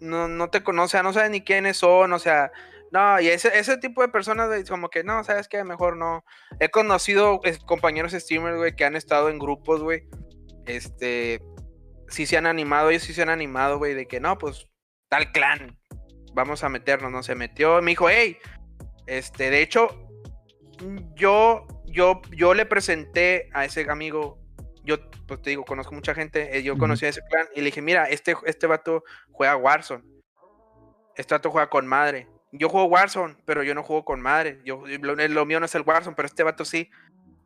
no, 0.00 0.28
no 0.28 0.48
te 0.48 0.62
conoce, 0.62 1.02
no 1.02 1.12
sabes 1.12 1.30
ni 1.30 1.42
quiénes 1.42 1.76
son, 1.76 2.12
o 2.12 2.18
sea, 2.18 2.50
no, 2.90 3.20
y 3.20 3.28
ese, 3.28 3.58
ese 3.58 3.76
tipo 3.76 4.02
de 4.02 4.08
personas, 4.08 4.48
güey, 4.48 4.64
como 4.64 4.88
que 4.88 5.04
no, 5.04 5.22
sabes 5.24 5.48
que 5.48 5.62
mejor 5.64 5.96
no. 5.96 6.24
He 6.58 6.70
conocido 6.70 7.40
compañeros 7.66 8.12
streamers, 8.12 8.56
güey, 8.56 8.74
que 8.74 8.84
han 8.84 8.96
estado 8.96 9.28
en 9.28 9.38
grupos, 9.38 9.82
güey. 9.82 10.08
Este, 10.66 11.40
sí 12.08 12.26
se 12.26 12.36
han 12.36 12.46
animado, 12.46 12.90
ellos 12.90 13.02
sí 13.02 13.12
se 13.12 13.22
han 13.22 13.28
animado, 13.28 13.78
güey, 13.78 13.94
de 13.94 14.06
que 14.06 14.20
no, 14.20 14.38
pues 14.38 14.66
tal 15.08 15.32
clan, 15.32 15.78
vamos 16.34 16.64
a 16.64 16.68
meternos, 16.68 17.10
no 17.10 17.22
se 17.22 17.34
metió. 17.34 17.80
Me 17.82 17.92
dijo, 17.92 18.08
hey, 18.08 18.38
este, 19.06 19.50
de 19.50 19.62
hecho, 19.62 19.88
yo, 21.14 21.66
yo, 21.86 22.22
yo 22.30 22.54
le 22.54 22.66
presenté 22.66 23.50
a 23.52 23.64
ese 23.64 23.86
amigo, 23.90 24.38
yo, 24.84 24.96
pues 25.26 25.42
te 25.42 25.50
digo, 25.50 25.64
conozco 25.64 25.94
mucha 25.94 26.14
gente, 26.14 26.56
eh, 26.56 26.62
yo 26.62 26.78
conocí 26.78 27.04
a 27.04 27.10
ese 27.10 27.22
clan 27.28 27.46
y 27.54 27.60
le 27.60 27.66
dije, 27.66 27.82
mira, 27.82 28.04
este, 28.04 28.34
este 28.46 28.66
vato 28.66 29.04
juega 29.32 29.56
Warzone. 29.56 30.04
Este 31.16 31.34
vato 31.34 31.50
juega 31.50 31.68
con 31.68 31.86
madre. 31.86 32.28
Yo 32.52 32.68
juego 32.68 32.86
Warzone, 32.86 33.36
pero 33.44 33.62
yo 33.62 33.74
no 33.74 33.82
juego 33.82 34.04
con 34.04 34.20
madre. 34.20 34.58
Yo, 34.64 34.82
lo, 34.86 35.46
mío 35.46 35.60
no 35.60 35.66
es 35.66 35.74
el 35.74 35.82
Warzone, 35.82 36.16
pero 36.16 36.26
este 36.26 36.42
vato 36.42 36.64
sí. 36.64 36.90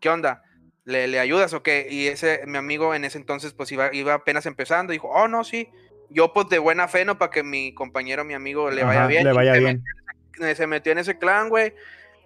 ¿Qué 0.01 0.09
onda? 0.09 0.43
¿Le, 0.85 1.09
¿Le, 1.09 1.19
ayudas 1.19 1.53
o 1.55 1.63
qué? 1.63 1.87
Y 1.91 2.07
ese, 2.07 2.43
mi 2.47 2.59
amigo 2.59 2.95
en 2.95 3.05
ese 3.05 3.19
entonces, 3.19 3.53
pues 3.53 3.71
iba, 3.73 3.95
iba 3.95 4.15
apenas 4.15 4.47
empezando. 4.47 4.93
Dijo, 4.93 5.09
oh, 5.09 5.29
no, 5.29 5.45
sí. 5.45 5.69
Yo, 6.11 6.33
pues 6.33 6.49
de 6.49 6.59
buena 6.59 6.89
fe, 6.89 7.05
¿no? 7.05 7.19
Para 7.19 7.31
que 7.31 7.43
mi 7.43 7.73
compañero, 7.75 8.25
mi 8.25 8.35
amigo, 8.35 8.71
le 8.71 8.85
vaya 8.85 9.07
bien. 9.07 9.25
Le 9.25 9.33
vaya 9.33 9.55
bien 9.55 9.83
se 10.55 10.67
metió 10.67 10.93
en 10.93 10.99
ese 10.99 11.19
clan, 11.19 11.49
güey. 11.49 11.75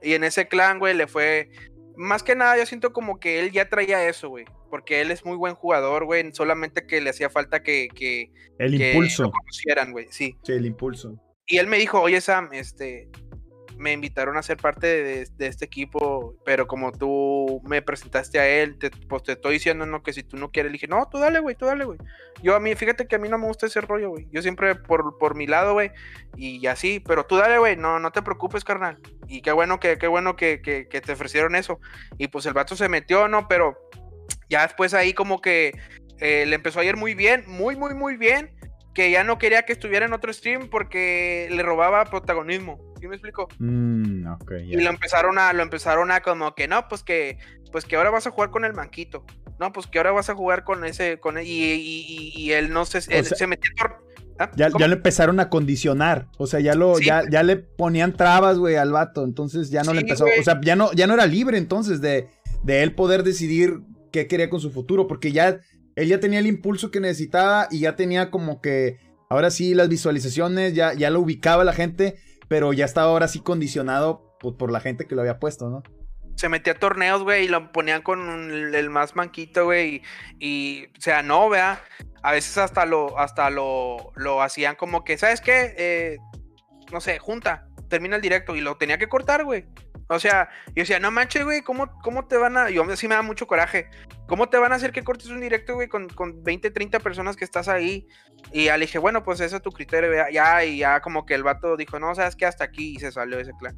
Y 0.03 0.15
en 0.15 0.25
ese 0.25 0.49
clan, 0.49 0.79
güey, 0.79 0.95
le 0.95 1.07
fue. 1.07 1.51
Más 1.97 2.23
que 2.23 2.35
nada, 2.35 2.59
yo 2.59 2.67
siento 2.67 2.93
como 2.93 3.19
que 3.19 3.41
él 3.41 3.53
ya 3.53 3.69
traía 3.69 4.07
eso, 4.09 4.29
güey. 4.29 4.45
Porque 4.71 5.01
él 5.01 5.11
es 5.11 5.25
muy 5.25 5.37
buen 5.37 5.55
jugador, 5.55 6.05
güey. 6.05 6.31
Solamente 6.33 6.87
que 6.87 7.01
le 7.01 7.11
hacía 7.11 7.31
falta 7.31 7.63
que. 7.63 7.89
que 7.95 8.31
el 8.59 8.81
impulso. 8.81 9.25
Lo 9.25 9.33
conocieran, 9.33 9.93
güey. 9.93 10.07
Sí. 10.11 10.37
Sí, 10.43 10.53
el 10.53 10.67
impulso. 10.67 11.19
Y 11.47 11.59
él 11.59 11.67
me 11.67 11.79
dijo, 11.79 12.01
oye, 12.01 12.21
Sam, 12.21 12.49
este 12.53 13.09
me 13.79 13.93
invitaron 13.93 14.37
a 14.37 14.43
ser 14.43 14.57
parte 14.57 14.87
de, 14.87 15.47
este 15.47 15.65
equipo, 15.65 16.35
pero 16.45 16.67
como 16.67 16.93
tú 16.93 17.61
me 17.65 17.83
presentaste 17.83 18.39
a 18.39 18.49
él, 18.49 18.79
te, 18.79 18.91
pues 18.91 19.23
te 19.23 19.33
estoy 19.33 19.55
diciendo 19.55 19.87
no 19.87 20.03
que 20.03 20.13
si 20.13 20.23
tú 20.23 20.37
no 20.37 20.51
quieres, 20.51 20.73
le 20.73 20.77
dije, 20.77 20.89
no, 20.89 21.09
tú 21.11 21.19
dale, 21.19 21.41
güey, 21.41 21.55
tú 21.55 21.67
dale, 21.67 21.85
güey. 21.85 21.99
Yo 22.43 22.55
a 22.55 22.61
mí, 22.61 22.75
fíjate 22.75 23.07
que 23.07 23.17
a 23.17 23.19
mí 23.19 23.29
no 23.29 23.39
me 23.39 23.47
gusta 23.47 23.67
ese 23.67 23.81
rollo, 23.81 24.11
güey. 24.11 24.29
Yo 24.33 24.43
siempre 24.43 24.75
por, 24.75 25.19
por 25.19 25.35
mi 25.35 25.47
lado, 25.47 25.75
güey, 25.75 25.91
y 26.37 26.67
así, 26.67 27.01
pero 27.01 27.27
tú 27.27 27.37
dale, 27.37 27.59
güey, 27.59 27.77
no, 27.77 27.99
no 27.99 28.13
te 28.13 28.23
preocupes, 28.23 28.65
carnal. 28.65 28.99
Y 29.29 29.43
qué 29.43 29.53
bueno 29.53 29.79
que, 29.79 29.99
qué 29.99 30.07
bueno 30.07 30.37
que, 30.37 30.61
que, 30.63 31.01
te 31.01 31.13
ofrecieron 31.13 31.55
eso. 31.55 31.79
Y 32.19 32.29
pues 32.29 32.47
el 32.47 32.55
vato 32.55 32.77
se 32.77 32.89
metió, 32.89 33.29
¿no? 33.29 33.49
Pero 33.49 33.77
ya 34.49 34.63
después 34.63 34.95
ahí 34.95 35.13
como 35.13 35.41
que 35.41 35.79
eh, 36.19 36.47
le 36.47 36.57
empezó 36.57 36.81
a 36.81 36.85
ir 36.85 36.97
muy 36.97 37.15
bien, 37.15 37.45
muy, 37.47 37.77
muy, 37.77 37.95
muy 37.95 38.17
bien 38.17 38.56
que 38.97 39.11
ya 39.11 39.25
no 39.25 39.37
quería 39.37 39.65
que 39.65 39.75
estuviera 39.75 40.07
en 40.07 40.15
otro 40.15 40.33
stream 40.33 40.71
porque 40.71 41.49
le 41.51 41.63
robaba 41.63 42.07
protagonismo. 42.07 42.81
¿Sí 42.99 43.07
me 43.07 43.17
explico? 43.17 43.47
Mm, 43.59 44.27
y 44.69 44.77
lo 44.81 44.89
empezaron 44.89 45.39
a, 45.39 45.53
lo 45.53 45.63
empezaron 45.63 46.11
a 46.11 46.23
como 46.23 46.55
que 46.55 46.67
no, 46.67 46.89
pues 46.89 47.03
que, 47.03 47.37
pues 47.71 47.85
que 47.85 47.97
ahora 47.97 48.09
vas 48.09 48.27
a 48.27 48.31
jugar 48.31 48.51
con 48.51 48.65
el 48.65 48.73
manquito. 48.73 49.23
No, 49.61 49.71
pues 49.71 49.87
que 49.87 49.99
ahora 49.99 50.13
vas 50.13 50.31
a 50.31 50.35
jugar 50.35 50.65
con 50.65 50.83
ese, 50.87 51.21
con 51.21 51.37
y, 51.39 52.51
él 52.53 52.73
no 52.73 52.87
se, 52.87 53.03
se 53.03 53.47
metió. 53.47 53.71
¿Ah? 54.39 54.51
Ya, 54.57 54.71
ya, 54.79 54.89
lo 54.89 54.95
empezaron 54.95 55.41
a 55.41 55.51
condicionar. 55.51 56.29
O 56.39 56.47
sea, 56.47 56.61
ya 56.61 56.75
lo, 56.75 56.99
ya, 56.99 57.23
ya 57.31 57.43
le 57.43 57.57
ponían 57.57 58.17
trabas, 58.17 58.59
güey, 58.59 58.77
al 58.77 58.93
vato. 58.93 59.25
Entonces 59.25 59.69
ya 59.71 59.83
no 59.83 59.93
le 59.93 60.01
empezó. 60.01 60.25
O 60.25 60.43
sea, 60.43 60.59
ya 60.63 60.75
no, 60.75 60.91
ya 60.93 61.07
no 61.07 61.13
era 61.13 61.27
libre 61.27 61.59
entonces 61.59 62.01
de, 62.01 62.29
de 62.63 62.83
él 62.83 62.95
poder 62.95 63.25
decidir 63.25 63.81
qué 64.11 64.27
quería 64.27 64.49
con 64.49 64.61
su 64.61 64.71
futuro. 64.71 65.07
Porque 65.07 65.33
ya 65.33 65.61
él 65.97 66.09
ya 66.09 66.21
tenía 66.21 66.39
el 66.39 66.47
impulso 66.47 66.91
que 66.91 67.01
necesitaba 67.01 67.69
y 67.71 67.81
ya 67.81 67.97
tenía 67.97 68.31
como 68.31 68.61
que, 68.61 68.99
ahora 69.29 69.51
sí, 69.51 69.75
las 69.75 69.89
visualizaciones, 69.89 70.75
ya, 70.75 70.93
ya 70.93 71.11
lo 71.11 71.21
ubicaba 71.21 71.65
la 71.65 71.73
gente, 71.73 72.17
pero 72.49 72.73
ya 72.73 72.85
estaba 72.85 73.11
ahora 73.11 73.29
sí 73.29 73.41
condicionado 73.41 74.37
por, 74.39 74.71
la 74.71 74.81
gente 74.81 75.07
que 75.07 75.15
lo 75.15 75.23
había 75.23 75.41
puesto, 75.41 75.69
¿no? 75.69 75.83
se 76.37 76.51
metía 76.51 76.75
a 76.75 76.79
torneos, 76.79 77.23
güey, 77.23 77.47
y 77.47 77.49
lo 77.49 77.73
ponían 77.73 78.03
con 78.03 78.21
el, 78.75 78.91
más 78.91 79.17
manquito, 79.17 79.65
güey, 79.65 80.03
y, 80.39 80.85
o 80.99 81.01
sea, 81.01 81.23
no, 81.23 81.49
vea, 81.49 81.83
a 82.23 82.33
veces 82.33 82.59
hasta 82.59 82.85
lo, 82.85 83.19
hasta 83.19 83.49
lo, 83.49 84.13
lo 84.17 84.43
hacían 84.43 84.77
como 84.77 85.03
que, 85.03 85.17
¿sabes 85.17 85.41
qué? 85.41 85.75
Eh, 85.79 86.19
no 86.93 87.01
sé, 87.01 87.19
junta, 87.19 87.66
termina 87.89 88.17
el 88.17 88.23
directo, 88.23 88.57
y 88.57 88.61
lo 88.61 88.77
tenía 88.77 88.99
que 88.99 89.09
cortar, 89.09 89.45
güey, 89.45 89.67
o 90.09 90.21
sea, 90.21 90.49
yo 90.69 90.83
decía, 90.83 91.01
no 91.01 91.11
manches, 91.11 91.45
güey, 91.45 91.63
¿cómo, 91.63 91.91
¿cómo 92.03 92.27
te 92.27 92.37
van 92.37 92.57
a.? 92.57 92.71
Yo 92.71 92.85
sí 92.97 93.09
me 93.09 93.17
da 93.17 93.23
mucho 93.23 93.47
coraje. 93.47 93.91
¿Cómo 94.29 94.49
te 94.49 94.57
van 94.57 94.73
a 94.73 94.77
hacer 94.77 94.93
que 94.93 95.03
cortes 95.03 95.29
un 95.29 95.41
directo, 95.41 95.75
güey, 95.75 95.89
con, 95.89 96.09
con 96.09 96.45
20, 96.45 96.71
30 96.71 97.01
personas 97.01 97.37
que 97.37 97.45
estás 97.45 97.69
ahí? 97.69 98.07
Y 98.53 98.67
ya 98.67 98.77
le 98.77 98.87
dije, 98.87 98.99
bueno, 98.99 99.25
pues 99.25 99.41
ese 99.41 99.57
es 99.57 99.63
tu 99.63 99.73
criterio, 99.73 100.11
ya, 100.31 100.65
y 100.65 100.79
ya 100.79 101.01
como 101.01 101.27
que 101.27 101.35
el 101.35 101.43
vato 101.43 101.77
dijo, 101.77 101.99
no, 101.99 102.15
sabes 102.15 102.37
que 102.37 102.47
hasta 102.47 102.65
aquí 102.65 102.95
y 102.97 103.01
se 103.01 103.11
salió 103.11 103.39
ese 103.41 103.53
clan. 103.59 103.77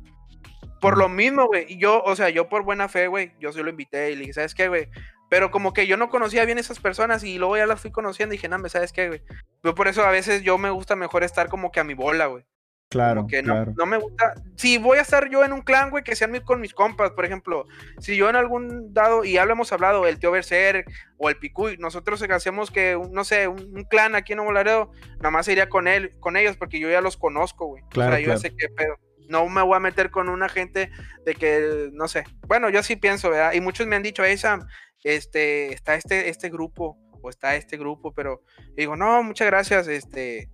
Por 0.80 0.98
lo 0.98 1.08
mismo, 1.08 1.46
güey. 1.46 1.64
Y 1.68 1.78
yo, 1.78 2.02
o 2.02 2.14
sea, 2.14 2.28
yo 2.28 2.48
por 2.48 2.62
buena 2.62 2.88
fe, 2.88 3.08
güey, 3.08 3.32
yo 3.40 3.52
se 3.52 3.62
lo 3.62 3.70
invité 3.70 4.10
y 4.10 4.14
le 4.14 4.20
dije, 4.20 4.34
¿sabes 4.34 4.54
qué, 4.54 4.68
güey? 4.68 4.88
Pero 5.30 5.50
como 5.50 5.72
que 5.72 5.86
yo 5.86 5.96
no 5.96 6.10
conocía 6.10 6.44
bien 6.44 6.58
esas 6.58 6.78
personas 6.78 7.24
y 7.24 7.38
luego 7.38 7.56
ya 7.56 7.66
las 7.66 7.80
fui 7.80 7.90
conociendo 7.90 8.34
y 8.34 8.38
dije, 8.38 8.48
no, 8.48 8.66
¿sabes 8.68 8.92
qué, 8.92 9.08
güey? 9.08 9.22
Yo 9.64 9.74
por 9.74 9.88
eso 9.88 10.04
a 10.04 10.10
veces 10.10 10.42
yo 10.42 10.56
me 10.58 10.70
gusta 10.70 10.94
mejor 10.94 11.24
estar 11.24 11.48
como 11.48 11.70
que 11.70 11.80
a 11.80 11.84
mi 11.84 11.94
bola, 11.94 12.26
güey. 12.26 12.44
Claro, 12.90 13.26
que 13.26 13.42
claro. 13.42 13.74
No, 13.76 13.84
me 13.84 13.98
gusta. 13.98 14.34
Si 14.56 14.78
voy 14.78 14.96
a 14.96 15.02
estar 15.02 15.28
yo 15.28 15.44
en 15.44 15.52
un 15.52 15.60
clan, 15.60 15.90
güey, 15.90 16.02
que 16.02 16.16
sean 16.16 16.40
con 16.40 16.60
mis 16.60 16.72
compas, 16.72 17.10
por 17.10 17.26
ejemplo. 17.26 17.66
Si 17.98 18.16
yo 18.16 18.30
en 18.30 18.36
algún 18.36 18.94
dado, 18.94 19.24
y 19.24 19.32
ya 19.32 19.44
lo 19.44 19.52
hemos 19.52 19.70
hablado, 19.72 20.06
el 20.06 20.18
tío 20.18 20.30
Berser 20.30 20.86
o 21.18 21.28
el 21.28 21.36
Picuy, 21.36 21.76
nosotros 21.76 22.22
hacemos 22.22 22.70
que, 22.70 22.98
no 23.10 23.24
sé, 23.24 23.46
un, 23.46 23.84
clan 23.90 24.14
aquí 24.14 24.32
en 24.32 24.38
Nuevo 24.38 24.52
Laredo, 24.52 24.90
nada 25.18 25.30
más 25.30 25.46
iría 25.48 25.68
con 25.68 25.86
él, 25.86 26.16
con 26.20 26.38
ellos, 26.38 26.56
porque 26.56 26.80
yo 26.80 26.90
ya 26.90 27.02
los 27.02 27.18
conozco, 27.18 27.66
güey. 27.66 27.82
Claro, 27.90 28.12
o 28.12 28.16
sea, 28.16 28.24
yo 28.24 28.32
ya 28.32 28.38
sé 28.38 28.56
qué 28.56 28.70
pedo. 28.70 28.96
No 29.28 29.46
me 29.50 29.60
voy 29.60 29.76
a 29.76 29.80
meter 29.80 30.10
con 30.10 30.30
una 30.30 30.48
gente 30.48 30.90
de 31.26 31.34
que, 31.34 31.90
no 31.92 32.08
sé. 32.08 32.24
Bueno, 32.46 32.70
yo 32.70 32.82
sí 32.82 32.96
pienso, 32.96 33.28
¿verdad? 33.28 33.52
Y 33.52 33.60
muchos 33.60 33.86
me 33.86 33.96
han 33.96 34.02
dicho, 34.02 34.24
hey, 34.24 34.38
Sam, 34.38 34.66
este, 35.04 35.74
está 35.74 35.94
este, 35.94 36.30
este 36.30 36.48
grupo, 36.48 36.96
o 37.20 37.28
está 37.28 37.54
este 37.54 37.76
grupo, 37.76 38.14
pero 38.14 38.42
digo, 38.76 38.96
no, 38.96 39.22
muchas 39.22 39.46
gracias, 39.46 39.88
este. 39.88 40.48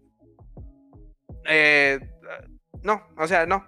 Eh, 1.46 2.00
no, 2.84 3.02
o 3.18 3.26
sea, 3.26 3.46
no. 3.46 3.64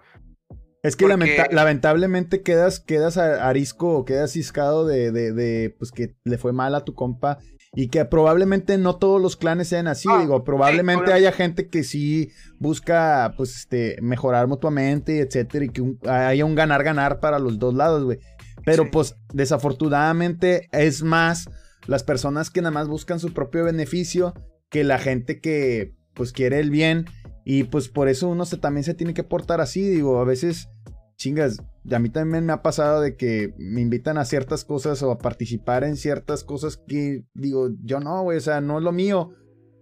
Es 0.83 0.95
que 0.95 1.09
lamentablemente 1.09 2.43
quedas, 2.43 2.79
quedas 2.79 3.17
arisco 3.17 3.99
o 3.99 4.05
quedas 4.05 4.33
ciscado 4.33 4.87
de, 4.87 5.11
de, 5.11 5.33
de, 5.33 5.75
pues 5.77 5.91
que 5.91 6.15
le 6.25 6.39
fue 6.39 6.53
mal 6.53 6.77
a 6.77 6.85
tu 6.85 6.95
compa 6.95 7.39
y 7.75 7.89
que 7.89 8.05
probablemente 8.05 8.79
no 8.79 8.97
todos 8.97 9.21
los 9.21 9.37
clanes 9.37 9.69
sean 9.69 9.89
así, 9.89 10.09
ah, 10.11 10.21
digo, 10.21 10.45
probablemente 10.45 11.13
haya 11.13 11.33
gente 11.33 11.69
que 11.69 11.83
sí 11.83 12.31
busca, 12.59 13.35
pues, 13.37 13.57
este, 13.57 13.99
mejorar 14.01 14.47
mutuamente, 14.47 15.21
etcétera, 15.21 15.65
y 15.65 15.69
que 15.69 15.83
haya 16.09 16.45
un 16.45 16.55
ganar-ganar 16.55 17.21
para 17.21 17.39
los 17.39 17.59
dos 17.59 17.75
lados, 17.75 18.05
güey. 18.05 18.19
Pero, 18.65 18.91
pues, 18.91 19.17
desafortunadamente 19.33 20.69
es 20.73 21.03
más 21.03 21.51
las 21.87 22.03
personas 22.03 22.51
que 22.51 22.63
nada 22.63 22.71
más 22.71 22.89
buscan 22.89 23.21
su 23.21 23.35
propio 23.35 23.65
beneficio 23.65 24.35
que 24.71 24.85
la 24.85 24.99
gente 24.99 25.41
que, 25.41 25.95
pues, 26.15 26.33
quiere 26.33 26.61
el 26.61 26.71
bien 26.71 27.07
y 27.49 27.63
pues 27.63 27.89
por 27.89 28.09
eso 28.09 28.29
uno 28.29 28.45
se, 28.45 28.57
también 28.57 28.83
se 28.83 28.95
tiene 28.95 29.15
que 29.15 29.23
portar 29.23 29.61
así, 29.61 29.89
digo, 29.89 30.19
a 30.19 30.25
veces, 30.25 30.69
chingas, 31.15 31.63
a 31.93 31.99
mí 32.01 32.11
también 32.11 32.45
me 32.45 32.53
ha 32.53 32.61
pasado 32.61 33.01
de 33.01 33.15
que 33.15 33.55
me 33.57 33.81
invitan 33.81 34.19
a 34.19 34.25
ciertas 34.25 34.65
cosas 34.65 35.01
o 35.05 35.13
a 35.13 35.19
participar 35.19 35.85
en 35.85 35.97
ciertas 35.97 36.43
cosas 36.43 36.77
que 36.77 37.25
digo, 37.35 37.69
yo 37.85 38.01
no, 38.01 38.25
güey, 38.25 38.39
o 38.39 38.41
sea, 38.41 38.61
no 38.61 38.79
es 38.79 38.83
lo 38.83 38.91
mío. 38.91 39.31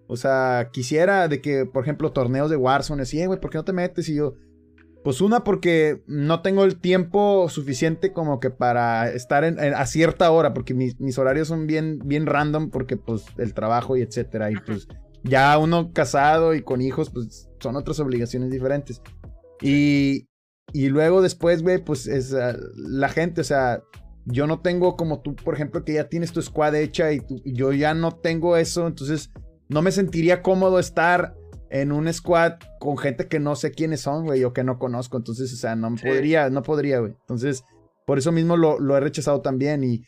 O 0.09 0.19
sea, 0.19 0.69
quisiera 0.75 1.27
de 1.27 1.41
que, 1.41 1.65
por 1.65 1.83
ejemplo, 1.83 2.13
torneos 2.13 2.51
de 2.51 2.57
Warzone, 2.57 3.01
así, 3.01 3.19
eh, 3.19 3.29
güey, 3.29 3.41
¿por 3.41 3.51
qué 3.51 3.57
no 3.57 3.65
te 3.65 3.73
metes? 3.73 4.11
Y 4.11 4.17
yo, 4.17 4.35
pues 5.03 5.23
una, 5.23 5.43
porque 5.43 6.03
no 6.07 6.43
tengo 6.43 6.65
el 6.65 6.79
tiempo 6.79 7.49
suficiente 7.49 8.13
como 8.13 8.41
que 8.41 8.51
para 8.51 9.11
estar 9.11 9.43
en, 9.43 9.59
a 9.59 9.87
cierta 9.87 10.31
hora, 10.31 10.53
porque 10.53 10.75
mis, 10.75 11.01
mis, 11.01 11.17
horarios 11.17 11.49
son 11.49 11.67
bien, 11.67 11.99
bien 12.05 12.27
random, 12.27 12.69
porque 12.69 12.99
pues 12.99 13.25
el 13.39 13.55
trabajo 13.55 13.97
y 13.97 14.03
etcétera, 14.03 14.51
y 14.51 14.57
pues 14.57 14.87
ya 15.23 15.57
uno 15.57 15.93
casado 15.95 16.55
y 16.55 16.61
con 16.61 16.83
hijos, 16.83 17.09
pues 17.09 17.49
son 17.65 17.77
otras 17.77 17.99
obligaciones 17.99 18.51
diferentes. 18.51 19.03
Y, 19.61 20.29
y 20.73 20.89
luego 20.89 21.23
después, 21.23 21.63
güey, 21.63 21.79
pues 21.83 22.07
es 22.07 22.33
ah, 22.35 22.57
la 22.77 23.09
gente, 23.09 23.41
o 23.41 23.45
sea, 23.45 23.83
yo 24.27 24.47
no 24.47 24.61
tengo 24.61 24.97
como 24.97 25.21
tú, 25.21 25.35
por 25.35 25.55
ejemplo, 25.55 25.85
que 25.85 25.95
ya 25.95 26.09
tienes 26.09 26.33
tu 26.33 26.41
squad 26.41 26.75
hecha 26.77 27.13
y, 27.13 27.23
yo 27.45 27.73
ya 27.73 27.95
no 27.95 28.13
tengo 28.13 28.57
eso, 28.57 28.87
entonces 28.87 29.31
no 29.69 29.83
me 29.83 29.93
sentiría 29.93 30.43
cómodo 30.43 30.79
estar 30.79 31.35
en 31.71 31.91
un 31.91 32.13
squad 32.13 32.55
con 32.79 32.97
gente 32.99 33.27
que 33.27 33.41
no 33.41 33.57
sé 33.57 33.73
quiénes 33.73 34.03
son, 34.03 34.27
güey, 34.27 34.45
o 34.45 34.53
que 34.53 34.63
no 34.63 34.79
conozco, 34.79 35.17
entonces, 35.17 35.53
o 35.53 35.57
sea, 35.57 35.75
no 35.75 35.95
podría, 35.95 36.51
no 36.51 36.63
podría, 36.63 37.01
güey. 37.01 37.17
Entonces, 37.21 37.65
por 38.07 38.19
eso 38.19 38.31
mismo 38.31 38.57
lo, 38.57 38.79
lo 38.79 38.97
he 38.97 39.01
rechazado 39.01 39.41
también 39.41 39.83
y, 39.83 40.03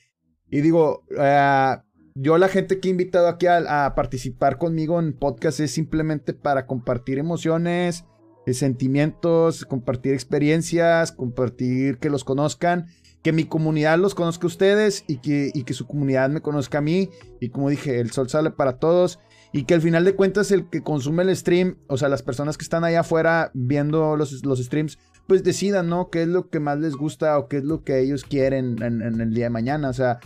y 0.51 0.61
digo, 0.61 1.05
uh, 1.11 1.81
yo 2.19 2.39
la 2.39 2.49
gente 2.49 2.81
que 2.81 2.89
he 2.89 2.91
invitado 2.91 3.29
aquí 3.29 3.47
a, 3.47 3.93
participar 3.95 4.57
conmigo 4.57 4.99
en 4.99 5.13
podcast 5.13 5.61
es 5.61 5.71
simplemente 5.71 6.33
para 6.33 6.67
compartir 6.67 7.19
emociones, 7.19 8.07
eh, 8.47 8.55
sentimientos, 8.55 9.67
compartir 9.67 10.15
experiencias, 10.15 11.13
compartir 11.13 11.99
que 11.99 12.09
los 12.09 12.25
conozcan, 12.25 12.87
que 13.23 13.33
mi 13.33 13.45
comunidad 13.45 13.99
los 13.99 14.15
conozca 14.15 14.45
a 14.45 14.47
ustedes 14.47 15.05
y 15.07 15.19
que, 15.19 15.51
y 15.53 15.65
que 15.65 15.75
su 15.75 15.87
comunidad 15.87 16.31
me 16.31 16.41
conozca 16.41 16.79
a 16.79 16.81
mí. 16.81 17.11
Y 17.39 17.51
como 17.51 17.69
dije, 17.69 18.01
el 18.01 18.11
sol 18.13 18.31
sale 18.31 18.51
para 18.51 18.79
todos. 18.79 19.19
Y 19.53 19.65
que 19.65 19.75
al 19.75 19.83
final 19.83 20.07
de 20.07 20.15
cuentas 20.15 20.51
el 20.51 20.71
que 20.71 20.83
consume 20.83 21.23
el 21.23 21.37
stream, 21.37 21.77
o 21.87 21.99
sea, 21.99 22.09
las 22.09 22.23
personas 22.23 22.57
que 22.57 22.63
están 22.63 22.85
allá 22.85 23.01
afuera 23.01 23.51
viendo 23.53 24.17
los, 24.17 24.43
los 24.45 24.59
streams, 24.59 24.99
pues 25.27 25.45
decidan, 25.45 25.89
¿no? 25.89 26.09
¿Qué 26.09 26.23
es 26.23 26.29
lo 26.29 26.49
que 26.49 26.61
más 26.61 26.79
les 26.79 26.95
gusta 26.95 27.39
o 27.39 27.49
qué 27.49 27.59
es 27.59 27.65
lo 27.65 27.85
que 27.85 28.01
ellos 28.01 28.25
quieren 28.25 28.83
en, 28.83 29.03
en 29.03 29.21
el 29.21 29.35
día 29.35 29.47
de 29.47 29.51
mañana? 29.51 29.91
O 29.91 29.93
sea, 29.93 30.19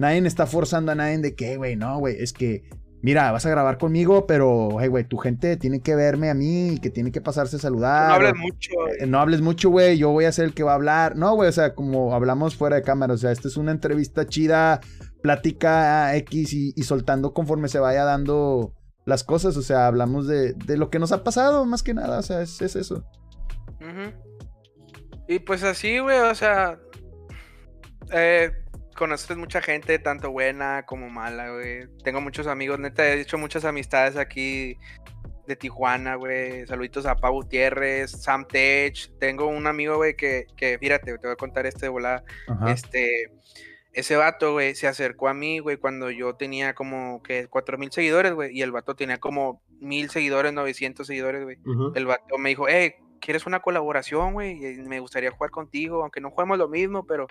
Nadie 0.00 0.26
está 0.26 0.46
forzando 0.46 0.92
a 0.92 0.94
nadie 0.94 1.18
de 1.18 1.34
que, 1.34 1.58
güey, 1.58 1.76
no, 1.76 1.98
güey, 1.98 2.16
es 2.18 2.32
que, 2.32 2.64
mira, 3.02 3.30
vas 3.32 3.44
a 3.44 3.50
grabar 3.50 3.76
conmigo, 3.76 4.26
pero, 4.26 4.80
hey, 4.80 4.88
güey, 4.88 5.04
tu 5.04 5.18
gente 5.18 5.58
tiene 5.58 5.80
que 5.82 5.94
verme 5.94 6.30
a 6.30 6.34
mí, 6.34 6.78
que 6.80 6.88
tiene 6.88 7.12
que 7.12 7.20
pasarse 7.20 7.56
a 7.56 7.58
saludar. 7.58 8.08
No 8.08 8.14
hables 8.14 8.34
mucho. 8.34 8.70
Eh, 8.98 9.06
no 9.06 9.20
hables 9.20 9.42
mucho, 9.42 9.68
güey, 9.68 9.98
yo 9.98 10.08
voy 10.08 10.24
a 10.24 10.32
ser 10.32 10.46
el 10.46 10.54
que 10.54 10.62
va 10.62 10.72
a 10.72 10.76
hablar. 10.76 11.16
No, 11.16 11.34
güey, 11.34 11.50
o 11.50 11.52
sea, 11.52 11.74
como 11.74 12.14
hablamos 12.14 12.56
fuera 12.56 12.76
de 12.76 12.82
cámara, 12.82 13.12
o 13.12 13.18
sea, 13.18 13.30
esta 13.30 13.46
es 13.46 13.58
una 13.58 13.72
entrevista 13.72 14.26
chida, 14.26 14.80
plática 15.20 16.16
X 16.16 16.54
y, 16.54 16.82
soltando 16.82 17.34
conforme 17.34 17.68
se 17.68 17.78
vaya 17.78 18.04
dando 18.04 18.72
las 19.04 19.22
cosas, 19.22 19.58
o 19.58 19.62
sea, 19.62 19.86
hablamos 19.86 20.26
de, 20.26 20.54
lo 20.78 20.88
que 20.88 20.98
nos 20.98 21.12
ha 21.12 21.22
pasado, 21.22 21.66
más 21.66 21.82
que 21.82 21.92
nada, 21.92 22.20
o 22.20 22.22
sea, 22.22 22.40
es, 22.40 22.62
eso. 22.62 23.04
Y 25.28 25.40
pues 25.40 25.62
así, 25.62 25.98
güey, 25.98 26.20
o 26.20 26.34
sea, 26.34 26.78
eh, 28.14 28.50
conoces 28.96 29.36
mucha 29.36 29.60
gente, 29.60 29.98
tanto 29.98 30.30
buena 30.30 30.84
como 30.86 31.08
mala, 31.08 31.50
güey. 31.50 31.86
Tengo 32.02 32.20
muchos 32.20 32.46
amigos, 32.46 32.78
neta, 32.78 33.06
he 33.06 33.20
hecho 33.20 33.38
muchas 33.38 33.64
amistades 33.64 34.16
aquí 34.16 34.78
de 35.46 35.56
Tijuana, 35.56 36.14
güey. 36.14 36.66
Saluditos 36.66 37.06
a 37.06 37.16
Pau 37.16 37.34
Gutiérrez, 37.34 38.10
Sam 38.10 38.46
Tech. 38.46 39.10
Tengo 39.18 39.46
un 39.46 39.66
amigo, 39.66 39.96
güey, 39.96 40.14
que, 40.14 40.46
que, 40.56 40.78
fíjate, 40.78 41.18
te 41.18 41.26
voy 41.26 41.32
a 41.32 41.36
contar 41.36 41.66
este 41.66 41.86
de 41.86 41.88
volada. 41.88 42.24
Este, 42.68 43.30
ese 43.92 44.16
vato, 44.16 44.52
güey, 44.52 44.74
se 44.74 44.86
acercó 44.86 45.28
a 45.28 45.34
mí, 45.34 45.58
güey, 45.58 45.76
cuando 45.76 46.10
yo 46.10 46.34
tenía 46.34 46.74
como 46.74 47.22
que 47.22 47.48
cuatro 47.48 47.78
mil 47.78 47.90
seguidores, 47.90 48.32
güey, 48.32 48.56
y 48.56 48.62
el 48.62 48.70
vato 48.70 48.94
tenía 48.94 49.18
como 49.18 49.62
mil 49.80 50.10
seguidores, 50.10 50.52
900 50.52 51.06
seguidores, 51.06 51.42
güey. 51.42 51.58
El 51.94 52.06
vato 52.06 52.38
me 52.38 52.50
dijo, 52.50 52.66
hey, 52.68 52.94
¿quieres 53.20 53.46
una 53.46 53.60
colaboración, 53.60 54.32
güey? 54.32 54.56
Me 54.78 55.00
gustaría 55.00 55.30
jugar 55.30 55.50
contigo, 55.50 56.02
aunque 56.02 56.20
no 56.20 56.30
juguemos 56.30 56.58
lo 56.58 56.68
mismo, 56.68 57.06
pero 57.06 57.26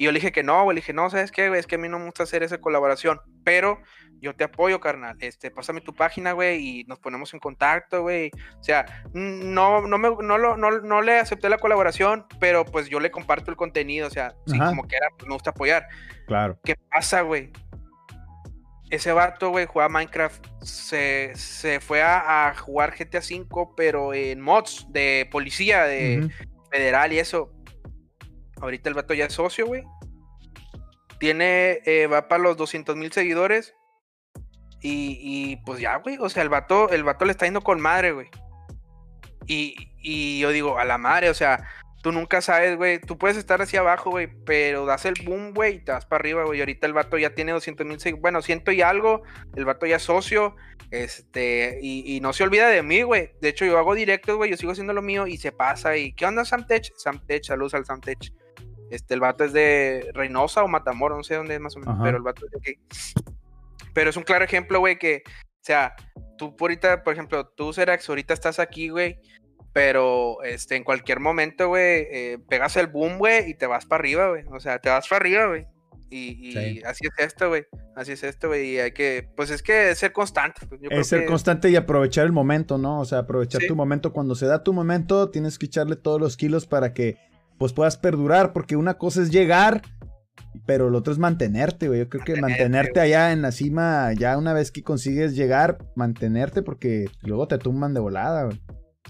y 0.00 0.04
yo 0.04 0.12
le 0.12 0.18
dije 0.18 0.32
que 0.32 0.42
no, 0.42 0.64
güey, 0.64 0.76
le 0.76 0.80
dije, 0.80 0.94
no, 0.94 1.10
¿sabes 1.10 1.30
qué, 1.30 1.48
güey? 1.48 1.60
Es 1.60 1.66
que 1.66 1.74
a 1.74 1.78
mí 1.78 1.86
no 1.86 1.98
me 1.98 2.06
gusta 2.06 2.22
hacer 2.22 2.42
esa 2.42 2.56
colaboración, 2.58 3.20
pero 3.44 3.82
yo 4.22 4.34
te 4.34 4.44
apoyo, 4.44 4.80
carnal. 4.80 5.18
Este, 5.20 5.50
pásame 5.50 5.82
tu 5.82 5.94
página, 5.94 6.32
güey, 6.32 6.80
y 6.80 6.84
nos 6.84 6.98
ponemos 6.98 7.34
en 7.34 7.38
contacto, 7.38 8.00
güey. 8.00 8.30
O 8.58 8.62
sea, 8.62 8.86
no, 9.12 9.86
no, 9.86 9.98
me, 9.98 10.08
no, 10.08 10.56
no, 10.56 10.56
no, 10.56 11.02
le 11.02 11.18
acepté 11.18 11.50
la 11.50 11.58
colaboración, 11.58 12.24
pero 12.38 12.64
pues 12.64 12.88
yo 12.88 12.98
le 12.98 13.10
comparto 13.10 13.50
el 13.50 13.58
contenido, 13.58 14.06
o 14.06 14.10
sea, 14.10 14.34
sí, 14.46 14.58
como 14.58 14.88
que 14.88 14.96
era, 14.96 15.08
pues 15.18 15.28
me 15.28 15.34
gusta 15.34 15.50
apoyar. 15.50 15.86
Claro. 16.26 16.58
¿Qué 16.64 16.76
pasa, 16.90 17.20
güey? 17.20 17.52
Ese 18.88 19.12
vato, 19.12 19.50
güey, 19.50 19.66
juega 19.66 19.90
Minecraft, 19.90 20.46
se, 20.62 21.32
se 21.34 21.78
fue 21.78 22.02
a, 22.02 22.54
jugar 22.56 22.94
GTA 22.98 23.18
V, 23.18 23.74
pero 23.76 24.14
en 24.14 24.40
mods 24.40 24.86
de 24.88 25.28
policía, 25.30 25.84
de 25.84 26.30
federal 26.70 27.12
y 27.12 27.18
eso 27.18 27.52
Ahorita 28.60 28.88
el 28.88 28.94
vato 28.94 29.14
ya 29.14 29.26
es 29.26 29.32
socio, 29.32 29.66
güey. 29.66 29.84
Tiene, 31.18 31.80
eh, 31.84 32.06
va 32.06 32.28
para 32.28 32.42
los 32.42 32.56
200 32.56 32.96
mil 32.96 33.12
seguidores. 33.12 33.74
Y, 34.82 35.56
pues 35.66 35.80
ya, 35.80 35.96
güey. 35.96 36.16
O 36.18 36.28
sea, 36.28 36.42
el 36.42 36.48
vato, 36.48 36.88
el 36.90 37.04
vato 37.04 37.24
le 37.24 37.32
está 37.32 37.44
yendo 37.44 37.60
con 37.60 37.80
madre, 37.80 38.12
güey. 38.12 38.28
Y, 39.46 40.38
yo 40.38 40.50
digo, 40.50 40.78
a 40.78 40.84
la 40.84 40.96
madre, 40.96 41.28
o 41.28 41.34
sea, 41.34 41.68
tú 42.02 42.12
nunca 42.12 42.40
sabes, 42.40 42.76
güey. 42.76 42.98
Tú 42.98 43.18
puedes 43.18 43.36
estar 43.36 43.60
hacia 43.60 43.80
abajo, 43.80 44.10
güey, 44.10 44.28
pero 44.46 44.86
das 44.86 45.04
el 45.04 45.14
boom, 45.24 45.52
güey, 45.52 45.76
y 45.76 45.78
te 45.80 45.92
vas 45.92 46.06
para 46.06 46.20
arriba, 46.20 46.44
güey. 46.44 46.58
Y 46.58 46.62
ahorita 46.62 46.86
el 46.86 46.94
vato 46.94 47.18
ya 47.18 47.34
tiene 47.34 47.52
200 47.52 47.86
mil 47.86 48.00
seguidores. 48.00 48.22
Bueno, 48.22 48.40
siento 48.40 48.72
y 48.72 48.80
algo. 48.80 49.22
El 49.54 49.66
vato 49.66 49.84
ya 49.86 49.96
es 49.96 50.02
socio. 50.02 50.56
Este, 50.90 51.78
y, 51.82 52.18
no 52.20 52.32
se 52.32 52.42
olvida 52.42 52.68
de 52.68 52.82
mí, 52.82 53.02
güey. 53.02 53.32
De 53.40 53.50
hecho, 53.50 53.64
yo 53.64 53.78
hago 53.78 53.94
directos, 53.94 54.36
güey. 54.36 54.50
Yo 54.50 54.56
sigo 54.56 54.72
haciendo 54.72 54.92
lo 54.92 55.02
mío 55.02 55.26
y 55.26 55.36
se 55.36 55.52
pasa. 55.52 55.96
¿Y 55.96 56.14
qué 56.14 56.26
onda, 56.26 56.44
Samtech? 56.44 56.92
Samtech, 56.96 57.44
saludos 57.44 57.74
al 57.74 57.84
Samtech. 57.84 58.32
Este, 58.90 59.14
el 59.14 59.20
vato 59.20 59.44
es 59.44 59.52
de 59.52 60.10
Reynosa 60.14 60.62
o 60.62 60.68
Matamoros, 60.68 61.18
no 61.18 61.24
sé 61.24 61.36
dónde 61.36 61.54
es 61.54 61.60
más 61.60 61.76
o 61.76 61.80
menos, 61.80 61.96
pero 62.02 62.16
el 62.16 62.22
vato 62.22 62.44
es 62.44 62.50
de 62.50 62.58
aquí. 62.58 62.80
Pero 63.94 64.10
es 64.10 64.16
un 64.16 64.22
claro 64.22 64.44
ejemplo, 64.44 64.80
güey, 64.80 64.98
que, 64.98 65.22
o 65.26 65.62
sea, 65.62 65.94
tú 66.36 66.54
ahorita, 66.60 67.02
por 67.02 67.12
ejemplo, 67.12 67.46
tú, 67.48 67.72
Serax, 67.72 68.08
ahorita 68.08 68.34
estás 68.34 68.58
aquí, 68.58 68.88
güey, 68.88 69.20
pero 69.72 70.42
este, 70.42 70.76
en 70.76 70.84
cualquier 70.84 71.20
momento, 71.20 71.68
güey, 71.68 72.06
eh, 72.10 72.38
pegas 72.48 72.76
el 72.76 72.88
boom, 72.88 73.18
güey, 73.18 73.50
y 73.50 73.54
te 73.54 73.66
vas 73.66 73.86
para 73.86 74.00
arriba, 74.00 74.28
güey. 74.28 74.44
O 74.50 74.58
sea, 74.58 74.78
te 74.78 74.88
vas 74.88 75.06
para 75.06 75.22
arriba, 75.22 75.46
güey. 75.46 75.66
Y, 76.12 76.82
así 76.82 77.06
es 77.06 77.24
esto, 77.24 77.48
güey. 77.48 77.66
Así 77.94 78.12
es 78.12 78.24
esto, 78.24 78.48
güey. 78.48 78.70
Y 78.70 78.78
hay 78.80 78.90
que, 78.90 79.28
pues 79.36 79.50
es 79.50 79.62
que 79.62 79.94
ser 79.94 80.12
constante. 80.12 80.66
Pues, 80.66 80.80
es 80.90 81.06
ser 81.06 81.24
constante 81.24 81.70
y 81.70 81.76
aprovechar 81.76 82.26
el 82.26 82.32
momento, 82.32 82.78
¿no? 82.78 83.00
O 83.00 83.04
sea, 83.04 83.18
aprovechar 83.18 83.62
tu 83.68 83.76
momento. 83.76 84.12
Cuando 84.12 84.34
se 84.34 84.46
da 84.46 84.64
tu 84.64 84.72
momento, 84.72 85.30
tienes 85.30 85.56
que 85.56 85.66
echarle 85.66 85.94
todos 85.94 86.20
los 86.20 86.36
kilos 86.36 86.66
para 86.66 86.92
que 86.92 87.16
pues 87.60 87.74
puedas 87.74 87.98
perdurar, 87.98 88.54
porque 88.54 88.74
una 88.74 88.94
cosa 88.94 89.20
es 89.20 89.30
llegar, 89.30 89.82
pero 90.64 90.88
lo 90.88 90.96
otro 90.96 91.12
es 91.12 91.18
mantenerte, 91.18 91.88
güey. 91.88 92.00
Yo 92.00 92.08
creo 92.08 92.24
que 92.24 92.40
mantenerte 92.40 93.00
allá 93.00 93.32
en 93.32 93.42
la 93.42 93.52
cima, 93.52 94.14
ya 94.14 94.38
una 94.38 94.54
vez 94.54 94.72
que 94.72 94.82
consigues 94.82 95.36
llegar, 95.36 95.76
mantenerte, 95.94 96.62
porque 96.62 97.10
luego 97.20 97.48
te 97.48 97.58
tumban 97.58 97.92
de 97.92 98.00
volada, 98.00 98.44
güey. 98.44 98.58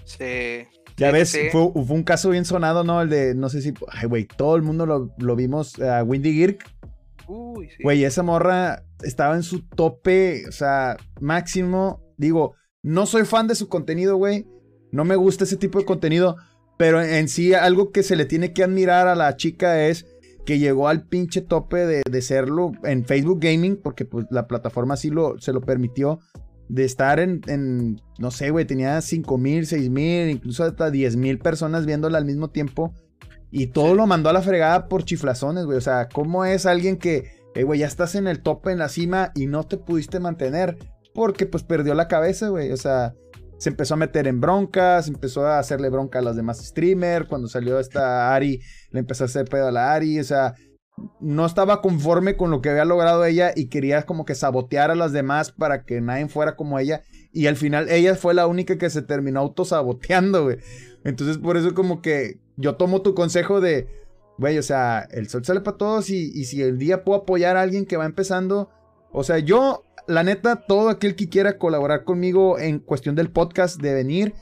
Sí. 0.03 0.67
Ya 0.97 1.11
ves, 1.11 1.39
Fue, 1.53 1.61
un 1.61 2.03
caso 2.03 2.29
bien 2.29 2.43
sonado, 2.43 2.83
¿no? 2.83 3.01
El 3.01 3.07
de, 3.07 3.35
no 3.35 3.47
sé 3.47 3.61
si, 3.61 3.73
ay, 3.87 4.09
güey, 4.09 4.25
todo 4.25 4.57
el 4.57 4.63
mundo 4.63 4.85
lo, 4.85 5.35
vimos, 5.37 5.79
a 5.79 6.03
Windy 6.03 6.33
Girk. 6.33 6.69
Uy, 7.29 7.69
sí. 7.69 7.83
Güey, 7.83 8.03
esa 8.03 8.21
morra 8.21 8.83
estaba 9.01 9.37
en 9.37 9.43
su 9.43 9.65
tope, 9.65 10.43
o 10.49 10.51
sea, 10.51 10.97
máximo. 11.21 12.03
Digo, 12.17 12.55
no 12.83 13.05
soy 13.05 13.23
fan 13.23 13.47
de 13.47 13.55
su 13.55 13.69
contenido, 13.69 14.17
güey. 14.17 14.45
No 14.91 15.05
me 15.05 15.15
gusta 15.15 15.45
ese 15.45 15.55
tipo 15.55 15.79
de 15.79 15.85
contenido. 15.85 16.35
Pero 16.81 16.99
en 16.99 17.27
sí, 17.27 17.53
algo 17.53 17.91
que 17.91 18.01
se 18.01 18.15
le 18.15 18.25
tiene 18.25 18.53
que 18.53 18.63
admirar 18.63 19.07
a 19.07 19.13
la 19.13 19.37
chica 19.37 19.85
es 19.85 20.07
que 20.47 20.57
llegó 20.57 20.87
al 20.87 21.03
pinche 21.03 21.41
tope 21.41 21.85
de, 21.85 22.01
de 22.09 22.21
serlo 22.23 22.71
en 22.83 23.05
Facebook 23.05 23.39
Gaming, 23.39 23.75
porque 23.75 24.03
pues 24.03 24.25
la 24.31 24.47
plataforma 24.47 24.97
sí 24.97 25.11
lo, 25.11 25.39
se 25.39 25.53
lo 25.53 25.61
permitió 25.61 26.17
de 26.69 26.83
estar 26.83 27.19
en, 27.19 27.41
en 27.45 28.01
no 28.17 28.31
sé, 28.31 28.49
güey, 28.49 28.65
tenía 28.65 28.99
5 28.99 29.37
mil, 29.37 29.67
6 29.67 29.91
mil, 29.91 30.31
incluso 30.31 30.63
hasta 30.63 30.89
10 30.89 31.17
mil 31.17 31.37
personas 31.37 31.85
viéndola 31.85 32.17
al 32.17 32.25
mismo 32.25 32.49
tiempo. 32.49 32.95
Y 33.51 33.67
todo 33.67 33.93
lo 33.93 34.07
mandó 34.07 34.31
a 34.31 34.33
la 34.33 34.41
fregada 34.41 34.87
por 34.87 35.03
chiflazones, 35.03 35.65
güey. 35.65 35.77
O 35.77 35.81
sea, 35.81 36.09
¿cómo 36.09 36.45
es 36.45 36.65
alguien 36.65 36.97
que, 36.97 37.29
eh, 37.53 37.61
güey, 37.61 37.81
ya 37.81 37.85
estás 37.85 38.15
en 38.15 38.25
el 38.25 38.41
tope, 38.41 38.71
en 38.71 38.79
la 38.79 38.89
cima 38.89 39.33
y 39.35 39.45
no 39.45 39.65
te 39.65 39.77
pudiste 39.77 40.19
mantener? 40.19 40.79
Porque 41.13 41.45
pues 41.45 41.61
perdió 41.61 41.93
la 41.93 42.07
cabeza, 42.07 42.49
güey. 42.49 42.71
O 42.71 42.77
sea, 42.77 43.13
se 43.61 43.69
empezó 43.69 43.93
a 43.93 43.97
meter 43.97 44.25
en 44.25 44.41
broncas, 44.41 45.07
empezó 45.07 45.45
a 45.45 45.59
hacerle 45.59 45.89
bronca 45.89 46.17
a 46.17 46.23
los 46.23 46.35
demás 46.35 46.65
streamers. 46.65 47.27
Cuando 47.27 47.47
salió 47.47 47.79
esta 47.79 48.33
Ari, 48.33 48.59
le 48.89 48.99
empezó 48.99 49.23
a 49.23 49.27
hacer 49.27 49.45
pedo 49.45 49.67
a 49.67 49.71
la 49.71 49.93
Ari. 49.93 50.19
O 50.19 50.23
sea, 50.23 50.55
no 51.19 51.45
estaba 51.45 51.79
conforme 51.79 52.35
con 52.35 52.49
lo 52.49 52.59
que 52.63 52.71
había 52.71 52.85
logrado 52.85 53.23
ella 53.23 53.51
y 53.55 53.67
quería 53.67 54.01
como 54.01 54.25
que 54.25 54.33
sabotear 54.33 54.89
a 54.89 54.95
las 54.95 55.11
demás 55.11 55.51
para 55.51 55.83
que 55.83 56.01
nadie 56.01 56.27
fuera 56.27 56.55
como 56.55 56.79
ella. 56.79 57.03
Y 57.31 57.45
al 57.45 57.55
final 57.55 57.87
ella 57.89 58.15
fue 58.15 58.33
la 58.33 58.47
única 58.47 58.79
que 58.79 58.89
se 58.89 59.03
terminó 59.03 59.41
autosaboteando, 59.41 60.45
güey. 60.45 60.57
Entonces 61.03 61.37
por 61.37 61.55
eso 61.55 61.75
como 61.75 62.01
que 62.01 62.39
yo 62.57 62.77
tomo 62.77 63.03
tu 63.03 63.13
consejo 63.13 63.61
de, 63.61 63.87
güey, 64.39 64.57
o 64.57 64.63
sea, 64.63 65.07
el 65.11 65.29
sol 65.29 65.45
sale 65.45 65.61
para 65.61 65.77
todos 65.77 66.09
y 66.09 66.45
si 66.45 66.63
el 66.63 66.79
día 66.79 67.03
puedo 67.03 67.19
apoyar 67.19 67.57
a 67.57 67.61
alguien 67.61 67.85
que 67.85 67.97
va 67.97 68.05
empezando, 68.07 68.71
o 69.11 69.23
sea, 69.23 69.39
yo, 69.39 69.83
la 70.07 70.23
neta, 70.23 70.55
todo 70.55 70.89
aquel 70.89 71.15
que 71.15 71.29
quiera 71.29 71.57
colaborar 71.57 72.03
conmigo 72.03 72.59
en 72.59 72.79
cuestión 72.79 73.15
del 73.15 73.31
podcast 73.31 73.81
de 73.81 73.93
venir, 73.93 74.33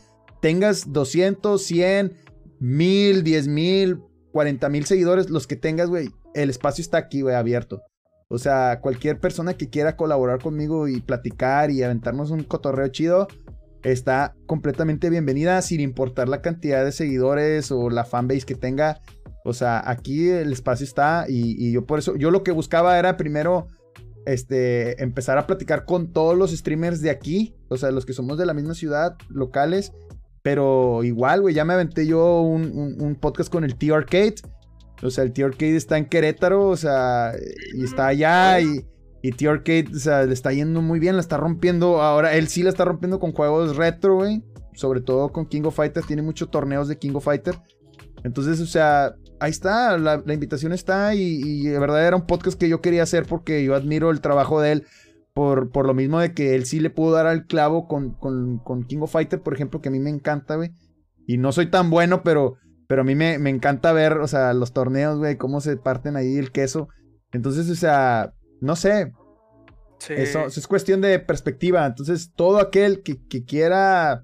tengas 0.41 0.91
200, 0.91 1.61
100, 1.61 2.13
1000, 2.59 3.23
10 3.23 3.47
mil, 3.47 4.01
40 4.31 4.69
mil 4.69 4.85
seguidores, 4.85 5.29
los 5.29 5.47
que 5.47 5.55
tengas, 5.55 5.89
güey, 5.89 6.09
el 6.33 6.49
espacio 6.49 6.81
está 6.81 6.97
aquí, 6.97 7.21
güey, 7.21 7.35
abierto. 7.35 7.81
O 8.29 8.37
sea, 8.37 8.79
cualquier 8.81 9.19
persona 9.19 9.55
que 9.55 9.69
quiera 9.69 9.95
colaborar 9.95 10.39
conmigo 10.39 10.87
y 10.87 11.01
platicar 11.01 11.71
y 11.71 11.81
aventarnos 11.81 12.29
un 12.29 12.43
cotorreo 12.43 12.87
chido, 12.89 13.27
está 13.83 14.35
completamente 14.45 15.09
bienvenida 15.09 15.61
sin 15.61 15.79
importar 15.79 16.29
la 16.29 16.41
cantidad 16.41 16.85
de 16.85 16.91
seguidores 16.91 17.71
o 17.71 17.89
la 17.89 18.05
fanbase 18.05 18.45
que 18.45 18.55
tenga. 18.55 19.01
O 19.45 19.53
sea, 19.53 19.81
aquí 19.89 20.29
el 20.29 20.51
espacio 20.51 20.83
está 20.83 21.25
y, 21.27 21.71
yo 21.71 21.85
por 21.85 21.99
eso, 21.99 22.15
yo 22.17 22.29
lo 22.29 22.43
que 22.43 22.51
buscaba 22.51 22.99
era 22.99 23.17
primero, 23.17 23.67
este, 24.31 25.01
empezar 25.01 25.37
a 25.37 25.47
platicar 25.47 25.85
con 25.85 26.11
todos 26.13 26.37
los 26.37 26.51
streamers 26.51 27.01
de 27.01 27.09
aquí, 27.09 27.55
o 27.67 27.77
sea, 27.77 27.91
los 27.91 28.05
que 28.05 28.13
somos 28.13 28.37
de 28.37 28.45
la 28.45 28.53
misma 28.53 28.73
ciudad, 28.73 29.15
locales, 29.29 29.93
pero 30.41 31.03
igual, 31.03 31.41
güey, 31.41 31.53
ya 31.53 31.65
me 31.65 31.73
aventé 31.73 32.07
yo 32.07 32.41
un, 32.41 33.17
podcast 33.19 33.51
con 33.51 33.63
el 33.63 33.75
T-Arcade 33.75 34.35
o 35.01 35.09
sea, 35.09 35.23
el 35.23 35.31
T-Arcade 35.31 35.75
está 35.75 35.97
en 35.97 36.05
Querétaro, 36.05 36.67
o 36.67 36.77
sea, 36.77 37.33
y 37.73 37.83
está 37.83 38.07
allá 38.07 38.59
y, 38.59 38.85
y 39.21 39.31
T-Arcade, 39.31 39.87
o 39.95 39.99
sea, 39.99 40.23
le 40.23 40.33
está 40.33 40.51
yendo 40.51 40.81
muy 40.81 40.99
bien, 40.99 41.15
la 41.15 41.21
está 41.21 41.37
rompiendo. 41.37 42.01
Ahora, 42.01 42.35
él 42.35 42.47
sí 42.47 42.63
la 42.63 42.69
está 42.69 42.85
rompiendo 42.85 43.19
con 43.19 43.31
juegos 43.31 43.75
retro, 43.75 44.15
güey. 44.15 44.43
Sobre 44.73 45.01
todo 45.01 45.31
con 45.31 45.45
King 45.45 45.63
of 45.63 45.75
Fighter, 45.75 46.03
tiene 46.03 46.21
muchos 46.21 46.49
torneos 46.51 46.87
de 46.87 46.97
King 46.97 47.13
of 47.15 47.25
Fighter. 47.25 47.55
Entonces, 48.23 48.59
o 48.59 48.65
sea, 48.65 49.15
ahí 49.39 49.51
está, 49.51 49.97
la, 49.97 50.21
invitación 50.27 50.71
está 50.71 51.15
y, 51.15 51.63
de 51.63 51.79
verdad 51.79 52.05
era 52.05 52.15
un 52.15 52.25
podcast 52.25 52.59
que 52.59 52.69
yo 52.69 52.81
quería 52.81 53.03
hacer 53.03 53.25
porque 53.25 53.63
yo 53.63 53.75
admiro 53.75 54.11
el 54.11 54.21
trabajo 54.21 54.61
de 54.61 54.73
él. 54.73 54.87
Por, 55.31 55.71
por 55.71 55.85
lo 55.85 55.93
mismo 55.93 56.19
de 56.19 56.33
que 56.33 56.55
él 56.55 56.65
sí 56.65 56.81
le 56.81 56.89
pudo 56.89 57.13
dar 57.13 57.27
al 57.27 57.45
clavo 57.45 57.87
con, 57.87 58.13
con, 58.15 58.57
con 58.57 58.83
King 58.83 58.97
of 59.01 59.11
Fighter, 59.11 59.39
por 59.39 59.53
ejemplo, 59.53 59.79
que 59.79 59.87
a 59.87 59.91
mí 59.91 59.99
me 59.99 60.09
encanta, 60.09 60.55
güey. 60.55 60.71
Y 61.27 61.37
no 61.37 61.51
soy 61.53 61.67
tan 61.67 61.89
bueno, 61.89 62.23
pero 62.23 62.57
pero 62.89 63.01
a 63.01 63.05
mí 63.05 63.13
me, 63.13 63.35
encanta 63.35 63.93
ver, 63.93 64.13
o 64.13 64.27
sea, 64.27 64.51
los 64.53 64.73
torneos, 64.73 65.19
güey, 65.19 65.37
cómo 65.37 65.61
se 65.61 65.77
parten 65.77 66.15
ahí 66.15 66.37
el 66.37 66.51
queso. 66.51 66.89
Entonces, 67.31 67.69
o 67.69 67.75
sea, 67.75 68.33
no 68.61 68.75
sé. 68.75 69.13
Sí. 69.99 70.15
Eso, 70.17 70.47
es 70.47 70.67
cuestión 70.67 70.99
de 70.99 71.19
perspectiva. 71.19 71.85
Entonces, 71.85 72.31
todo 72.35 72.57
aquel 72.57 73.03
que, 73.03 73.45
quiera 73.45 74.23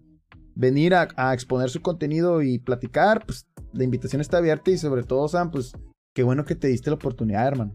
venir 0.55 0.95
a, 0.95 1.31
exponer 1.31 1.69
su 1.69 1.83
contenido 1.83 2.41
y 2.41 2.57
platicar, 2.57 3.23
pues 3.23 3.45
la 3.75 3.83
invitación 3.83 4.21
está 4.21 4.37
abierta 4.37 4.71
y 4.71 4.77
sobre 4.77 5.03
todo, 5.03 5.27
Sam, 5.27 5.51
pues 5.51 5.73
qué 6.13 6.23
bueno 6.23 6.45
que 6.45 6.55
te 6.55 6.67
diste 6.67 6.89
la 6.89 6.95
oportunidad, 6.95 7.47
hermano. 7.47 7.73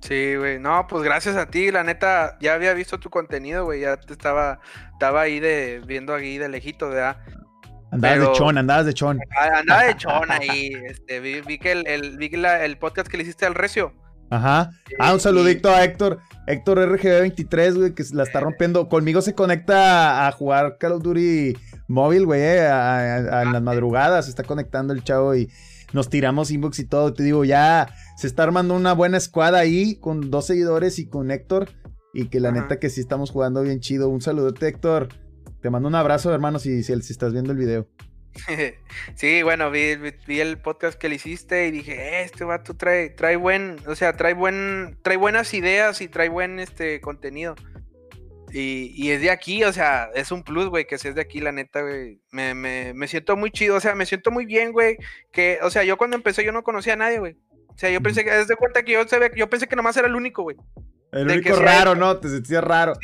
Sí, 0.00 0.36
güey. 0.36 0.58
No, 0.58 0.86
pues 0.86 1.02
gracias 1.02 1.36
a 1.36 1.46
ti, 1.46 1.70
la 1.70 1.82
neta, 1.82 2.36
ya 2.40 2.54
había 2.54 2.74
visto 2.74 3.00
tu 3.00 3.10
contenido, 3.10 3.64
güey. 3.64 3.80
Ya 3.80 3.96
te 3.96 4.12
estaba, 4.12 4.60
estaba 4.92 5.22
ahí 5.22 5.40
de, 5.40 5.82
viendo 5.86 6.14
ahí 6.14 6.38
de 6.38 6.48
lejito, 6.48 6.90
¿verdad? 6.90 7.16
Andabas 7.90 8.20
de 8.20 8.32
chon, 8.32 8.58
andabas 8.58 8.86
de 8.86 8.94
chon. 8.94 9.18
Andaba 9.58 9.84
de 9.84 9.96
chon 9.96 10.30
ahí. 10.30 10.70
Este, 10.86 11.20
vi, 11.20 11.58
que, 11.58 11.72
el, 11.72 12.18
vi 12.18 12.30
el 12.34 12.78
podcast 12.78 13.08
que 13.08 13.16
le 13.16 13.22
hiciste 13.22 13.46
al 13.46 13.54
Recio. 13.54 13.94
Ajá. 14.30 14.70
Ah, 14.98 15.14
un 15.14 15.20
saludito 15.20 15.70
a 15.70 15.82
Héctor. 15.84 16.20
Héctor 16.46 16.78
RGB23, 16.78 17.74
güey, 17.74 17.94
que 17.94 18.04
la 18.12 18.24
está 18.24 18.40
rompiendo. 18.40 18.88
Conmigo 18.88 19.22
se 19.22 19.34
conecta 19.34 20.26
a 20.26 20.32
jugar 20.32 20.76
Call 20.78 20.92
of 20.92 21.02
Duty 21.02 21.54
móvil, 21.88 22.26
güey, 22.26 22.40
eh, 22.42 22.66
en 22.66 23.52
las 23.52 23.62
madrugadas. 23.62 24.26
Se 24.26 24.30
está 24.30 24.42
conectando 24.42 24.92
el 24.92 25.04
chavo 25.04 25.34
y 25.34 25.50
nos 25.92 26.08
tiramos 26.08 26.50
inbox 26.50 26.78
y 26.78 26.84
todo. 26.84 27.12
Te 27.12 27.22
digo, 27.22 27.44
ya 27.44 27.94
se 28.16 28.26
está 28.26 28.42
armando 28.42 28.74
una 28.74 28.92
buena 28.92 29.16
escuadra 29.16 29.58
ahí 29.58 29.96
con 29.96 30.30
dos 30.30 30.46
seguidores 30.46 30.98
y 30.98 31.06
con 31.06 31.30
Héctor. 31.30 31.70
Y 32.12 32.28
que 32.28 32.40
la 32.40 32.50
neta 32.50 32.78
que 32.78 32.88
sí 32.88 33.00
estamos 33.00 33.30
jugando 33.30 33.62
bien 33.62 33.80
chido. 33.80 34.08
Un 34.08 34.22
saludote, 34.22 34.68
Héctor. 34.68 35.08
Te 35.60 35.70
mando 35.70 35.88
un 35.88 35.94
abrazo, 35.94 36.32
hermano, 36.32 36.58
si, 36.58 36.82
si, 36.82 36.92
estás 36.92 37.32
viendo 37.32 37.52
el 37.52 37.58
video. 37.58 37.88
sí, 39.14 39.42
bueno, 39.42 39.70
vi, 39.70 39.96
el 40.28 40.58
podcast 40.58 40.98
que 40.98 41.08
le 41.08 41.16
hiciste 41.16 41.66
y 41.66 41.70
dije, 41.70 41.94
eh, 41.94 42.22
este 42.22 42.44
vato 42.44 42.74
trae, 42.74 43.10
trae 43.10 43.36
buen, 43.36 43.76
o 43.86 43.94
sea, 43.94 44.12
trae 44.12 44.34
buen, 44.34 44.98
trae 45.02 45.16
buenas 45.16 45.54
ideas 45.54 46.00
y 46.00 46.08
trae 46.08 46.28
buen 46.28 46.60
este 46.60 47.00
contenido. 47.00 47.54
Y, 48.58 49.10
es 49.10 49.20
de 49.20 49.30
aquí, 49.30 49.64
o 49.64 49.72
sea, 49.72 50.08
es 50.14 50.32
un 50.32 50.42
plus, 50.42 50.68
güey, 50.68 50.86
que 50.86 50.96
si 50.96 51.08
es 51.08 51.14
de 51.14 51.20
aquí, 51.20 51.40
la 51.40 51.52
neta, 51.52 51.82
güey. 51.82 52.22
Me, 52.30 52.54
me, 52.54 53.06
siento 53.06 53.36
muy 53.36 53.50
chido, 53.50 53.76
o 53.76 53.80
sea, 53.80 53.94
me 53.94 54.06
siento 54.06 54.30
muy 54.30 54.46
bien, 54.46 54.72
güey. 54.72 54.96
Que, 55.30 55.58
o 55.62 55.68
sea, 55.68 55.84
yo 55.84 55.98
cuando 55.98 56.16
empecé 56.16 56.42
yo 56.42 56.52
no 56.52 56.62
conocía 56.62 56.94
a 56.94 56.96
nadie, 56.96 57.18
güey. 57.18 57.36
O 57.68 57.76
sea, 57.76 57.90
yo 57.90 58.00
pensé 58.00 58.24
que, 58.24 58.30
desde 58.30 58.56
cuenta 58.56 58.82
que 58.82 58.92
yo, 58.92 59.02
yo 59.36 59.50
pensé 59.50 59.66
que 59.66 59.76
nomás 59.76 59.98
era 59.98 60.08
el 60.08 60.14
único, 60.14 60.42
güey. 60.42 60.56
El 61.12 61.28
único 61.30 61.54
raro, 61.56 61.94
¿no? 61.94 62.18
Te 62.18 62.30
sentías 62.30 62.64
raro. 62.64 62.94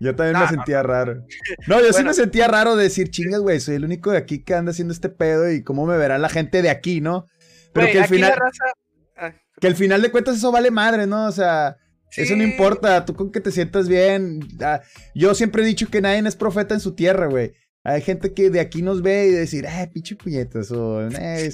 Yo 0.00 0.16
también 0.16 0.40
me 0.40 0.48
sentía 0.48 0.82
raro. 0.82 1.22
No, 1.66 1.80
yo 1.80 1.92
sí 1.92 2.02
me 2.02 2.14
sentía 2.14 2.48
raro 2.48 2.74
de 2.74 2.84
decir, 2.84 3.10
chingas, 3.10 3.40
güey, 3.40 3.60
soy 3.60 3.74
el 3.74 3.84
único 3.84 4.10
de 4.10 4.18
aquí 4.18 4.42
que 4.42 4.54
anda 4.54 4.70
haciendo 4.70 4.94
este 4.94 5.10
pedo 5.10 5.50
y 5.50 5.62
cómo 5.62 5.84
me 5.84 5.98
verá 5.98 6.16
la 6.16 6.30
gente 6.30 6.62
de 6.62 6.70
aquí, 6.70 7.02
¿no? 7.02 7.26
Pero 7.74 7.88
que 7.88 8.00
al 8.00 8.08
final. 8.08 8.38
Que 9.60 9.66
al 9.66 9.76
final 9.76 10.00
de 10.00 10.10
cuentas 10.10 10.36
eso 10.36 10.50
vale 10.50 10.70
madre, 10.70 11.06
¿no? 11.06 11.26
O 11.26 11.32
sea, 11.32 11.76
eso 12.16 12.36
no 12.36 12.42
importa. 12.42 13.04
Tú 13.04 13.14
con 13.14 13.30
que 13.32 13.40
te 13.40 13.50
sientas 13.50 13.88
bien. 13.88 14.40
Ah, 14.60 14.80
yo 15.14 15.34
siempre 15.34 15.62
he 15.62 15.66
dicho 15.66 15.88
que 15.88 16.00
nadie 16.00 16.26
es 16.26 16.36
profeta 16.36 16.74
en 16.74 16.80
su 16.80 16.94
tierra, 16.94 17.26
güey. 17.26 17.52
Hay 17.86 18.00
gente 18.00 18.32
que 18.32 18.48
de 18.48 18.60
aquí 18.60 18.80
nos 18.80 19.02
ve 19.02 19.26
y 19.26 19.30
decir, 19.32 19.66
eh, 19.66 19.90
pinche 19.92 20.16
puñetas, 20.16 20.70
o, 20.72 21.06
eh, 21.06 21.50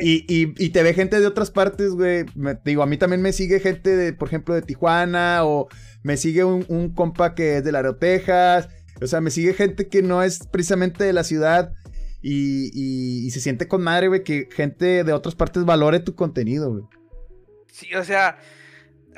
y, 0.00 0.24
y, 0.32 0.54
y, 0.56 0.68
te 0.68 0.84
ve 0.84 0.94
gente 0.94 1.18
de 1.18 1.26
otras 1.26 1.50
partes, 1.50 1.90
güey. 1.90 2.24
digo, 2.64 2.84
a 2.84 2.86
mí 2.86 2.96
también 2.96 3.22
me 3.22 3.32
sigue 3.32 3.58
gente 3.58 3.96
de, 3.96 4.12
por 4.12 4.28
ejemplo, 4.28 4.54
de 4.54 4.62
Tijuana, 4.62 5.44
o 5.44 5.66
me 6.04 6.16
sigue 6.16 6.44
un, 6.44 6.64
un 6.68 6.94
compa 6.94 7.34
que 7.34 7.56
es 7.56 7.64
de 7.64 7.72
Laredo, 7.72 7.96
Texas. 7.96 8.68
O 9.02 9.08
sea, 9.08 9.20
me 9.20 9.32
sigue 9.32 9.52
gente 9.52 9.88
que 9.88 10.00
no 10.00 10.22
es 10.22 10.46
precisamente 10.46 11.02
de 11.02 11.12
la 11.12 11.24
ciudad. 11.24 11.72
Y, 12.22 12.70
y 13.26 13.30
se 13.30 13.40
siente 13.40 13.66
con 13.66 13.82
madre, 13.82 14.08
güey, 14.08 14.22
que 14.22 14.48
gente 14.52 15.02
de 15.02 15.12
otras 15.12 15.34
partes 15.34 15.64
valore 15.64 15.98
tu 15.98 16.14
contenido, 16.14 16.70
güey. 16.70 16.84
Sí, 17.72 17.94
o 17.94 18.04
sea, 18.04 18.38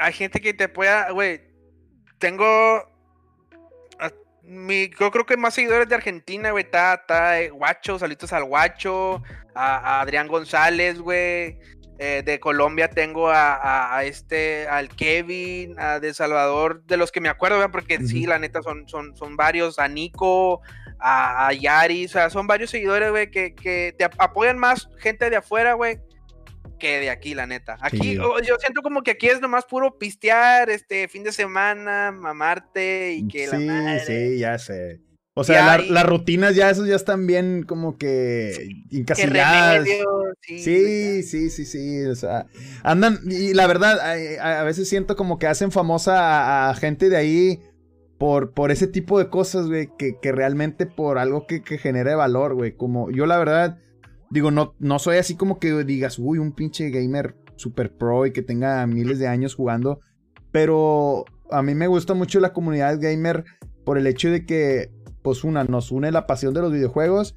hay 0.01 0.13
gente 0.13 0.41
que 0.41 0.55
te 0.55 0.69
pueda, 0.69 1.11
güey. 1.11 1.43
Tengo 2.19 2.91
yo 4.99 5.11
creo 5.11 5.27
que 5.27 5.37
más 5.37 5.55
seguidores 5.55 5.89
de 5.89 5.95
Argentina, 5.95 6.51
güey. 6.51 6.65
Está, 6.65 6.95
está 6.95 7.41
eh, 7.41 7.51
Guacho, 7.51 7.99
salitos 7.99 8.33
al 8.33 8.45
Guacho, 8.45 9.23
a, 9.55 10.01
Adrián 10.01 10.29
González, 10.29 10.99
güey. 10.99 11.59
Eh, 12.03 12.23
de 12.25 12.41
Colombia 12.41 12.89
tengo 12.89 13.29
a, 13.31 14.01
este, 14.05 14.67
al 14.69 14.89
Kevin, 14.89 15.79
a 15.79 16.01
de 16.01 16.15
Salvador, 16.15 16.83
de 16.87 16.97
los 16.97 17.13
que 17.13 17.21
me 17.21 17.29
acuerdo, 17.29 17.59
güey, 17.59 17.71
porque 17.71 17.99
sí, 18.07 18.25
la 18.25 18.39
neta, 18.39 18.63
son, 18.63 18.89
son, 18.89 19.15
son 19.15 19.37
varios, 19.37 19.79
a 19.79 19.87
Nico, 19.87 20.63
a, 20.99 21.53
Yari, 21.53 22.07
o 22.07 22.09
sea, 22.09 22.31
son 22.31 22.47
varios 22.47 22.71
seguidores, 22.71 23.11
güey, 23.11 23.31
que, 23.31 23.55
que, 23.55 23.95
te 23.99 24.05
apoyan 24.17 24.57
más 24.57 24.89
gente 24.99 25.29
de 25.29 25.37
afuera, 25.37 25.75
güey, 25.75 25.99
que 26.81 26.99
de 26.99 27.11
aquí, 27.11 27.35
la 27.35 27.47
neta. 27.47 27.79
Aquí, 27.81 28.17
yo 28.17 28.57
siento 28.59 28.83
como 28.83 29.03
que 29.03 29.13
aquí 29.13 29.29
es 29.29 29.41
nomás 29.41 29.65
puro 29.67 29.97
pistear, 29.99 30.69
este, 30.71 31.07
fin 31.07 31.23
de 31.23 31.31
semana, 31.31 32.11
mamarte 32.11 33.13
y 33.13 33.29
que 33.29 33.47
sí, 33.47 33.67
la 33.67 33.73
madre. 33.73 34.05
Sí, 34.07 34.39
ya 34.41 34.59
sé. 34.59 35.01
O 35.35 35.45
sea, 35.45 35.79
las 35.79 36.05
rutinas 36.05 36.57
ya, 36.57 36.69
esos 36.71 36.89
ya 36.89 36.97
están 36.97 37.27
bien 37.27 37.63
como 37.63 37.97
que 37.97 38.69
encasilladas. 38.91 39.87
Sí, 40.43 40.59
sí, 40.59 41.23
sí, 41.23 41.51
sí, 41.51 41.65
sí, 41.65 42.05
O 42.05 42.15
sea, 42.17 42.47
andan, 42.83 43.21
y 43.27 43.55
la 43.55 43.67
verdad, 43.67 43.99
a, 44.41 44.65
veces 44.65 44.89
siento 44.89 45.17
como 45.17 45.39
que 45.39 45.47
hacen 45.47 45.71
famosa 45.71 46.69
a, 46.69 46.75
gente 46.75 47.09
de 47.09 47.17
ahí 47.17 47.63
por, 48.19 48.53
por 48.53 48.71
ese 48.71 48.87
tipo 48.87 49.19
de 49.19 49.31
cosas, 49.31 49.69
güey, 49.69 49.89
que, 49.97 50.19
que 50.21 50.33
realmente 50.33 50.85
por 50.85 51.17
algo 51.17 51.47
que, 51.47 51.63
que 51.63 51.79
genere 51.79 52.15
valor, 52.17 52.55
güey. 52.55 52.73
Como 52.73 53.11
yo 53.11 53.25
la 53.27 53.39
verdad, 53.39 53.79
digo, 54.31 54.51
no, 54.51 54.75
no 54.79 54.99
soy 54.99 55.19
así 55.19 55.35
como 55.37 55.59
que 55.59 55.85
digas, 55.85 56.19
uy, 56.19 56.39
un 56.39 56.53
pinche 56.53 56.91
gamer 56.91 57.37
super 57.57 57.95
pro 57.95 58.27
y 58.27 58.33
que 58.33 58.43
tenga 58.43 58.87
miles 58.87 59.19
de 59.19 59.29
años 59.29 59.55
jugando. 59.55 60.01
Pero 60.51 61.25
a 61.51 61.63
mí 61.63 61.75
me 61.75 61.89
gusta 61.89 62.15
mucho 62.15 62.41
la 62.41 62.53
comunidad 62.53 63.01
gamer 63.01 63.45
por 63.85 63.99
el 63.99 64.07
hecho 64.07 64.31
de 64.31 64.47
que 64.47 64.91
pues 65.23 65.45
una, 65.45 65.65
nos 65.65 65.91
une 65.91 66.11
la 66.11 66.27
pasión 66.27 66.55
de 66.55 66.63
los 66.63 66.73
videojuegos. 66.73 67.37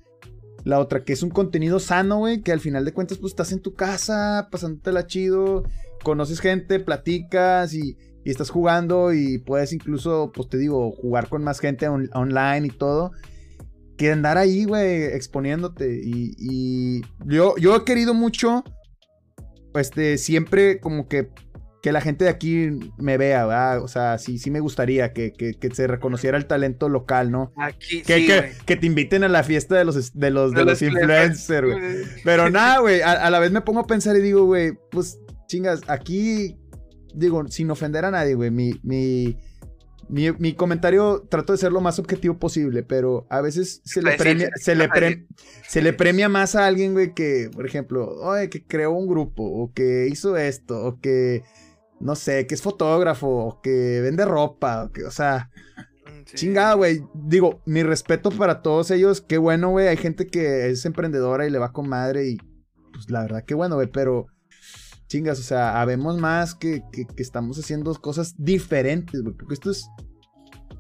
La 0.64 0.80
otra, 0.80 1.04
que 1.04 1.12
es 1.12 1.24
un 1.24 1.30
contenido 1.30 1.80
sano, 1.80 2.20
güey, 2.20 2.42
que 2.42 2.54
al 2.54 2.62
final 2.62 2.86
de 2.86 2.94
cuentas, 2.94 3.18
pues 3.18 3.32
estás 3.34 3.52
en 3.52 3.60
tu 3.60 3.74
casa, 3.74 4.48
pasándotela 4.50 5.06
chido, 5.08 5.64
conoces 6.04 6.40
gente, 6.40 6.80
platicas 6.80 7.74
y, 7.74 7.98
estás 8.24 8.50
jugando 8.50 9.12
y 9.12 9.40
puedes 9.40 9.74
incluso, 9.74 10.32
pues 10.34 10.48
te 10.48 10.58
digo, 10.58 10.94
jugar 10.94 11.28
con 11.28 11.44
más 11.44 11.60
gente 11.60 11.90
online 11.90 12.68
y 12.68 12.70
todo. 12.70 13.12
Que 14.04 14.12
andar 14.12 14.38
ahí, 14.38 14.66
güey, 14.66 15.04
exponiéndote. 15.04 16.02
Y, 16.04 16.36
y 16.38 17.02
yo, 17.26 17.56
yo 17.58 17.76
he 17.76 17.86
querido 17.86 18.14
mucho, 18.14 18.64
este, 19.76 20.18
siempre 20.18 20.80
como 20.80 21.08
que 21.08 21.30
que 21.84 21.92
la 21.92 22.00
gente 22.00 22.24
de 22.24 22.30
aquí 22.30 22.70
me 22.98 23.18
vea, 23.18 23.46
¿verdad? 23.46 23.84
O 23.84 23.90
sea, 23.90 24.18
sí, 24.18 24.40
sí 24.40 24.50
me 24.50 24.62
gustaría 24.62 25.12
que, 25.12 25.34
se 25.74 25.86
reconociera 25.86 26.38
el 26.38 26.46
talento 26.46 26.88
local, 26.88 27.30
¿no? 27.30 27.52
Aquí, 27.58 28.02
que, 28.04 28.20
sí, 28.20 28.26
que, 28.26 28.52
que, 28.66 28.78
te 28.78 28.86
inviten 28.86 29.26
a 29.26 29.28
la 29.28 29.44
fiesta 29.44 29.76
de 29.76 29.84
los, 29.84 29.96
de 30.14 30.32
los, 30.32 30.54
de, 30.54 30.64
los, 30.64 30.82
influencers, 30.82 31.68
güey. 31.68 32.06
Pero 32.24 32.50
nada, 32.50 32.80
güey, 32.80 33.02
a, 33.02 33.30
la 33.30 33.38
vez 33.40 33.52
me 33.52 33.60
pongo 33.60 33.82
a 33.82 33.86
pensar 33.86 34.16
y 34.16 34.22
digo, 34.22 34.46
güey, 34.46 34.72
pues 34.92 35.20
chingas, 35.48 35.82
aquí, 35.88 36.58
digo, 37.14 37.46
sin 37.50 37.70
ofender 37.70 38.06
a 38.06 38.12
nadie, 38.12 38.36
güey, 38.36 38.50
mi, 38.50 38.80
mi, 38.82 39.38
mi, 40.10 40.54
comentario 40.54 41.26
trato 41.30 41.54
de 41.54 41.58
ser 41.58 41.72
lo 41.72 41.82
más 41.82 42.00
objetivo 42.00 42.38
posible, 42.38 42.84
pero 42.84 43.26
a 43.30 43.42
veces 43.42 43.82
se 43.84 44.02
le 44.02 44.18
premia, 44.18 44.50
se 44.56 44.76
le, 44.76 44.90
se 45.68 45.82
le 45.82 45.94
premia 45.94 46.30
más 46.30 46.56
a 46.56 46.66
alguien, 46.66 46.94
güey, 46.94 47.14
que, 47.14 47.50
por 47.54 47.66
ejemplo, 47.66 48.10
oye, 48.22 48.50
que 48.50 48.66
creó 48.66 48.92
un 48.92 49.08
grupo, 49.08 49.44
o 49.44 49.72
que 49.74 50.08
hizo 50.10 50.38
esto, 50.38 50.84
o 50.86 51.00
que 51.00 51.44
no 52.04 52.16
sé, 52.16 52.46
que 52.48 52.56
es 52.56 52.62
fotógrafo, 52.62 53.60
que 53.64 54.02
vende 54.02 54.26
ropa, 54.26 54.92
que, 54.94 55.06
o 55.06 55.12
sea, 55.12 55.50
mm, 56.06 56.24
chingada, 56.36 56.74
güey. 56.74 57.02
Digo, 57.14 57.62
mi 57.66 57.82
respeto 57.82 58.30
para 58.30 58.62
todos 58.62 58.92
ellos, 58.92 59.22
qué 59.22 59.38
bueno, 59.38 59.70
güey. 59.70 59.88
Hay 59.88 59.98
gente 59.98 60.28
que 60.28 60.70
es 60.70 60.86
emprendedora 60.86 61.48
y 61.48 61.50
le 61.50 61.60
va 61.60 61.72
con 61.72 61.88
madre 61.88 62.28
y, 62.28 62.38
pues 62.92 63.10
la 63.10 63.22
verdad, 63.22 63.46
qué 63.46 63.54
bueno, 63.54 63.76
güey, 63.76 63.88
pero 63.88 64.28
chingas, 65.14 65.40
o 65.40 65.44
sea, 65.44 65.80
habemos 65.80 66.18
más 66.18 66.56
que, 66.56 66.82
que, 66.92 67.06
estamos 67.18 67.60
haciendo 67.60 67.94
cosas 67.94 68.34
diferentes, 68.38 69.22
güey, 69.22 69.36
porque 69.36 69.54
esto 69.54 69.70
es 69.70 69.88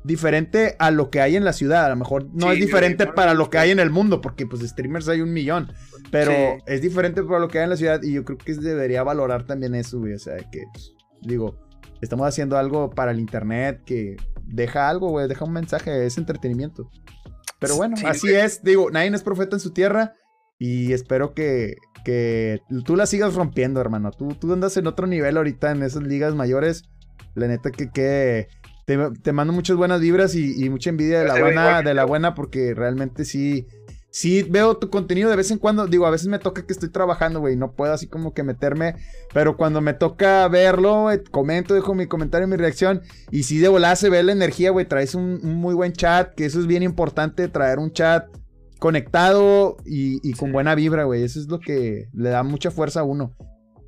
diferente 0.03 0.75
a 0.79 0.89
lo 0.89 1.11
que 1.11 1.21
hay 1.21 1.35
en 1.35 1.45
la 1.45 1.53
ciudad. 1.53 1.85
A 1.85 1.89
lo 1.89 1.97
mejor 1.97 2.27
no 2.33 2.51
es 2.51 2.59
diferente 2.59 3.05
para 3.05 3.35
lo 3.35 3.51
que 3.51 3.59
hay 3.59 3.69
en 3.69 3.79
el 3.79 3.91
mundo, 3.91 4.21
porque 4.21 4.47
pues 4.47 4.63
streamers 4.63 5.07
hay 5.07 5.21
un 5.21 5.31
millón. 5.31 5.71
Pero 6.09 6.33
es 6.65 6.81
diferente 6.81 7.21
para 7.21 7.39
lo 7.39 7.47
que 7.47 7.59
hay 7.59 7.65
en 7.65 7.69
la 7.69 7.77
ciudad 7.77 8.01
y 8.01 8.13
yo 8.13 8.25
creo 8.25 8.39
que 8.39 8.55
debería 8.55 9.03
valorar 9.03 9.45
también 9.45 9.75
eso, 9.75 9.99
güey. 9.99 10.13
O 10.13 10.19
sea, 10.19 10.37
que 10.37 10.63
pues, 10.73 10.93
Digo, 11.21 11.55
estamos 12.01 12.27
haciendo 12.27 12.57
algo 12.57 12.89
para 12.89 13.11
el 13.11 13.19
internet 13.19 13.81
que 13.85 14.17
deja 14.45 14.89
algo, 14.89 15.09
güey, 15.09 15.27
deja 15.27 15.45
un 15.45 15.53
mensaje, 15.53 16.05
es 16.05 16.17
entretenimiento. 16.17 16.89
Pero 17.59 17.75
bueno, 17.75 17.95
así 18.05 18.33
es, 18.33 18.63
digo, 18.63 18.89
nadie 18.89 19.09
es 19.09 19.23
profeta 19.23 19.55
en 19.55 19.59
su 19.61 19.71
tierra 19.71 20.15
y 20.63 20.93
espero 20.93 21.33
que, 21.33 21.75
que 22.05 22.61
tú 22.85 22.95
la 22.95 23.05
sigas 23.05 23.33
rompiendo, 23.33 23.81
hermano. 23.81 24.11
Tú, 24.11 24.29
tú 24.29 24.53
andas 24.53 24.77
en 24.77 24.87
otro 24.87 25.07
nivel 25.07 25.35
ahorita 25.35 25.71
en 25.71 25.83
esas 25.83 26.03
ligas 26.03 26.35
mayores. 26.35 26.85
La 27.35 27.47
neta 27.47 27.69
que, 27.69 27.91
que 27.91 28.47
te, 28.85 29.33
mando 29.33 29.51
muchas 29.51 29.75
buenas 29.75 29.99
vibras 29.99 30.35
y, 30.35 30.63
y 30.63 30.69
mucha 30.69 30.89
envidia 30.89 31.19
de 31.19 31.27
la 31.27 31.37
buena, 31.37 31.81
de 31.81 31.93
la 31.93 32.05
buena, 32.05 32.33
porque 32.33 32.73
realmente 32.73 33.25
sí, 33.25 33.67
sí 34.09 34.43
veo 34.43 34.77
tu 34.77 34.89
contenido 34.89 35.29
de 35.29 35.35
vez 35.35 35.51
en 35.51 35.57
cuando. 35.57 35.85
Digo, 35.85 36.05
a 36.05 36.11
veces 36.11 36.27
me 36.27 36.39
toca 36.39 36.65
que 36.65 36.71
estoy 36.71 36.87
trabajando, 36.87 37.41
güey. 37.41 37.57
No 37.57 37.73
puedo 37.73 37.91
así 37.91 38.07
como 38.07 38.33
que 38.33 38.43
meterme. 38.43 38.95
Pero 39.33 39.57
cuando 39.57 39.81
me 39.81 39.93
toca 39.93 40.47
verlo, 40.47 41.09
comento, 41.31 41.73
dejo 41.73 41.93
mi 41.93 42.07
comentario, 42.07 42.47
mi 42.47 42.55
reacción. 42.55 43.01
Y 43.31 43.43
si 43.43 43.57
de 43.57 43.67
volada 43.67 43.97
se 43.97 44.09
ve 44.09 44.23
la 44.23 44.31
energía, 44.31 44.71
güey. 44.71 44.87
Traes 44.87 45.13
un, 45.13 45.41
muy 45.43 45.75
buen 45.75 45.91
chat. 45.91 46.33
Que 46.35 46.45
eso 46.45 46.61
es 46.61 46.67
bien 46.67 46.83
importante. 46.83 47.49
Traer 47.49 47.79
un 47.79 47.91
chat 47.91 48.27
conectado 48.83 49.77
y, 49.85 50.33
con 50.33 50.51
buena 50.51 50.75
vibra, 50.75 51.05
güey. 51.05 51.23
Eso 51.23 51.39
es 51.39 51.47
lo 51.47 51.61
que 51.61 52.09
le 52.13 52.29
da 52.29 52.43
mucha 52.43 52.69
fuerza 52.69 52.99
a 52.99 53.03
uno. 53.03 53.33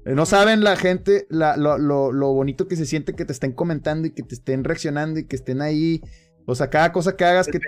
Eh, 0.06 0.16
no 0.16 0.26
saben 0.26 0.64
la 0.64 0.78
gente 0.78 1.28
lo, 1.30 1.78
lo, 1.78 2.34
bonito 2.34 2.70
que 2.70 2.78
se 2.78 2.86
siente 2.86 3.14
que 3.14 3.26
te 3.26 3.34
estén 3.34 3.52
comentando 3.52 4.08
y 4.08 4.12
que 4.12 4.24
te 4.24 4.36
estén 4.36 4.64
reaccionando 4.64 5.20
y 5.20 5.26
que 5.26 5.36
estén 5.36 5.62
ahí 5.62 6.02
o 6.46 6.56
sea, 6.56 6.70
cada 6.70 6.94
cosa 6.94 7.18
que 7.18 7.26
hagas 7.26 7.48
que... 7.48 7.60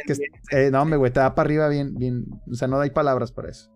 Eh, 0.52 0.70
no, 0.72 0.82
hombre, 0.82 0.98
güey, 0.98 1.12
te 1.12 1.20
da 1.20 1.36
para 1.36 1.48
arriba 1.48 1.68
bien, 1.68 1.96
bien. 1.96 2.26
O 2.50 2.54
sea, 2.54 2.70
no 2.70 2.80
hay 2.80 2.92
palabras 2.92 3.34
para 3.34 3.50
eso. 3.50 3.74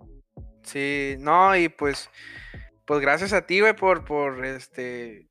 Sí, 0.64 1.16
no, 1.20 1.54
y 1.58 1.68
pues... 1.68 2.10
Pues 2.86 3.02
gracias 3.02 3.34
a 3.34 3.46
ti, 3.46 3.60
güey, 3.60 3.76
por, 3.76 4.06
por 4.06 4.46
este... 4.46 5.28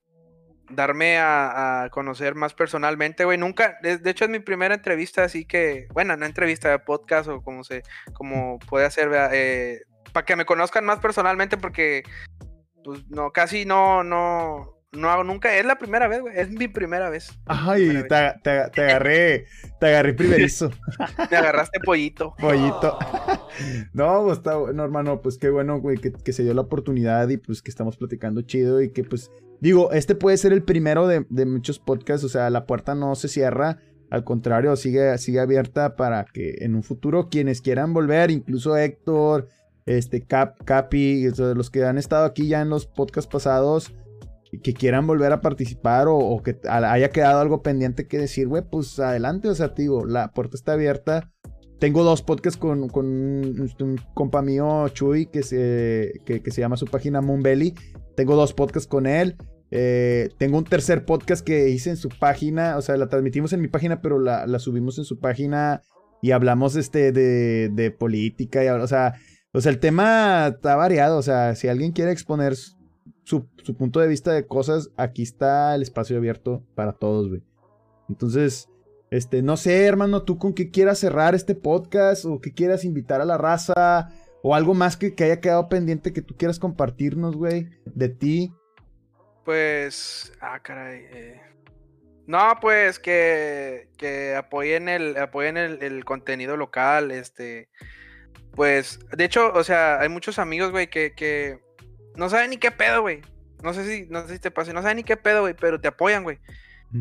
Darme 0.71 1.19
a, 1.19 1.89
conocer 1.91 2.35
más 2.35 2.55
personalmente, 2.55 3.25
güey. 3.25 3.39
Nunca, 3.39 3.79
de, 3.83 3.99
hecho 4.09 4.25
es 4.25 4.31
mi 4.31 4.39
primera 4.39 4.75
entrevista, 4.75 5.25
así 5.25 5.45
que, 5.45 5.89
bueno, 5.93 6.17
no 6.17 6.27
entrevista 6.27 6.71
de 6.71 6.79
podcast 6.79 7.29
o 7.29 7.43
como 7.43 7.65
se, 7.65 7.83
como 8.13 8.59
puede 8.61 8.87
hacer, 8.87 9.11
eh, 9.33 9.83
para 10.13 10.25
que 10.25 10.37
me 10.37 10.45
conozcan 10.45 10.85
más 10.85 10.99
personalmente, 11.01 11.57
porque, 11.57 12.03
pues, 12.85 13.07
no, 13.09 13.31
casi 13.33 13.65
no, 13.65 14.05
no, 14.05 14.80
no 14.93 15.09
hago 15.09 15.23
nunca, 15.23 15.57
es 15.57 15.65
la 15.65 15.79
primera 15.79 16.09
vez, 16.09 16.21
güey. 16.21 16.37
Es 16.37 16.51
mi 16.51 16.67
primera 16.67 17.11
vez. 17.11 17.39
Ay, 17.47 18.03
te, 18.09 18.15
agarré, 18.15 19.47
te 19.79 19.87
agarré 19.87 20.15
primerizo. 20.15 20.71
Te 21.29 21.37
agarraste 21.37 21.79
pollito. 21.81 22.35
Pollito. 22.41 22.99
no, 23.93 24.25
pues 24.25 24.39
está 24.39 24.57
bueno, 24.57 24.83
hermano. 24.83 25.21
Pues 25.23 25.39
qué 25.39 25.49
bueno, 25.49 25.81
güey, 25.81 25.99
que, 25.99 26.33
se 26.33 26.43
dio 26.43 26.55
la 26.55 26.63
oportunidad 26.63 27.29
y 27.29 27.37
pues 27.37 27.63
que 27.63 27.71
estamos 27.71 27.97
platicando 27.97 28.43
chido 28.43 28.83
y 28.83 28.91
que 28.91 29.05
pues, 29.05 29.31
digo, 29.61 29.93
este 29.93 30.17
puede 30.17 30.37
ser 30.37 30.53
el 30.53 30.65
primero 30.65 31.07
de, 31.07 31.25
muchos 31.47 31.79
podcasts. 31.79 32.25
O 32.25 32.29
sea, 32.29 32.51
la 32.51 32.67
puerta 32.67 32.95
no 32.97 33.15
se 33.15 33.29
cierra. 33.29 33.79
Al 34.11 34.25
contrario, 34.25 34.75
sigue, 34.75 35.17
sigue 35.19 35.39
abierta 35.39 35.95
para 35.95 36.25
que 36.25 36.57
en 36.63 36.75
un 36.75 36.83
futuro 36.83 37.29
quienes 37.31 37.61
quieran 37.61 37.93
volver, 37.93 38.33
incluso 38.33 38.77
Héctor, 38.77 39.47
este 39.87 40.23
Cap, 40.23 40.65
Capi, 40.65 41.29
los 41.55 41.71
que 41.71 41.85
han 41.85 41.97
estado 41.97 42.25
aquí 42.25 42.49
ya 42.49 42.61
en 42.61 42.71
los 42.71 42.87
podcasts 42.87 43.31
pasados, 43.31 43.95
que 44.63 44.75
quieran 44.75 45.07
volver 45.07 45.33
a 45.33 45.41
participar 45.41 46.07
o, 46.09 46.43
que 46.43 46.59
haya 46.69 47.11
quedado 47.11 47.41
algo 47.41 47.63
pendiente 47.63 48.07
que 48.07 48.19
decir, 48.19 48.49
güey, 48.49 48.63
pues 48.69 48.99
adelante, 48.99 49.49
o 49.49 49.55
sea, 49.55 49.69
digo, 49.69 50.05
la 50.05 50.33
puerta 50.33 50.57
está 50.57 50.73
abierta. 50.73 51.31
Tengo 51.79 52.05
dos 52.05 52.23
podcasts 52.23 52.59
con, 52.59 52.89
con 52.89 53.07
un, 53.07 54.01
compa 54.13 54.43
mío, 54.43 54.89
Chuy, 54.89 55.27
que 55.27 55.43
se, 55.43 56.13
que, 56.27 56.43
se 56.51 56.61
llama 56.61 56.77
su 56.77 56.87
página 56.87 57.23
Moonbelly. 57.23 57.75
Tengo 58.17 58.37
dos 58.37 58.53
podcasts 58.53 58.89
con 58.89 59.07
él. 59.07 59.37
Eh, 59.71 60.29
tengo 60.37 60.59
un 60.59 60.65
tercer 60.65 61.07
podcast 61.07 61.47
que 61.47 61.71
hice 61.71 61.91
en 61.91 61.97
su 61.97 62.09
página, 62.09 62.77
o 62.77 62.83
sea, 62.83 62.97
la 62.97 63.09
transmitimos 63.09 63.53
en 63.53 63.63
mi 63.63 63.69
página, 63.69 64.03
pero 64.03 64.19
la, 64.19 64.47
la 64.47 64.59
subimos 64.59 64.99
en 64.99 65.05
su 65.05 65.21
página 65.21 65.81
y 66.21 66.33
hablamos 66.33 66.77
este, 66.77 67.13
de, 67.13 67.71
de 67.71 67.91
política, 67.93 68.65
y, 68.65 68.69
o 68.69 68.87
sea, 68.87 69.15
o 69.53 69.61
sea, 69.61 69.73
el 69.73 69.79
tema 69.79 70.49
está 70.55 70.77
variado, 70.77 71.17
o 71.19 71.23
sea, 71.23 71.55
si 71.55 71.69
alguien 71.69 71.93
quiere 71.93 72.13
exponer 72.13 72.55
su, 73.31 73.75
punto 73.77 74.01
de 74.01 74.09
vista 74.09 74.33
de 74.33 74.47
cosas, 74.47 74.91
aquí 74.97 75.23
está 75.23 75.75
el 75.75 75.83
espacio 75.83 76.17
abierto 76.17 76.65
para 76.75 76.93
todos, 76.93 77.29
güey. 77.29 77.43
Entonces, 78.09 78.69
este, 79.11 79.43
no 79.43 79.57
sé, 79.57 79.87
hermano, 79.87 80.25
tú 80.25 80.39
con 80.39 80.53
qué 80.53 80.71
quieras 80.71 80.99
cerrar 80.99 81.35
este 81.35 81.55
podcast 81.55 82.25
o 82.25 82.41
qué 82.41 82.53
quieras 82.53 82.85
invitar 82.85 83.21
a 83.21 83.25
la 83.25 83.39
raza 83.39 84.11
o 84.43 84.55
algo 84.55 84.75
más 84.75 84.97
que, 84.97 85.15
que 85.15 85.25
haya 85.25 85.41
quedado 85.41 85.69
pendiente 85.69 86.13
que 86.13 86.23
tú 86.23 86.37
quieras 86.37 86.59
compartirnos, 86.59 87.37
güey, 87.37 87.69
de 87.85 88.09
ti. 88.09 88.53
Pues, 89.45 90.33
ah, 90.41 90.61
caray. 90.61 91.05
Eh. 91.11 91.41
No, 92.27 92.55
pues 92.61 92.99
que, 92.99 93.89
que 93.97 94.35
apoyen 94.35 94.89
el, 94.89 95.17
apoyen 95.17 95.57
el, 95.57 95.83
el, 95.83 96.05
contenido 96.05 96.57
local, 96.57 97.11
este, 97.11 97.69
pues, 98.55 99.01
de 99.17 99.25
hecho, 99.25 99.53
o 99.53 99.65
sea, 99.65 100.01
hay 100.01 100.09
muchos 100.09 100.39
amigos, 100.39 100.71
güey, 100.71 100.89
que, 100.89 101.13
que, 101.15 101.59
no 102.21 102.29
saben 102.29 102.51
ni 102.51 102.59
qué 102.59 102.71
pedo, 102.71 103.01
güey. 103.01 103.23
No 103.63 103.73
sé 103.73 103.85
si, 103.85 104.07
no 104.11 104.27
sé 104.27 104.35
si 104.35 104.39
te 104.41 104.51
pasa, 104.51 104.75
no 104.75 104.83
saben 104.83 104.99
ni 104.99 105.05
qué 105.05 105.17
pedo, 105.17 105.41
güey, 105.41 105.55
pero 105.59 105.81
te 105.81 105.89
apoyan, 105.89 106.23
güey. 106.23 106.39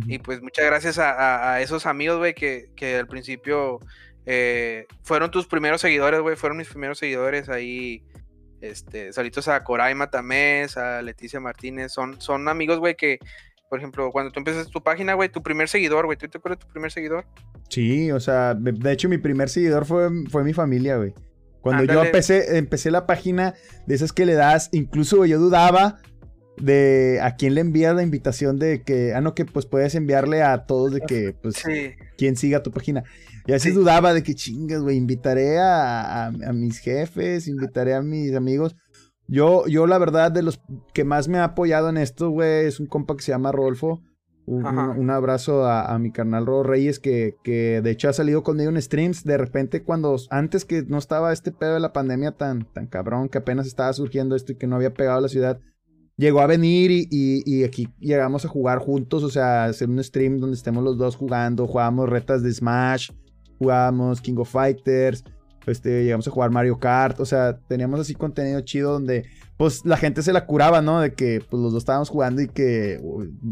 Y 0.07 0.19
pues 0.19 0.41
muchas 0.41 0.65
gracias 0.65 0.97
a, 0.97 1.59
esos 1.61 1.85
amigos, 1.85 2.19
güey, 2.19 2.33
que, 2.33 2.69
que, 2.75 2.95
al 2.95 3.07
principio 3.07 3.79
eh, 4.25 4.85
fueron 5.03 5.29
tus 5.29 5.45
primeros 5.45 5.81
seguidores, 5.81 6.21
güey, 6.21 6.37
fueron 6.37 6.57
mis 6.57 6.69
primeros 6.69 6.99
seguidores 6.99 7.49
ahí. 7.49 8.03
este, 8.61 9.11
solitos 9.11 9.49
a 9.49 9.61
Coraima 9.63 10.09
Tamés, 10.09 10.77
a 10.77 11.01
Leticia 11.01 11.41
Martínez, 11.41 11.91
son, 11.91 12.21
son 12.21 12.47
amigos, 12.47 12.79
güey, 12.79 12.95
que, 12.95 13.19
por 13.69 13.79
ejemplo, 13.79 14.11
cuando 14.11 14.31
tú 14.31 14.39
empiezas 14.39 14.69
tu 14.69 14.81
página, 14.81 15.15
güey, 15.15 15.27
tu 15.27 15.43
primer 15.43 15.67
seguidor, 15.67 16.05
güey, 16.05 16.17
¿tú 16.17 16.29
te 16.29 16.37
acuerdas 16.37 16.59
de 16.59 16.65
tu 16.65 16.71
primer 16.71 16.91
seguidor? 16.93 17.25
Sí, 17.67 18.09
o 18.11 18.21
sea, 18.21 18.53
de 18.53 18.91
hecho 18.93 19.09
mi 19.09 19.17
primer 19.17 19.49
seguidor 19.49 19.85
fue, 19.85 20.07
fue 20.29 20.45
mi 20.45 20.53
familia, 20.53 20.95
güey. 20.95 21.13
Cuando 21.69 21.93
yo 21.93 22.03
empecé, 22.03 22.57
empecé 22.57 22.91
la 22.91 23.05
página 23.05 23.53
de 23.85 23.95
esas 23.95 24.13
que 24.13 24.25
le 24.25 24.33
das, 24.33 24.69
incluso 24.71 25.25
yo 25.25 25.39
dudaba 25.39 25.99
de 26.57 27.19
a 27.21 27.35
quién 27.35 27.55
le 27.55 27.61
envías 27.61 27.95
la 27.95 28.03
invitación 28.03 28.59
de 28.59 28.83
que, 28.83 29.13
ah, 29.13 29.21
no, 29.21 29.33
que 29.33 29.45
pues 29.45 29.65
puedes 29.65 29.95
enviarle 29.95 30.43
a 30.43 30.65
todos 30.65 30.91
de 30.91 31.01
que, 31.01 31.33
pues, 31.41 31.55
sí. 31.55 31.91
quién 32.17 32.35
siga 32.35 32.63
tu 32.63 32.71
página. 32.71 33.03
Y 33.47 33.53
así 33.53 33.71
dudaba 33.71 34.13
de 34.13 34.23
que 34.23 34.35
chingas, 34.35 34.81
güey, 34.81 34.97
invitaré 34.97 35.57
a, 35.59 36.31
mis 36.53 36.79
jefes, 36.79 37.47
invitaré 37.47 37.95
a 37.95 38.01
mis 38.01 38.35
amigos. 38.35 38.75
Yo, 39.27 39.65
yo, 39.67 39.87
la 39.87 39.97
verdad, 39.97 40.31
de 40.31 40.43
los 40.43 40.59
que 40.93 41.03
más 41.03 41.27
me 41.27 41.39
ha 41.39 41.45
apoyado 41.45 41.89
en 41.89 41.97
esto, 41.97 42.29
güey, 42.29 42.65
es 42.65 42.79
un 42.79 42.87
compa 42.87 43.15
que 43.15 43.23
se 43.23 43.31
llama 43.31 43.51
Rolfo. 43.51 44.01
Un, 44.51 45.11
abrazo 45.11 45.67
a, 45.67 45.97
mi 45.99 46.11
carnal 46.11 46.47
Ro 46.47 46.63
Reyes, 46.63 46.99
que, 46.99 47.35
que 47.43 47.81
de 47.83 47.91
hecho 47.91 48.09
ha 48.09 48.13
salido 48.13 48.41
conmigo 48.41 48.71
en 48.71 48.81
streams. 48.81 49.23
De 49.23 49.37
repente, 49.37 49.83
cuando 49.83 50.15
antes 50.31 50.65
que 50.65 50.81
no 50.87 50.97
estaba 50.97 51.31
este 51.31 51.51
pedo 51.51 51.75
de 51.75 51.79
la 51.79 51.93
pandemia 51.93 52.31
tan, 52.31 52.65
tan 52.73 52.87
cabrón, 52.87 53.29
que 53.29 53.37
apenas 53.37 53.67
estaba 53.67 53.93
surgiendo 53.93 54.35
esto 54.35 54.51
y 54.51 54.55
que 54.55 54.65
no 54.65 54.75
había 54.75 54.93
pegado 54.95 55.19
a 55.19 55.21
la 55.21 55.27
ciudad, 55.27 55.59
llegó 56.19 56.41
a 56.41 56.47
venir 56.47 56.89
y, 56.91 57.63
aquí 57.63 57.89
llegamos 57.99 58.43
a 58.43 58.49
jugar 58.49 58.79
juntos, 58.79 59.23
o 59.23 59.29
sea, 59.29 59.65
hacer 59.65 59.87
un 59.87 60.03
stream 60.03 60.39
donde 60.39 60.57
estemos 60.57 60.83
los 60.83 60.97
dos 60.97 61.15
jugando, 61.15 61.65
jugábamos 61.65 62.09
retas 62.09 62.43
de 62.43 62.51
Smash, 62.51 63.11
jugábamos 63.59 64.19
King 64.19 64.37
of 64.37 64.49
Fighters, 64.49 65.23
este, 65.65 66.03
llegamos 66.03 66.27
a 66.27 66.31
jugar 66.31 66.49
Mario 66.51 66.77
Kart, 66.77 67.19
o 67.19 67.25
sea, 67.25 67.57
teníamos 67.67 67.99
así 67.99 68.15
contenido 68.15 68.59
chido 68.61 68.91
donde 68.93 69.25
pues 69.59 69.83
la 69.83 69.97
gente 69.97 70.21
se 70.21 70.31
la 70.31 70.45
curaba, 70.45 70.81
¿no? 70.81 71.01
De 71.01 71.13
que 71.13 71.41
pues 71.49 71.61
los 71.61 71.73
dos 71.73 71.81
estábamos 71.81 72.07
jugando 72.07 72.41
y 72.41 72.47
que 72.47 72.97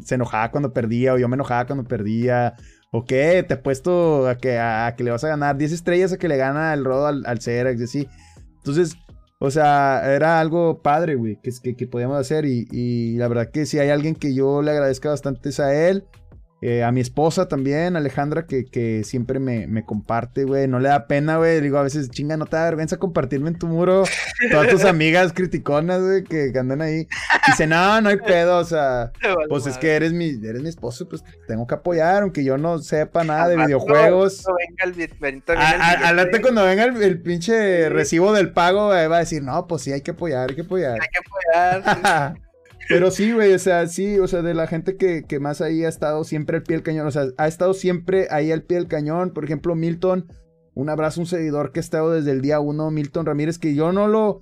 se 0.05 0.15
enojaba 0.15 0.51
cuando 0.51 0.71
perdía 0.71 1.13
o 1.13 1.17
yo 1.17 1.27
me 1.27 1.35
enojaba 1.35 1.65
cuando 1.65 1.83
perdía. 1.83 2.55
O 2.91 3.03
qué, 3.03 3.43
te 3.45 3.57
puesto 3.57 4.25
a 4.25 4.37
que, 4.37 4.57
a, 4.57 4.95
que 4.95 5.03
le 5.03 5.11
vas 5.11 5.25
a 5.25 5.27
ganar 5.27 5.57
10 5.57 5.73
estrellas 5.73 6.13
a 6.13 6.17
que 6.17 6.29
le 6.29 6.37
gana 6.37 6.73
el 6.73 6.85
rodo 6.85 7.07
al, 7.07 7.25
al 7.25 7.41
Cerax 7.41 7.81
y 7.81 7.83
así. 7.83 8.07
Entonces, 8.59 8.95
o 9.39 9.51
sea, 9.51 10.01
era 10.15 10.39
algo 10.39 10.81
padre, 10.81 11.15
güey, 11.15 11.41
que, 11.41 11.75
que, 11.75 11.87
podíamos 11.87 12.17
hacer. 12.17 12.45
Y, 12.45 12.69
y, 12.71 13.17
la 13.17 13.27
verdad 13.27 13.51
que 13.51 13.65
si 13.65 13.77
hay 13.77 13.89
alguien 13.89 14.15
que 14.15 14.33
yo 14.33 14.61
le 14.61 14.71
agradezca 14.71 15.09
bastante 15.09 15.49
es 15.49 15.59
a 15.59 15.89
él. 15.89 16.05
Eh, 16.59 16.83
a 16.83 16.91
mi 16.91 17.01
esposa 17.01 17.47
también, 17.47 17.95
Alejandra, 17.95 18.47
que, 18.47 18.65
que 18.65 19.03
siempre 19.03 19.39
me, 19.39 19.67
me 19.67 19.85
comparte, 19.85 20.43
güey. 20.43 20.67
No 20.67 20.79
le 20.79 20.89
da 20.89 21.05
pena, 21.05 21.37
güey. 21.37 21.61
Digo, 21.61 21.77
a 21.77 21.83
veces, 21.83 22.09
chinga, 22.09 22.35
no 22.35 22.47
te 22.47 22.55
da 22.55 22.65
vergüenza 22.65 22.97
compartirme 22.97 23.49
en 23.49 23.59
tu 23.59 23.67
muro. 23.67 24.05
Todas 24.51 24.69
tus 24.69 24.83
amigas 24.83 25.33
criticonas, 25.33 26.01
güey, 26.01 26.23
que, 26.23 26.51
andan 26.57 26.81
ahí. 26.81 27.07
Dice, 27.45 27.67
no, 27.67 28.01
no 28.01 28.09
hay 28.09 28.17
pedo. 28.17 28.57
O 28.57 28.63
sea, 28.63 29.11
pues 29.49 29.67
es 29.67 29.77
que 29.77 29.91
eres 29.91 30.13
mi, 30.13 30.29
eres 30.29 30.63
mi 30.63 30.69
esposo, 30.69 31.07
pues 31.07 31.23
tengo 31.47 31.67
que 31.67 31.75
apoyar, 31.75 32.23
aunque 32.23 32.43
yo 32.43 32.57
no 32.57 32.79
sepa 32.79 33.23
nada 33.23 33.49
de 33.49 33.57
videojuegos. 33.57 34.43
Adelante 35.55 36.41
cuando 36.41 36.65
venga 36.65 36.85
el, 36.85 37.21
pinche 37.21 37.89
recibo 37.89 38.33
del 38.33 38.51
pago, 38.51 38.87
va 38.87 39.17
a 39.17 39.19
decir, 39.19 39.43
no, 39.43 39.67
pues 39.67 39.83
sí, 39.83 39.91
hay 39.91 40.01
que 40.01 40.11
apoyar, 40.11 40.49
hay 40.49 40.55
que 40.55 40.61
apoyar. 40.63 40.99
Hay 40.99 41.07
que 41.07 41.83
apoyar. 41.83 42.37
Pero 42.89 43.11
sí, 43.11 43.31
güey, 43.31 43.53
o 43.53 43.59
sea, 43.59 43.87
sí, 43.87 44.17
o 44.19 44.27
sea, 44.27 44.41
de 44.41 44.53
la 44.53 44.67
gente 44.67 44.95
que, 44.95 45.23
que, 45.23 45.39
más 45.39 45.61
ahí 45.61 45.83
ha 45.83 45.89
estado 45.89 46.23
siempre 46.23 46.57
al 46.57 46.63
pie 46.63 46.77
del 46.77 46.83
cañón, 46.83 47.07
o 47.07 47.11
sea, 47.11 47.27
ha 47.37 47.47
estado 47.47 47.73
siempre 47.73 48.27
ahí 48.31 48.51
al 48.51 48.63
pie 48.63 48.77
del 48.77 48.87
cañón. 48.87 49.31
Por 49.31 49.43
ejemplo, 49.43 49.75
Milton, 49.75 50.31
un 50.73 50.89
abrazo, 50.89 51.21
un 51.21 51.27
seguidor 51.27 51.71
que 51.71 51.79
ha 51.79 51.81
estado 51.81 52.11
desde 52.11 52.31
el 52.31 52.41
día 52.41 52.59
uno, 52.59 52.89
Milton 52.91 53.25
Ramírez, 53.25 53.59
que 53.59 53.75
yo 53.75 53.91
no 53.91 54.07
lo 54.07 54.41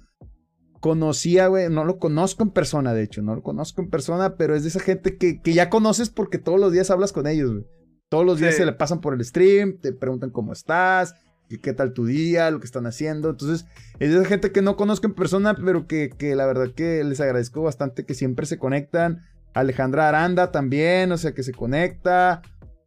conocía, 0.79 1.47
güey, 1.47 1.69
no 1.69 1.83
lo 1.83 1.97
conozco 1.97 2.43
en 2.43 2.51
persona, 2.51 2.93
de 2.93 3.03
hecho, 3.03 3.23
no 3.23 3.35
lo 3.35 3.41
conozco 3.41 3.81
en 3.81 3.89
persona, 3.89 4.35
pero 4.35 4.55
es 4.55 4.61
de 4.61 4.69
esa 4.69 4.79
gente 4.79 5.17
que, 5.17 5.41
que 5.41 5.53
ya 5.53 5.69
conoces 5.69 6.11
porque 6.11 6.37
todos 6.37 6.59
los 6.59 6.71
días 6.71 6.91
hablas 6.91 7.11
con 7.11 7.25
ellos, 7.25 7.51
güey. 7.51 7.65
Todos 8.07 8.23
los 8.23 8.39
días 8.39 8.55
se 8.55 8.65
le 8.65 8.73
pasan 8.73 9.01
por 9.01 9.15
el 9.15 9.25
stream, 9.25 9.79
te 9.79 9.91
preguntan 9.91 10.29
cómo 10.29 10.53
estás, 10.53 11.15
qué 11.61 11.73
tal 11.73 11.93
tu 11.93 12.05
día, 12.05 12.51
lo 12.51 12.59
que 12.59 12.65
están 12.65 12.85
haciendo. 12.85 13.29
Entonces, 13.29 13.65
es 13.99 14.27
gente 14.27 14.51
que 14.51 14.61
no 14.61 14.75
conozco 14.75 15.07
en 15.07 15.13
persona, 15.13 15.55
pero 15.55 15.87
que, 15.87 16.09
que, 16.09 16.35
la 16.35 16.45
verdad 16.45 16.71
que 16.75 17.03
les 17.03 17.19
agradezco 17.21 17.61
bastante 17.61 18.05
que 18.05 18.13
siempre 18.13 18.45
se 18.45 18.57
conectan. 18.57 19.21
Alejandra 19.53 20.09
Aranda 20.09 20.51
también, 20.51 21.11
o 21.11 21.17
sea, 21.17 21.33
que 21.33 21.43
se 21.43 21.53
conecta. 21.53 22.41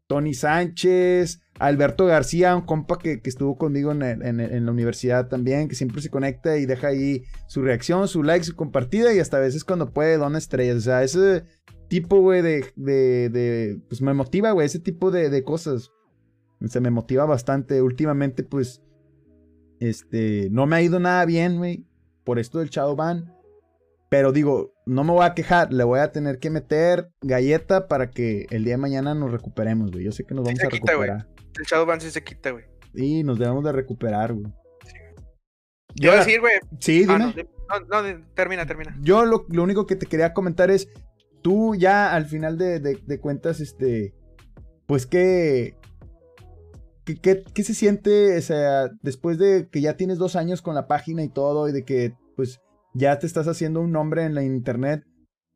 Tony 0.07 0.33
Sánchez, 0.33 1.41
Alberto 1.59 2.07
García, 2.07 2.57
un 2.57 2.63
compa 2.63 2.99
que, 2.99 3.21
que 3.21 3.29
estuvo 3.29 3.59
conmigo 3.59 3.93
en, 3.93 4.03
en, 4.03 4.65
la 4.65 4.73
universidad 4.73 5.29
también, 5.29 5.69
que 5.69 5.75
siempre 5.75 6.01
se 6.01 6.09
conecta 6.09 6.57
y 6.57 6.65
deja 6.65 6.89
ahí 6.89 7.25
su 7.47 7.61
reacción, 7.63 8.09
su 8.09 8.23
like, 8.23 8.45
su 8.45 8.57
compartida 8.57 9.13
y 9.13 9.19
hasta 9.19 9.37
a 9.37 9.41
veces 9.41 9.65
cuando 9.65 9.93
puede 9.93 10.17
dona 10.17 10.39
estrellas. 10.39 10.79
O 10.79 10.81
sea, 10.81 11.03
ese 11.03 11.45
tipo, 11.89 12.21
güey, 12.21 12.41
de, 12.41 12.65
de, 12.75 13.29
de, 13.29 13.81
pues 13.87 14.01
me 14.01 14.15
motiva, 14.15 14.53
güey, 14.53 14.67
ese 14.67 14.79
tipo 14.79 15.11
de, 15.11 15.29
de 15.29 15.45
cosas 15.45 15.91
se 16.67 16.81
me 16.81 16.91
motiva 16.91 17.25
bastante. 17.25 17.83
Últimamente, 17.83 18.43
pues, 18.43 18.83
este, 19.81 20.49
no 20.51 20.67
me 20.67 20.77
ha 20.77 20.83
ido 20.83 20.99
nada 20.99 21.25
bien, 21.25 21.59
güey, 21.59 21.87
por 22.25 22.39
esto 22.39 22.59
del 22.59 22.71
Shadowban. 22.71 23.35
Pero 24.09 24.33
digo, 24.33 24.73
no 24.87 25.05
me 25.05 25.13
voy 25.13 25.27
a 25.27 25.35
quejar, 25.35 25.73
le 25.73 25.85
voy 25.85 26.01
a 26.01 26.13
tener 26.13 26.39
que 26.39 26.49
meter 26.49 27.11
galleta 27.21 27.89
para 27.89 28.11
que 28.11 28.47
el 28.51 28.65
día 28.65 28.75
de 28.75 28.79
mañana 28.79 29.15
nos 29.15 29.31
recuperemos, 29.31 29.93
güey. 29.93 30.05
Yo 30.05 30.13
sé 30.13 30.25
que 30.25 30.35
nos 30.35 30.45
vamos 30.45 30.61
a 30.61 30.69
recuperar. 30.69 31.29
El 31.59 31.65
Shadowban 31.65 32.01
sí 32.01 32.11
se 32.11 32.25
quita, 32.25 32.51
güey. 32.53 32.65
Sí, 32.95 33.23
nos 33.23 33.39
debemos 33.39 33.63
de 33.65 33.73
recuperar, 33.73 34.33
güey. 34.33 34.51
Yo 35.95 36.13
a 36.13 36.17
decir, 36.17 36.41
güey. 36.41 36.55
Sí, 36.81 37.05
ah, 37.09 37.33
dime. 37.35 37.49
no, 37.69 38.03
no, 38.03 38.25
termina, 38.35 38.65
termina. 38.67 38.97
Yo 39.01 39.27
lo, 39.27 39.45
único 39.63 39.87
que 39.87 39.97
te 39.97 40.07
quería 40.07 40.33
comentar 40.33 40.71
es, 40.71 40.89
tú 41.43 41.75
ya 41.75 42.15
al 42.15 42.25
final 42.25 42.57
de, 42.57 42.81
de 42.81 43.21
cuentas, 43.21 43.61
este, 43.61 44.15
pues 44.87 45.07
que 45.07 45.77
¿Qué, 47.17 47.65
se 47.65 47.75
siente, 47.75 48.37
o 48.37 48.43
sea, 48.43 48.91
después 49.03 49.39
de 49.39 49.69
que 49.71 49.81
ya 49.81 49.97
tienes 49.97 50.19
dos 50.19 50.37
años 50.37 50.63
con 50.63 50.75
la 50.75 50.87
página 50.87 51.23
y 51.23 51.29
todo 51.29 51.69
y 51.69 51.73
de 51.73 51.85
que 51.85 52.15
pues 52.37 52.61
ya 52.95 53.19
te 53.19 53.27
estás 53.27 53.49
haciendo 53.49 53.81
un 53.81 53.93
nombre 53.93 54.25
en 54.25 54.35
la 54.35 54.43
internet? 54.43 55.05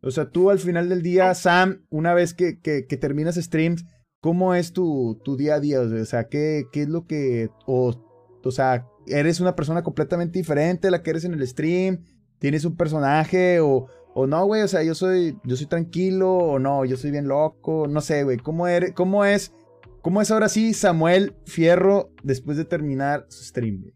O 0.03 0.11
sea, 0.11 0.31
tú 0.31 0.51
al 0.51 0.59
final 0.59 0.89
del 0.89 1.03
día, 1.03 1.33
Sam, 1.35 1.85
una 1.91 2.15
vez 2.15 2.35
que, 2.35 2.61
que, 2.61 2.83
terminas 2.97 3.37
streams, 3.37 3.85
¿cómo 4.21 4.55
es 4.55 4.73
tu, 4.73 5.21
tu, 5.25 5.37
día 5.37 5.57
a 5.57 5.61
día? 5.61 5.81
O 5.81 6.05
sea, 6.05 6.29
¿qué, 6.29 6.65
qué 6.73 6.83
es 6.83 6.89
lo 6.89 7.07
que... 7.07 7.51
O, 7.67 7.95
o 8.43 8.51
sea, 8.51 8.89
¿eres 9.07 9.39
una 9.39 9.55
persona 9.55 9.83
completamente 9.83 10.39
diferente 10.39 10.89
a 10.89 10.91
la 10.91 11.03
que 11.03 11.11
eres 11.11 11.25
en 11.25 11.35
el 11.35 11.47
stream? 11.47 12.05
¿Tienes 12.39 12.65
un 12.65 12.77
personaje 12.77 13.61
o... 13.61 13.89
O 14.15 14.27
no, 14.27 14.45
güey, 14.45 14.61
o 14.61 14.69
sea, 14.69 14.83
yo 14.83 14.95
soy, 14.95 15.39
yo 15.43 15.57
soy 15.57 15.65
tranquilo, 15.65 16.35
o 16.37 16.59
no, 16.59 16.85
yo 16.85 16.99
soy 16.99 17.11
bien 17.11 17.29
loco, 17.29 17.87
no 17.89 18.03
sé, 18.03 18.25
güey, 18.25 18.37
¿cómo, 18.37 18.67
eres, 18.67 18.93
¿cómo 18.93 19.25
es 19.25 19.55
¿Cómo 20.03 20.21
es 20.21 20.33
ahora 20.33 20.49
sí 20.49 20.75
Samuel 20.75 21.37
Fierro 21.47 22.11
después 22.25 22.57
de 22.57 22.65
terminar 22.65 23.25
su 23.29 23.45
stream? 23.45 23.93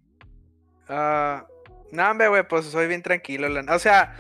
Ah, 0.89 1.45
no, 1.91 2.11
hombre, 2.11 2.29
güey, 2.29 2.47
pues 2.47 2.67
soy 2.67 2.87
bien 2.87 3.03
tranquilo. 3.03 3.49
O 3.69 3.79
sea, 3.81 4.15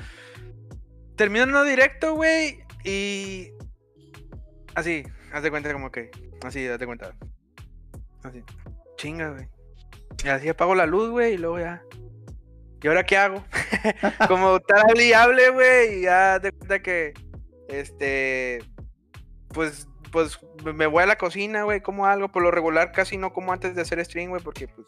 termino 1.14 1.44
uno 1.44 1.62
directo, 1.62 2.16
güey, 2.16 2.58
y. 2.84 3.52
Así, 4.74 5.04
haz 5.32 5.44
de 5.44 5.50
cuenta 5.50 5.72
como 5.72 5.92
que. 5.92 6.10
Así, 6.42 6.64
de 6.64 6.86
cuenta. 6.86 7.14
Así. 8.24 8.42
Chinga, 8.96 9.30
güey. 9.30 9.48
Y 10.24 10.28
así 10.28 10.48
apago 10.48 10.74
la 10.74 10.86
luz, 10.86 11.10
güey, 11.10 11.34
y 11.34 11.38
luego 11.38 11.60
ya. 11.60 11.82
¿Y 12.82 12.88
ahora 12.88 13.04
qué 13.04 13.16
hago? 13.16 13.44
como 14.28 14.58
tal 14.58 15.00
y 15.00 15.12
hable, 15.12 15.50
güey, 15.50 15.98
y 15.98 16.02
ya 16.02 16.40
de 16.40 16.50
cuenta 16.50 16.82
que. 16.82 17.14
Este. 17.68 18.58
Pues 19.48 19.86
pues 20.12 20.38
me 20.64 20.86
voy 20.86 21.02
a 21.02 21.06
la 21.06 21.16
cocina, 21.16 21.64
güey, 21.64 21.80
como 21.80 22.06
algo. 22.06 22.28
Por 22.28 22.42
lo 22.42 22.50
regular 22.50 22.92
casi 22.92 23.16
no 23.16 23.32
como 23.32 23.52
antes 23.52 23.74
de 23.74 23.82
hacer 23.82 24.04
stream, 24.04 24.30
güey, 24.30 24.42
porque 24.42 24.68
pues 24.68 24.86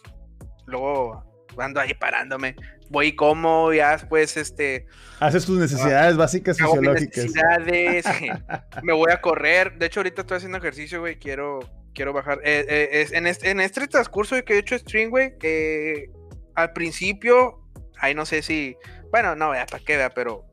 luego 0.66 1.24
ando 1.60 1.80
ahí 1.80 1.94
parándome. 1.94 2.56
Voy 2.90 3.08
y 3.08 3.16
como, 3.16 3.72
ya 3.72 3.92
después, 3.92 4.36
este... 4.36 4.86
Haces 5.20 5.44
tus 5.44 5.58
necesidades 5.58 6.16
básicas 6.16 6.56
fisiológicas. 6.56 7.24
necesidades, 7.24 8.06
me 8.82 8.92
voy 8.92 9.12
a 9.12 9.20
correr. 9.20 9.76
De 9.78 9.86
hecho, 9.86 10.00
ahorita 10.00 10.22
estoy 10.22 10.38
haciendo 10.38 10.58
ejercicio, 10.58 11.00
güey, 11.00 11.18
quiero, 11.18 11.60
quiero 11.94 12.12
bajar. 12.12 12.40
Eh, 12.44 12.64
eh, 12.68 13.06
en, 13.12 13.26
este, 13.26 13.50
en 13.50 13.60
este 13.60 13.86
transcurso 13.88 14.42
que 14.44 14.54
he 14.54 14.58
hecho 14.58 14.78
stream, 14.78 15.10
güey, 15.10 15.34
eh, 15.42 16.10
al 16.54 16.72
principio, 16.72 17.60
ahí 17.98 18.14
no 18.14 18.24
sé 18.24 18.42
si... 18.42 18.76
Bueno, 19.10 19.34
no, 19.34 19.54
ya 19.54 19.66
para 19.66 19.84
qué, 19.84 19.96
vea, 19.96 20.10
pero 20.10 20.47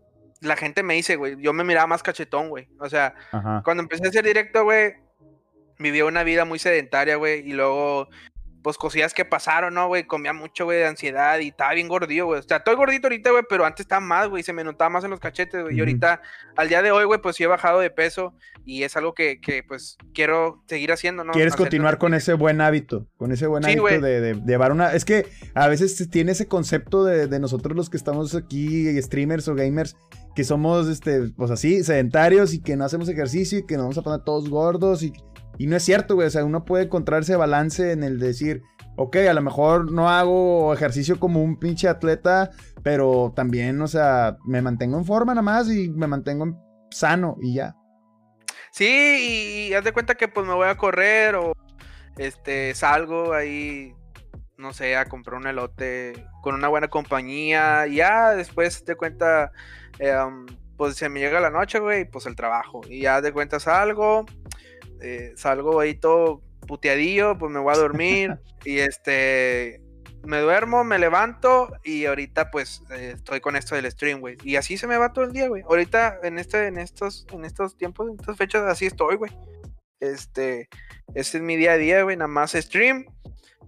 la 0.46 0.56
gente 0.56 0.84
me 0.84 0.94
dice, 0.94 1.16
güey, 1.16 1.36
yo 1.40 1.54
me 1.54 1.64
miraba 1.64 1.88
más 1.88 2.04
cachetón, 2.04 2.50
güey. 2.50 2.68
O 2.80 2.90
sea, 2.90 3.16
cuando 3.64 3.84
empecé 3.84 4.06
a 4.06 4.10
hacer 4.10 4.26
directo, 4.26 4.64
güey, 4.64 4.96
vivía 5.80 6.06
una 6.06 6.24
vida 6.24 6.46
muy 6.46 6.60
sedentaria, 6.60 7.16
güey, 7.16 7.48
y 7.48 7.54
luego 7.54 8.08
pues 8.66 8.80
cosillas 8.80 9.14
que 9.14 9.26
pasaron, 9.26 9.76
¿no, 9.76 9.88
güey? 9.90 10.08
Comía 10.08 10.34
mucho, 10.34 10.66
güey, 10.66 10.80
de 10.80 10.88
ansiedad 10.88 11.38
y 11.38 11.50
estaba 11.50 11.76
bien 11.76 11.88
gordillo, 11.88 12.26
güey. 12.26 12.40
O 12.40 12.42
sea, 12.42 12.58
estoy 12.58 12.74
gordito 12.74 13.06
ahorita, 13.06 13.30
güey, 13.30 13.44
pero 13.48 13.64
antes 13.64 13.82
estaba 13.82 14.00
más, 14.00 14.28
güey, 14.28 14.42
se 14.42 14.54
me 14.54 14.64
notaba 14.64 14.90
más 14.90 15.04
en 15.04 15.12
los 15.12 15.20
cachetes, 15.20 15.62
güey. 15.62 15.78
Y 15.78 15.80
ahorita, 15.82 16.20
al 16.56 16.68
día 16.68 16.82
de 16.82 16.92
hoy, 16.92 17.06
güey, 17.06 17.22
pues 17.22 17.36
sí 17.36 17.44
he 17.44 17.48
bajado 17.48 17.80
de 17.80 17.92
peso 17.92 18.34
y 18.66 18.82
es 18.82 18.98
algo 18.98 19.14
que, 19.14 19.40
que 19.40 19.62
pues, 19.62 20.00
quiero 20.16 20.64
seguir 20.68 20.92
haciendo, 20.92 21.24
¿no? 21.24 21.34
Quieres 21.34 21.56
continuar 21.56 22.00
con 22.00 22.16
ese 22.16 22.34
buen 22.34 22.60
hábito, 22.60 23.06
con 23.18 23.32
ese 23.32 23.46
buen 23.46 23.64
hábito 23.64 23.86
de, 23.86 24.20
de, 24.20 24.34
llevar 24.48 24.72
una... 24.72 24.94
Es 24.94 25.06
que 25.06 25.28
a 25.54 25.68
veces 25.68 26.10
tiene 26.10 26.32
ese 26.32 26.48
concepto 26.48 27.06
de, 27.06 27.28
de 27.28 27.40
nosotros 27.40 27.78
los 27.78 27.92
que 27.92 27.98
estamos 27.98 28.34
aquí, 28.34 29.00
streamers 29.00 29.48
o 29.48 29.54
gamers, 29.54 29.96
que 30.36 30.44
somos, 30.44 30.88
este, 30.88 31.30
pues 31.36 31.50
así, 31.50 31.84
sedentarios 31.84 32.54
y 32.54 32.62
que 32.62 32.76
no 32.76 32.86
hacemos 32.86 33.10
ejercicio 33.10 33.60
y 33.60 33.66
que 33.66 33.76
nos 33.76 33.86
vamos 33.86 33.98
a 33.98 34.02
poner 34.04 34.24
todos 34.24 34.50
gordos 34.50 35.02
y 35.02 35.14
y 35.58 35.68
no 35.68 35.76
es 35.76 35.84
cierto, 35.84 36.16
güey. 36.16 36.28
O 36.28 36.32
sea, 36.32 36.46
uno 36.46 36.66
puede 36.66 36.86
encontrar 36.86 37.22
ese 37.22 37.36
balance 37.36 37.92
en 37.92 38.04
el 38.04 38.20
decir, 38.20 38.64
ok, 38.98 39.18
a 39.18 39.34
lo 39.34 39.42
mejor 39.42 39.92
no 39.92 40.10
hago 40.10 40.74
ejercicio 40.74 41.20
como 41.20 41.44
un 41.44 41.58
pinche 41.58 41.88
atleta, 41.88 42.52
pero 42.84 43.34
también, 43.36 43.82
o 43.82 43.88
sea, 43.88 44.38
me 44.46 44.62
mantengo 44.62 44.98
en 44.98 45.06
forma 45.06 45.34
nada 45.34 45.42
más 45.42 45.70
y 45.70 45.90
me 45.90 46.08
mantengo 46.08 46.46
sano 46.92 47.38
y 47.42 47.56
ya. 47.56 47.76
Sí, 48.72 49.70
y, 49.70 49.74
haz 49.74 49.84
de 49.84 49.94
cuenta 49.94 50.16
que 50.16 50.28
pues 50.28 50.46
me 50.46 50.54
voy 50.54 50.68
a 50.68 50.76
correr 50.76 51.36
o 51.36 51.54
este 52.18 52.74
salgo 52.76 53.34
ahí, 53.34 53.94
no 54.58 54.74
sé, 54.74 54.98
a 54.98 55.06
comprar 55.06 55.40
un 55.40 55.48
elote 55.48 56.28
con 56.42 56.56
una 56.56 56.68
buena 56.68 56.90
compañía. 56.90 57.88
Y 57.88 57.96
ya 57.96 58.32
después 58.32 58.84
te 58.84 58.96
cuenta, 58.96 59.54
em, 60.00 60.46
pues 60.78 60.96
se 60.96 61.10
me 61.10 61.20
llega 61.20 61.40
la 61.40 61.50
noche, 61.50 61.80
güey, 61.80 62.06
pues 62.06 62.26
el 62.26 62.36
trabajo. 62.36 62.82
Y 62.90 63.02
ya 63.02 63.22
de 63.22 63.32
cuenta 63.32 63.60
salgo 63.60 64.26
eh, 65.02 65.34
salgo 65.36 65.80
ahí 65.80 65.96
todo 65.96 66.42
puteadillo, 66.68 67.38
pues 67.38 67.52
me 67.52 67.60
voy 67.60 67.74
a 67.74 67.78
dormir 67.78 68.40
y 68.66 68.80
este, 68.80 69.82
me 70.24 70.40
duermo, 70.40 70.84
me 70.84 70.98
levanto 70.98 71.72
y 71.84 72.06
ahorita 72.06 72.50
pues 72.50 72.82
eh, 72.90 73.14
estoy 73.16 73.40
con 73.40 73.56
esto 73.56 73.76
del 73.76 73.90
stream, 73.92 74.20
güey. 74.20 74.38
Y 74.44 74.56
así 74.56 74.78
se 74.78 74.88
me 74.88 74.98
va 74.98 75.14
todo 75.14 75.26
el 75.26 75.32
día, 75.32 75.48
güey. 75.48 75.64
Ahorita 75.64 76.20
en 76.24 76.40
este, 76.40 76.68
en 76.68 76.78
estos, 76.78 77.28
en 77.32 77.46
estos 77.46 77.78
tiempos, 77.78 78.10
en 78.10 78.20
estas 78.20 78.38
fechas, 78.38 78.64
así 78.64 78.86
estoy, 78.86 79.16
güey. 79.16 79.32
Este, 80.00 80.70
ese 81.14 81.38
es 81.38 81.44
mi 81.44 81.56
día 81.56 81.74
a 81.74 81.78
día, 81.78 82.04
güey. 82.04 82.18
Nada 82.18 82.28
más 82.28 82.54
stream, 82.54 83.06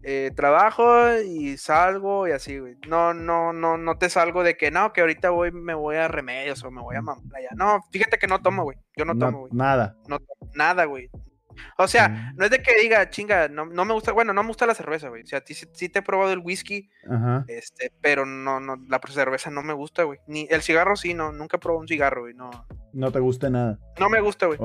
eh, 0.03 0.31
trabajo 0.35 1.17
y 1.19 1.57
salgo 1.57 2.27
y 2.27 2.31
así, 2.31 2.59
güey. 2.59 2.75
No, 2.87 3.13
no, 3.13 3.53
no, 3.53 3.77
no 3.77 3.97
te 3.97 4.09
salgo 4.09 4.43
de 4.43 4.57
que 4.57 4.71
no, 4.71 4.93
que 4.93 5.01
ahorita 5.01 5.29
voy, 5.29 5.51
me 5.51 5.73
voy 5.73 5.97
a 5.97 6.07
remedios 6.07 6.63
o 6.63 6.71
me 6.71 6.81
voy 6.81 6.95
a 6.95 7.01
mamar 7.01 7.35
allá. 7.35 7.49
No, 7.55 7.81
fíjate 7.91 8.17
que 8.17 8.27
no 8.27 8.41
tomo, 8.41 8.63
güey. 8.63 8.77
Yo 8.95 9.05
no, 9.05 9.17
tomo, 9.17 9.41
güey. 9.41 9.53
Nada. 9.53 9.95
No 10.07 10.19
nada, 10.53 10.85
güey. 10.85 11.09
O 11.77 11.87
sea, 11.87 12.09
mm. 12.09 12.35
no 12.37 12.45
es 12.45 12.51
de 12.51 12.61
que 12.61 12.75
diga, 12.81 13.09
chinga, 13.09 13.47
no, 13.47 13.65
no 13.65 13.85
me 13.85 13.93
gusta, 13.93 14.11
bueno, 14.11 14.33
no 14.33 14.43
me 14.43 14.49
gusta 14.49 14.65
la 14.65 14.75
cerveza, 14.75 15.09
güey. 15.09 15.23
O 15.23 15.27
sea, 15.27 15.43
sí, 15.45 15.89
te 15.89 15.99
he 15.99 16.01
probado 16.01 16.31
el 16.31 16.39
whisky, 16.39 16.89
este, 17.47 17.91
pero 18.01 18.25
no, 18.25 18.59
no, 18.59 18.75
la 18.87 18.99
cerveza 19.07 19.49
no 19.49 19.63
me 19.63 19.73
gusta, 19.73 20.03
güey. 20.03 20.19
Ni 20.27 20.47
el 20.49 20.61
cigarro 20.61 20.95
sí, 20.95 21.13
no, 21.13 21.31
nunca 21.31 21.57
probado 21.57 21.81
un 21.81 21.87
cigarro, 21.87 22.21
güey, 22.21 22.33
no. 22.33 22.49
No 22.93 23.11
te 23.11 23.19
gusta 23.19 23.49
nada. 23.49 23.77
No 23.99 24.09
me 24.09 24.21
gusta, 24.21 24.47
güey. 24.47 24.59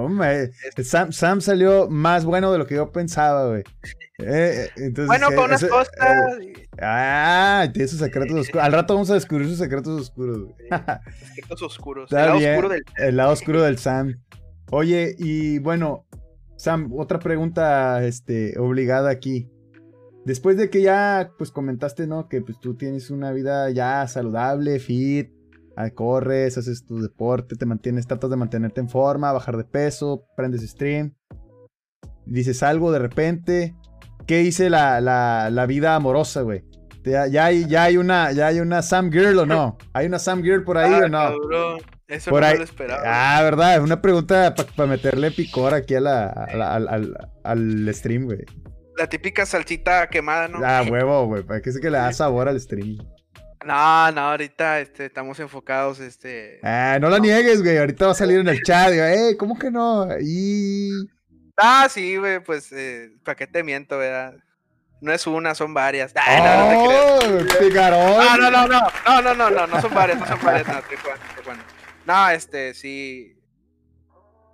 Este 0.65 0.85
Sam, 0.85 1.13
Sam, 1.13 1.41
salió 1.41 1.89
más 1.89 2.25
bueno 2.25 2.51
de 2.51 2.59
lo 2.59 2.67
que 2.67 2.77
yo 2.77 2.91
pensaba, 2.93 3.49
güey. 3.49 3.65
Eh, 4.25 4.69
eh, 4.77 4.93
bueno, 5.07 5.29
con 5.35 5.47
unas 5.47 5.65
cosas. 5.65 5.91
Eh, 6.01 6.69
ah, 6.81 7.67
tiene 7.73 7.89
sus 7.89 7.99
secretos 7.99 8.39
oscuros. 8.39 8.65
Al 8.65 8.73
rato 8.73 8.95
vamos 8.95 9.11
a 9.11 9.15
descubrir 9.15 9.49
sus 9.49 9.59
secretos 9.59 10.01
oscuros, 10.01 10.43
güey. 10.43 10.55
secretos 11.35 11.63
oscuros. 11.63 12.13
el 12.13 12.19
lado 12.19 12.37
oscuro 12.37 12.69
del 12.69 12.85
El 12.99 13.17
lado 13.17 13.33
oscuro 13.33 13.63
del 13.63 13.79
Sam. 13.79 14.21
Oye, 14.71 15.17
y 15.19 15.59
bueno, 15.59 16.07
Sam, 16.63 16.93
otra 16.97 17.19
pregunta 17.19 18.05
este, 18.05 18.57
obligada 18.57 19.11
aquí. 19.11 19.51
Después 20.25 20.57
de 20.57 20.71
que 20.71 20.81
ya 20.81 21.33
pues 21.37 21.51
comentaste, 21.51 22.07
¿no? 22.07 22.29
Que 22.29 22.41
pues 22.41 22.61
tú 22.61 22.77
tienes 22.77 23.11
una 23.11 23.33
vida 23.33 23.69
ya 23.71 24.07
saludable, 24.07 24.79
fit, 24.79 25.33
ah, 25.75 25.91
corres, 25.91 26.57
haces 26.57 26.87
tu 26.87 27.01
deporte, 27.01 27.57
te 27.57 27.67
mantienes, 27.67 28.07
tratas 28.07 28.31
de 28.31 28.37
mantenerte 28.37 28.81
en 28.81 28.89
forma, 28.89 29.33
bajar 29.33 29.57
de 29.57 29.65
peso, 29.65 30.25
prendes 30.37 30.63
stream, 30.63 31.17
dices 32.27 32.63
algo 32.63 32.93
de 32.93 33.01
repente. 33.01 33.75
¿Qué 34.29 34.43
hice 34.43 34.71
la, 34.71 35.01
la, 35.01 35.67
vida 35.67 35.97
amorosa, 35.97 36.43
güey? 36.43 36.63
¿Ya 37.03 37.45
hay, 37.45 37.67
ya, 37.67 37.83
hay 37.83 37.97
una, 37.97 38.31
¿Ya 38.31 38.47
hay 38.47 38.61
una 38.61 38.83
Sam 38.83 39.11
Girl 39.11 39.37
o 39.41 39.47
no? 39.47 39.79
¿Hay 39.93 40.07
una 40.07 40.21
Sam 40.21 40.45
Girl 40.45 40.63
por 40.63 40.79
ahí 40.79 40.93
o 40.93 41.09
no? 41.09 41.33
Eso 42.13 42.31
no 42.31 42.41
lo 42.41 42.63
esperaba. 42.63 43.03
Ah, 43.07 43.43
verdad, 43.43 43.77
es 43.77 43.81
una 43.81 44.03
pregunta 44.03 44.55
para 44.55 44.87
meterle 44.87 45.31
picor 45.31 45.73
aquí 45.73 45.95
a 45.95 46.01
la, 46.01 46.29
al, 47.43 47.91
stream, 47.95 48.27
güey. 48.27 48.45
La 48.99 49.09
típica 49.09 49.47
salsita 49.47 50.09
quemada, 50.11 50.49
¿no? 50.49 50.61
Ah, 50.63 50.83
huevo, 50.87 51.25
güey, 51.27 51.43
para 51.43 51.63
que 51.63 51.71
es 51.71 51.81
que 51.81 51.91
le 51.91 51.97
da 51.97 52.13
sabor 52.13 52.49
al 52.49 52.61
stream. 52.61 52.99
No, 53.65 54.13
no, 54.13 54.21
ahorita 54.21 54.81
este, 54.81 55.07
estamos 55.07 55.41
enfocados, 55.41 56.01
este. 56.01 56.61
Ah, 56.63 56.99
no 57.01 57.09
la 57.09 57.19
niegues, 57.19 57.63
güey. 57.63 57.79
Ahorita 57.79 58.07
va 58.07 58.13
a 58.13 58.17
salir 58.17 58.41
en 58.41 58.49
el 58.49 58.63
chat, 58.67 58.91
digo, 58.91 59.05
eh, 59.05 59.35
¿cómo 59.39 59.59
que 59.59 59.71
no? 59.71 60.07
Y. 60.21 60.91
Ah, 61.57 61.89
sí, 61.89 62.19
güey, 62.19 62.41
pues, 62.41 62.71
eh, 62.73 63.11
¿para 63.25 63.37
qué 63.37 63.47
te 63.47 63.63
miento, 63.63 63.97
verdad? 63.97 64.35
No 65.01 65.13
es 65.15 65.27
una, 65.27 65.55
son 65.55 65.73
varias. 65.73 66.13
Ah, 66.15 66.69
no, 66.75 67.31
no, 67.31 67.47
te 67.47 67.67
oh, 67.67 68.37
no, 68.37 68.37
no, 68.37 68.51
no, 68.51 68.69
no, 68.69 69.23
no, 69.23 69.23
no, 69.23 69.35
no, 69.35 69.51
no, 69.51 69.67
no 69.67 69.81
son 69.81 69.95
varias, 69.95 70.21
no 70.21 70.27
son 70.27 70.39
varias, 70.45 70.69
no, 70.69 70.81
te 70.83 70.97
cuento, 70.97 71.72
no, 72.07 72.29
este, 72.31 72.75
sí. 72.75 73.37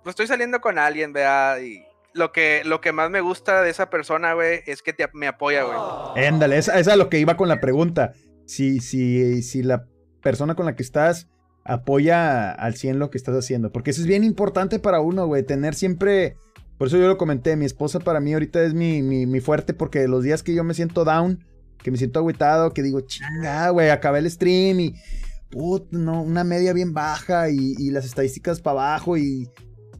Pues 0.03 0.13
estoy 0.13 0.27
saliendo 0.27 0.61
con 0.61 0.77
alguien, 0.79 1.13
vea, 1.13 1.59
y 1.61 1.83
lo 2.13 2.31
que, 2.31 2.63
lo 2.65 2.81
que 2.81 2.91
más 2.91 3.09
me 3.09 3.21
gusta 3.21 3.61
de 3.61 3.69
esa 3.69 3.89
persona, 3.89 4.33
güey, 4.33 4.61
es 4.65 4.81
que 4.81 4.93
te, 4.93 5.07
me 5.13 5.27
apoya, 5.27 5.63
güey. 5.63 6.25
Éndale, 6.25 6.57
esa, 6.57 6.79
esa 6.79 6.91
es 6.91 6.97
lo 6.97 7.09
que 7.09 7.19
iba 7.19 7.37
con 7.37 7.49
la 7.49 7.59
pregunta. 7.59 8.13
Si, 8.45 8.79
si, 8.79 9.41
si 9.43 9.63
la 9.63 9.85
persona 10.21 10.55
con 10.55 10.65
la 10.65 10.75
que 10.75 10.83
estás 10.83 11.27
apoya 11.63 12.51
al 12.51 12.75
100 12.75 12.99
lo 12.99 13.09
que 13.09 13.17
estás 13.17 13.35
haciendo. 13.35 13.71
Porque 13.71 13.91
eso 13.91 14.01
es 14.01 14.07
bien 14.07 14.23
importante 14.23 14.79
para 14.79 14.99
uno, 14.99 15.27
güey, 15.27 15.43
tener 15.43 15.75
siempre... 15.75 16.35
Por 16.77 16.87
eso 16.87 16.97
yo 16.97 17.07
lo 17.07 17.17
comenté, 17.17 17.57
mi 17.57 17.65
esposa 17.65 17.99
para 17.99 18.21
mí 18.21 18.33
ahorita 18.33 18.63
es 18.63 18.73
mi, 18.73 19.01
mi, 19.01 19.39
fuerte 19.41 19.73
porque 19.73 20.07
los 20.07 20.23
días 20.23 20.43
que 20.43 20.53
yo 20.53 20.63
me 20.63 20.73
siento 20.73 21.03
down, 21.03 21.43
que 21.83 21.91
me 21.91 21.97
siento 21.97 22.19
agüitado, 22.19 22.73
que 22.73 22.81
digo, 22.81 23.01
chinga, 23.01 23.69
güey, 23.71 23.89
acabé 23.89 24.19
el 24.19 24.31
stream 24.31 24.79
y 24.79 24.95
put, 25.49 25.91
no, 25.91 26.21
una 26.21 26.43
media 26.43 26.73
bien 26.73 26.93
baja 26.93 27.49
y, 27.49 27.89
las 27.89 28.05
estadísticas 28.05 28.61
para 28.61 28.93
abajo 28.93 29.17
y 29.17 29.49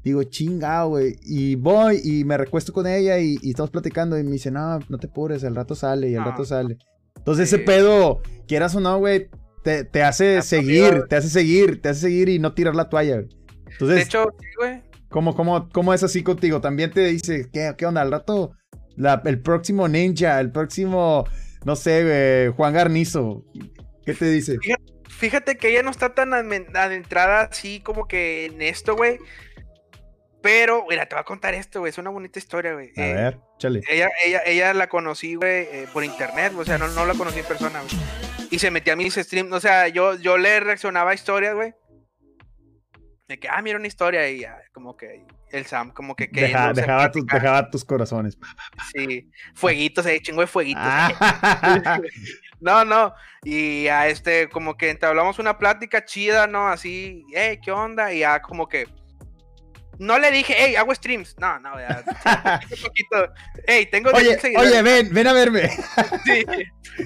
digo, 0.04 0.24
chinga, 0.24 0.84
güey. 0.84 1.18
Y 1.24 1.56
voy 1.56 2.02
y 2.04 2.24
me 2.24 2.38
recuesto 2.38 2.74
con 2.74 2.88
ella 2.88 3.20
y, 3.20 3.38
estamos 3.44 3.72
platicando 3.72 4.18
y 4.18 4.24
me 4.24 4.32
dice, 4.32 4.52
no, 4.52 4.80
no 4.90 4.98
te 4.98 5.08
pures, 5.08 5.44
el 5.44 5.56
rato 5.56 5.76
sale 5.76 6.10
y 6.10 6.16
el 6.16 6.24
rato 6.24 6.44
ah. 6.44 6.46
sale. 6.46 6.78
Entonces 7.18 7.52
ese 7.52 7.64
pedo, 7.64 8.22
quieras 8.48 8.76
o 8.76 8.80
no, 8.80 8.98
güey, 8.98 9.30
te, 9.64 9.84
te, 9.84 10.04
hace 10.04 10.42
seguir, 10.42 11.06
te 11.10 11.18
hace 11.18 11.30
seguir, 11.30 11.82
te 11.82 11.90
hace 11.90 12.02
seguir 12.02 12.30
y 12.30 12.40
no 12.40 12.54
tirar 12.54 12.76
la 12.76 12.90
toalla, 12.90 13.16
güey. 13.16 13.30
Entonces, 13.72 13.98
de 13.98 14.02
hecho, 14.02 14.34
sí, 14.40 14.48
güey. 14.58 14.82
¿cómo, 15.10 15.36
cómo, 15.36 15.70
cómo 15.70 15.94
es 15.94 16.04
así 16.04 16.24
contigo? 16.24 16.62
También 16.62 16.92
te 16.92 17.06
dice, 17.06 17.50
¿qué, 17.52 17.74
qué 17.78 17.86
onda? 17.86 18.02
Al 18.02 18.12
rato, 18.12 18.54
la, 18.96 19.22
el 19.26 19.42
próximo 19.42 19.88
ninja, 19.88 20.40
el 20.40 20.52
próximo, 20.52 21.26
no 21.66 21.76
sé, 21.76 22.04
güey, 22.04 22.56
Juan 22.56 22.74
Garnizo. 22.74 23.44
¿Qué 24.06 24.14
te 24.14 24.30
dice? 24.32 24.58
Fíjate 24.62 24.99
que 25.20 25.70
ella 25.70 25.84
no 25.84 25.92
está 25.92 26.14
tan 26.14 26.34
adentrada 26.34 27.42
así 27.42 27.82
como 27.82 28.08
que 28.08 28.46
en 28.46 28.62
esto, 28.62 28.96
güey. 28.96 29.20
Pero, 30.42 30.86
mira, 30.90 31.06
te 31.06 31.16
voy 31.16 31.22
a 31.22 31.26
contar 31.26 31.54
esto, 31.54 31.80
güey. 31.80 31.90
Es 31.90 31.98
una 31.98 32.10
bonita 32.10 32.40
historia, 32.40 32.74
güey. 32.74 32.92
A 32.96 33.06
eh, 33.06 33.14
ver, 33.14 33.40
chale. 33.58 33.82
Ella, 33.90 34.10
ella, 34.26 34.42
ella 34.46 34.74
la 34.74 34.88
conocí, 34.88 35.36
güey, 35.36 35.68
eh, 35.72 35.88
por 35.92 36.04
internet. 36.04 36.54
O 36.56 36.64
sea, 36.64 36.78
no, 36.78 36.88
no 36.88 37.06
la 37.06 37.14
conocí 37.14 37.40
en 37.40 37.46
persona, 37.46 37.82
güey. 37.82 38.48
Y 38.50 38.60
se 38.60 38.72
metía 38.72 38.94
a 38.94 38.96
mis 38.96 39.16
streams. 39.16 39.52
O 39.52 39.60
sea, 39.60 39.90
yo, 39.90 40.16
yo 40.16 40.38
le 40.38 40.60
reaccionaba 40.62 41.12
a 41.12 41.14
historias, 41.14 41.56
güey. 41.56 41.74
De 43.30 43.40
que, 43.40 43.48
ah, 43.48 43.62
mira 43.62 43.78
una 43.78 43.86
historia. 43.86 44.28
Y 44.28 44.40
ya, 44.40 44.60
como 44.74 44.98
que 44.98 45.24
el 45.52 45.66
Sam, 45.68 45.92
como 45.92 46.16
que. 46.16 46.32
que 46.32 46.42
dejaba, 46.42 46.74
dejaba, 46.74 47.70
tus 47.70 47.86
corazones. 47.86 48.40
Sí. 48.92 49.30
Fueguitos, 49.54 50.04
ahí, 50.08 50.20
chingo 50.20 50.42
de 50.42 50.48
fueguitos. 50.48 50.84
Ah. 50.84 52.02
No, 52.62 52.84
no. 52.84 53.14
Y 53.46 53.88
a 53.88 54.10
este, 54.10 54.50
como 54.50 54.76
que 54.76 54.90
entablamos 54.90 55.40
una 55.40 55.58
plática 55.58 56.04
chida, 56.04 56.46
¿no? 56.46 56.68
Así, 56.68 57.24
hey, 57.34 57.58
¿qué 57.64 57.72
onda? 57.72 58.12
Y 58.12 58.20
ya 58.20 58.42
como 58.42 58.68
que. 58.68 58.86
No 59.98 60.20
le 60.20 60.30
dije, 60.30 60.56
hey, 60.58 60.76
hago 60.76 60.94
streams. 60.94 61.38
No, 61.40 61.58
no, 61.60 61.80
ya. 61.80 62.04
un 62.70 62.82
poquito. 62.82 63.34
Hey, 63.66 63.88
tengo 63.90 64.10
oye, 64.12 64.38
Oye, 64.58 64.82
ven, 64.82 65.14
ven 65.14 65.28
a 65.28 65.32
verme. 65.32 65.70
sí. 66.26 66.46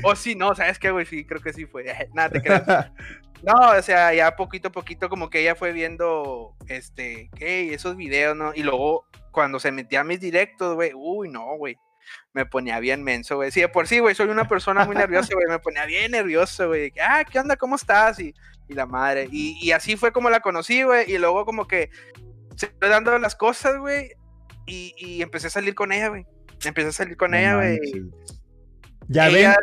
O 0.01 0.15
sí, 0.15 0.33
no, 0.33 0.55
¿sabes 0.55 0.79
qué, 0.79 0.89
güey? 0.89 1.05
Sí, 1.05 1.23
creo 1.23 1.39
que 1.39 1.53
sí 1.53 1.67
fue. 1.67 1.85
Nada, 2.13 2.29
te 2.29 2.41
creas. 2.41 2.91
No, 3.43 3.71
o 3.77 3.81
sea, 3.81 4.13
ya 4.13 4.35
poquito 4.35 4.69
a 4.69 4.71
poquito, 4.71 5.09
como 5.09 5.29
que 5.29 5.41
ella 5.41 5.55
fue 5.55 5.73
viendo, 5.73 6.55
este, 6.67 7.29
hey, 7.37 7.69
esos 7.71 7.95
videos, 7.97 8.35
¿no? 8.35 8.53
Y 8.55 8.63
luego, 8.63 9.05
cuando 9.31 9.59
se 9.59 9.71
metía 9.71 10.01
a 10.01 10.05
mis 10.05 10.19
directos, 10.19 10.75
güey, 10.75 10.91
uy, 10.95 11.29
no, 11.29 11.57
güey 11.57 11.77
me 12.33 12.45
ponía 12.45 12.79
bien 12.79 13.03
menso, 13.03 13.35
güey. 13.35 13.51
Sí, 13.51 13.61
de 13.61 13.69
por 13.69 13.87
sí, 13.87 13.99
güey, 13.99 14.15
soy 14.15 14.29
una 14.29 14.47
persona 14.47 14.85
muy 14.85 14.95
nerviosa, 14.95 15.33
güey, 15.33 15.47
me 15.47 15.59
ponía 15.59 15.85
bien 15.85 16.11
nervioso, 16.11 16.67
güey. 16.67 16.91
Ah, 17.01 17.23
¿qué 17.29 17.39
onda? 17.39 17.55
¿Cómo 17.55 17.75
estás? 17.75 18.19
Y, 18.19 18.33
y 18.67 18.73
la 18.73 18.85
madre. 18.85 19.27
Y, 19.31 19.57
y, 19.61 19.71
así 19.71 19.95
fue 19.95 20.11
como 20.11 20.29
la 20.29 20.39
conocí, 20.39 20.83
güey. 20.83 21.11
Y 21.11 21.17
luego 21.17 21.45
como 21.45 21.67
que 21.67 21.89
se 22.55 22.67
fue 22.67 22.89
dando 22.89 23.17
las 23.19 23.35
cosas, 23.35 23.77
güey. 23.77 24.11
Y, 24.65 24.93
y, 24.97 25.21
empecé 25.21 25.47
a 25.47 25.51
salir 25.51 25.75
con 25.75 25.91
ella, 25.91 26.09
güey. 26.09 26.25
Empecé 26.63 26.89
a 26.89 26.93
salir 26.93 27.17
con 27.17 27.33
ella, 27.33 27.55
güey. 27.55 27.79
Ya 29.09 29.29
ven, 29.29 29.53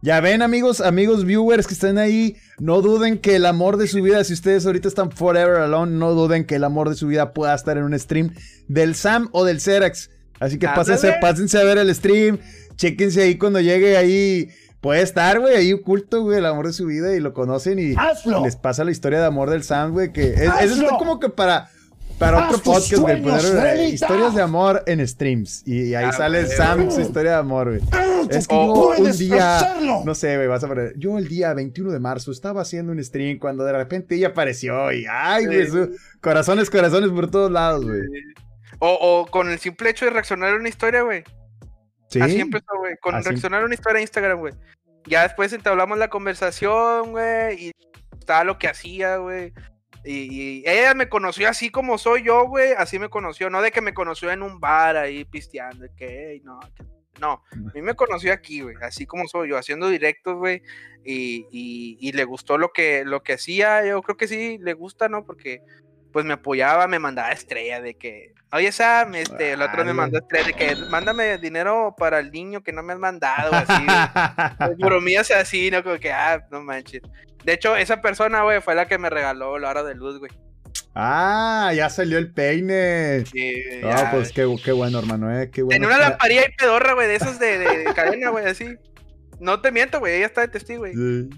ya 0.00 0.20
ven, 0.20 0.42
amigos, 0.42 0.80
amigos 0.80 1.24
viewers 1.24 1.66
que 1.66 1.74
están 1.74 1.98
ahí, 1.98 2.36
no 2.58 2.80
duden 2.82 3.18
que 3.18 3.36
el 3.36 3.46
amor 3.46 3.76
de 3.76 3.88
su 3.88 4.00
vida, 4.02 4.22
si 4.22 4.32
ustedes 4.32 4.64
ahorita 4.64 4.86
están 4.86 5.10
forever 5.10 5.56
alone, 5.56 5.92
no 5.92 6.14
duden 6.14 6.44
que 6.44 6.54
el 6.54 6.64
amor 6.64 6.88
de 6.88 6.94
su 6.94 7.08
vida 7.08 7.32
pueda 7.32 7.54
estar 7.54 7.76
en 7.76 7.84
un 7.84 7.98
stream 7.98 8.34
del 8.68 8.94
Sam 8.94 9.28
o 9.32 9.44
del 9.44 9.60
Xerax. 9.60 10.10
Así 10.38 10.58
que 10.58 10.68
pásense, 10.68 11.14
pásense 11.20 11.58
a 11.58 11.64
ver 11.64 11.78
el 11.78 11.92
stream, 11.92 12.38
chéquense 12.76 13.22
ahí 13.22 13.36
cuando 13.36 13.60
llegue 13.60 13.96
ahí. 13.96 14.50
Puede 14.80 15.02
estar, 15.02 15.40
güey, 15.40 15.56
ahí 15.56 15.72
oculto, 15.72 16.22
güey, 16.22 16.38
el 16.38 16.46
amor 16.46 16.68
de 16.68 16.72
su 16.72 16.86
vida 16.86 17.12
y 17.16 17.18
lo 17.18 17.34
conocen 17.34 17.80
y 17.80 17.96
les 18.44 18.54
pasa 18.54 18.84
la 18.84 18.92
historia 18.92 19.18
de 19.18 19.26
amor 19.26 19.50
del 19.50 19.64
Sam, 19.64 19.90
güey, 19.90 20.12
que 20.12 20.34
es, 20.34 20.50
eso 20.60 20.74
está 20.74 20.96
como 20.96 21.18
que 21.18 21.28
para 21.28 21.68
para 22.18 22.48
otro 22.48 22.58
podcast, 22.58 22.96
güey, 22.96 23.22
poner 23.22 23.88
historias 23.92 24.34
de 24.34 24.42
amor 24.42 24.82
en 24.86 25.06
streams. 25.06 25.66
Y 25.66 25.94
ahí 25.94 26.12
sale 26.12 26.46
Sam 26.46 26.90
su 26.90 27.00
historia 27.00 27.32
de 27.32 27.36
amor, 27.38 27.68
güey. 27.68 27.80
Es 28.30 28.48
que 28.48 28.54
un 28.54 29.16
día, 29.16 29.76
no 30.04 30.14
sé, 30.14 30.36
güey, 30.36 30.48
vas 30.48 30.64
a 30.64 30.68
poner. 30.68 30.94
Yo 30.96 31.18
el 31.18 31.28
día 31.28 31.54
21 31.54 31.92
de 31.92 32.00
marzo 32.00 32.32
estaba 32.32 32.62
haciendo 32.62 32.92
un 32.92 33.02
stream 33.02 33.38
cuando 33.38 33.64
de 33.64 33.72
repente 33.72 34.16
ella 34.16 34.28
apareció 34.28 34.92
y, 34.92 35.06
ay, 35.08 35.46
güey, 35.46 35.68
corazones, 36.20 36.70
corazones 36.70 37.10
por 37.10 37.30
todos 37.30 37.50
lados, 37.50 37.84
güey. 37.84 38.02
O, 38.80 39.26
con 39.30 39.50
el 39.50 39.58
simple 39.58 39.90
hecho 39.90 40.04
de 40.04 40.12
reaccionar 40.12 40.54
a 40.54 40.56
una 40.56 40.68
historia, 40.68 41.02
güey. 41.02 41.24
Sí. 42.08 42.20
Así 42.20 42.40
empezó, 42.40 42.66
güey. 42.78 42.94
Con 43.00 43.22
reaccionar 43.22 43.62
a 43.62 43.66
una 43.66 43.74
historia 43.74 43.98
en 43.98 44.02
Instagram, 44.02 44.38
güey. 44.38 44.54
Ya 45.06 45.22
después 45.22 45.52
entablamos 45.52 45.98
la 45.98 46.08
conversación, 46.08 47.10
güey. 47.10 47.66
Y 47.66 47.72
estaba 48.18 48.44
lo 48.44 48.58
que 48.58 48.68
hacía, 48.68 49.16
güey. 49.16 49.52
Y, 50.10 50.62
ella 50.66 50.94
me 50.94 51.10
conoció 51.10 51.50
así 51.50 51.70
como 51.70 51.98
soy 51.98 52.24
yo, 52.24 52.46
güey, 52.46 52.72
así 52.72 52.98
me 52.98 53.10
conoció, 53.10 53.50
no 53.50 53.60
de 53.60 53.70
que 53.70 53.82
me 53.82 53.92
conoció 53.92 54.30
en 54.30 54.42
un 54.42 54.58
bar 54.58 54.96
ahí 54.96 55.26
pisteando, 55.26 55.84
que, 55.96 56.40
no, 56.44 56.58
no, 57.20 57.42
a 57.52 57.72
mí 57.74 57.82
me 57.82 57.94
conoció 57.94 58.32
aquí, 58.32 58.62
güey, 58.62 58.76
así 58.80 59.04
como 59.04 59.28
soy 59.28 59.50
yo, 59.50 59.58
haciendo 59.58 59.88
directos, 59.90 60.36
güey, 60.36 60.62
y, 61.04 62.10
le 62.12 62.24
gustó 62.24 62.56
lo 62.56 62.72
que, 62.72 63.04
lo 63.04 63.22
que 63.22 63.34
hacía, 63.34 63.84
yo 63.84 64.00
creo 64.00 64.16
que 64.16 64.28
sí, 64.28 64.56
le 64.62 64.72
gusta, 64.72 65.10
¿no? 65.10 65.26
Porque, 65.26 65.60
pues 66.10 66.24
me 66.24 66.32
apoyaba, 66.32 66.86
me 66.86 66.98
mandaba 66.98 67.32
estrella 67.32 67.82
de 67.82 67.94
que, 67.98 68.32
oye 68.50 68.72
Sam, 68.72 69.14
este, 69.16 69.52
el 69.52 69.60
otro 69.60 69.84
me 69.84 69.92
mandó 69.92 70.20
estrella 70.20 70.46
de 70.46 70.54
que, 70.54 70.74
mándame 70.90 71.36
dinero 71.36 71.94
para 71.98 72.18
el 72.18 72.32
niño 72.32 72.62
que 72.62 72.72
no 72.72 72.82
me 72.82 72.94
has 72.94 72.98
mandado, 72.98 73.52
así, 73.52 73.84
bromías 74.78 75.30
así, 75.30 75.70
¿no? 75.70 75.82
Como 75.82 75.98
que, 75.98 76.10
ah, 76.10 76.42
no 76.50 76.62
manches. 76.62 77.02
De 77.44 77.52
hecho, 77.52 77.76
esa 77.76 78.00
persona, 78.00 78.42
güey, 78.42 78.60
fue 78.60 78.74
la 78.74 78.88
que 78.88 78.98
me 78.98 79.10
regaló 79.10 79.58
la 79.58 79.70
hora 79.70 79.82
de 79.82 79.94
luz, 79.94 80.18
güey. 80.18 80.30
Ah, 80.94 81.72
ya 81.74 81.88
salió 81.90 82.18
el 82.18 82.32
peine. 82.32 83.24
Sí, 83.26 83.62
ah, 83.84 84.10
pues 84.12 84.32
qué, 84.32 84.44
bueno, 84.72 84.98
hermano, 84.98 85.32
eh. 85.32 85.50
Qué 85.50 85.62
bueno. 85.62 85.76
En 85.76 85.86
una 85.86 85.98
lamparilla 85.98 86.42
y 86.46 86.56
pedorra, 86.56 86.94
güey, 86.94 87.06
de 87.06 87.14
esos 87.14 87.38
de, 87.38 87.84
cadena, 87.94 88.30
güey, 88.30 88.46
así. 88.46 88.76
No 89.38 89.60
te 89.60 89.70
miento, 89.70 90.00
güey, 90.00 90.16
ella 90.16 90.26
está 90.26 90.40
de 90.40 90.48
testigo, 90.48 90.80
güey. 90.80 90.94
Sí. 90.94 91.30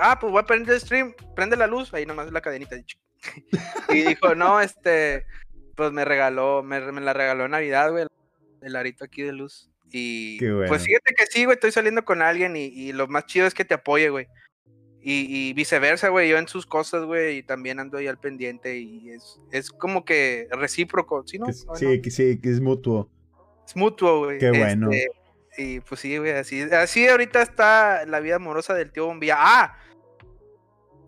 ah, 0.00 0.18
pues 0.20 0.30
voy 0.30 0.40
a 0.40 0.46
prender 0.46 0.74
el 0.74 0.80
stream, 0.80 1.14
prende 1.34 1.56
la 1.56 1.66
luz, 1.66 1.92
ahí 1.92 2.06
nomás 2.06 2.30
la 2.30 2.40
cadenita. 2.40 2.76
y 3.88 4.02
dijo, 4.02 4.34
no, 4.36 4.60
este, 4.60 5.26
pues 5.74 5.90
me 5.90 6.04
regaló, 6.04 6.62
me, 6.62 6.80
la 6.80 7.12
regaló 7.12 7.46
en 7.46 7.50
Navidad, 7.50 7.90
güey, 7.90 8.06
el 8.62 8.76
arito 8.76 9.04
aquí 9.04 9.22
de 9.22 9.32
luz. 9.32 9.68
Y 9.90 10.38
Qué 10.38 10.52
bueno. 10.52 10.68
pues 10.68 10.84
fíjate 10.84 11.14
que 11.14 11.26
sí, 11.26 11.44
güey, 11.44 11.54
estoy 11.54 11.72
saliendo 11.72 12.04
con 12.04 12.22
alguien 12.22 12.56
y, 12.56 12.66
y, 12.66 12.92
lo 12.92 13.08
más 13.08 13.26
chido 13.26 13.46
es 13.46 13.54
que 13.54 13.64
te 13.64 13.74
apoye, 13.74 14.10
güey. 14.10 14.28
Y, 15.08 15.52
viceversa, 15.52 16.08
güey, 16.08 16.28
yo 16.28 16.36
en 16.36 16.48
sus 16.48 16.66
cosas, 16.66 17.04
güey, 17.04 17.38
y 17.38 17.42
también 17.44 17.78
ando 17.78 17.96
ahí 17.96 18.08
al 18.08 18.18
pendiente 18.18 18.76
y 18.76 19.10
es, 19.10 19.40
es 19.52 19.70
como 19.70 20.04
que 20.04 20.48
recíproco, 20.50 21.22
¿sí, 21.24 21.38
no? 21.38 21.46
sí, 21.52 22.02
que 22.02 22.10
sí, 22.10 22.40
que 22.40 22.50
es 22.50 22.60
mutuo. 22.60 23.08
Es 23.64 23.76
mutuo, 23.76 24.24
güey. 24.24 24.38
Qué 24.38 24.50
bueno. 24.50 24.90
Este, 24.90 25.62
y 25.62 25.78
pues 25.78 26.00
sí, 26.00 26.18
güey, 26.18 26.32
así, 26.32 26.60
así 26.62 27.06
ahorita 27.06 27.40
está 27.40 28.04
la 28.04 28.18
vida 28.18 28.34
amorosa 28.34 28.74
del 28.74 28.90
tío 28.90 29.06
Bombilla. 29.06 29.36
¡Ah! 29.38 29.78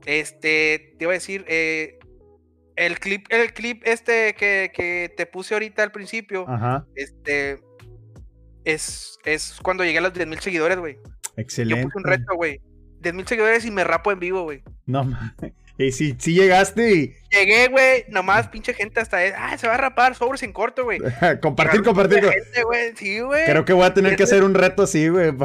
Este, 0.07 0.95
te 0.97 1.05
iba 1.05 1.11
a 1.11 1.15
decir, 1.15 1.45
eh, 1.49 1.99
el 2.77 3.01
clip, 3.01 3.27
el 3.31 3.53
clip 3.53 3.83
este 3.85 4.33
que, 4.35 4.71
que, 4.73 5.13
te 5.17 5.27
puse 5.27 5.55
ahorita 5.55 5.83
al 5.83 5.91
principio, 5.91 6.47
este, 6.95 7.59
es, 8.63 9.19
es 9.25 9.59
cuando 9.61 9.83
llegué 9.83 9.99
a 9.99 10.03
los 10.03 10.13
10.000 10.13 10.39
seguidores, 10.39 10.79
güey. 10.79 11.01
Excelente. 11.37 11.83
Yo 11.83 11.89
puse 11.89 11.99
un 11.99 12.05
reto, 12.05 12.37
güey 12.37 12.61
10 13.01 13.15
mil 13.15 13.27
seguidores 13.27 13.65
y 13.65 13.71
me 13.71 13.85
rapo 13.85 14.13
en 14.13 14.21
vivo, 14.21 14.43
güey. 14.43 14.63
No 14.87 15.05
mames. 15.05 15.33
Y 15.81 15.93
si, 15.93 16.17
si 16.19 16.35
llegaste 16.35 16.93
y. 16.93 17.15
Llegué, 17.31 17.69
güey, 17.69 18.05
nomás 18.09 18.49
pinche 18.49 18.75
gente 18.75 18.99
hasta. 18.99 19.19
Ah, 19.37 19.57
se 19.57 19.69
va 19.69 19.75
a 19.75 19.79
rapar, 19.79 20.17
sobres 20.17 20.43
en 20.43 20.53
corto, 20.53 20.83
güey. 20.83 20.99
compartir, 21.41 21.85
compartir. 21.85 22.19
Gente, 22.19 22.65
güey. 22.65 22.97
Sí, 22.97 23.21
güey. 23.21 23.45
Creo 23.47 23.65
que 23.65 23.73
voy 23.73 23.87
a 23.87 23.95
tener 23.95 24.17
que 24.17 24.25
hacer 24.25 24.43
un 24.43 24.55
reto 24.55 24.83
así, 24.83 25.09
güey. 25.09 25.33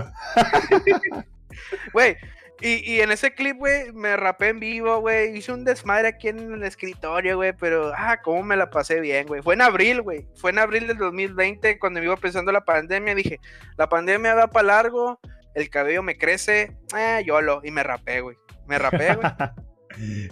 Güey, 1.91 2.17
y, 2.61 2.93
y, 2.93 3.01
en 3.01 3.11
ese 3.11 3.33
clip, 3.33 3.57
güey, 3.57 3.91
me 3.93 4.15
rapé 4.15 4.49
en 4.49 4.59
vivo, 4.59 4.99
güey. 4.99 5.37
Hice 5.37 5.51
un 5.51 5.63
desmadre 5.63 6.07
aquí 6.07 6.29
en 6.29 6.53
el 6.53 6.63
escritorio, 6.63 7.35
güey. 7.35 7.53
Pero, 7.53 7.91
ah, 7.95 8.21
cómo 8.23 8.41
me 8.41 8.55
la 8.55 8.69
pasé 8.69 8.99
bien, 8.99 9.27
güey. 9.27 9.41
Fue 9.41 9.53
en 9.53 9.61
abril, 9.61 10.01
güey. 10.01 10.25
Fue 10.35 10.51
en 10.51 10.59
abril 10.59 10.87
del 10.87 10.97
2020, 10.97 11.77
cuando 11.77 11.99
me 11.99 12.05
iba 12.05 12.17
pensando 12.17 12.51
la 12.51 12.63
pandemia. 12.63 13.15
Dije, 13.15 13.39
la 13.77 13.89
pandemia 13.89 14.33
va 14.33 14.47
para 14.47 14.67
largo 14.67 15.19
el 15.55 15.69
cabello 15.69 16.03
me 16.03 16.17
crece, 16.17 16.77
eh, 16.97 17.23
lo 17.25 17.61
y 17.63 17.71
me 17.71 17.83
rapé, 17.83 18.21
güey. 18.21 18.37
Me 18.67 18.79
rapé, 18.79 19.15
güey. 19.15 19.27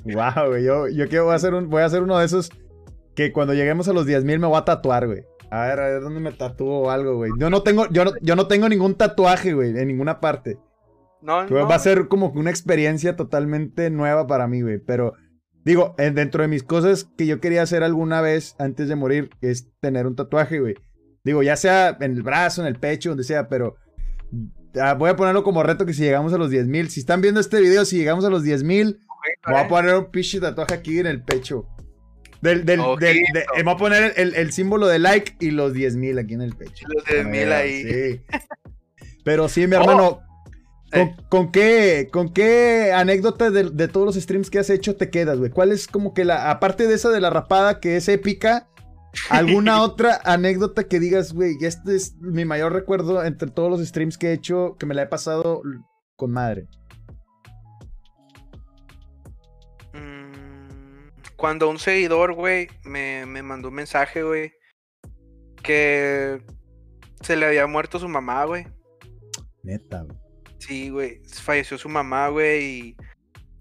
wow, 0.16 0.48
güey. 0.50 0.64
Yo, 0.64 0.88
yo 0.88 1.08
quiero, 1.08 1.26
voy 1.26 1.34
a, 1.34 1.36
hacer 1.36 1.54
un, 1.54 1.70
voy 1.70 1.82
a 1.82 1.86
hacer 1.86 2.02
uno 2.02 2.18
de 2.18 2.26
esos 2.26 2.50
que 3.16 3.32
cuando 3.32 3.54
lleguemos 3.54 3.88
a 3.88 3.94
los 3.94 4.06
10 4.06 4.24
mil 4.24 4.40
me 4.40 4.48
voy 4.48 4.58
a 4.58 4.66
tatuar, 4.66 5.08
güey. 5.08 5.24
A 5.50 5.68
ver, 5.68 5.80
a 5.80 5.88
ver 5.90 6.02
dónde 6.02 6.22
me 6.22 6.32
tatúo 6.32 6.84
o 6.84 6.90
algo, 6.90 7.18
güey. 7.18 7.32
Yo 7.38 7.50
no 7.50 7.62
tengo, 7.62 7.88
yo 7.90 8.06
no, 8.06 8.14
yo 8.22 8.36
no 8.36 8.48
tengo 8.48 8.70
ningún 8.70 8.96
tatuaje, 8.96 9.54
güey, 9.54 9.78
en 9.78 9.88
ninguna 9.88 10.22
parte. 10.22 10.58
No, 11.22 11.46
no. 11.46 11.68
Va 11.68 11.76
a 11.76 11.80
ser 11.80 12.08
como 12.08 12.30
una 12.30 12.50
experiencia 12.50 13.16
totalmente 13.16 13.90
nueva 13.90 14.28
para 14.28 14.48
mí, 14.48 14.62
güey. 14.62 14.80
Pero, 14.80 15.14
digo, 15.64 15.94
dentro 15.98 16.42
de 16.42 16.48
mis 16.48 16.64
cosas 16.64 17.04
que 17.18 17.28
yo 17.28 17.42
quería 17.42 17.62
hacer 17.62 17.84
alguna 17.84 18.22
vez 18.22 18.56
antes 18.60 18.88
de 18.88 18.96
morir 18.96 19.30
es 19.42 19.70
tener 19.82 20.08
un 20.08 20.16
tatuaje, 20.16 20.60
güey. 20.60 20.76
Digo, 21.24 21.44
ya 21.44 21.58
sea 21.58 21.98
en 22.00 22.14
el 22.14 22.24
brazo, 22.24 22.62
en 22.62 22.68
el 22.68 22.80
pecho, 22.80 23.10
donde 23.10 23.26
sea, 23.26 23.50
pero 23.50 23.76
voy 24.98 25.10
a 25.10 25.16
ponerlo 25.16 25.44
como 25.44 25.64
reto 25.64 25.86
que 25.86 25.94
si 25.94 26.04
llegamos 26.04 26.34
a 26.34 26.38
los 26.38 26.50
10 26.50 26.68
mil. 26.68 26.90
Si 26.90 27.02
están 27.02 27.22
viendo 27.22 27.40
este 27.40 27.60
video, 27.62 27.86
si 27.86 27.98
llegamos 27.98 28.26
a 28.26 28.30
los 28.30 28.44
10 28.44 28.64
mil, 28.64 29.00
voy 29.46 29.60
a 29.60 29.68
poner 29.68 29.96
un 29.96 30.12
pinche 30.12 30.40
tatuaje 30.40 30.74
aquí 30.74 31.00
en 31.00 31.08
el 31.08 31.22
pecho. 31.24 31.68
Del, 32.42 32.66
del, 32.66 32.82
del 33.00 33.18
eh, 33.18 33.64
voy 33.64 33.74
a 33.74 33.78
poner 33.78 34.14
el, 34.18 34.52
símbolo 34.52 34.88
de 34.88 34.98
like 34.98 35.36
y 35.40 35.52
los 35.52 35.74
10 35.74 35.96
mil 35.96 36.18
aquí 36.18 36.34
en 36.34 36.42
el 36.42 36.56
pecho. 36.56 36.88
Los 36.88 37.06
10 37.06 37.26
mil 37.28 37.52
ahí. 37.52 37.84
Sí. 37.84 38.22
Pero 39.24 39.48
sí, 39.48 39.68
mi 39.68 39.76
hermano. 39.76 40.22
Oh. 40.94 41.16
¿Con, 41.30 41.54
qué, 41.54 42.10
¿Con 42.12 42.34
qué 42.34 42.92
anécdota 42.94 43.50
de, 43.50 43.70
de, 43.70 43.88
todos 43.88 44.06
los 44.06 44.16
streams 44.22 44.50
que 44.50 44.60
has 44.60 44.70
hecho 44.70 44.98
te 44.98 45.10
quedas, 45.10 45.40
güey? 45.40 45.50
¿Cuál 45.50 45.72
es 45.72 45.88
como 45.88 46.14
que 46.14 46.26
la, 46.26 46.52
aparte 46.52 46.86
de 46.86 46.96
esa 46.96 47.10
de 47.10 47.22
la 47.22 47.30
rapada 47.30 47.80
que 47.80 47.96
es 47.96 48.10
épica, 48.10 48.68
¿Alguna 49.30 49.82
otra 49.82 50.22
anécdota 50.24 50.86
que 50.86 51.00
digas, 51.00 51.34
güey, 51.34 51.58
este 51.62 51.96
es 51.96 52.16
mi 52.18 52.46
mayor 52.46 52.74
recuerdo 52.74 53.24
entre 53.24 53.50
todos 53.50 53.70
los 53.70 53.86
streams 53.86 54.18
que 54.18 54.30
he 54.30 54.34
hecho, 54.34 54.78
que 54.80 54.86
me 54.86 54.96
la 54.96 55.04
he 55.04 55.08
pasado 55.08 55.62
con 56.16 56.32
madre? 56.32 56.68
Mm, 59.94 61.10
cuando 61.36 61.70
un 61.70 61.80
seguidor, 61.80 62.34
güey, 62.34 62.70
me, 62.84 63.26
me 63.26 63.44
mandó 63.44 63.68
un 63.68 63.76
mensaje, 63.76 64.24
güey, 64.24 64.54
que 65.62 66.42
se 67.22 67.36
le 67.36 67.46
había 67.46 67.68
muerto 67.68 68.00
su 68.00 68.08
mamá, 68.08 68.46
güey. 68.46 68.66
Neta, 69.64 70.04
güey. 70.04 70.18
Sí, 70.60 70.90
güey, 70.90 71.22
falleció 71.26 71.78
su 71.78 71.90
mamá, 71.90 72.30
güey, 72.30 72.64
y, 72.64 72.96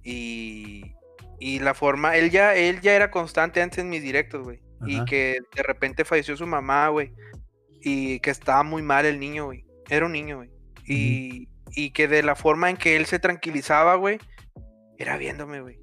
y, 0.04 0.94
y 1.40 1.58
la 1.58 1.74
forma, 1.74 2.16
él 2.16 2.30
ya, 2.30 2.54
él 2.54 2.80
ya 2.82 2.94
era 2.94 3.10
constante 3.10 3.62
antes 3.62 3.78
en 3.78 3.88
mis 3.88 4.02
directos, 4.02 4.44
güey 4.44 4.69
y 4.86 5.04
que 5.04 5.40
de 5.54 5.62
repente 5.62 6.04
falleció 6.04 6.36
su 6.36 6.46
mamá, 6.46 6.88
güey, 6.88 7.12
y 7.82 8.20
que 8.20 8.30
estaba 8.30 8.62
muy 8.62 8.82
mal 8.82 9.06
el 9.06 9.20
niño, 9.20 9.46
güey. 9.46 9.64
Era 9.88 10.06
un 10.06 10.12
niño, 10.12 10.36
güey. 10.36 10.50
y, 10.86 11.48
y, 11.72 11.90
que 11.90 12.08
de 12.08 12.22
la 12.22 12.34
forma 12.34 12.70
en 12.70 12.76
que 12.76 12.96
él 12.96 13.06
se 13.06 13.18
tranquilizaba, 13.18 13.94
güey, 13.96 14.18
era 14.98 15.16
viéndome, 15.16 15.60
güey. 15.60 15.78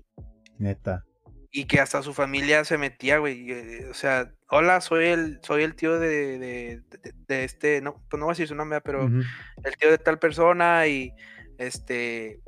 Neta. 0.57 1.03
Y 1.51 1.65
que 1.65 1.79
hasta 1.79 2.03
su 2.03 2.13
familia 2.13 2.65
se 2.65 2.77
metía, 2.77 3.19
güey. 3.19 3.51
Eh, 3.51 3.87
o 3.89 3.93
sea, 3.93 4.31
hola, 4.49 4.81
soy 4.81 5.05
el, 5.05 5.39
soy 5.43 5.63
el 5.63 5.75
tío 5.75 5.99
de, 5.99 6.37
de, 6.37 6.81
de, 7.27 7.43
este, 7.43 7.81
no, 7.81 8.03
pues 8.09 8.19
no 8.19 8.25
voy 8.25 8.31
a 8.31 8.33
decir 8.33 8.47
su 8.47 8.55
nombre, 8.55 8.81
pero 8.81 9.07
el 9.07 9.77
tío 9.77 9.89
de 9.89 9.97
tal 9.97 10.19
persona 10.19 10.87
y 10.87 11.13
este, 11.57 12.41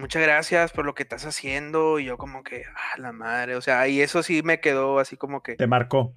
muchas 0.00 0.22
gracias 0.22 0.72
por 0.72 0.84
lo 0.84 0.94
que 0.94 1.04
estás 1.04 1.24
haciendo. 1.26 1.98
Y 1.98 2.06
yo 2.06 2.18
como 2.18 2.42
que, 2.42 2.64
ah, 2.74 2.98
la 2.98 3.12
madre, 3.12 3.54
o 3.56 3.60
sea, 3.60 3.86
y 3.88 4.00
eso 4.00 4.22
sí 4.22 4.42
me 4.42 4.60
quedó 4.60 4.98
así 4.98 5.16
como 5.16 5.42
que... 5.42 5.56
Te 5.56 5.66
marcó. 5.66 6.14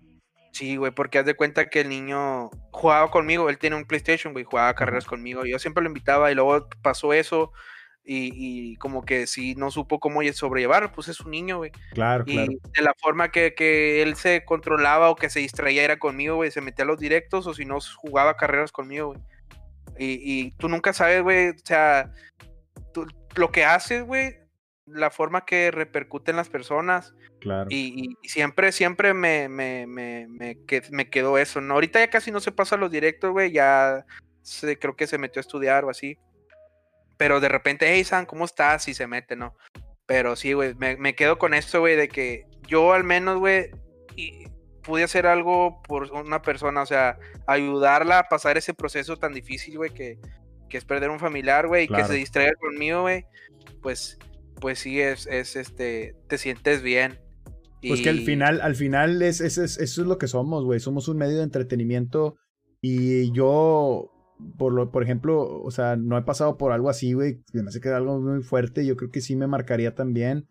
Sí, 0.51 0.75
güey, 0.75 0.91
porque 0.91 1.19
haz 1.19 1.25
de 1.25 1.35
cuenta 1.35 1.69
que 1.69 1.81
el 1.81 1.89
niño 1.89 2.51
jugaba 2.71 3.09
conmigo, 3.09 3.49
él 3.49 3.57
tiene 3.57 3.75
un 3.75 3.85
PlayStation, 3.85 4.33
güey, 4.33 4.45
jugaba 4.45 4.75
carreras 4.75 5.05
conmigo. 5.05 5.45
Yo 5.45 5.57
siempre 5.59 5.83
lo 5.83 5.89
invitaba 5.89 6.31
y 6.31 6.35
luego 6.35 6.67
pasó 6.81 7.11
eso 7.13 7.51
y, 8.05 8.75
como 8.77 9.03
que 9.05 9.27
si 9.27 9.55
no 9.55 9.71
supo 9.71 9.99
cómo 9.99 10.21
sobrellevar, 10.33 10.91
pues 10.91 11.07
es 11.07 11.21
un 11.21 11.31
niño, 11.31 11.57
güey. 11.57 11.71
Claro, 11.93 12.23
y 12.27 12.33
claro. 12.33 12.51
de 12.75 12.81
la 12.81 12.93
forma 12.99 13.31
que, 13.31 13.53
que, 13.55 14.01
él 14.01 14.15
se 14.15 14.43
controlaba 14.45 15.09
o 15.09 15.15
que 15.15 15.29
se 15.29 15.39
distraía 15.39 15.83
era 15.83 15.99
conmigo, 15.99 16.35
güey, 16.35 16.51
se 16.51 16.61
metía 16.61 16.83
a 16.83 16.87
los 16.87 16.99
directos 16.99 17.47
o 17.47 17.53
si 17.53 17.65
no 17.65 17.79
jugaba 17.95 18.35
carreras 18.35 18.71
conmigo, 18.71 19.07
güey. 19.07 19.21
Y, 19.97 20.51
tú 20.57 20.69
nunca 20.69 20.91
sabes, 20.91 21.21
güey, 21.21 21.49
o 21.49 21.53
sea, 21.63 22.11
lo 23.35 23.51
que 23.51 23.65
haces, 23.65 24.03
güey, 24.03 24.37
la 24.85 25.09
forma 25.09 25.45
que 25.45 25.71
repercute 25.71 26.31
en 26.31 26.37
las 26.37 26.49
personas. 26.49 27.13
Claro. 27.39 27.67
Y, 27.69 28.15
siempre, 28.23 28.71
siempre 28.71 29.13
me, 29.13 29.49
me, 29.49 29.85
me, 29.87 30.27
me, 30.27 31.09
quedó 31.09 31.37
eso, 31.37 31.61
¿no? 31.61 31.73
Ahorita 31.75 31.99
ya 31.99 32.09
casi 32.09 32.31
no 32.31 32.39
se 32.39 32.51
pasa 32.51 32.77
los 32.77 32.91
directos, 32.91 33.31
güey, 33.31 33.51
ya 33.51 34.05
se, 34.41 34.77
creo 34.77 34.95
que 34.95 35.07
se 35.07 35.17
metió 35.17 35.39
a 35.39 35.41
estudiar 35.41 35.85
o 35.85 35.89
así. 35.89 36.17
Pero 37.17 37.39
de 37.39 37.49
repente, 37.49 37.85
hey, 37.89 38.03
San, 38.03 38.25
¿cómo 38.25 38.45
estás? 38.45 38.87
Y 38.87 38.93
se 38.93 39.07
mete, 39.07 39.35
¿no? 39.35 39.55
Pero 40.05 40.35
sí, 40.35 40.53
güey, 40.53 40.73
me, 40.75 41.15
quedo 41.15 41.37
con 41.37 41.53
esto, 41.53 41.79
güey, 41.79 41.95
de 41.95 42.09
que 42.09 42.45
yo 42.67 42.93
al 42.93 43.03
menos, 43.03 43.39
güey, 43.39 43.71
pude 44.83 45.03
hacer 45.03 45.25
algo 45.27 45.81
por 45.83 46.11
una 46.11 46.41
persona, 46.41 46.81
o 46.81 46.85
sea, 46.85 47.17
ayudarla 47.47 48.19
a 48.19 48.29
pasar 48.29 48.57
ese 48.57 48.73
proceso 48.73 49.17
tan 49.17 49.33
difícil, 49.33 49.77
güey, 49.77 49.91
que, 49.91 50.19
que 50.73 50.79
es 50.79 50.85
perder 50.85 51.11
un 51.11 51.19
familiar, 51.19 51.67
güey, 51.67 51.85
y 51.85 51.87
que 51.87 52.03
se 52.03 52.15
distraiga 52.15 52.53
conmigo, 52.59 53.01
güey, 53.01 53.25
pues, 53.83 54.17
pues 54.59 54.79
sí, 54.79 54.99
es, 54.99 55.27
es, 55.27 55.55
este, 55.55 56.15
te 56.27 56.39
sientes 56.39 56.81
bien. 56.81 57.19
Pues 57.87 58.01
que 58.01 58.09
al 58.09 58.21
final, 58.21 58.59
al 58.59 58.73
final 58.73 59.21
es, 59.21 59.39
eso 59.39 59.63
es 59.63 59.97
lo 59.99 60.17
que 60.17 60.27
somos, 60.27 60.65
güey, 60.65 60.79
somos 60.79 61.07
un 61.07 61.17
medio 61.17 61.37
de 61.37 61.43
entretenimiento 61.43 62.37
y 62.81 63.31
yo, 63.33 64.09
por, 64.57 64.73
lo, 64.73 64.91
por 64.91 65.03
ejemplo, 65.03 65.61
o 65.61 65.69
sea, 65.69 65.95
no 65.95 66.17
he 66.17 66.23
pasado 66.23 66.57
por 66.57 66.71
algo 66.71 66.89
así, 66.89 67.13
güey, 67.13 67.43
me 67.53 67.67
hace 67.67 67.79
que 67.79 67.89
algo 67.89 68.19
muy 68.19 68.41
fuerte, 68.41 68.83
yo 68.83 68.95
creo 68.97 69.11
que 69.11 69.21
sí 69.21 69.35
me 69.35 69.45
marcaría 69.45 69.93
también. 69.93 70.47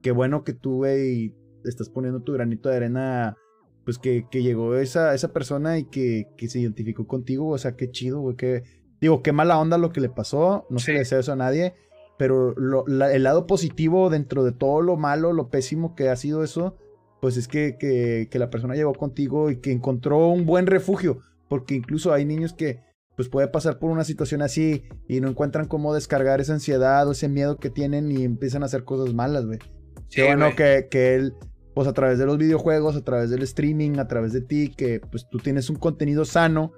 Qué 0.00 0.10
bueno 0.10 0.42
que 0.42 0.54
tú, 0.54 0.76
güey, 0.76 1.34
estás 1.66 1.90
poniendo 1.90 2.22
tu 2.22 2.32
granito 2.32 2.70
de 2.70 2.76
arena 2.76 3.36
pues 3.84 3.98
que, 3.98 4.26
que 4.30 4.42
llegó 4.42 4.74
esa, 4.76 5.14
esa 5.14 5.34
persona 5.34 5.78
y 5.78 5.84
que, 5.84 6.28
que, 6.38 6.48
se 6.48 6.60
identificó 6.60 7.06
contigo, 7.06 7.50
o 7.50 7.58
sea, 7.58 7.76
qué 7.76 7.90
chido, 7.90 8.20
güey, 8.20 8.36
que, 8.36 8.62
digo, 9.00 9.22
qué 9.22 9.32
mala 9.32 9.58
onda 9.58 9.78
lo 9.78 9.92
que 9.92 10.00
le 10.00 10.08
pasó, 10.08 10.66
no 10.70 10.78
se 10.78 10.92
le 10.92 11.00
desea 11.00 11.20
eso 11.20 11.32
a 11.32 11.36
nadie, 11.36 11.74
pero 12.18 12.54
lo, 12.56 12.86
el 12.86 13.22
lado 13.22 13.46
positivo 13.46 14.10
dentro 14.10 14.44
de 14.44 14.52
todo 14.52 14.80
lo 14.80 14.96
malo, 14.96 15.32
lo 15.32 15.48
pésimo 15.48 15.94
que 15.94 16.08
ha 16.08 16.16
sido 16.16 16.42
eso, 16.42 16.76
pues 17.20 17.36
es 17.36 17.48
que, 17.48 17.76
que, 17.78 18.28
que 18.30 18.38
la 18.38 18.50
persona 18.50 18.74
llegó 18.74 18.94
contigo 18.94 19.50
y 19.50 19.56
que 19.56 19.72
encontró 19.72 20.28
un 20.28 20.46
buen 20.46 20.66
refugio, 20.66 21.18
porque 21.48 21.74
incluso 21.74 22.12
hay 22.12 22.24
niños 22.24 22.52
que 22.52 22.84
pues 23.16 23.28
puede 23.28 23.48
pasar 23.48 23.78
por 23.78 23.90
una 23.90 24.04
situación 24.04 24.42
así 24.42 24.84
y 25.08 25.20
no 25.20 25.28
encuentran 25.28 25.66
cómo 25.66 25.94
descargar 25.94 26.40
esa 26.40 26.52
ansiedad 26.52 27.08
o 27.08 27.12
ese 27.12 27.28
miedo 27.28 27.56
que 27.56 27.70
tienen 27.70 28.12
y 28.12 28.24
empiezan 28.24 28.62
a 28.62 28.66
hacer 28.66 28.84
cosas 28.84 29.14
malas, 29.14 29.46
güey. 29.46 29.58
Sí, 30.08 30.16
Qué 30.16 30.26
bueno 30.26 30.54
que, 30.54 30.88
que, 30.90 31.14
él 31.14 31.34
pues 31.74 31.88
a 31.88 31.92
través 31.92 32.18
de 32.18 32.26
los 32.26 32.38
videojuegos, 32.38 32.94
a 32.94 33.02
través 33.02 33.30
del 33.30 33.42
streaming, 33.42 33.98
a 33.98 34.06
través 34.06 34.32
de 34.32 34.42
ti, 34.42 34.70
que 34.74 35.00
pues 35.00 35.26
tú 35.30 35.38
tienes 35.38 35.68
un 35.68 35.76
contenido 35.76 36.24
sano, 36.24 36.72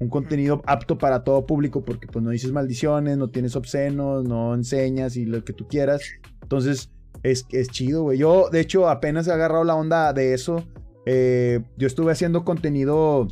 un 0.00 0.08
contenido 0.08 0.62
apto 0.66 0.98
para 0.98 1.24
todo 1.24 1.46
público, 1.46 1.84
porque 1.84 2.06
pues 2.06 2.24
no 2.24 2.30
dices 2.30 2.52
maldiciones, 2.52 3.16
no 3.16 3.30
tienes 3.30 3.56
obscenos, 3.56 4.24
no 4.24 4.54
enseñas 4.54 5.16
y 5.16 5.24
lo 5.24 5.44
que 5.44 5.52
tú 5.52 5.66
quieras. 5.66 6.02
Entonces, 6.42 6.90
es, 7.22 7.46
es 7.50 7.68
chido, 7.68 8.02
güey. 8.02 8.18
Yo, 8.18 8.48
de 8.50 8.60
hecho, 8.60 8.88
apenas 8.88 9.26
he 9.26 9.32
agarrado 9.32 9.64
la 9.64 9.74
onda 9.74 10.12
de 10.12 10.34
eso. 10.34 10.64
Eh, 11.06 11.60
yo 11.76 11.86
estuve 11.86 12.12
haciendo 12.12 12.44
contenido. 12.44 13.28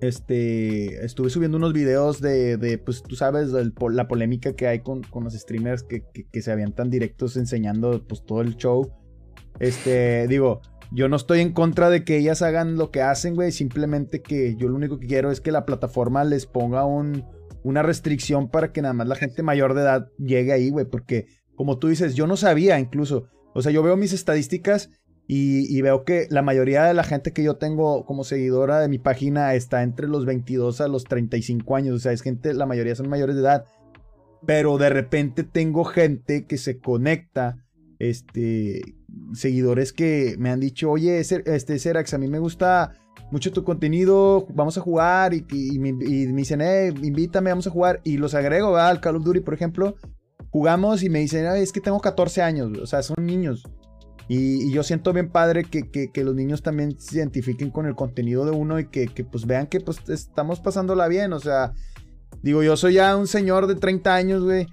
Este. 0.00 1.04
Estuve 1.04 1.30
subiendo 1.30 1.56
unos 1.58 1.72
videos 1.72 2.20
de. 2.20 2.56
de 2.56 2.78
pues 2.78 3.02
tú 3.02 3.16
sabes, 3.16 3.50
la 3.50 4.08
polémica 4.08 4.54
que 4.54 4.66
hay 4.66 4.80
con, 4.80 5.02
con 5.02 5.24
los 5.24 5.34
streamers 5.34 5.82
que, 5.82 6.04
que, 6.12 6.26
que, 6.30 6.42
se 6.42 6.52
avientan 6.52 6.90
directos 6.90 7.36
enseñando 7.36 8.02
pues 8.06 8.24
todo 8.24 8.40
el 8.40 8.56
show. 8.56 8.92
Este, 9.58 10.26
digo, 10.28 10.60
yo 10.92 11.08
no 11.08 11.16
estoy 11.16 11.40
en 11.40 11.52
contra 11.52 11.90
de 11.90 12.04
que 12.04 12.16
ellas 12.16 12.42
hagan 12.42 12.76
lo 12.76 12.90
que 12.90 13.02
hacen, 13.02 13.34
güey. 13.34 13.52
Simplemente 13.52 14.22
que 14.22 14.56
yo 14.56 14.68
lo 14.68 14.76
único 14.76 14.98
que 14.98 15.06
quiero 15.06 15.30
es 15.30 15.40
que 15.40 15.52
la 15.52 15.66
plataforma 15.66 16.24
les 16.24 16.46
ponga 16.46 16.84
un, 16.84 17.24
una 17.62 17.82
restricción 17.82 18.48
para 18.48 18.72
que 18.72 18.82
nada 18.82 18.94
más 18.94 19.08
la 19.08 19.16
gente 19.16 19.42
mayor 19.42 19.74
de 19.74 19.82
edad 19.82 20.08
llegue 20.18 20.52
ahí, 20.52 20.70
güey. 20.70 20.86
Porque, 20.86 21.26
como 21.56 21.78
tú 21.78 21.88
dices, 21.88 22.14
yo 22.14 22.26
no 22.26 22.36
sabía 22.36 22.78
incluso. 22.78 23.28
O 23.54 23.62
sea, 23.62 23.72
yo 23.72 23.82
veo 23.82 23.96
mis 23.96 24.12
estadísticas 24.12 24.90
y, 25.28 25.80
veo 25.82 26.04
que 26.04 26.28
la 26.30 26.42
mayoría 26.42 26.84
de 26.84 26.94
la 26.94 27.02
gente 27.02 27.32
que 27.32 27.42
yo 27.42 27.56
tengo 27.56 28.04
como 28.04 28.22
seguidora 28.22 28.78
de 28.78 28.88
mi 28.88 28.98
página 28.98 29.54
está 29.54 29.82
entre 29.82 30.06
los 30.06 30.24
22 30.24 30.80
a 30.80 30.88
los 30.88 31.04
35 31.04 31.74
años. 31.74 31.96
O 31.96 31.98
sea, 31.98 32.12
es 32.12 32.22
gente, 32.22 32.54
la 32.54 32.66
mayoría 32.66 32.94
son 32.94 33.08
mayores 33.08 33.34
de 33.34 33.42
edad. 33.42 33.64
Pero 34.46 34.78
de 34.78 34.90
repente 34.90 35.42
tengo 35.42 35.84
gente 35.84 36.46
que 36.46 36.58
se 36.58 36.78
conecta 36.78 37.65
este, 37.98 38.82
seguidores 39.32 39.92
que 39.92 40.36
me 40.38 40.50
han 40.50 40.60
dicho, 40.60 40.90
oye, 40.90 41.20
este, 41.20 41.78
Serax, 41.78 42.14
a 42.14 42.18
mí 42.18 42.28
me 42.28 42.38
gusta 42.38 42.92
mucho 43.30 43.52
tu 43.52 43.64
contenido, 43.64 44.46
vamos 44.54 44.78
a 44.78 44.80
jugar 44.80 45.34
y, 45.34 45.78
me, 45.78 45.92
dicen, 45.92 46.60
eh, 46.60 46.92
invítame, 47.02 47.50
vamos 47.50 47.66
a 47.66 47.70
jugar 47.70 48.00
y 48.04 48.18
los 48.18 48.34
agrego 48.34 48.76
al 48.76 49.00
Call 49.00 49.16
of 49.16 49.24
por 49.44 49.54
ejemplo, 49.54 49.96
jugamos 50.50 51.02
y 51.02 51.08
me 51.08 51.20
dicen, 51.20 51.46
es 51.46 51.72
que 51.72 51.80
tengo 51.80 52.00
14 52.00 52.42
años, 52.42 52.78
o 52.78 52.86
sea, 52.86 53.02
son 53.02 53.26
niños. 53.26 53.64
Y, 54.28 54.72
yo 54.72 54.82
siento 54.82 55.12
bien 55.12 55.30
padre 55.30 55.64
que, 55.64 55.90
que, 55.90 56.24
los 56.24 56.34
niños 56.34 56.62
también 56.62 56.98
se 56.98 57.18
identifiquen 57.18 57.70
con 57.70 57.86
el 57.86 57.94
contenido 57.94 58.44
de 58.44 58.50
uno 58.50 58.78
y 58.80 58.86
que, 58.86 59.08
pues 59.24 59.46
vean 59.46 59.66
que 59.66 59.80
pues 59.80 59.98
estamos 60.08 60.60
pasándola 60.60 61.08
bien, 61.08 61.32
o 61.32 61.38
sea, 61.38 61.72
digo, 62.42 62.62
yo 62.62 62.76
soy 62.76 62.94
ya 62.94 63.16
un 63.16 63.28
señor 63.28 63.66
de 63.66 63.76
30 63.76 64.14
años, 64.14 64.42
güey, 64.42 64.66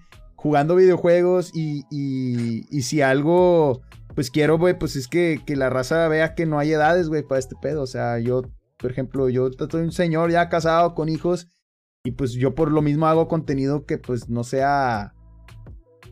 jugando 0.44 0.76
videojuegos 0.76 1.52
y, 1.54 1.86
y, 1.90 2.82
si 2.82 3.02
algo, 3.02 3.82
pues 4.14 4.30
quiero, 4.30 4.58
güey, 4.58 4.78
pues 4.78 4.98
es 4.98 5.08
que, 5.08 5.40
que, 5.46 5.56
la 5.56 5.70
raza 5.70 6.06
vea 6.10 6.36
que 6.36 6.46
no 6.46 6.60
hay 6.60 6.74
edades, 6.74 7.08
güey, 7.08 7.24
para 7.24 7.40
este 7.40 7.56
pedo. 7.62 7.82
O 7.82 7.88
sea, 7.88 8.20
yo, 8.20 8.42
por 8.78 8.92
ejemplo, 8.92 9.30
yo 9.30 9.50
soy 9.54 9.84
un 9.84 9.94
señor 9.94 10.32
ya 10.32 10.50
casado 10.50 10.96
con 10.96 11.08
hijos 11.08 11.48
y 12.04 12.12
pues 12.12 12.34
yo 12.34 12.56
por 12.56 12.72
lo 12.72 12.82
mismo 12.82 13.08
hago 13.08 13.30
contenido 13.30 13.86
que 13.86 13.98
pues 13.98 14.28
no 14.28 14.44
sea, 14.44 15.14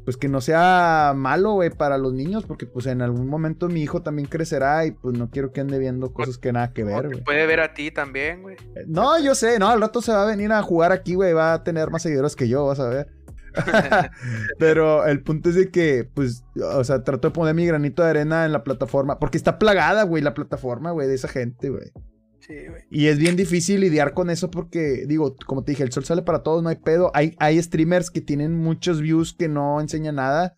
pues 0.06 0.16
que 0.16 0.30
no 0.30 0.40
sea 0.40 1.12
malo, 1.14 1.52
güey, 1.56 1.70
para 1.70 1.98
los 1.98 2.14
niños, 2.14 2.46
porque 2.46 2.66
pues 2.66 2.86
en 2.86 3.02
algún 3.02 3.28
momento 3.28 3.68
mi 3.68 3.82
hijo 3.82 4.02
también 4.02 4.30
crecerá 4.30 4.86
y 4.86 4.92
pues 4.92 5.18
no 5.18 5.30
quiero 5.30 5.52
que 5.52 5.60
ande 5.60 5.78
viendo 5.78 6.14
cosas 6.14 6.38
que 6.38 6.54
nada 6.54 6.72
que 6.72 6.86
ver, 6.86 7.08
güey. 7.08 7.22
Puede 7.26 7.46
ver 7.48 7.60
a 7.60 7.74
ti 7.74 7.92
también, 7.92 8.44
güey. 8.44 8.56
No, 8.88 9.20
yo 9.20 9.36
sé, 9.36 9.60
no, 9.60 9.68
al 9.68 9.82
rato 9.82 10.02
se 10.02 10.14
va 10.14 10.24
a 10.24 10.28
venir 10.28 10.54
a 10.54 10.62
jugar 10.62 10.94
aquí, 10.94 11.16
güey, 11.16 11.34
va 11.34 11.52
a 11.52 11.64
tener 11.66 11.90
más 11.90 12.04
seguidores 12.04 12.38
que 12.38 12.48
yo, 12.48 12.66
vas 12.66 12.80
a 12.80 12.88
ver. 12.88 13.10
Pero 14.60 15.06
el 15.06 15.22
punto 15.24 15.50
es 15.50 15.56
de 15.56 15.70
que, 15.70 16.10
pues, 16.14 16.44
o 16.62 16.84
sea, 16.84 17.04
trato 17.04 17.30
de 17.30 17.34
poner 17.34 17.56
mi 17.56 17.66
granito 17.66 18.04
de 18.04 18.10
arena 18.10 18.46
en 18.46 18.52
la 18.52 18.64
plataforma. 18.64 19.20
Porque 19.20 19.38
está 19.38 19.60
plagada, 19.60 20.04
güey, 20.04 20.24
la 20.24 20.34
plataforma, 20.34 20.92
güey, 20.92 21.08
de 21.08 21.16
esa 21.16 21.28
gente, 21.28 21.70
güey. 21.70 21.92
Sí, 22.40 22.56
güey. 22.68 22.84
Y 22.90 23.08
es 23.08 23.20
bien 23.20 23.36
difícil 23.36 23.82
lidiar 23.82 24.14
con 24.14 24.30
eso 24.30 24.50
porque, 24.50 25.06
digo, 25.08 25.36
como 25.46 25.64
te 25.64 25.74
dije, 25.74 25.84
el 25.84 25.92
sol 25.92 26.06
sale 26.06 26.24
para 26.24 26.44
todos, 26.44 26.64
no 26.64 26.70
hay 26.70 26.78
pedo. 26.78 27.12
Hay, 27.14 27.36
hay 27.40 27.62
streamers 27.62 28.10
que 28.10 28.22
tienen 28.22 28.58
muchos 28.58 29.02
views 29.02 29.34
que 29.34 29.48
no 29.48 29.80
enseñan 29.80 30.16
nada. 30.16 30.58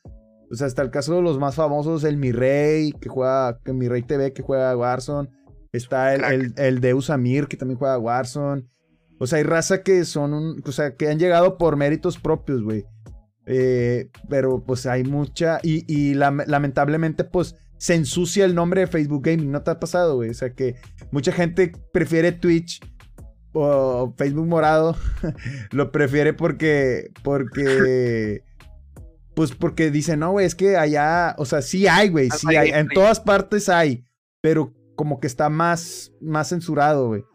O 0.51 0.55
sea, 0.55 0.67
hasta 0.67 0.81
el 0.81 0.91
caso 0.91 1.15
de 1.15 1.21
los 1.21 1.39
más 1.39 1.55
famosos, 1.55 2.03
el 2.03 2.17
Mi 2.17 2.31
Rey, 2.31 2.91
que 2.93 3.09
juega, 3.09 3.59
que 3.63 3.73
Mi 3.73 3.87
Rey 3.87 4.03
TV, 4.03 4.33
que 4.33 4.43
juega 4.43 4.77
Warzone. 4.77 5.29
Está 5.71 6.13
el, 6.13 6.23
el, 6.23 6.53
el, 6.57 6.79
Deus 6.79 7.09
Amir, 7.09 7.47
que 7.47 7.57
también 7.57 7.79
juega 7.79 7.97
Warzone. 7.97 8.63
O 9.19 9.27
sea, 9.27 9.37
hay 9.37 9.43
raza 9.43 9.83
que 9.83 10.05
son 10.05 10.33
un, 10.33 10.63
o 10.65 10.71
sea, 10.71 10.95
que 10.95 11.09
han 11.09 11.19
llegado 11.19 11.57
por 11.57 11.77
méritos 11.77 12.17
propios, 12.17 12.61
güey. 12.61 12.85
Eh, 13.45 14.09
pero 14.29 14.63
pues 14.63 14.85
hay 14.85 15.03
mucha, 15.03 15.59
y, 15.63 16.13
lamentablemente 16.13 17.25
pues 17.25 17.55
se 17.77 17.95
ensucia 17.95 18.45
el 18.45 18.55
nombre 18.55 18.81
de 18.81 18.87
Facebook 18.87 19.25
Gaming, 19.25 19.51
¿no 19.51 19.63
te 19.63 19.71
ha 19.71 19.79
pasado, 19.79 20.15
güey? 20.15 20.29
O 20.29 20.33
sea 20.33 20.53
que 20.53 20.75
mucha 21.11 21.33
gente 21.33 21.73
prefiere 21.91 22.31
Twitch 22.31 22.79
o 23.51 24.13
Facebook 24.17 24.47
morado, 24.47 24.95
lo 25.71 25.91
prefiere 25.91 26.33
porque, 26.33 27.11
porque, 27.21 28.43
pues 29.35 29.51
porque 29.51 29.91
dice, 29.91 30.15
no, 30.15 30.31
güey, 30.31 30.45
es 30.45 30.55
que 30.55 30.77
allá, 30.77 31.35
o 31.37 31.43
sea, 31.45 31.61
sí 31.61 31.85
hay, 31.85 32.09
güey, 32.09 32.29
sí 32.29 32.55
hay, 32.55 32.69
en 32.69 32.87
todas 32.87 33.19
partes 33.19 33.67
hay, 33.67 34.05
pero 34.41 34.73
como 34.95 35.19
que 35.19 35.27
está 35.27 35.49
más, 35.49 36.13
más 36.21 36.49
censurado, 36.49 37.07
güey. 37.07 37.25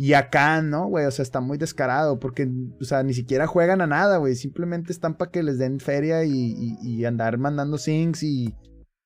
Y 0.00 0.12
acá, 0.12 0.62
¿no, 0.62 0.86
güey? 0.86 1.06
O 1.06 1.10
sea, 1.10 1.24
está 1.24 1.40
muy 1.40 1.58
descarado 1.58 2.20
porque, 2.20 2.48
o 2.80 2.84
sea, 2.84 3.02
ni 3.02 3.14
siquiera 3.14 3.48
juegan 3.48 3.80
a 3.80 3.88
nada, 3.88 4.18
güey. 4.18 4.36
Simplemente 4.36 4.92
están 4.92 5.16
para 5.16 5.32
que 5.32 5.42
les 5.42 5.58
den 5.58 5.80
feria 5.80 6.24
y, 6.24 7.04
andar 7.04 7.36
mandando 7.36 7.78
sings 7.78 8.22
y, 8.22 8.54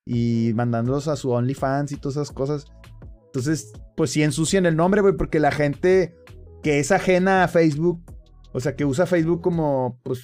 y 0.04 0.52
mandándolos 0.54 1.08
a 1.08 1.16
su 1.16 1.30
OnlyFans 1.30 1.92
y 1.92 1.96
todas 1.96 2.16
esas 2.16 2.30
cosas. 2.30 2.66
Entonces, 3.24 3.72
pues 3.96 4.10
sí 4.10 4.22
ensucian 4.22 4.66
el 4.66 4.76
nombre, 4.76 5.00
güey, 5.00 5.16
porque 5.16 5.40
la 5.40 5.50
gente 5.50 6.14
que 6.62 6.78
es 6.78 6.92
ajena 6.92 7.42
a 7.42 7.48
Facebook, 7.48 8.02
o 8.52 8.60
sea, 8.60 8.76
que 8.76 8.84
usa 8.84 9.06
Facebook 9.06 9.40
como, 9.40 9.98
pues, 10.02 10.22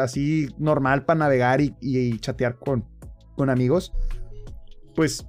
así 0.00 0.48
normal 0.56 1.04
para 1.04 1.18
navegar 1.18 1.60
y, 1.60 1.76
y 1.82 2.18
chatear 2.18 2.58
con, 2.58 2.86
con 3.36 3.50
amigos, 3.50 3.92
pues 4.96 5.26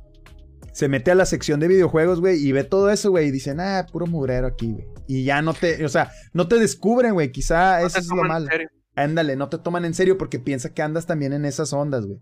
se 0.80 0.88
mete 0.88 1.12
a 1.12 1.16
la 1.16 1.26
sección 1.26 1.60
de 1.60 1.68
videojuegos, 1.68 2.22
güey, 2.22 2.38
y 2.38 2.54
ve 2.54 2.64
todo 2.64 2.90
eso, 2.90 3.10
güey, 3.10 3.28
y 3.28 3.32
dice, 3.32 3.54
ah, 3.60 3.86
puro 3.92 4.08
mugrero 4.08 4.48
aquí, 4.48 4.72
güey. 4.72 4.88
Y 5.10 5.26
ya 5.26 5.42
no 5.42 5.54
te, 5.54 5.84
o 5.84 5.90
sea, 5.90 6.10
no 6.32 6.48
te 6.48 6.58
descubren, 6.58 7.16
güey, 7.16 7.34
quizá 7.34 7.82
eso 7.82 8.00
es 8.00 8.08
lo 8.08 8.24
malo. 8.24 8.48
Ándale, 8.96 9.36
no 9.36 9.50
te 9.50 9.58
toman 9.58 9.84
en 9.84 9.94
serio 9.94 10.18
porque 10.18 10.40
piensa 10.40 10.74
que 10.74 10.82
andas 10.82 11.06
también 11.06 11.34
en 11.34 11.44
esas 11.44 11.74
ondas, 11.74 12.06
güey. 12.06 12.22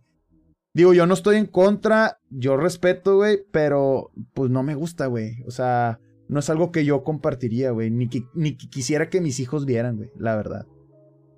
Digo, 0.74 0.96
yo 0.96 1.06
no 1.06 1.14
estoy 1.14 1.36
en 1.36 1.46
contra, 1.46 2.18
yo 2.32 2.58
respeto, 2.58 3.18
güey, 3.18 3.44
pero 3.52 4.10
pues 4.34 4.50
no 4.50 4.64
me 4.64 4.74
gusta, 4.74 5.06
güey. 5.06 5.44
O 5.46 5.52
sea, 5.52 6.00
no 6.28 6.40
es 6.40 6.50
algo 6.50 6.72
que 6.72 6.84
yo 6.84 7.04
compartiría, 7.04 7.70
güey. 7.70 7.92
Ni 7.92 8.10
que, 8.10 8.24
ni 8.34 8.58
quisiera 8.58 9.12
que 9.12 9.22
mis 9.22 9.40
hijos 9.40 9.68
vieran, 9.68 9.98
güey, 9.98 10.10
la 10.18 10.36
verdad. 10.36 10.66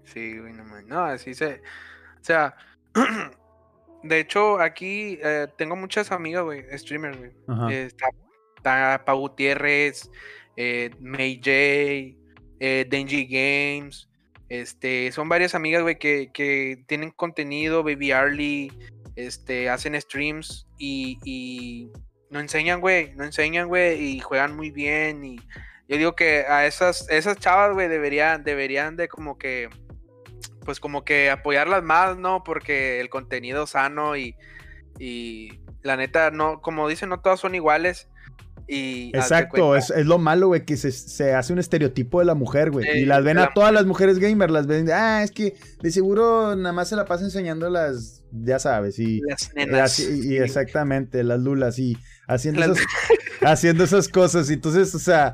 Sí, 0.05 0.37
güey, 0.39 0.53
no, 0.53 0.63
no, 0.87 1.03
así 1.03 1.33
se. 1.33 1.55
O 1.55 2.23
sea, 2.23 2.55
de 4.03 4.19
hecho, 4.19 4.59
aquí 4.59 5.19
eh, 5.21 5.47
tengo 5.57 5.75
muchas 5.75 6.11
amigas, 6.11 6.43
güey, 6.43 6.63
streamers, 6.77 7.17
güey. 7.17 7.31
está, 7.73 8.07
está 8.57 9.03
Pa 9.05 9.13
Gutiérrez, 9.13 10.09
eh, 10.55 10.91
May 10.99 11.37
J, 11.37 11.51
eh, 12.59 12.85
Denji 12.89 13.25
Games. 13.25 14.09
Este, 14.47 15.11
son 15.11 15.29
varias 15.29 15.53
amigas, 15.53 15.83
güey, 15.83 15.99
que, 15.99 16.31
que, 16.33 16.83
tienen 16.87 17.11
contenido, 17.11 17.83
Baby 17.83 18.11
Arly, 18.11 18.71
este, 19.15 19.69
hacen 19.69 19.99
streams 19.99 20.67
y, 20.77 21.19
y 21.23 21.91
no 22.29 22.39
enseñan, 22.39 22.81
güey, 22.81 23.13
no 23.15 23.25
enseñan, 23.25 23.67
güey, 23.67 24.01
y 24.01 24.19
juegan 24.19 24.55
muy 24.55 24.71
bien. 24.71 25.23
Y 25.23 25.35
yo 25.87 25.97
digo 25.97 26.15
que 26.15 26.45
a 26.47 26.65
esas, 26.65 27.07
esas 27.09 27.37
chavas, 27.37 27.73
güey, 27.73 27.87
deberían, 27.87 28.43
deberían 28.43 28.95
de 28.95 29.07
como 29.07 29.37
que, 29.37 29.69
pues 30.69 30.79
como 30.79 31.03
que 31.03 31.31
apoyarlas 31.31 31.81
más, 31.81 32.15
¿no? 32.19 32.43
Porque 32.43 32.99
el 32.99 33.09
contenido 33.09 33.65
sano 33.65 34.15
y, 34.15 34.35
y 34.99 35.61
la 35.81 35.97
neta, 35.97 36.29
no, 36.29 36.61
como 36.61 36.87
dicen, 36.87 37.09
no 37.09 37.21
todas 37.21 37.39
son 37.39 37.55
iguales. 37.55 38.07
Exacto, 38.67 39.75
es, 39.75 39.89
lo 40.05 40.19
malo, 40.19 40.49
güey, 40.49 40.65
que 40.65 40.77
se, 40.77 41.33
hace 41.33 41.53
un 41.53 41.57
estereotipo 41.57 42.19
de 42.19 42.25
la 42.25 42.35
mujer, 42.35 42.69
güey. 42.69 42.99
y 42.99 43.05
las 43.05 43.23
ven 43.23 43.39
a 43.39 43.51
todas 43.51 43.73
las 43.73 43.87
mujeres 43.87 44.19
gamers, 44.19 44.53
las 44.53 44.67
ven, 44.67 44.91
ah, 44.91 45.23
es 45.23 45.31
que 45.31 45.55
de 45.81 45.89
seguro 45.89 46.55
nada 46.55 46.71
más 46.71 46.89
se 46.89 46.95
la 46.95 47.05
pasa 47.05 47.23
enseñando 47.23 47.67
las, 47.71 48.21
ya 48.31 48.59
sabes, 48.59 48.99
y, 48.99 49.21
las 49.21 49.51
nenas. 49.55 49.99
Y, 49.99 50.37
exactamente, 50.37 51.23
las 51.23 51.39
lulas, 51.39 51.79
y 51.79 51.97
haciendo, 52.27 52.61
esas, 52.63 52.77
haciendo 53.41 53.85
esas 53.85 54.07
cosas. 54.07 54.51
Y 54.51 54.53
entonces, 54.53 54.93
o 54.93 54.99
sea, 54.99 55.33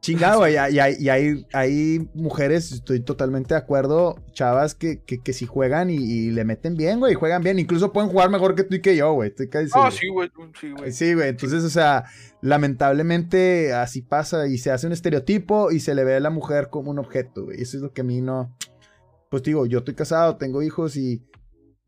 Chingado, 0.00 0.48
y, 0.48 0.52
y, 0.52 1.08
hay, 1.10 1.46
hay, 1.52 2.08
mujeres, 2.14 2.72
estoy 2.72 3.00
totalmente 3.00 3.52
de 3.52 3.58
acuerdo, 3.58 4.16
chavas 4.32 4.74
que, 4.74 5.02
que, 5.02 5.32
si 5.34 5.44
juegan 5.44 5.90
y, 5.90 6.30
le 6.30 6.44
meten 6.44 6.74
bien, 6.74 7.00
güey, 7.00 7.14
juegan 7.14 7.42
bien, 7.42 7.58
incluso 7.58 7.92
pueden 7.92 8.08
jugar 8.08 8.30
mejor 8.30 8.54
que 8.54 8.64
tú 8.64 8.76
y 8.76 8.80
que 8.80 8.96
yo, 8.96 9.12
güey. 9.12 9.34
Ah, 9.74 9.90
sí, 9.90 10.08
güey, 10.08 10.30
sí, 10.58 10.70
güey. 10.70 10.92
Sí, 10.92 11.12
güey, 11.12 11.28
entonces, 11.28 11.64
o 11.64 11.68
sea, 11.68 12.04
lamentablemente 12.40 13.74
así 13.74 14.00
pasa 14.00 14.46
y 14.46 14.56
se 14.56 14.70
hace 14.70 14.86
un 14.86 14.94
estereotipo 14.94 15.70
y 15.70 15.80
se 15.80 15.94
le 15.94 16.04
ve 16.04 16.16
a 16.16 16.20
la 16.20 16.30
mujer 16.30 16.70
como 16.70 16.90
un 16.90 16.98
objeto, 16.98 17.44
güey. 17.44 17.60
Eso 17.60 17.76
es 17.76 17.82
lo 17.82 17.92
que 17.92 18.00
a 18.00 18.04
mí 18.04 18.22
no... 18.22 18.56
Pues 19.28 19.42
digo, 19.42 19.66
yo 19.66 19.80
estoy 19.80 19.94
casado, 19.94 20.36
tengo 20.36 20.62
hijos 20.62 20.96
y... 20.96 21.22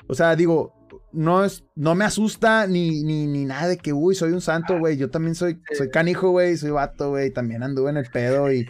O 0.06 0.14
sea, 0.14 0.36
digo, 0.36 0.74
no, 1.12 1.44
es, 1.44 1.64
no 1.74 1.94
me 1.94 2.05
asusta 2.05 2.66
ni, 2.66 3.02
ni, 3.02 3.26
ni 3.26 3.44
nada 3.44 3.68
de 3.68 3.78
que, 3.78 3.93
uy, 3.93 4.14
soy 4.14 4.32
un 4.32 4.40
santo, 4.40 4.78
güey. 4.78 4.97
Yo 4.97 5.10
también 5.10 5.34
soy, 5.34 5.60
soy 5.76 5.90
canijo, 5.90 6.30
güey, 6.30 6.56
soy 6.56 6.70
vato, 6.70 7.10
güey. 7.10 7.30
También 7.30 7.62
anduve 7.62 7.90
en 7.90 7.97
el 7.97 8.06
pedo 8.10 8.52
y... 8.52 8.66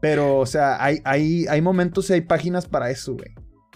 Pero, 0.00 0.38
o 0.38 0.46
sea, 0.46 0.84
hay, 0.84 1.00
hay, 1.04 1.46
hay 1.46 1.62
momentos 1.62 2.10
y 2.10 2.14
hay 2.14 2.20
páginas 2.20 2.66
para 2.66 2.90
eso, 2.90 3.14
güey. 3.14 3.34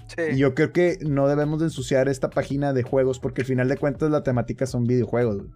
Sí. 0.09 0.35
Y 0.35 0.39
yo 0.39 0.55
creo 0.55 0.73
que 0.73 0.99
no 1.01 1.27
debemos 1.27 1.61
de 1.61 1.67
ensuciar 1.67 2.09
esta 2.09 2.29
página 2.31 2.73
de 2.73 2.83
juegos 2.83 3.19
porque 3.19 3.43
al 3.43 3.47
final 3.47 3.69
de 3.69 3.77
cuentas 3.77 4.11
la 4.11 4.23
temática 4.23 4.67
son 4.67 4.85
videojuegos, 4.85 5.39
güey. 5.39 5.51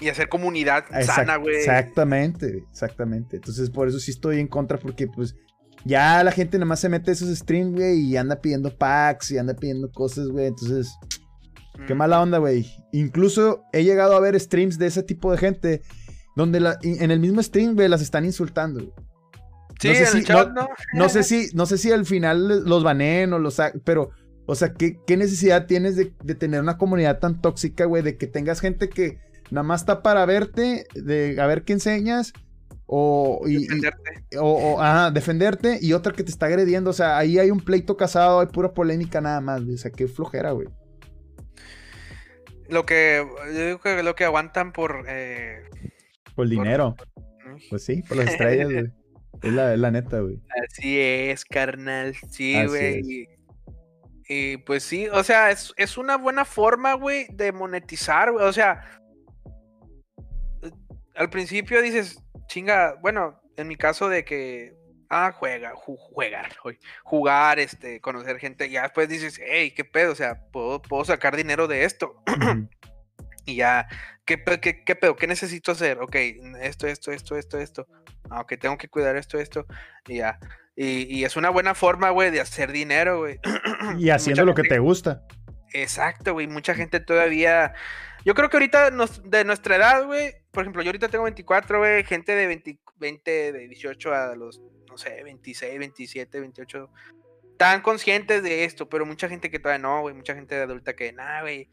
Y 0.00 0.08
hacer 0.08 0.28
comunidad 0.28 0.84
sana, 1.02 1.36
güey. 1.36 1.56
Exactamente, 1.56 2.64
exactamente. 2.70 3.36
Entonces, 3.36 3.70
por 3.70 3.86
eso 3.86 4.00
sí 4.00 4.10
estoy 4.10 4.40
en 4.40 4.48
contra 4.48 4.76
porque, 4.76 5.06
pues, 5.06 5.36
ya 5.84 6.22
la 6.24 6.32
gente 6.32 6.58
nada 6.58 6.66
más 6.66 6.80
se 6.80 6.88
mete 6.88 7.12
esos 7.12 7.36
streams, 7.36 7.74
güey, 7.74 8.00
y 8.00 8.16
anda 8.16 8.40
pidiendo 8.40 8.76
packs 8.76 9.30
y 9.30 9.38
anda 9.38 9.54
pidiendo 9.54 9.90
cosas, 9.92 10.28
güey. 10.28 10.46
Entonces, 10.46 10.92
Qué 11.86 11.94
mala 11.94 12.20
onda, 12.20 12.38
güey. 12.38 12.66
Incluso 12.92 13.64
he 13.72 13.84
llegado 13.84 14.14
a 14.14 14.20
ver 14.20 14.38
streams 14.38 14.78
de 14.78 14.86
ese 14.86 15.02
tipo 15.02 15.32
de 15.32 15.38
gente 15.38 15.82
donde 16.36 16.58
en 16.82 17.10
el 17.10 17.20
mismo 17.20 17.42
stream, 17.42 17.74
güey, 17.74 17.88
las 17.88 18.02
están 18.02 18.24
insultando. 18.24 18.94
Sí, 19.80 19.88
no 19.88 19.94
sé, 19.94 20.06
si, 20.06 20.32
no, 20.32 20.68
no. 20.94 21.08
sé 21.08 21.22
si, 21.24 21.48
no 21.54 21.66
sé 21.66 21.76
si 21.76 21.90
al 21.90 22.06
final 22.06 22.64
los 22.64 22.84
banen 22.84 23.32
o 23.32 23.38
los... 23.38 23.60
Pero, 23.84 24.10
o 24.46 24.54
sea, 24.54 24.74
¿qué, 24.74 25.00
qué 25.06 25.16
necesidad 25.16 25.66
tienes 25.66 25.96
de, 25.96 26.06
tener 26.34 26.60
una 26.60 26.78
comunidad 26.78 27.18
tan 27.18 27.40
tóxica, 27.40 27.84
güey? 27.86 28.02
De 28.02 28.16
que 28.16 28.28
tengas 28.28 28.60
gente 28.60 28.88
que 28.88 29.18
nada 29.50 29.64
más 29.64 29.82
está 29.82 30.02
para 30.02 30.24
verte, 30.24 30.86
de 30.94 31.40
a 31.40 31.46
ver 31.46 31.64
qué 31.64 31.72
enseñas, 31.72 32.32
o, 32.86 33.40
defenderte. 33.44 34.38
o, 34.38 34.80
ajá, 34.80 35.10
defenderte, 35.10 35.78
y 35.80 35.94
otra 35.94 36.12
que 36.12 36.22
te 36.22 36.30
está 36.30 36.46
agrediendo. 36.46 36.90
O 36.90 36.94
sea, 36.94 37.18
ahí 37.18 37.38
hay 37.38 37.50
un 37.50 37.60
pleito 37.60 37.96
casado, 37.96 38.40
hay 38.40 38.46
pura 38.46 38.72
polémica 38.72 39.20
nada 39.20 39.40
más, 39.40 39.62
O 39.62 39.76
sea, 39.76 39.90
qué 39.90 40.06
flojera, 40.06 40.52
güey. 40.52 40.68
Lo 42.72 42.86
que 42.86 43.22
yo 43.54 43.66
digo 43.66 43.80
que 43.80 44.02
lo 44.02 44.14
que 44.14 44.24
aguantan 44.24 44.72
por 44.72 45.04
eh, 45.06 45.62
por 46.34 46.48
dinero. 46.48 46.96
Pues 47.68 47.84
sí, 47.84 48.02
por 48.02 48.16
las 48.16 48.30
estrellas, 48.30 48.72
güey. 48.72 48.92
Es 49.42 49.52
la, 49.52 49.90
neta, 49.90 50.20
güey. 50.20 50.40
Así 50.68 51.00
es, 51.00 51.44
carnal. 51.44 52.14
Sí, 52.30 52.64
güey. 52.64 53.28
Y, 54.28 54.56
pues 54.58 54.84
sí, 54.84 55.08
o 55.08 55.24
sea, 55.24 55.50
es, 55.50 55.74
es 55.76 55.98
una 55.98 56.16
buena 56.16 56.44
forma, 56.44 56.94
güey, 56.94 57.26
de 57.32 57.50
monetizar, 57.50 58.30
güey. 58.30 58.44
O 58.44 58.52
sea, 58.52 59.00
al 61.16 61.28
principio 61.28 61.82
dices, 61.82 62.22
chinga, 62.46 62.94
bueno, 63.00 63.42
en 63.56 63.66
mi 63.66 63.74
caso 63.74 64.08
de 64.08 64.24
que 64.24 64.76
ah, 65.12 65.30
juega, 65.30 65.74
jugar, 65.74 66.56
jugar, 67.04 67.58
este, 67.58 68.00
conocer 68.00 68.38
gente, 68.38 68.70
ya 68.70 68.82
después 68.82 69.10
dices, 69.10 69.38
hey, 69.44 69.72
qué 69.76 69.84
pedo, 69.84 70.12
o 70.12 70.14
sea, 70.14 70.40
puedo, 70.50 70.80
puedo 70.80 71.04
sacar 71.04 71.36
dinero 71.36 71.68
de 71.68 71.84
esto. 71.84 72.22
y 73.44 73.56
ya, 73.56 73.86
¿qué, 74.24 74.42
¿qué, 74.42 74.82
qué, 74.84 74.96
pedo? 74.96 75.14
¿Qué 75.16 75.26
necesito 75.26 75.72
hacer? 75.72 75.98
Ok, 76.00 76.16
esto, 76.62 76.86
esto, 76.86 77.12
esto, 77.12 77.36
esto, 77.36 77.58
esto. 77.58 77.86
Ah, 78.30 78.40
ok, 78.40 78.54
tengo 78.58 78.78
que 78.78 78.88
cuidar 78.88 79.16
esto, 79.16 79.38
esto. 79.38 79.66
Y 80.08 80.16
ya. 80.16 80.38
Y, 80.74 81.22
es 81.24 81.36
una 81.36 81.50
buena 81.50 81.74
forma, 81.74 82.08
güey, 82.08 82.30
de 82.30 82.40
hacer 82.40 82.72
dinero, 82.72 83.18
güey. 83.18 83.38
y 83.98 84.08
haciendo 84.08 84.46
lo 84.46 84.54
que 84.54 84.62
te 84.62 84.78
gusta. 84.78 85.26
Exacto, 85.74 86.32
güey. 86.32 86.46
Mucha 86.46 86.74
gente 86.74 87.00
todavía. 87.00 87.74
Yo 88.24 88.34
creo 88.34 88.48
que 88.48 88.56
ahorita 88.56 88.90
de 89.24 89.44
nuestra 89.44 89.76
edad, 89.76 90.06
güey. 90.06 90.34
Por 90.50 90.62
ejemplo, 90.62 90.82
yo 90.82 90.88
ahorita 90.88 91.08
tengo 91.08 91.24
24, 91.24 91.78
güey. 91.80 92.04
Gente 92.04 92.34
de 92.34 92.46
20, 92.46 92.80
20, 92.96 93.52
de 93.52 93.68
18 93.68 94.14
a 94.14 94.34
los 94.34 94.62
no 94.92 94.98
sé, 94.98 95.22
26, 95.24 95.78
27, 95.78 96.40
28, 96.40 96.90
tan 97.56 97.82
conscientes 97.82 98.42
de 98.42 98.64
esto, 98.64 98.88
pero 98.88 99.04
mucha 99.06 99.28
gente 99.28 99.50
que 99.50 99.58
todavía 99.58 99.82
no, 99.82 100.02
güey, 100.02 100.14
mucha 100.14 100.34
gente 100.34 100.54
de 100.54 100.62
adulta 100.62 100.94
que, 100.94 101.12
nada, 101.12 101.42
güey, 101.42 101.68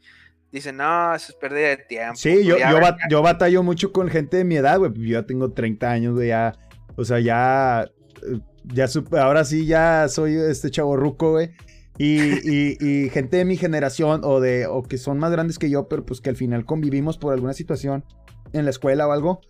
dice, 0.50 0.72
no, 0.72 1.14
eso 1.14 1.32
es 1.32 1.38
pérdida 1.38 1.68
de 1.68 1.76
tiempo. 1.76 2.16
Sí, 2.16 2.44
yo, 2.44 2.58
yo, 2.58 2.80
yo, 3.08 3.22
batallo 3.22 3.62
mucho 3.62 3.92
con 3.92 4.08
gente 4.08 4.38
de 4.38 4.44
mi 4.44 4.56
edad, 4.56 4.78
güey, 4.78 4.92
yo 4.94 5.20
ya 5.20 5.26
tengo 5.26 5.52
30 5.52 5.90
años, 5.90 6.14
güey, 6.14 6.28
ya, 6.28 6.54
o 6.96 7.04
sea, 7.04 7.20
ya, 7.20 7.88
eh, 8.22 8.40
ya, 8.64 8.86
ahora 9.20 9.44
sí 9.44 9.66
ya 9.66 10.08
soy 10.08 10.36
este 10.36 10.70
chavo 10.70 10.96
ruco, 10.96 11.32
güey. 11.32 11.50
Y, 11.98 12.80
y, 12.80 13.10
gente 13.10 13.36
de 13.36 13.44
mi 13.44 13.58
generación 13.58 14.22
o 14.24 14.40
de 14.40 14.66
o 14.66 14.82
que 14.82 14.96
son 14.96 15.18
más 15.18 15.30
grandes 15.32 15.58
que 15.58 15.68
yo, 15.68 15.86
pero 15.86 16.06
pues 16.06 16.22
que 16.22 16.30
al 16.30 16.36
final 16.36 16.64
convivimos 16.64 17.18
por 17.18 17.34
alguna 17.34 17.52
situación 17.52 18.06
en 18.54 18.64
la 18.64 18.70
escuela 18.70 19.06
o 19.06 19.12
algo, 19.12 19.42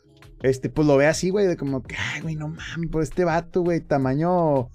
este, 0.43 0.71
pues 0.71 0.87
lo 0.87 0.97
ve 0.97 1.07
así, 1.07 1.31
güey, 1.31 1.47
de 1.47 1.57
como 1.57 1.83
que, 1.83 1.97
ay, 1.97 2.23
güey, 2.23 2.37
no 2.37 2.49
mames, 2.49 2.91
por 2.91 3.03
este 3.03 3.25
vato, 3.25 3.63
güey, 3.63 3.81
tamaño, 3.81 4.71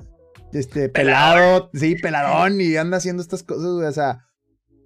este, 0.54 0.90
pelado, 0.90 1.70
sí, 1.74 1.96
peladón, 1.96 2.62
y 2.62 2.76
anda 2.76 2.98
haciendo 2.98 3.22
estas 3.22 3.44
cosas, 3.44 3.74
güey, 3.74 3.88
o 3.88 3.92
sea, 3.92 4.26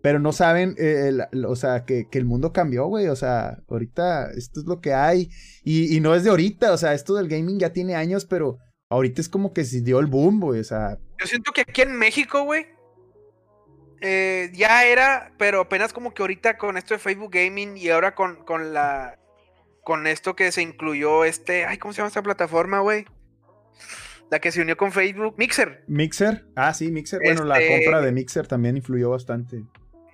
pero 0.02 0.20
no 0.20 0.32
saben, 0.32 0.76
eh, 0.78 1.12
o 1.46 1.56
sea, 1.56 1.84
que, 1.84 2.08
el 2.12 2.26
mundo 2.26 2.54
cambió, 2.54 2.86
güey, 2.88 3.08
o 3.08 3.16
sea, 3.16 3.58
ahorita 3.68 4.32
esto 4.32 4.62
es 4.62 4.66
lo 4.66 4.80
que 4.80 4.94
hay, 4.94 5.30
y, 5.64 6.00
no 6.00 6.16
es 6.16 6.24
de 6.24 6.30
ahorita, 6.30 6.72
o 6.72 6.78
sea, 6.78 6.94
esto 6.94 7.16
del 7.16 7.28
gaming 7.28 7.60
ya 7.60 7.74
tiene 7.74 7.96
años, 7.96 8.26
pero 8.26 8.58
ahorita 8.90 9.20
es 9.22 9.28
como 9.28 9.54
que 9.54 9.66
se 9.66 9.82
dio 9.82 10.00
el 10.00 10.08
boom, 10.08 10.40
güey, 10.40 10.62
o 10.62 10.64
sea. 10.64 10.98
Yo 11.20 11.28
siento 11.28 11.52
que 11.52 11.62
aquí 11.62 11.82
en 11.82 11.98
México, 11.98 12.44
güey, 12.44 12.68
eh, 14.00 14.50
ya 14.54 14.86
era, 14.86 15.34
pero 15.38 15.60
apenas 15.60 15.92
como 15.92 16.14
que 16.14 16.24
ahorita 16.24 16.58
con 16.58 16.78
esto 16.78 16.94
de 16.94 17.00
Facebook 17.00 17.32
Gaming 17.34 17.76
y 17.76 17.90
ahora 17.90 18.16
con, 18.16 18.38
con 18.46 18.74
la 18.74 19.19
con 19.90 20.06
esto 20.06 20.36
que 20.36 20.52
se 20.52 20.62
incluyó 20.62 21.26
este, 21.26 21.66
ay, 21.66 21.80
¿cómo 21.80 21.96
se 21.96 21.98
llama 21.98 22.10
esta 22.10 22.22
plataforma, 22.22 22.80
güey? 22.80 23.08
La 24.30 24.38
que 24.38 24.52
se 24.52 24.62
unió 24.62 24.78
con 24.78 24.92
Facebook, 24.92 25.34
Mixer. 25.40 25.84
Mixer, 25.88 26.46
ah, 26.56 26.76
sí, 26.76 26.92
Mixer. 26.92 27.20
Bueno, 27.24 27.44
la 27.44 27.60
este 27.60 27.86
compra 27.86 28.00
de 28.00 28.12
Mixer 28.12 28.46
también 28.46 28.78
influyó 28.78 29.10
bastante. 29.10 29.64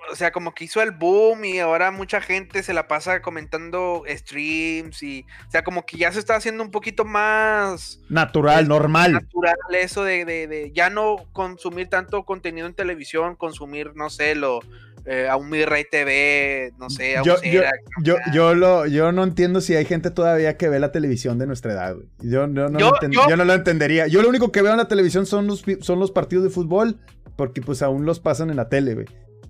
O 0.10 0.16
sea, 0.16 0.32
como 0.32 0.54
que 0.54 0.64
hizo 0.64 0.82
el 0.82 0.92
boom 0.92 1.44
y 1.44 1.60
ahora 1.60 1.92
mucha 1.92 2.22
gente 2.22 2.64
se 2.64 2.74
la 2.74 2.88
pasa 2.88 3.22
comentando 3.22 4.06
streams 4.08 5.04
y, 5.04 5.26
o 5.46 5.52
sea, 5.52 5.66
como 5.66 5.86
que 5.86 5.98
ya 5.98 6.10
se 6.14 6.20
está 6.20 6.38
haciendo 6.38 6.64
un 6.64 6.72
poquito 6.72 7.04
más... 7.04 8.00
Natural, 8.08 8.66
normal. 8.70 9.12
Natural 9.12 9.58
eso 9.78 10.06
de, 10.06 10.24
de, 10.24 10.48
de, 10.48 10.72
ya 10.74 10.90
no 10.90 11.18
consumir 11.34 11.90
tanto 11.90 12.24
contenido 12.24 12.66
en 12.66 12.76
televisión, 12.76 13.36
consumir, 13.36 13.92
no 13.94 14.10
sé, 14.10 14.36
lo, 14.36 14.62
eh, 15.06 15.28
a 15.30 15.36
un 15.38 15.50
Mi 15.50 15.64
Rey 15.66 15.86
TV, 15.90 16.74
no 16.80 16.90
sé, 16.90 17.18
a 17.18 17.22
yo, 17.22 17.36
yo, 17.44 17.62
yo, 18.02 18.16
yo, 18.34 18.56
lo, 18.56 18.88
yo 18.88 19.12
no 19.12 19.24
entiendo 19.24 19.62
si 19.62 19.76
hay 19.76 19.86
gente 19.86 20.10
todavía 20.10 20.58
que 20.58 20.68
ve 20.68 20.80
la 20.80 20.92
televisión 20.92 21.38
de 21.38 21.46
nuestra 21.46 21.74
edad, 21.74 21.96
güey. 21.96 22.08
Yo, 22.22 22.48
no, 22.48 22.70
lo 22.70 22.80
yo, 22.80 23.38
no 23.38 23.46
lo 23.46 23.54
entendería. 23.54 24.08
Yo 24.08 24.24
lo 24.24 24.30
único 24.30 24.52
que 24.52 24.64
veo 24.64 24.72
en 24.72 24.78
la 24.78 24.88
televisión 24.88 25.26
son 25.28 25.46
los, 25.46 25.64
son 25.82 26.00
los 26.00 26.12
partidos 26.12 26.44
de 26.44 26.50
fútbol, 26.50 26.98
porque 27.36 27.62
pues 27.62 27.84
aún 27.84 28.06
los 28.06 28.20
pasan 28.20 28.50
en 28.50 28.56
la 28.56 28.68
tele, 28.68 28.96
güey. 28.96 29.06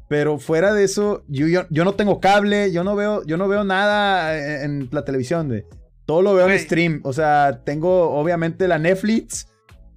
Pero 0.07 0.37
fuera 0.37 0.73
de 0.73 0.83
eso, 0.83 1.23
yo, 1.27 1.47
yo, 1.47 1.83
no 1.83 1.93
tengo 1.93 2.19
cable, 2.19 2.71
yo 2.71 2.83
no 2.83 2.95
veo, 2.95 3.23
yo 3.25 3.37
no 3.37 3.47
veo 3.47 3.63
nada 3.63 4.63
en, 4.63 4.89
la 4.91 5.03
televisión, 5.03 5.47
güey. 5.47 5.63
Todo 6.05 6.21
lo 6.21 6.35
veo 6.35 6.49
en 6.49 6.59
stream. 6.59 6.99
O 7.03 7.13
sea, 7.13 7.61
tengo 7.63 8.11
obviamente 8.11 8.67
la 8.67 8.77
Netflix, 8.77 9.47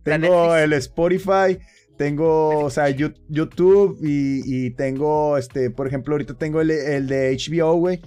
tengo 0.05 0.57
el 0.57 0.73
Spotify, 0.73 1.59
tengo, 1.99 2.61
o 2.61 2.71
sea, 2.71 2.89
YouTube 2.89 3.99
y, 4.01 4.71
tengo, 4.71 5.37
este, 5.37 5.71
por 5.71 5.87
ejemplo, 5.87 6.15
ahorita 6.15 6.35
tengo 6.35 6.63
el, 6.63 6.69
de 6.69 7.37
HBO, 7.37 7.75
güey. 7.75 8.01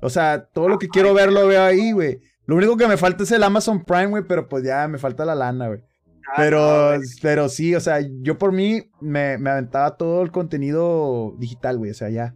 O 0.00 0.10
sea, 0.10 0.44
todo 0.44 0.68
lo 0.68 0.78
que 0.78 0.88
quiero 0.88 1.12
ver 1.14 1.32
lo 1.32 1.48
veo 1.48 1.62
ahí, 1.62 1.90
güey. 1.90 2.20
Lo 2.46 2.54
único 2.54 2.76
que 2.76 2.86
me 2.86 2.96
falta 2.96 3.24
es 3.24 3.32
el 3.32 3.42
Amazon 3.42 3.84
Prime, 3.84 4.06
güey, 4.08 4.22
pero 4.28 4.48
pues 4.48 4.62
ya 4.62 4.86
me 4.86 4.98
falta 4.98 5.24
la 5.24 5.34
lana, 5.34 5.66
güey. 5.66 5.80
Ah, 6.28 6.34
pero, 6.36 7.00
pero 7.22 7.48
sí, 7.48 7.74
o 7.74 7.80
sea, 7.80 7.98
yo 8.20 8.38
por 8.38 8.52
mí 8.52 8.90
me, 9.00 9.38
me 9.38 9.50
aventaba 9.50 9.96
todo 9.96 10.22
el 10.22 10.30
contenido 10.30 11.34
digital, 11.38 11.78
güey, 11.78 11.90
o 11.90 11.94
sea, 11.94 12.10
ya. 12.10 12.34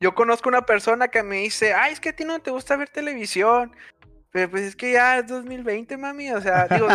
Yo 0.00 0.14
conozco 0.14 0.48
una 0.48 0.66
persona 0.66 1.08
que 1.08 1.22
me 1.22 1.36
dice, 1.36 1.72
ay, 1.72 1.94
es 1.94 2.00
que 2.00 2.10
a 2.10 2.16
ti 2.16 2.24
no 2.24 2.38
te 2.40 2.50
gusta 2.50 2.76
ver 2.76 2.90
televisión. 2.90 3.72
Pero 4.36 4.50
pues 4.50 4.64
es 4.64 4.76
que 4.76 4.92
ya 4.92 5.20
es 5.20 5.28
2020, 5.28 5.96
mami. 5.96 6.30
O 6.30 6.42
sea, 6.42 6.68
digo, 6.68 6.88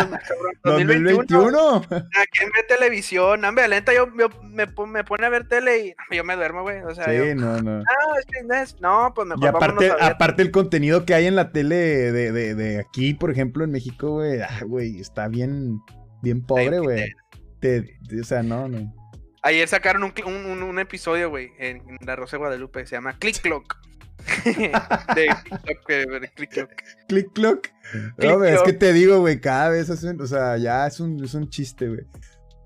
2021. 0.62 1.76
¿A 1.76 2.24
quién 2.30 2.50
ve 2.54 2.62
televisión? 2.68 3.44
Hambre 3.44 3.66
lenta, 3.66 3.92
yo, 3.92 4.06
me, 4.06 4.26
me, 4.86 5.02
pone 5.02 5.26
a 5.26 5.28
ver 5.28 5.48
tele 5.48 5.86
y 5.86 5.94
yo 6.16 6.22
me 6.22 6.36
duermo, 6.36 6.62
güey. 6.62 6.82
O 6.82 6.94
sea, 6.94 7.06
sí, 7.06 7.34
no, 7.34 7.60
no. 7.60 7.78
No, 7.78 7.82
es 8.16 8.26
que 8.26 8.44
no, 8.44 8.54
es, 8.54 8.80
no, 8.80 9.12
pues 9.12 9.26
mejor 9.26 9.42
Y 9.42 9.48
aparte, 9.48 9.90
aparte 10.00 10.42
el 10.42 10.52
contenido 10.52 11.04
que 11.04 11.14
hay 11.14 11.26
en 11.26 11.34
la 11.34 11.50
tele 11.50 11.74
de, 11.74 12.30
de, 12.30 12.54
de 12.54 12.78
aquí, 12.78 13.12
por 13.12 13.32
ejemplo, 13.32 13.64
en 13.64 13.72
México, 13.72 14.10
güey, 14.10 14.40
ah, 14.40 14.60
güey, 14.64 15.00
está 15.00 15.26
bien, 15.26 15.80
bien 16.22 16.46
pobre, 16.46 16.78
güey. 16.78 17.12
O 18.20 18.22
sea, 18.24 18.44
no, 18.44 18.68
no. 18.68 18.94
Ayer 19.42 19.66
sacaron 19.66 20.04
un, 20.04 20.12
un, 20.26 20.62
un 20.62 20.78
episodio, 20.78 21.28
güey, 21.28 21.50
en, 21.58 21.82
La 22.06 22.14
Rosa 22.14 22.36
de 22.36 22.38
Guadalupe, 22.38 22.86
se 22.86 22.94
llama 22.94 23.18
Click 23.18 23.40
Clock. 23.40 23.78
de 25.14 25.28
Click 26.34 26.50
Clock. 26.50 26.70
Click 27.08 27.32
Clock. 27.32 27.68
No, 28.18 28.44
es 28.44 28.62
que 28.62 28.72
te 28.72 28.92
digo, 28.92 29.20
güey, 29.20 29.40
cada 29.40 29.68
vez 29.70 29.90
hacen, 29.90 30.20
o 30.20 30.26
sea, 30.26 30.56
ya 30.56 30.86
es 30.86 31.00
un, 31.00 31.22
es 31.22 31.34
un 31.34 31.48
chiste, 31.48 31.88
güey. 31.88 32.06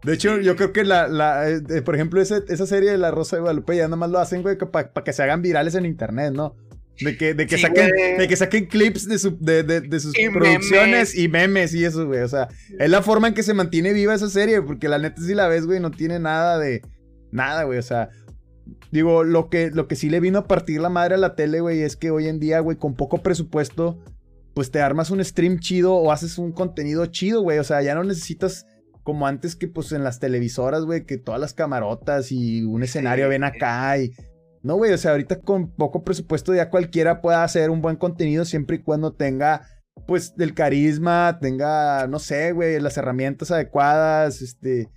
De 0.05 0.15
hecho, 0.15 0.41
yo 0.41 0.55
creo 0.55 0.73
que 0.73 0.85
la, 0.85 1.09
la 1.09 1.49
eh, 1.49 1.83
por 1.85 1.97
ejemplo, 1.97 2.21
esa, 2.21 2.41
esa 2.49 2.67
serie 2.67 2.91
de 2.93 2.99
La 2.99 3.11
Rosa 3.11 3.37
de 3.37 3.41
Guadalupe 3.41 3.77
ya 3.77 3.85
nada 3.85 3.97
más 3.97 4.11
lo 4.11 4.21
hacen, 4.21 4.43
güey, 4.43 4.57
para 4.57 4.93
que 5.05 5.13
se 5.13 5.23
hagan 5.23 5.43
virales 5.43 5.75
en 5.75 5.85
internet, 5.85 6.33
¿no? 6.33 6.55
De 7.01 7.17
que, 7.17 7.35
de 7.35 7.47
que, 7.47 7.59
saquen, 7.59 7.91
de 8.17 8.27
que 8.27 8.37
saquen 8.37 8.67
clips 8.67 9.07
de, 9.07 9.19
su, 9.19 9.37
de, 9.39 9.63
de, 9.63 10.01
sus 10.01 10.15
producciones 10.33 11.15
y 11.15 11.29
memes 11.29 11.75
y 11.75 11.85
eso, 11.85 12.07
güey. 12.07 12.21
O 12.21 12.29
sea, 12.29 12.49
es 12.79 12.89
la 12.89 13.03
forma 13.03 13.29
en 13.29 13.35
que 13.35 13.43
se 13.43 13.53
mantiene 13.53 13.93
viva 13.93 14.15
esa 14.15 14.31
serie, 14.31 14.63
porque 14.63 14.89
la 14.89 14.99
neta 14.99 15.21
si 15.21 15.35
la 15.35 15.49
ves, 15.49 15.67
güey, 15.67 15.81
no 15.81 15.91
tiene 15.91 16.19
nada 16.19 16.59
de... 16.59 16.81
Nada, 17.33 17.65
güey. 17.65 17.79
O 17.79 17.83
sea, 17.83 18.09
digo, 18.91 19.25
lo 19.25 19.49
que, 19.49 19.71
lo 19.71 19.89
que 19.89 19.97
sí 19.97 20.11
le 20.11 20.21
vino 20.21 20.41
a 20.41 20.47
partir 20.47 20.81
la 20.81 20.89
madre 20.89 21.15
a 21.15 21.19
la 21.19 21.35
tele, 21.35 21.61
güey, 21.61 21.83
es 21.83 21.97
que 21.97 22.11
hoy 22.11 22.29
en 22.29 22.41
día, 22.41 22.61
güey, 22.61 22.77
con 22.77 22.95
poco 22.95 23.23
presupuesto, 23.23 23.99
pues 24.55 24.71
te 24.71 24.81
armas 24.81 25.11
un 25.11 25.23
stream 25.25 25.59
chido 25.59 25.95
o 25.95 26.13
haces 26.13 26.39
un 26.39 26.53
contenido 26.53 27.07
chido, 27.07 27.43
güey. 27.43 27.59
O 27.59 27.65
sea, 27.65 27.83
ya 27.83 27.95
no 27.95 28.05
necesitas 28.05 28.67
como 29.03 29.27
antes 29.27 29.55
que 29.55 29.69
pues 29.69 29.93
en 29.93 30.03
las 30.03 30.19
televisoras, 30.19 30.85
güey, 30.85 31.05
que 31.05 31.19
todas 31.19 31.41
las 31.41 31.55
camarotas 31.55 32.33
y 32.33 32.63
un 32.65 32.83
escenario 32.83 33.29
ven 33.29 33.45
acá 33.45 33.99
y 33.99 34.13
no, 34.67 34.75
güey, 34.75 34.93
o 34.93 34.99
sea, 34.99 35.13
ahorita 35.13 35.41
con 35.43 35.71
poco 35.71 36.03
presupuesto 36.03 36.53
ya 36.53 36.71
cualquiera 36.71 37.21
puede 37.21 37.37
hacer 37.37 37.71
un 37.71 37.83
buen 37.83 37.95
contenido 37.95 38.45
siempre 38.45 38.79
y 38.79 38.83
cuando 38.83 39.13
tenga, 39.13 39.63
pues, 40.09 40.35
el 40.39 40.55
carisma, 40.55 41.39
tenga, 41.41 42.09
no 42.09 42.19
sé, 42.19 42.51
güey, 42.51 42.81
las 42.81 42.97
herramientas 42.97 43.53
adecuadas, 43.53 44.43
este, 44.43 44.89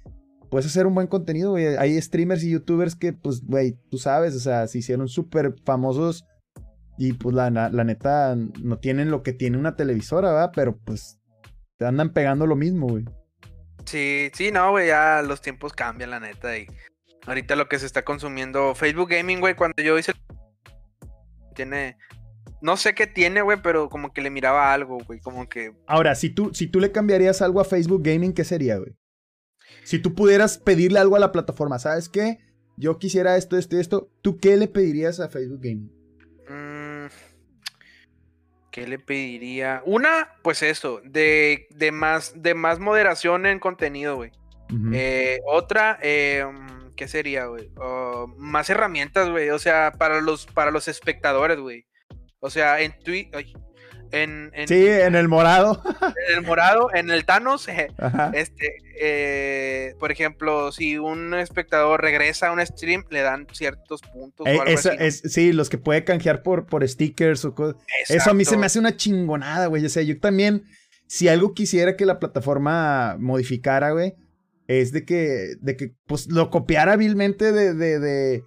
puedes 0.50 0.66
hacer 0.66 0.88
un 0.88 0.96
buen 0.96 1.08
contenido, 1.08 1.52
güey. 1.52 1.78
Hay 1.78 2.00
streamers 2.02 2.44
y 2.44 2.52
youtubers 2.52 2.96
que, 2.96 3.14
pues, 3.14 3.46
güey, 3.46 3.78
tú 3.90 3.98
sabes, 3.98 4.36
o 4.36 4.40
sea, 4.40 4.68
se 4.68 4.80
hicieron 4.80 5.08
súper 5.08 5.56
famosos 5.66 6.26
y, 6.98 7.14
pues, 7.14 7.36
la, 7.36 7.50
la, 7.50 7.84
neta, 7.84 8.36
no 8.36 8.80
tienen 8.80 9.12
lo 9.12 9.24
que 9.24 9.34
tiene 9.34 9.58
una 9.58 9.76
televisora, 9.76 10.32
¿verdad? 10.32 10.52
Pero, 10.56 10.78
pues, 10.78 11.20
te 11.78 11.86
andan 11.86 12.12
pegando 12.12 12.46
lo 12.46 12.56
mismo, 12.56 12.88
güey. 12.88 13.06
Sí, 13.86 14.30
sí, 14.34 14.52
no, 14.52 14.72
güey, 14.72 14.88
ya 14.88 15.22
los 15.22 15.42
tiempos 15.42 15.74
cambian, 15.74 16.12
la 16.12 16.20
neta, 16.20 16.58
y 16.58 16.68
Ahorita 17.26 17.56
lo 17.56 17.68
que 17.68 17.78
se 17.78 17.86
está 17.86 18.04
consumiendo 18.04 18.74
Facebook 18.76 19.10
Gaming, 19.10 19.40
güey, 19.40 19.56
cuando 19.56 19.84
yo 19.84 19.98
hice... 20.00 20.14
Tiene... 21.54 21.98
No 22.62 22.76
sé 22.76 22.94
qué 22.94 23.08
tiene, 23.08 23.42
güey, 23.42 23.62
pero 23.62 23.88
como 23.88 24.12
que 24.12 24.22
le 24.22 24.30
miraba 24.30 24.74
algo, 24.74 24.98
güey, 25.06 25.20
como 25.20 25.48
que... 25.48 25.72
Ahora, 25.88 26.16
si 26.16 26.30
tú, 26.30 26.52
si 26.54 26.68
tú 26.68 26.80
le 26.80 26.92
cambiarías 26.92 27.42
algo 27.42 27.62
a 27.62 27.66
Facebook 27.66 28.04
Gaming, 28.04 28.34
¿qué 28.34 28.44
sería, 28.44 28.78
güey? 28.78 28.96
Si 29.84 30.00
tú 30.00 30.16
pudieras 30.16 30.58
pedirle 30.58 31.00
algo 31.00 31.16
a 31.16 31.20
la 31.20 31.32
plataforma, 31.32 31.80
¿sabes 31.80 32.10
qué? 32.10 32.40
Yo 32.78 32.98
quisiera 32.98 33.36
esto, 33.38 33.58
esto 33.58 33.76
y 33.76 33.80
esto, 33.80 34.10
¿tú 34.22 34.38
qué 34.38 34.56
le 34.56 34.68
pedirías 34.68 35.20
a 35.20 35.30
Facebook 35.30 35.60
Gaming? 35.62 35.92
Mm, 36.48 37.08
¿Qué 38.72 38.88
le 38.88 39.00
pediría? 39.00 39.82
Una, 39.86 40.30
pues 40.44 40.64
eso, 40.64 41.02
de, 41.04 41.68
de, 41.72 41.92
más, 41.92 42.42
de 42.42 42.54
más 42.54 42.80
moderación 42.80 43.46
en 43.46 43.60
contenido, 43.60 44.16
güey. 44.16 44.32
Eh, 44.94 45.40
otra, 45.48 45.98
eh, 46.02 46.46
¿qué 46.96 47.08
sería, 47.08 47.48
güey? 47.48 47.72
más 48.38 48.70
herramientas, 48.70 49.30
güey. 49.30 49.50
O 49.50 49.60
sea, 49.60 49.94
para 49.98 50.22
los, 50.22 50.46
para 50.46 50.72
los 50.72 50.88
espectadores, 50.88 51.60
güey. 51.60 51.86
O 52.40 52.50
sea, 52.50 52.80
en 52.82 52.98
Twitter. 53.00 53.46
En, 54.12 54.52
sí, 54.68 54.88
en 54.88 55.16
el 55.16 55.28
morado. 55.28 55.82
En 56.30 56.38
el 56.38 56.42
morado, 56.44 56.90
en 56.94 57.10
el 57.10 57.26
Thanos, 57.26 57.68
este, 58.34 58.78
eh, 59.00 59.96
por 60.00 60.12
ejemplo, 60.12 60.72
si 60.72 60.98
un 60.98 61.34
espectador 61.34 62.02
regresa 62.02 62.50
a 62.50 62.52
un 62.52 62.64
stream, 62.66 63.06
le 63.10 63.22
dan 63.22 63.48
ciertos 63.52 64.02
puntos. 64.02 64.46
o 64.46 64.50
algo 64.50 64.64
así, 64.64 65.30
sí, 65.30 65.54
los 65.54 65.70
que 65.70 65.78
puede 65.78 66.04
canjear 66.04 66.44
por, 66.44 66.66
por 66.66 66.88
stickers 66.88 67.46
o 67.46 67.56
cosas. 67.56 67.82
Eso 68.08 68.30
a 68.30 68.34
mí 68.34 68.46
se 68.46 68.58
me 68.58 68.66
hace 68.66 68.80
una 68.80 68.96
chingonada, 68.96 69.68
güey. 69.68 69.86
O 69.86 69.90
sea, 69.90 70.04
yo 70.04 70.20
también, 70.20 70.64
si 71.08 71.28
algo 71.28 71.54
quisiera 71.54 71.96
que 71.96 72.06
la 72.06 72.20
plataforma 72.20 73.16
modificara, 73.20 73.92
güey, 73.92 74.16
es 74.68 74.92
de 74.92 75.06
que, 75.06 75.56
de 75.62 75.76
que 75.76 75.94
pues, 76.06 76.28
lo 76.28 76.50
copiara 76.50 76.94
hábilmente 76.94 77.52
de, 77.52 77.74
de, 77.74 78.00
de 78.00 78.44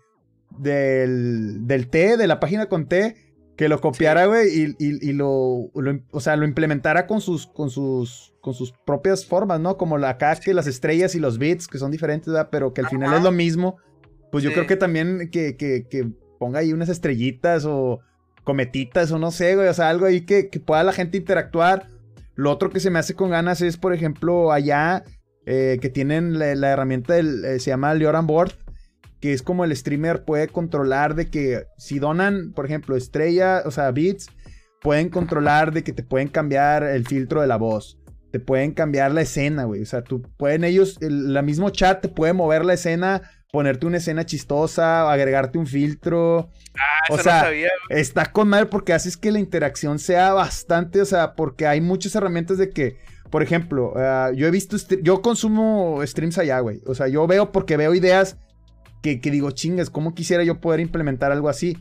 del, 0.59 1.67
del 1.67 1.89
T, 1.89 2.17
de 2.17 2.27
la 2.27 2.41
página 2.41 2.67
con 2.67 2.87
T, 2.87 3.17
que 3.57 3.69
lo 3.69 3.81
copiara, 3.81 4.27
güey, 4.27 4.49
y, 4.49 4.77
y, 4.79 5.13
lo, 5.13 5.29
o 5.31 6.21
sea, 6.21 6.37
lo 6.37 6.45
implementara 6.47 7.07
con 7.07 7.21
sus, 7.21 7.47
con 7.47 7.71
sus, 7.71 8.35
con 8.41 8.55
sus 8.55 8.73
propias 8.73 9.27
formas, 9.27 9.61
¿no? 9.61 9.77
Como 9.77 9.99
la 9.99 10.17
que 10.19 10.55
las 10.55 10.67
estrellas 10.67 11.15
y 11.15 11.21
los 11.21 11.39
bits, 11.39 11.69
que 11.69 11.79
son 11.79 11.91
diferentes, 11.91 12.33
¿verdad? 12.33 12.49
Pero 12.51 12.73
que 12.73 12.81
al 12.81 12.89
final 12.89 13.15
es 13.15 13.23
lo 13.23 13.33
mismo. 13.33 13.77
Pues 14.31 14.43
yo 14.43 14.53
creo 14.53 14.67
que 14.67 14.77
también 14.77 15.29
que, 15.31 15.57
que, 15.57 15.87
que, 15.89 16.09
ponga 16.39 16.61
ahí 16.61 16.73
unas 16.73 16.89
estrellitas 16.89 17.65
o 17.67 18.01
cometitas 18.43 19.13
o 19.13 19.19
no 19.19 19.31
sé, 19.31 19.55
güey, 19.55 19.69
o 19.69 19.75
sea, 19.75 19.91
algo 19.91 20.07
ahí 20.07 20.23
que, 20.23 20.49
que 20.49 20.59
pueda 20.59 20.83
la 20.83 20.93
gente 20.93 21.19
interactuar. 21.19 21.89
Lo 22.35 22.51
otro 22.51 22.71
que 22.71 22.81
se 22.81 22.91
me 22.91 22.99
hace 22.99 23.15
con 23.15 23.31
ganas 23.31 23.61
es, 23.61 23.77
por 23.77 23.93
ejemplo, 23.93 24.51
allá 24.51 25.05
eh, 25.45 25.79
que 25.81 25.89
tienen 25.89 26.39
la, 26.39 26.71
herramienta 26.71 27.15
del, 27.15 27.45
eh, 27.45 27.61
se 27.61 27.71
llama 27.71 27.95
Leoran 27.95 28.27
Board, 28.27 28.53
que 29.23 29.33
es 29.33 29.43
como 29.43 29.65
el 29.65 29.75
streamer 29.75 30.25
puede 30.25 30.49
controlar 30.49 31.15
de 31.15 31.31
que 31.31 31.67
si 31.79 32.01
donan, 32.01 32.53
por 32.53 32.67
ejemplo, 32.67 32.97
estrella, 32.97 33.63
o 33.65 33.71
sea, 33.71 33.93
bits, 33.93 34.27
pueden 34.81 35.11
controlar 35.11 35.73
de 35.73 35.85
que 35.85 35.93
te 35.93 36.03
pueden 36.03 36.27
cambiar 36.27 36.83
el 36.83 37.07
filtro 37.07 37.41
de 37.41 37.47
la 37.47 37.57
voz. 37.57 38.01
Te 38.33 38.41
pueden 38.41 38.73
cambiar 38.73 39.13
la 39.13 39.21
escena, 39.21 39.63
güey. 39.63 39.81
O 39.81 39.87
sea, 39.87 40.03
tú 40.03 40.23
pueden 40.37 40.65
ellos, 40.65 40.99
el 41.01 41.33
la 41.33 41.43
mismo 41.43 41.71
chat 41.71 42.03
te 42.03 42.09
puede 42.09 42.33
mover 42.33 42.65
la 42.65 42.75
escena, 42.75 43.23
ponerte 43.53 43.87
una 43.87 43.99
escena 43.99 44.27
chistosa, 44.27 45.09
agregarte 45.13 45.57
un 45.57 45.69
filtro. 45.69 46.51
Ah, 46.77 47.13
o 47.13 47.19
sea, 47.19 47.49
está 47.91 48.33
con 48.33 48.49
mal 48.49 48.69
porque 48.71 48.93
haces 48.93 49.17
que 49.17 49.31
la 49.31 49.39
interacción 49.39 50.01
sea 50.01 50.33
bastante, 50.33 51.01
o 51.01 51.05
sea, 51.05 51.37
porque 51.37 51.69
hay 51.69 51.81
muchas 51.81 52.17
herramientas 52.17 52.59
de 52.59 52.71
que 52.71 52.97
por 53.31 53.43
ejemplo, 53.43 53.95
ah, 53.97 54.33
yo 54.35 54.49
he 54.49 54.51
visto, 54.51 54.77
yo 55.01 55.23
consumo 55.23 56.01
streams 56.05 56.39
allá, 56.39 56.59
güey. 56.59 56.83
O 56.87 56.95
sea, 56.95 57.09
yo 57.09 57.27
veo 57.27 57.51
porque 57.51 57.79
veo 57.79 57.95
ideas 57.95 58.37
que, 59.03 59.19
digo, 59.19 59.51
chingas, 59.51 59.91
¿cómo 59.91 60.15
quisiera 60.15 60.45
yo 60.45 60.61
poder 60.61 60.81
implementar 60.81 61.33
algo 61.33 61.49
así? 61.49 61.77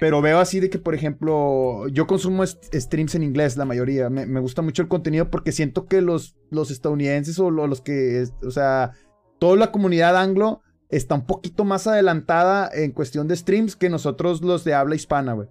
Pero 0.00 0.20
veo 0.20 0.40
así 0.40 0.60
de 0.60 0.68
que, 0.68 0.78
por 0.78 0.94
ejemplo, 0.94 1.86
yo 1.88 2.06
consumo 2.06 2.44
streams 2.46 3.14
en 3.14 3.22
inglés, 3.22 3.56
la 3.56 3.64
mayoría. 3.64 4.10
Me, 4.10 4.40
gusta 4.40 4.62
mucho 4.62 4.82
el 4.82 4.88
contenido 4.88 5.30
porque 5.30 5.52
siento 5.52 5.86
que 5.86 6.00
los, 6.00 6.36
los 6.50 6.70
estadounidenses 6.70 7.38
o 7.38 7.50
los 7.50 7.80
que, 7.80 8.24
o 8.42 8.50
sea, 8.50 8.92
toda 9.38 9.56
la 9.56 9.70
comunidad 9.72 10.16
anglo 10.16 10.62
está 10.88 11.14
un 11.14 11.26
poquito 11.26 11.64
más 11.64 11.86
adelantada 11.86 12.70
en 12.72 12.92
cuestión 12.92 13.28
de 13.28 13.36
streams 13.36 13.76
que 13.76 13.88
nosotros 13.88 14.42
los 14.42 14.64
de 14.64 14.74
habla 14.74 14.96
hispana, 14.96 15.32
güey. 15.32 15.48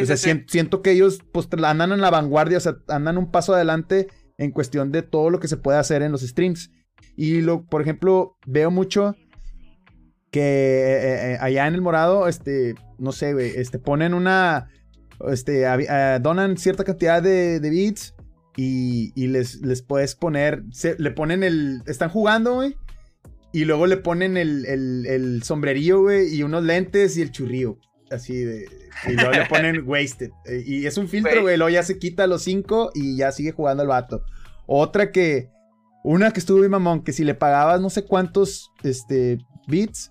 o 0.00 0.06
sea, 0.06 0.16
siento 0.16 0.82
que 0.82 0.92
ellos 0.92 1.20
pues 1.32 1.48
andan 1.64 1.92
en 1.92 2.00
la 2.00 2.10
vanguardia, 2.10 2.58
o 2.58 2.60
sea, 2.60 2.76
andan 2.88 3.18
un 3.18 3.30
paso 3.30 3.54
adelante 3.54 4.08
en 4.38 4.52
cuestión 4.52 4.92
de 4.92 5.02
todo 5.02 5.30
lo 5.30 5.40
que 5.40 5.48
se 5.48 5.56
puede 5.56 5.78
hacer 5.78 6.02
en 6.02 6.12
los 6.12 6.22
streams. 6.22 6.70
Y 7.16 7.40
lo, 7.40 7.64
por 7.66 7.82
ejemplo, 7.82 8.36
veo 8.46 8.70
mucho 8.70 9.16
que 10.30 10.40
eh, 10.40 11.32
eh, 11.32 11.38
allá 11.40 11.66
en 11.66 11.74
el 11.74 11.80
morado, 11.80 12.28
este, 12.28 12.74
no 12.98 13.12
sé, 13.12 13.32
güey, 13.32 13.52
este, 13.56 13.78
ponen 13.78 14.14
una, 14.14 14.68
este, 15.30 15.64
donan 16.20 16.56
cierta 16.58 16.84
cantidad 16.84 17.22
de, 17.22 17.60
de 17.60 17.70
bits 17.70 18.14
y, 18.56 19.12
y, 19.14 19.28
les, 19.28 19.62
les 19.62 19.82
puedes 19.82 20.14
poner, 20.14 20.62
le 20.98 21.10
ponen 21.12 21.42
el, 21.42 21.82
están 21.86 22.10
jugando, 22.10 22.54
güey, 22.54 22.76
y 23.52 23.64
luego 23.64 23.86
le 23.86 23.96
ponen 23.96 24.36
el, 24.36 24.66
el, 24.66 25.06
el 25.06 25.42
sombrerillo, 25.42 26.02
güey, 26.02 26.34
y 26.34 26.42
unos 26.42 26.64
lentes 26.64 27.16
y 27.16 27.22
el 27.22 27.30
churrío. 27.32 27.78
así 28.10 28.34
de. 28.36 28.66
Y 29.06 29.12
luego 29.12 29.30
le 29.32 29.46
ponen 29.46 29.82
wasted. 29.86 30.30
Eh, 30.44 30.64
Y 30.66 30.86
es 30.86 30.98
un 30.98 31.08
filtro, 31.08 31.42
güey. 31.42 31.56
Luego 31.56 31.70
ya 31.70 31.82
se 31.82 31.98
quita 31.98 32.26
los 32.26 32.42
5 32.42 32.90
y 32.94 33.16
ya 33.16 33.32
sigue 33.32 33.52
jugando 33.52 33.82
el 33.82 33.88
vato. 33.88 34.22
Otra 34.66 35.12
que. 35.12 35.50
Una 36.04 36.30
que 36.30 36.40
estuvo 36.40 36.58
bien 36.60 36.70
mamón, 36.70 37.02
que 37.02 37.12
si 37.12 37.24
le 37.24 37.34
pagabas 37.34 37.80
no 37.80 37.90
sé 37.90 38.04
cuántos 38.04 38.70
este, 38.82 39.38
bits, 39.66 40.10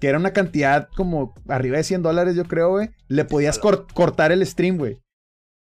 que 0.00 0.08
era 0.08 0.18
una 0.18 0.32
cantidad 0.32 0.88
como 0.96 1.34
arriba 1.48 1.76
de 1.76 1.84
100 1.84 2.02
dólares, 2.02 2.34
yo 2.34 2.44
creo, 2.44 2.70
güey, 2.70 2.90
le 3.08 3.24
podías 3.24 3.58
cor- 3.58 3.86
cortar 3.94 4.32
el 4.32 4.44
stream, 4.46 4.78
güey. 4.78 4.98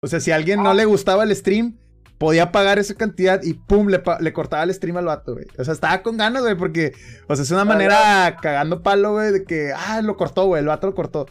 O 0.03 0.07
sea, 0.07 0.19
si 0.19 0.31
a 0.31 0.35
alguien 0.35 0.61
no 0.63 0.73
le 0.73 0.85
gustaba 0.85 1.23
el 1.23 1.35
stream, 1.35 1.77
podía 2.19 2.51
pagar 2.51 2.79
esa 2.79 2.93
cantidad 2.95 3.41
y 3.43 3.53
pum, 3.55 3.87
le, 3.89 4.33
cortaba 4.33 4.63
el 4.63 4.73
stream 4.73 4.97
al 4.97 5.05
vato, 5.05 5.33
güey. 5.33 5.45
O 5.57 5.63
sea, 5.63 5.73
estaba 5.73 6.01
con 6.03 6.17
ganas, 6.17 6.43
güey, 6.43 6.55
porque, 6.55 6.93
o 7.27 7.35
sea, 7.35 7.43
es 7.43 7.51
una 7.51 7.65
manera 7.65 8.37
cagando 8.41 8.83
palo, 8.83 9.13
güey, 9.13 9.31
de 9.31 9.43
que, 9.43 9.71
ah, 9.75 10.01
lo 10.03 10.15
cortó, 10.17 10.45
güey, 10.45 10.61
el 10.61 10.67
vato 10.67 10.87
lo 10.87 10.95
cortó. 10.95 11.25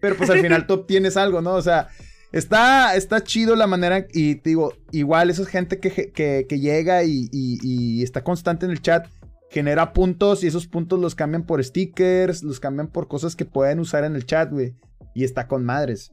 Pero 0.00 0.16
pues 0.16 0.30
al 0.30 0.40
final 0.40 0.66
tú 0.66 0.74
obtienes 0.74 1.16
algo, 1.16 1.40
¿no? 1.42 1.52
O 1.54 1.62
sea, 1.62 1.88
está, 2.32 2.96
está 2.96 3.22
chido 3.22 3.56
la 3.56 3.66
manera, 3.66 4.06
y 4.12 4.36
te 4.36 4.50
digo, 4.50 4.72
igual 4.92 5.30
esa 5.30 5.44
gente 5.46 5.78
que, 5.78 5.90
que, 6.12 6.46
que 6.48 6.58
llega 6.60 7.02
y, 7.04 7.28
y- 7.32 7.58
y 7.62 8.02
está 8.02 8.22
constante 8.24 8.66
en 8.66 8.72
el 8.72 8.80
chat, 8.82 9.06
genera 9.50 9.92
puntos 9.92 10.42
y 10.44 10.46
esos 10.46 10.66
puntos 10.66 10.98
los 10.98 11.14
cambian 11.14 11.44
por 11.44 11.62
stickers, 11.62 12.42
los 12.42 12.60
cambian 12.60 12.88
por 12.88 13.08
cosas 13.08 13.36
que 13.36 13.44
pueden 13.44 13.78
usar 13.80 14.04
en 14.04 14.16
el 14.16 14.26
chat, 14.26 14.50
güey. 14.50 14.74
Y 15.14 15.24
está 15.24 15.48
con 15.48 15.64
madres. 15.64 16.12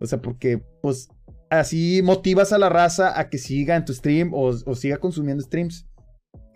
O 0.00 0.06
sea, 0.06 0.20
porque, 0.20 0.62
pues, 0.82 1.08
así 1.50 2.02
motivas 2.02 2.52
a 2.52 2.58
la 2.58 2.68
raza 2.68 3.18
a 3.18 3.28
que 3.28 3.38
siga 3.38 3.76
en 3.76 3.84
tu 3.84 3.92
stream 3.94 4.32
o, 4.32 4.48
o 4.48 4.74
siga 4.74 4.98
consumiendo 4.98 5.42
streams. 5.42 5.86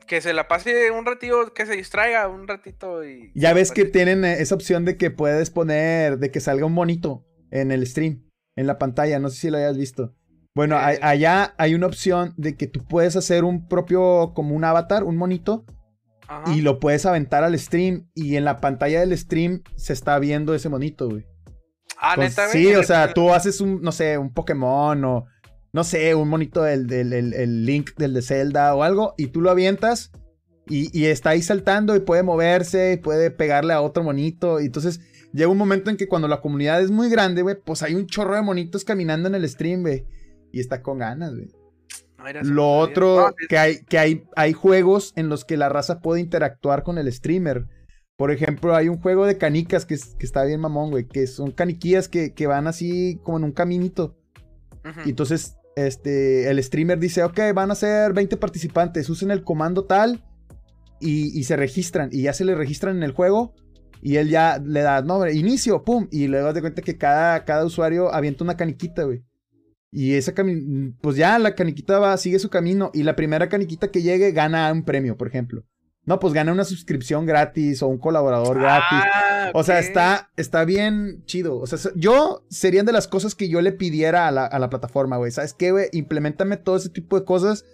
Que 0.06 0.20
se 0.20 0.32
la 0.32 0.48
pase 0.48 0.90
un 0.90 1.04
ratito, 1.04 1.52
que 1.52 1.66
se 1.66 1.76
distraiga 1.76 2.28
un 2.28 2.48
ratito 2.48 3.04
y. 3.04 3.30
Ya 3.34 3.52
ves 3.52 3.72
que 3.72 3.84
tienen 3.84 4.24
eh, 4.24 4.40
esa 4.40 4.54
opción 4.54 4.84
de 4.84 4.96
que 4.96 5.10
puedes 5.10 5.50
poner, 5.50 6.18
de 6.18 6.30
que 6.30 6.40
salga 6.40 6.64
un 6.66 6.72
monito 6.72 7.24
en 7.50 7.72
el 7.72 7.86
stream, 7.86 8.24
en 8.56 8.66
la 8.66 8.78
pantalla, 8.78 9.18
no 9.18 9.28
sé 9.28 9.36
si 9.36 9.50
lo 9.50 9.58
hayas 9.58 9.76
visto. 9.76 10.14
Bueno, 10.54 10.76
Eh. 10.76 10.98
allá 11.02 11.54
hay 11.58 11.74
una 11.74 11.86
opción 11.86 12.32
de 12.36 12.56
que 12.56 12.66
tú 12.66 12.84
puedes 12.88 13.16
hacer 13.16 13.44
un 13.44 13.68
propio, 13.68 14.32
como 14.34 14.54
un 14.54 14.64
avatar, 14.64 15.04
un 15.04 15.16
monito, 15.16 15.66
Ajá. 16.26 16.52
y 16.54 16.60
lo 16.60 16.78
puedes 16.78 17.06
aventar 17.06 17.44
al 17.44 17.58
stream, 17.58 18.08
y 18.14 18.36
en 18.36 18.44
la 18.44 18.60
pantalla 18.60 19.00
del 19.00 19.16
stream 19.16 19.62
se 19.76 19.92
está 19.92 20.18
viendo 20.18 20.54
ese 20.54 20.68
monito, 20.68 21.08
güey. 21.08 21.24
Ah, 22.00 22.14
Entonces, 22.14 22.36
neta, 22.38 22.52
güey. 22.52 22.64
sí, 22.66 22.74
o 22.74 22.82
sea, 22.82 23.12
tú 23.14 23.32
haces 23.32 23.60
un, 23.60 23.80
no 23.82 23.92
sé, 23.92 24.18
un 24.18 24.32
Pokémon 24.32 25.04
o, 25.04 25.24
no 25.72 25.84
sé, 25.84 26.14
un 26.14 26.28
monito 26.28 26.62
del, 26.62 26.86
del 26.86 27.12
el- 27.12 27.34
el 27.34 27.64
Link 27.66 27.90
del 27.96 28.14
de 28.14 28.22
Zelda 28.22 28.74
o 28.74 28.82
algo, 28.82 29.14
y 29.16 29.28
tú 29.28 29.40
lo 29.40 29.50
avientas 29.50 30.10
y, 30.68 30.96
y 30.98 31.06
está 31.06 31.30
ahí 31.30 31.42
saltando 31.42 31.96
y 31.96 32.00
puede 32.00 32.22
moverse 32.22 32.92
y 32.92 32.96
puede 32.98 33.30
pegarle 33.30 33.72
a 33.72 33.80
otro 33.80 34.02
monito. 34.04 34.60
Y 34.60 34.66
entonces 34.66 35.00
llega 35.32 35.48
un 35.50 35.56
momento 35.58 35.88
en 35.90 35.96
que 35.96 36.06
cuando 36.08 36.28
la 36.28 36.40
comunidad 36.42 36.82
es 36.82 36.90
muy 36.90 37.08
grande, 37.08 37.40
güey, 37.42 37.56
pues 37.64 37.82
hay 37.82 37.94
un 37.94 38.06
chorro 38.06 38.34
de 38.34 38.42
monitos 38.42 38.84
caminando 38.84 39.28
en 39.28 39.34
el 39.34 39.48
stream, 39.48 39.80
güey. 39.80 40.04
Y 40.52 40.60
está 40.60 40.82
con 40.82 40.98
ganas, 40.98 41.34
güey. 41.34 41.48
No, 42.18 42.42
Lo 42.42 42.76
otro, 42.76 43.34
que, 43.48 43.58
hay, 43.58 43.78
que 43.84 43.98
hay, 43.98 44.24
hay 44.34 44.52
juegos 44.52 45.12
en 45.16 45.28
los 45.28 45.44
que 45.44 45.56
la 45.56 45.68
raza 45.68 46.00
puede 46.00 46.20
interactuar 46.20 46.82
con 46.82 46.98
el 46.98 47.12
streamer. 47.12 47.66
Por 48.16 48.32
ejemplo, 48.32 48.74
hay 48.74 48.88
un 48.88 49.00
juego 49.00 49.24
de 49.26 49.38
canicas 49.38 49.86
que, 49.86 49.96
que 49.96 50.26
está 50.26 50.44
bien 50.44 50.60
mamón, 50.60 50.90
güey, 50.90 51.06
que 51.06 51.28
son 51.28 51.52
caniquillas 51.52 52.08
que, 52.08 52.34
que 52.34 52.48
van 52.48 52.66
así 52.66 53.20
como 53.22 53.38
en 53.38 53.44
un 53.44 53.52
caminito. 53.52 54.16
Y 55.04 55.10
entonces, 55.10 55.56
este, 55.76 56.48
el 56.50 56.62
streamer 56.62 56.98
dice, 56.98 57.22
ok, 57.22 57.38
van 57.54 57.70
a 57.70 57.74
ser 57.74 58.12
20 58.14 58.36
participantes, 58.38 59.08
usen 59.10 59.30
el 59.30 59.44
comando 59.44 59.84
tal 59.84 60.24
y, 60.98 61.38
y 61.38 61.44
se 61.44 61.56
registran. 61.56 62.08
Y 62.10 62.22
ya 62.22 62.32
se 62.32 62.44
le 62.44 62.54
registran 62.54 62.96
en 62.96 63.02
el 63.02 63.12
juego. 63.12 63.54
Y 64.00 64.16
él 64.16 64.28
ya 64.28 64.58
le 64.64 64.80
da 64.80 65.02
nombre, 65.02 65.34
inicio, 65.34 65.84
pum. 65.84 66.08
Y 66.10 66.26
luego 66.26 66.52
de 66.52 66.60
cuenta 66.60 66.82
que 66.82 66.96
cada, 66.96 67.44
cada 67.44 67.64
usuario 67.64 68.12
avienta 68.12 68.44
una 68.44 68.56
caniquita, 68.56 69.04
güey. 69.04 69.22
Y 69.90 70.14
esa 70.14 70.34
pues 71.00 71.16
ya 71.16 71.38
la 71.38 71.54
caniquita 71.54 71.98
va, 71.98 72.16
sigue 72.16 72.38
su 72.38 72.50
camino. 72.50 72.90
Y 72.92 73.02
la 73.02 73.16
primera 73.16 73.48
caniquita 73.48 73.90
que 73.90 74.02
llegue 74.02 74.32
gana 74.32 74.70
un 74.72 74.84
premio, 74.84 75.16
por 75.16 75.28
ejemplo. 75.28 75.64
No, 76.04 76.18
pues 76.18 76.32
gana 76.32 76.52
una 76.52 76.64
suscripción 76.64 77.26
gratis 77.26 77.82
o 77.82 77.86
un 77.88 77.98
colaborador 77.98 78.58
gratis. 78.58 78.98
Ah, 79.14 79.50
O 79.54 79.62
sea, 79.62 79.78
está, 79.78 80.30
está 80.36 80.64
bien 80.64 81.22
chido. 81.26 81.58
O 81.58 81.66
sea, 81.66 81.78
yo 81.96 82.46
serían 82.48 82.86
de 82.86 82.92
las 82.92 83.08
cosas 83.08 83.34
que 83.34 83.50
yo 83.50 83.60
le 83.60 83.72
pidiera 83.72 84.26
a 84.26 84.30
la, 84.30 84.46
a 84.46 84.58
la 84.58 84.70
plataforma, 84.70 85.18
güey. 85.18 85.30
¿Sabes 85.30 85.52
qué, 85.52 85.70
güey? 85.70 85.88
Implementame 85.92 86.56
todo 86.56 86.76
ese 86.76 86.88
tipo 86.88 87.18
de 87.18 87.26
cosas. 87.26 87.64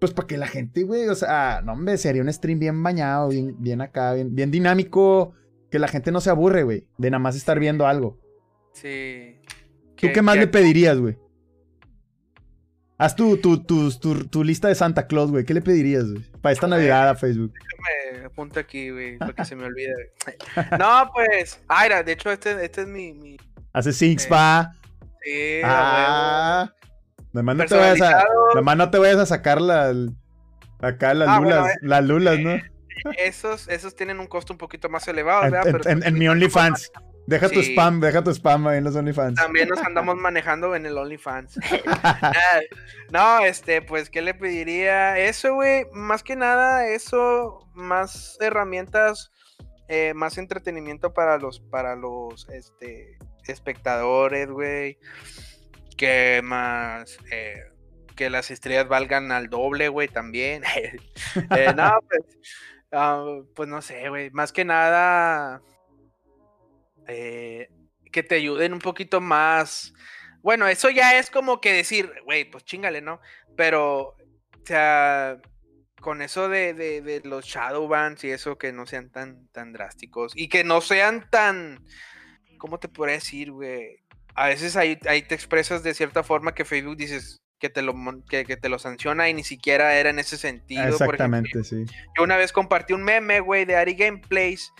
Pues 0.00 0.14
para 0.14 0.26
que 0.26 0.38
la 0.38 0.46
gente, 0.46 0.84
güey, 0.84 1.08
o 1.08 1.14
sea, 1.14 1.60
no, 1.62 1.72
hombre, 1.72 1.98
sería 1.98 2.22
un 2.22 2.32
stream 2.32 2.58
bien 2.58 2.82
bañado, 2.82 3.28
bien, 3.28 3.56
bien 3.58 3.80
acá, 3.80 4.14
bien, 4.14 4.34
bien 4.34 4.50
dinámico. 4.50 5.34
Que 5.70 5.78
la 5.78 5.88
gente 5.88 6.10
no 6.10 6.20
se 6.22 6.30
aburre, 6.30 6.62
güey, 6.62 6.86
de 6.96 7.10
nada 7.10 7.18
más 7.18 7.36
estar 7.36 7.58
viendo 7.58 7.86
algo. 7.86 8.18
Sí. 8.72 9.36
¿Tú 9.96 10.06
qué 10.14 10.22
más 10.22 10.36
le 10.36 10.46
pedirías, 10.46 10.98
güey? 10.98 11.18
Haz 12.98 13.14
tu, 13.14 13.36
tu, 13.36 13.62
tu, 13.62 13.90
tu, 13.98 14.26
tu 14.26 14.42
lista 14.42 14.66
de 14.68 14.74
Santa 14.74 15.06
Claus, 15.06 15.30
güey. 15.30 15.44
¿Qué 15.44 15.54
le 15.54 15.60
pedirías, 15.62 16.04
güey? 16.10 16.22
Para 16.42 16.52
esta. 16.52 16.66
Navidad 16.66 17.08
a 17.08 17.14
Facebook. 17.14 17.52
Me 18.18 18.24
apunto 18.24 18.58
aquí, 18.58 18.90
güey, 18.90 19.16
para 19.18 19.32
que 19.32 19.44
se 19.44 19.54
me 19.54 19.64
olvide. 19.64 20.12
No, 20.78 21.08
pues. 21.14 21.60
Mira, 21.82 22.02
de 22.02 22.12
hecho, 22.12 22.30
este, 22.32 22.64
este 22.64 22.82
es 22.82 22.88
mi. 22.88 23.12
mi 23.12 23.36
Hace 23.72 23.92
Six, 23.92 24.24
Eh, 24.24 24.28
pa. 24.28 24.72
sí, 25.22 25.60
Ah. 25.64 26.72
Nomás 27.32 27.56
no, 27.56 27.66
te 27.66 27.74
vayas 27.76 28.00
a, 28.00 28.24
nomás 28.54 28.76
no 28.76 28.90
te 28.90 28.98
vayas 28.98 29.18
a 29.18 29.26
sacar 29.26 29.60
la, 29.60 29.94
acá 30.80 31.12
las 31.14 31.28
Ah, 31.28 31.38
lulas, 31.38 31.60
bueno, 31.60 31.72
eh, 31.72 31.78
las 31.82 32.04
lulas, 32.04 32.38
¿no? 32.40 32.50
huevo. 32.50 32.64
Esos, 33.18 33.68
esos 33.68 33.94
tienen 33.94 34.18
un 34.18 34.26
costo 34.26 34.52
un 34.54 34.58
poquito 34.58 34.88
más 34.88 35.06
elevado, 35.06 35.42
¿verdad? 35.42 35.66
en- 35.68 35.72
Pero 35.78 35.90
en- 35.90 36.02
en 36.02 36.14
mi 36.18 36.26
OnlyFans. 36.26 36.90
Deja 37.28 37.50
tu 37.50 37.60
spam, 37.60 38.00
deja 38.00 38.24
tu 38.24 38.30
spam 38.30 38.66
ahí 38.68 38.78
en 38.78 38.84
los 38.84 38.96
OnlyFans. 38.96 39.34
También 39.34 39.68
nos 39.68 39.80
andamos 39.80 40.16
manejando 40.16 40.74
en 40.74 40.86
el 40.86 40.96
OnlyFans. 40.96 41.58
No, 43.10 43.40
este, 43.40 43.82
pues, 43.82 44.08
¿qué 44.08 44.22
le 44.22 44.32
pediría? 44.32 45.18
Eso, 45.18 45.52
güey, 45.54 45.84
más 45.92 46.22
que 46.22 46.36
nada, 46.36 46.88
eso, 46.88 47.68
más 47.74 48.38
herramientas, 48.40 49.30
eh, 49.88 50.14
más 50.14 50.38
entretenimiento 50.38 51.12
para 51.12 51.36
los, 51.36 51.60
para 51.60 51.96
los, 51.96 52.48
este, 52.48 53.18
espectadores, 53.46 54.48
güey. 54.48 54.98
Que 55.98 56.40
más, 56.42 57.18
eh, 57.30 57.62
que 58.16 58.30
las 58.30 58.50
estrellas 58.50 58.88
valgan 58.88 59.32
al 59.32 59.50
doble, 59.50 59.88
güey, 59.88 60.08
también. 60.08 60.62
Eh, 61.56 61.74
no, 61.76 61.92
pues, 62.08 62.22
ah, 62.90 63.40
pues 63.54 63.68
no 63.68 63.82
sé, 63.82 64.08
güey, 64.08 64.30
más 64.30 64.50
que 64.50 64.64
nada, 64.64 65.60
eh, 67.08 67.68
que 68.12 68.22
te 68.22 68.36
ayuden 68.36 68.72
un 68.72 68.78
poquito 68.78 69.20
más. 69.20 69.92
Bueno, 70.42 70.68
eso 70.68 70.90
ya 70.90 71.18
es 71.18 71.30
como 71.30 71.60
que 71.60 71.72
decir, 71.72 72.12
güey, 72.24 72.48
pues 72.48 72.64
chingale, 72.64 73.00
¿no? 73.00 73.20
Pero, 73.56 74.00
o 74.10 74.16
sea, 74.64 75.40
con 76.00 76.22
eso 76.22 76.48
de, 76.48 76.74
de, 76.74 77.02
de 77.02 77.20
los 77.24 77.44
Shadowbans 77.44 78.22
y 78.24 78.30
eso, 78.30 78.56
que 78.56 78.72
no 78.72 78.86
sean 78.86 79.10
tan, 79.10 79.48
tan 79.48 79.72
drásticos 79.72 80.32
y 80.36 80.48
que 80.48 80.64
no 80.64 80.80
sean 80.80 81.28
tan, 81.30 81.84
¿cómo 82.58 82.78
te 82.78 82.88
podría 82.88 83.16
decir, 83.16 83.50
güey? 83.50 84.00
A 84.34 84.48
veces 84.48 84.76
ahí, 84.76 84.98
ahí 85.08 85.22
te 85.22 85.34
expresas 85.34 85.82
de 85.82 85.94
cierta 85.94 86.22
forma 86.22 86.54
que 86.54 86.64
Facebook 86.64 86.96
dices 86.96 87.40
que 87.58 87.68
te 87.68 87.82
lo, 87.82 87.94
que, 88.28 88.44
que 88.44 88.56
te 88.56 88.68
lo 88.68 88.78
sanciona 88.78 89.28
y 89.28 89.34
ni 89.34 89.42
siquiera 89.42 89.96
era 89.96 90.10
en 90.10 90.20
ese 90.20 90.36
sentido. 90.36 90.82
por. 90.98 91.14
Exactamente, 91.14 91.64
sí. 91.64 91.84
Yo 92.16 92.22
una 92.22 92.36
vez 92.36 92.52
compartí 92.52 92.92
un 92.92 93.02
meme, 93.02 93.40
güey, 93.40 93.64
de 93.64 93.74
Ari 93.74 93.94
Gameplays 93.94 94.72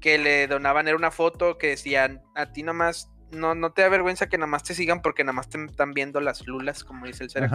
que 0.00 0.18
le 0.18 0.46
donaban, 0.46 0.88
era 0.88 0.96
una 0.96 1.10
foto 1.10 1.58
que 1.58 1.68
decían, 1.68 2.22
a 2.34 2.46
ti 2.46 2.62
nomás, 2.62 3.10
no, 3.30 3.54
no 3.54 3.72
te 3.72 3.82
da 3.82 3.88
vergüenza 3.88 4.28
que 4.28 4.38
nada 4.38 4.46
más 4.46 4.62
te 4.62 4.74
sigan 4.74 5.02
porque 5.02 5.24
nada 5.24 5.32
más 5.32 5.48
te 5.48 5.62
están 5.64 5.92
viendo 5.92 6.20
las 6.20 6.46
lulas, 6.46 6.84
como 6.84 7.06
dice 7.06 7.24
el 7.24 7.30
ser. 7.30 7.50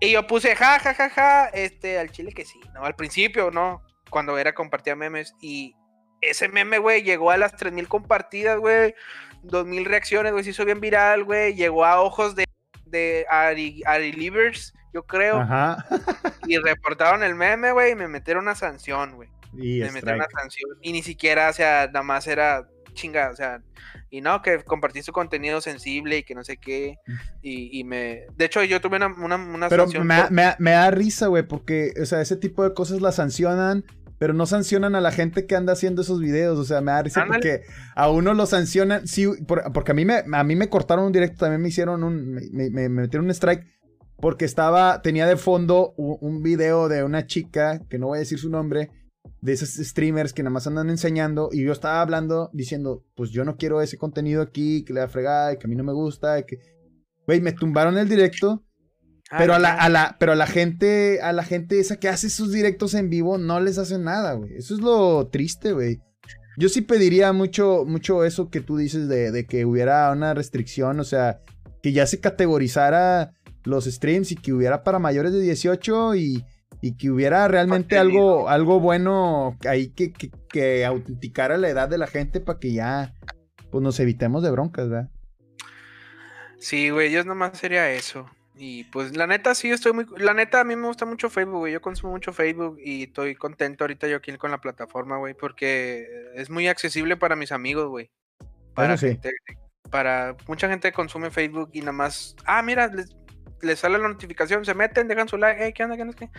Y 0.00 0.12
yo 0.12 0.26
puse, 0.26 0.54
ja, 0.54 0.78
ja, 0.78 0.94
ja, 0.94 1.10
ja, 1.10 1.46
este, 1.46 1.98
al 1.98 2.10
chile 2.10 2.32
que 2.32 2.44
sí, 2.44 2.60
¿no? 2.74 2.84
Al 2.84 2.94
principio, 2.94 3.50
¿no? 3.50 3.82
Cuando 4.10 4.38
era 4.38 4.54
compartía 4.54 4.94
memes 4.94 5.34
y 5.40 5.74
ese 6.20 6.48
meme, 6.48 6.78
güey, 6.78 7.02
llegó 7.02 7.30
a 7.30 7.36
las 7.36 7.56
3000 7.56 7.88
compartidas, 7.88 8.58
güey, 8.58 8.94
2000 9.42 9.84
reacciones, 9.84 10.32
güey, 10.32 10.44
se 10.44 10.50
hizo 10.50 10.64
bien 10.64 10.80
viral, 10.80 11.24
güey, 11.24 11.54
llegó 11.54 11.84
a 11.84 12.00
ojos 12.00 12.34
de, 12.36 12.44
de 12.84 13.26
Ari, 13.30 13.82
Ari 13.86 14.12
Livers, 14.12 14.74
yo 14.92 15.04
creo, 15.04 15.40
Ajá. 15.40 15.84
y 16.46 16.58
reportaron 16.58 17.22
el 17.22 17.34
meme, 17.34 17.72
güey, 17.72 17.92
y 17.92 17.94
me 17.94 18.08
metieron 18.08 18.44
una 18.44 18.54
sanción, 18.54 19.14
güey. 19.14 19.30
Y 19.54 19.80
Me 19.80 19.92
metieron 19.92 20.16
una. 20.16 20.26
Y 20.82 20.92
ni 20.92 21.02
siquiera, 21.02 21.48
o 21.50 21.52
sea, 21.52 21.86
nada 21.86 22.02
más 22.02 22.26
era 22.26 22.68
chinga, 22.94 23.30
o 23.30 23.36
sea, 23.36 23.60
y 24.10 24.22
no, 24.22 24.40
que 24.40 24.62
compartí 24.64 25.02
su 25.02 25.12
contenido 25.12 25.60
sensible 25.60 26.18
y 26.18 26.22
que 26.22 26.34
no 26.34 26.44
sé 26.44 26.56
qué. 26.56 26.96
Y, 27.42 27.78
y 27.78 27.84
me. 27.84 28.26
De 28.36 28.46
hecho, 28.46 28.62
yo 28.64 28.80
tuve 28.80 28.96
una, 28.96 29.08
una, 29.08 29.36
una 29.36 29.68
Pero 29.68 29.84
sanción 29.84 30.06
me, 30.06 30.14
da- 30.14 30.22
por- 30.24 30.32
me 30.32 30.54
me 30.58 30.70
da 30.70 30.90
risa, 30.90 31.26
güey, 31.26 31.42
porque, 31.46 31.92
o 32.00 32.06
sea, 32.06 32.20
ese 32.22 32.36
tipo 32.36 32.64
de 32.64 32.72
cosas 32.72 33.00
las 33.02 33.16
sancionan, 33.16 33.84
pero 34.18 34.32
no 34.32 34.46
sancionan 34.46 34.94
a 34.94 35.02
la 35.02 35.12
gente 35.12 35.46
que 35.46 35.56
anda 35.56 35.74
haciendo 35.74 36.00
esos 36.00 36.20
videos. 36.20 36.58
O 36.58 36.64
sea, 36.64 36.80
me 36.80 36.92
da 36.92 37.02
risa 37.02 37.22
Ándale. 37.22 37.38
porque 37.38 37.66
a 37.94 38.10
uno 38.10 38.32
lo 38.32 38.46
sancionan, 38.46 39.06
sí, 39.06 39.26
por- 39.46 39.70
porque 39.74 39.92
a 39.92 39.94
mí, 39.94 40.06
me, 40.06 40.22
a 40.32 40.44
mí 40.44 40.56
me 40.56 40.68
cortaron 40.70 41.04
un 41.04 41.12
directo, 41.12 41.40
también 41.40 41.60
me 41.60 41.68
hicieron 41.68 42.02
un, 42.02 42.32
me, 42.32 42.40
me- 42.52 42.70
me 42.70 42.88
metieron 42.88 43.26
un 43.26 43.30
strike, 43.32 43.66
porque 44.18 44.46
estaba, 44.46 45.02
tenía 45.02 45.26
de 45.26 45.36
fondo 45.36 45.92
un, 45.98 46.16
un 46.22 46.42
video 46.42 46.88
de 46.88 47.04
una 47.04 47.26
chica, 47.26 47.82
que 47.90 47.98
no 47.98 48.06
voy 48.06 48.16
a 48.16 48.20
decir 48.20 48.38
su 48.38 48.48
nombre, 48.48 48.88
de 49.40 49.52
esos 49.52 49.70
streamers 49.70 50.32
que 50.32 50.42
nada 50.42 50.52
más 50.52 50.66
andan 50.66 50.90
enseñando 50.90 51.50
y 51.52 51.62
yo 51.64 51.72
estaba 51.72 52.00
hablando 52.00 52.50
diciendo, 52.52 53.04
pues 53.14 53.30
yo 53.30 53.44
no 53.44 53.56
quiero 53.56 53.80
ese 53.80 53.98
contenido 53.98 54.42
aquí, 54.42 54.84
que 54.84 54.92
le 54.92 55.00
da 55.00 55.08
fregada, 55.08 55.52
y 55.52 55.58
que 55.58 55.66
a 55.66 55.68
mí 55.68 55.76
no 55.76 55.84
me 55.84 55.92
gusta, 55.92 56.44
que... 56.44 56.58
Güey, 57.26 57.40
me 57.40 57.52
tumbaron 57.52 57.98
el 57.98 58.08
directo, 58.08 58.64
ah, 59.30 59.38
pero 59.38 59.54
a 59.54 59.58
la, 59.58 59.74
a 59.74 59.88
la, 59.88 60.16
pero 60.20 60.32
a 60.32 60.36
la 60.36 60.46
gente, 60.46 61.20
a 61.20 61.32
la 61.32 61.42
gente 61.42 61.80
esa 61.80 61.96
que 61.96 62.08
hace 62.08 62.30
sus 62.30 62.52
directos 62.52 62.94
en 62.94 63.10
vivo 63.10 63.36
no 63.36 63.58
les 63.58 63.78
hace 63.78 63.98
nada, 63.98 64.34
güey. 64.34 64.54
Eso 64.54 64.74
es 64.74 64.80
lo 64.80 65.26
triste, 65.26 65.72
güey. 65.72 66.00
Yo 66.56 66.68
sí 66.68 66.82
pediría 66.82 67.32
mucho, 67.32 67.84
mucho 67.84 68.24
eso 68.24 68.48
que 68.48 68.60
tú 68.60 68.76
dices 68.76 69.08
de, 69.08 69.32
de 69.32 69.44
que 69.44 69.64
hubiera 69.64 70.10
una 70.12 70.34
restricción, 70.34 71.00
o 71.00 71.04
sea, 71.04 71.40
que 71.82 71.92
ya 71.92 72.06
se 72.06 72.20
categorizara 72.20 73.32
los 73.64 73.84
streams 73.84 74.32
y 74.32 74.36
que 74.36 74.52
hubiera 74.52 74.82
para 74.82 74.98
mayores 74.98 75.32
de 75.32 75.40
18 75.40 76.14
y 76.14 76.44
y 76.80 76.96
que 76.96 77.10
hubiera 77.10 77.48
realmente 77.48 77.98
algo, 77.98 78.48
algo 78.48 78.80
bueno 78.80 79.56
ahí 79.68 79.88
que, 79.88 80.12
que, 80.12 80.84
autenticara 80.84 81.56
la 81.56 81.68
edad 81.68 81.88
de 81.88 81.98
la 81.98 82.06
gente 82.06 82.40
para 82.40 82.58
que 82.58 82.72
ya 82.72 83.14
pues 83.70 83.82
nos 83.82 83.98
evitemos 84.00 84.42
de 84.42 84.50
broncas, 84.50 84.88
¿verdad? 84.88 85.10
Sí, 86.58 86.90
güey, 86.90 87.10
yo 87.10 87.24
nomás 87.24 87.58
sería 87.58 87.90
eso. 87.90 88.28
Y 88.58 88.84
pues 88.84 89.16
la 89.16 89.26
neta 89.26 89.54
sí 89.54 89.70
estoy 89.70 89.92
muy... 89.92 90.06
La 90.16 90.32
neta 90.32 90.60
a 90.60 90.64
mí 90.64 90.76
me 90.76 90.86
gusta 90.86 91.04
mucho 91.04 91.28
Facebook, 91.28 91.58
güey. 91.58 91.74
Yo 91.74 91.82
consumo 91.82 92.12
mucho 92.12 92.32
Facebook 92.32 92.78
y 92.82 93.04
estoy 93.04 93.34
contento 93.34 93.84
ahorita 93.84 94.08
yo 94.08 94.16
aquí 94.16 94.34
con 94.38 94.50
la 94.50 94.60
plataforma, 94.60 95.18
güey, 95.18 95.34
porque 95.34 96.06
es 96.34 96.48
muy 96.48 96.66
accesible 96.66 97.18
para 97.18 97.36
mis 97.36 97.52
amigos, 97.52 97.88
güey. 97.88 98.10
Para 98.74 98.96
para 99.90 100.36
mucha 100.48 100.68
gente 100.68 100.92
consume 100.92 101.30
Facebook 101.30 101.70
y 101.72 101.80
nada 101.80 101.92
más, 101.92 102.34
ah, 102.44 102.62
mira, 102.62 102.90
les, 103.62 103.78
sale 103.78 103.98
la 103.98 104.08
notificación, 104.08 104.64
se 104.64 104.74
meten, 104.74 105.08
dejan 105.08 105.28
su 105.28 105.36
like, 105.36 105.62
hey, 105.62 105.72
¿qué 105.74 105.84
onda? 105.84 105.96
¿Qué 105.96 106.02
onda? 106.02 106.16
¿Qué? 106.16 106.30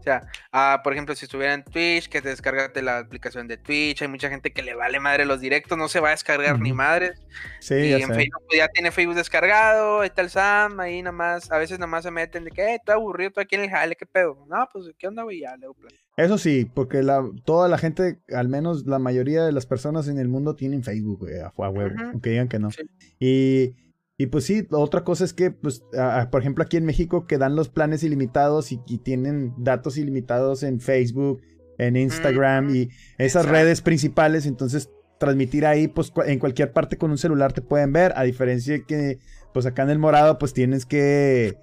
O 0.00 0.02
sea, 0.02 0.26
ah, 0.50 0.80
por 0.82 0.94
ejemplo, 0.94 1.14
si 1.14 1.26
estuviera 1.26 1.52
en 1.52 1.62
Twitch, 1.62 2.08
que 2.08 2.22
te 2.22 2.30
descargate 2.30 2.80
la 2.80 2.98
aplicación 2.98 3.46
de 3.46 3.58
Twitch, 3.58 4.00
hay 4.00 4.08
mucha 4.08 4.30
gente 4.30 4.50
que 4.50 4.62
le 4.62 4.74
vale 4.74 4.98
madre 4.98 5.26
los 5.26 5.40
directos, 5.40 5.76
no 5.76 5.88
se 5.88 6.00
va 6.00 6.08
a 6.08 6.12
descargar 6.12 6.58
ni 6.58 6.72
madres. 6.72 7.20
Sí, 7.60 7.74
y 7.74 7.92
en 7.92 8.08
Facebook 8.08 8.42
pues, 8.48 8.58
ya 8.58 8.68
tiene 8.68 8.90
Facebook 8.90 9.16
descargado, 9.16 10.00
ahí 10.00 10.08
está 10.08 10.22
el 10.22 10.30
Sam, 10.30 10.80
ahí 10.80 11.02
nada 11.02 11.12
más, 11.12 11.52
a 11.52 11.58
veces 11.58 11.78
nada 11.78 11.86
más 11.86 12.04
se 12.04 12.10
meten 12.10 12.44
de 12.44 12.50
que, 12.50 12.62
eh, 12.62 12.74
estoy 12.76 12.94
aburrido, 12.94 13.30
tú 13.30 13.40
aquí 13.40 13.56
en 13.56 13.62
el 13.62 13.70
jale, 13.70 13.94
¿qué 13.94 14.06
pedo? 14.06 14.46
No, 14.48 14.66
pues, 14.72 14.86
¿qué 14.98 15.06
onda, 15.06 15.22
güey? 15.22 15.40
Ya, 15.40 15.54
leo 15.58 15.76
Eso 16.16 16.38
sí, 16.38 16.64
porque 16.74 17.02
la, 17.02 17.22
toda 17.44 17.68
la 17.68 17.76
gente, 17.76 18.20
al 18.34 18.48
menos 18.48 18.86
la 18.86 18.98
mayoría 18.98 19.44
de 19.44 19.52
las 19.52 19.66
personas 19.66 20.08
en 20.08 20.18
el 20.18 20.28
mundo 20.28 20.56
tienen 20.56 20.82
Facebook, 20.82 21.20
güey, 21.20 21.40
a, 21.40 21.52
huevo, 21.54 21.94
aunque 22.10 22.30
digan 22.30 22.48
que 22.48 22.58
no. 22.58 22.70
Y 23.18 23.74
y 24.20 24.26
pues 24.26 24.44
sí, 24.44 24.66
otra 24.70 25.02
cosa 25.02 25.24
es 25.24 25.32
que, 25.32 25.50
pues, 25.50 25.82
por 26.30 26.42
ejemplo, 26.42 26.62
aquí 26.62 26.76
en 26.76 26.84
México 26.84 27.26
que 27.26 27.38
dan 27.38 27.56
los 27.56 27.70
planes 27.70 28.04
ilimitados 28.04 28.70
y, 28.70 28.76
tienen 28.98 29.54
datos 29.56 29.96
ilimitados 29.96 30.62
en 30.62 30.78
Facebook, 30.78 31.40
en 31.78 31.96
Instagram 31.96 32.68
y 32.76 32.90
esas 33.16 33.46
redes 33.48 33.80
principales, 33.80 34.44
entonces 34.44 34.90
transmitir 35.18 35.64
ahí, 35.64 35.88
pues 35.88 36.12
en 36.26 36.38
cualquier 36.38 36.70
parte 36.74 36.98
con 36.98 37.10
un 37.10 37.16
celular 37.16 37.54
te 37.54 37.62
pueden 37.62 37.94
ver, 37.94 38.12
a 38.14 38.24
diferencia 38.24 38.74
de 38.74 38.84
que, 38.84 39.20
pues 39.54 39.64
acá 39.64 39.84
en 39.84 39.88
el 39.88 39.98
morado, 39.98 40.38
pues 40.38 40.52
tienes 40.52 40.84
que, 40.84 41.56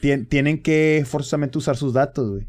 tienen 0.00 0.62
que 0.62 1.04
forzosamente 1.06 1.58
usar 1.58 1.76
sus 1.76 1.92
datos, 1.92 2.30
güey. 2.30 2.46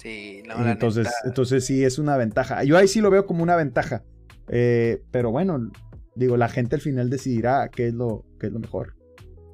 Sí, 0.00 0.42
entonces, 0.56 1.06
entonces 1.26 1.66
sí 1.66 1.84
es 1.84 1.98
una 1.98 2.16
ventaja. 2.16 2.64
Yo 2.64 2.78
ahí 2.78 2.88
sí 2.88 3.02
lo 3.02 3.10
veo 3.10 3.26
como 3.26 3.42
una 3.42 3.56
ventaja. 3.56 4.04
Eh, 4.48 5.02
pero 5.10 5.30
bueno, 5.30 5.70
digo, 6.14 6.38
la 6.38 6.48
gente 6.48 6.76
al 6.76 6.80
final 6.80 7.10
decidirá 7.10 7.68
qué 7.68 7.88
es 7.88 7.94
lo, 7.94 8.24
qué 8.38 8.46
es 8.46 8.52
lo 8.52 8.60
mejor. 8.60 8.94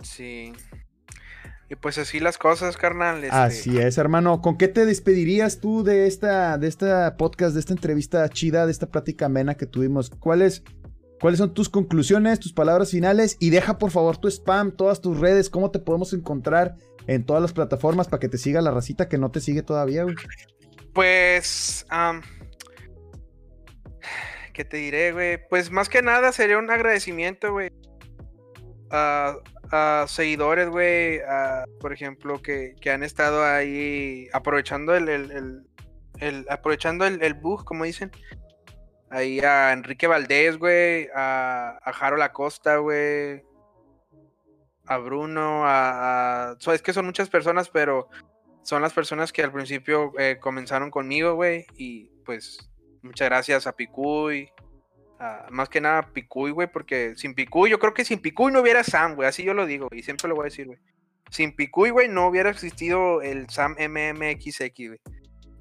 Sí. 0.02 0.52
Y 1.70 1.76
pues 1.76 1.96
así 1.98 2.20
las 2.20 2.36
cosas, 2.36 2.76
carnal. 2.76 3.24
Este 3.24 3.34
así 3.34 3.78
es, 3.78 3.96
hermano. 3.96 4.42
¿Con 4.42 4.58
qué 4.58 4.68
te 4.68 4.84
despedirías 4.84 5.60
tú 5.60 5.82
de 5.82 6.06
esta, 6.06 6.58
de 6.58 6.68
esta 6.68 7.16
podcast, 7.16 7.54
de 7.54 7.60
esta 7.60 7.72
entrevista 7.72 8.28
chida, 8.28 8.66
de 8.66 8.72
esta 8.72 8.86
plática 8.86 9.26
amena 9.26 9.54
que 9.54 9.66
tuvimos? 9.66 10.10
¿Cuáles, 10.10 10.62
¿Cuáles 11.20 11.38
son 11.38 11.54
tus 11.54 11.70
conclusiones, 11.70 12.38
tus 12.38 12.52
palabras 12.52 12.90
finales? 12.90 13.36
Y 13.40 13.50
deja 13.50 13.78
por 13.78 13.90
favor 13.90 14.18
tu 14.18 14.28
spam, 14.28 14.72
todas 14.72 15.00
tus 15.00 15.18
redes, 15.18 15.48
cómo 15.48 15.70
te 15.70 15.78
podemos 15.78 16.12
encontrar 16.12 16.76
en 17.06 17.24
todas 17.24 17.40
las 17.40 17.52
plataformas 17.52 18.08
para 18.08 18.20
que 18.20 18.28
te 18.28 18.38
siga 18.38 18.60
la 18.60 18.70
racita 18.70 19.08
que 19.08 19.18
no 19.18 19.30
te 19.30 19.40
sigue 19.40 19.62
todavía, 19.62 20.04
güey. 20.04 20.16
Pues, 20.92 21.86
¿Qué 24.52 24.64
te 24.64 24.76
diré, 24.76 25.12
güey? 25.12 25.48
Pues 25.48 25.70
más 25.70 25.88
que 25.88 26.02
nada 26.02 26.30
sería 26.30 26.58
un 26.58 26.70
agradecimiento, 26.70 27.52
güey. 27.52 27.70
A, 28.96 30.06
seguidores, 30.06 30.68
güey, 30.68 31.20
por 31.80 31.92
ejemplo, 31.92 32.40
que, 32.40 32.76
han 32.90 33.02
estado 33.02 33.44
ahí 33.44 34.28
aprovechando 34.32 34.94
el, 34.94 35.08
el, 36.20 36.46
aprovechando 36.48 37.04
el, 37.04 37.34
bug, 37.34 37.64
como 37.64 37.84
dicen. 37.84 38.10
Ahí 39.10 39.40
a 39.40 39.72
Enrique 39.72 40.06
Valdés, 40.06 40.58
güey, 40.58 41.08
a, 41.14 41.78
a 41.82 41.92
Jaro 41.92 42.16
Lacosta, 42.16 42.76
güey, 42.78 43.42
a 44.86 44.98
Bruno, 44.98 45.62
a, 45.64 46.56
es 46.72 46.82
que 46.82 46.92
son 46.92 47.06
muchas 47.06 47.28
personas, 47.28 47.68
pero 47.68 48.08
son 48.62 48.82
las 48.82 48.92
personas 48.92 49.32
que 49.32 49.42
al 49.42 49.52
principio 49.52 50.12
eh, 50.18 50.38
comenzaron 50.40 50.90
conmigo, 50.90 51.34
güey, 51.34 51.66
y 51.76 52.10
pues 52.24 52.70
Muchas 53.04 53.28
gracias 53.28 53.66
a 53.66 53.76
Picuy. 53.76 54.50
Más 55.50 55.68
que 55.68 55.80
nada 55.80 56.12
Picuy, 56.12 56.50
güey, 56.50 56.70
porque 56.70 57.14
sin 57.16 57.34
Picuy, 57.34 57.70
yo 57.70 57.78
creo 57.78 57.94
que 57.94 58.04
sin 58.04 58.18
Picuy 58.18 58.52
no 58.52 58.60
hubiera 58.60 58.84
Sam, 58.84 59.14
güey. 59.14 59.28
Así 59.28 59.42
yo 59.42 59.54
lo 59.54 59.66
digo, 59.66 59.88
y 59.92 60.02
siempre 60.02 60.28
lo 60.28 60.34
voy 60.34 60.44
a 60.44 60.50
decir, 60.50 60.66
güey. 60.66 60.78
Sin 61.30 61.54
Picuy, 61.54 61.90
güey, 61.90 62.08
no 62.08 62.26
hubiera 62.26 62.50
existido 62.50 63.22
el 63.22 63.48
Sam 63.48 63.76
MMXX, 63.78 64.60
güey. 64.60 65.00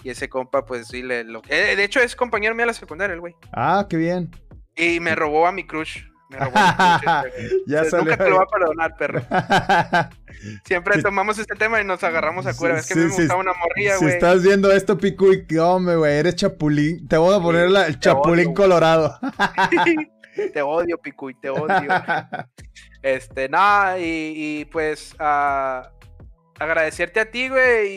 Y 0.04 0.10
ese 0.10 0.28
compa, 0.28 0.66
pues 0.66 0.88
sí, 0.88 1.02
le, 1.02 1.24
lo... 1.24 1.42
Eh, 1.48 1.76
de 1.76 1.84
hecho, 1.84 2.02
es 2.02 2.16
compañero 2.16 2.54
mío 2.56 2.64
de 2.64 2.68
la 2.68 2.74
secundaria, 2.74 3.14
el 3.14 3.22
güey. 3.22 3.36
Ah, 3.54 3.88
qué 3.90 3.96
bien. 3.96 4.30
Y 4.76 5.00
me 5.00 5.16
robó 5.16 5.48
a 5.48 5.52
mi 5.52 5.66
crush. 5.66 6.04
ya 7.68 7.84
Nunca 7.92 8.18
te 8.18 8.30
lo 8.30 8.38
va 8.38 8.44
a 8.44 8.48
perdonar, 8.48 8.96
perro. 8.98 9.22
Siempre 10.66 11.02
tomamos 11.02 11.38
este 11.38 11.56
tema 11.56 11.80
y 11.80 11.86
nos 11.86 12.04
agarramos 12.04 12.46
a 12.46 12.56
cuerda. 12.56 12.80
es 12.80 12.88
que 12.88 12.96
me 12.96 13.08
gustaba 13.08 13.40
una 13.40 13.54
morrilla, 13.54 13.98
güey. 13.98 14.10
Si 14.10 14.16
estás 14.16 14.44
viendo 14.44 14.72
esto, 14.72 14.98
Picuy, 14.98 15.46
hombre, 15.60 15.96
güey, 15.96 16.18
eres 16.18 16.36
chapulín. 16.36 17.08
Te 17.08 17.18
voy 17.18 17.36
a 17.36 17.40
poner 17.40 17.70
el 17.88 18.00
chapulín 18.00 18.54
colorado. 18.54 19.20
te 20.54 20.62
odio, 20.62 20.98
Picuy, 20.98 21.36
te 21.42 21.50
odio. 21.50 21.90
Este, 23.02 23.50
nada, 23.50 24.00
y, 24.00 24.66
pues, 24.72 25.14
uh, 25.20 25.88
agradecerte 26.60 27.20
a 27.20 27.32
ti, 27.32 27.50
güey, 27.50 27.88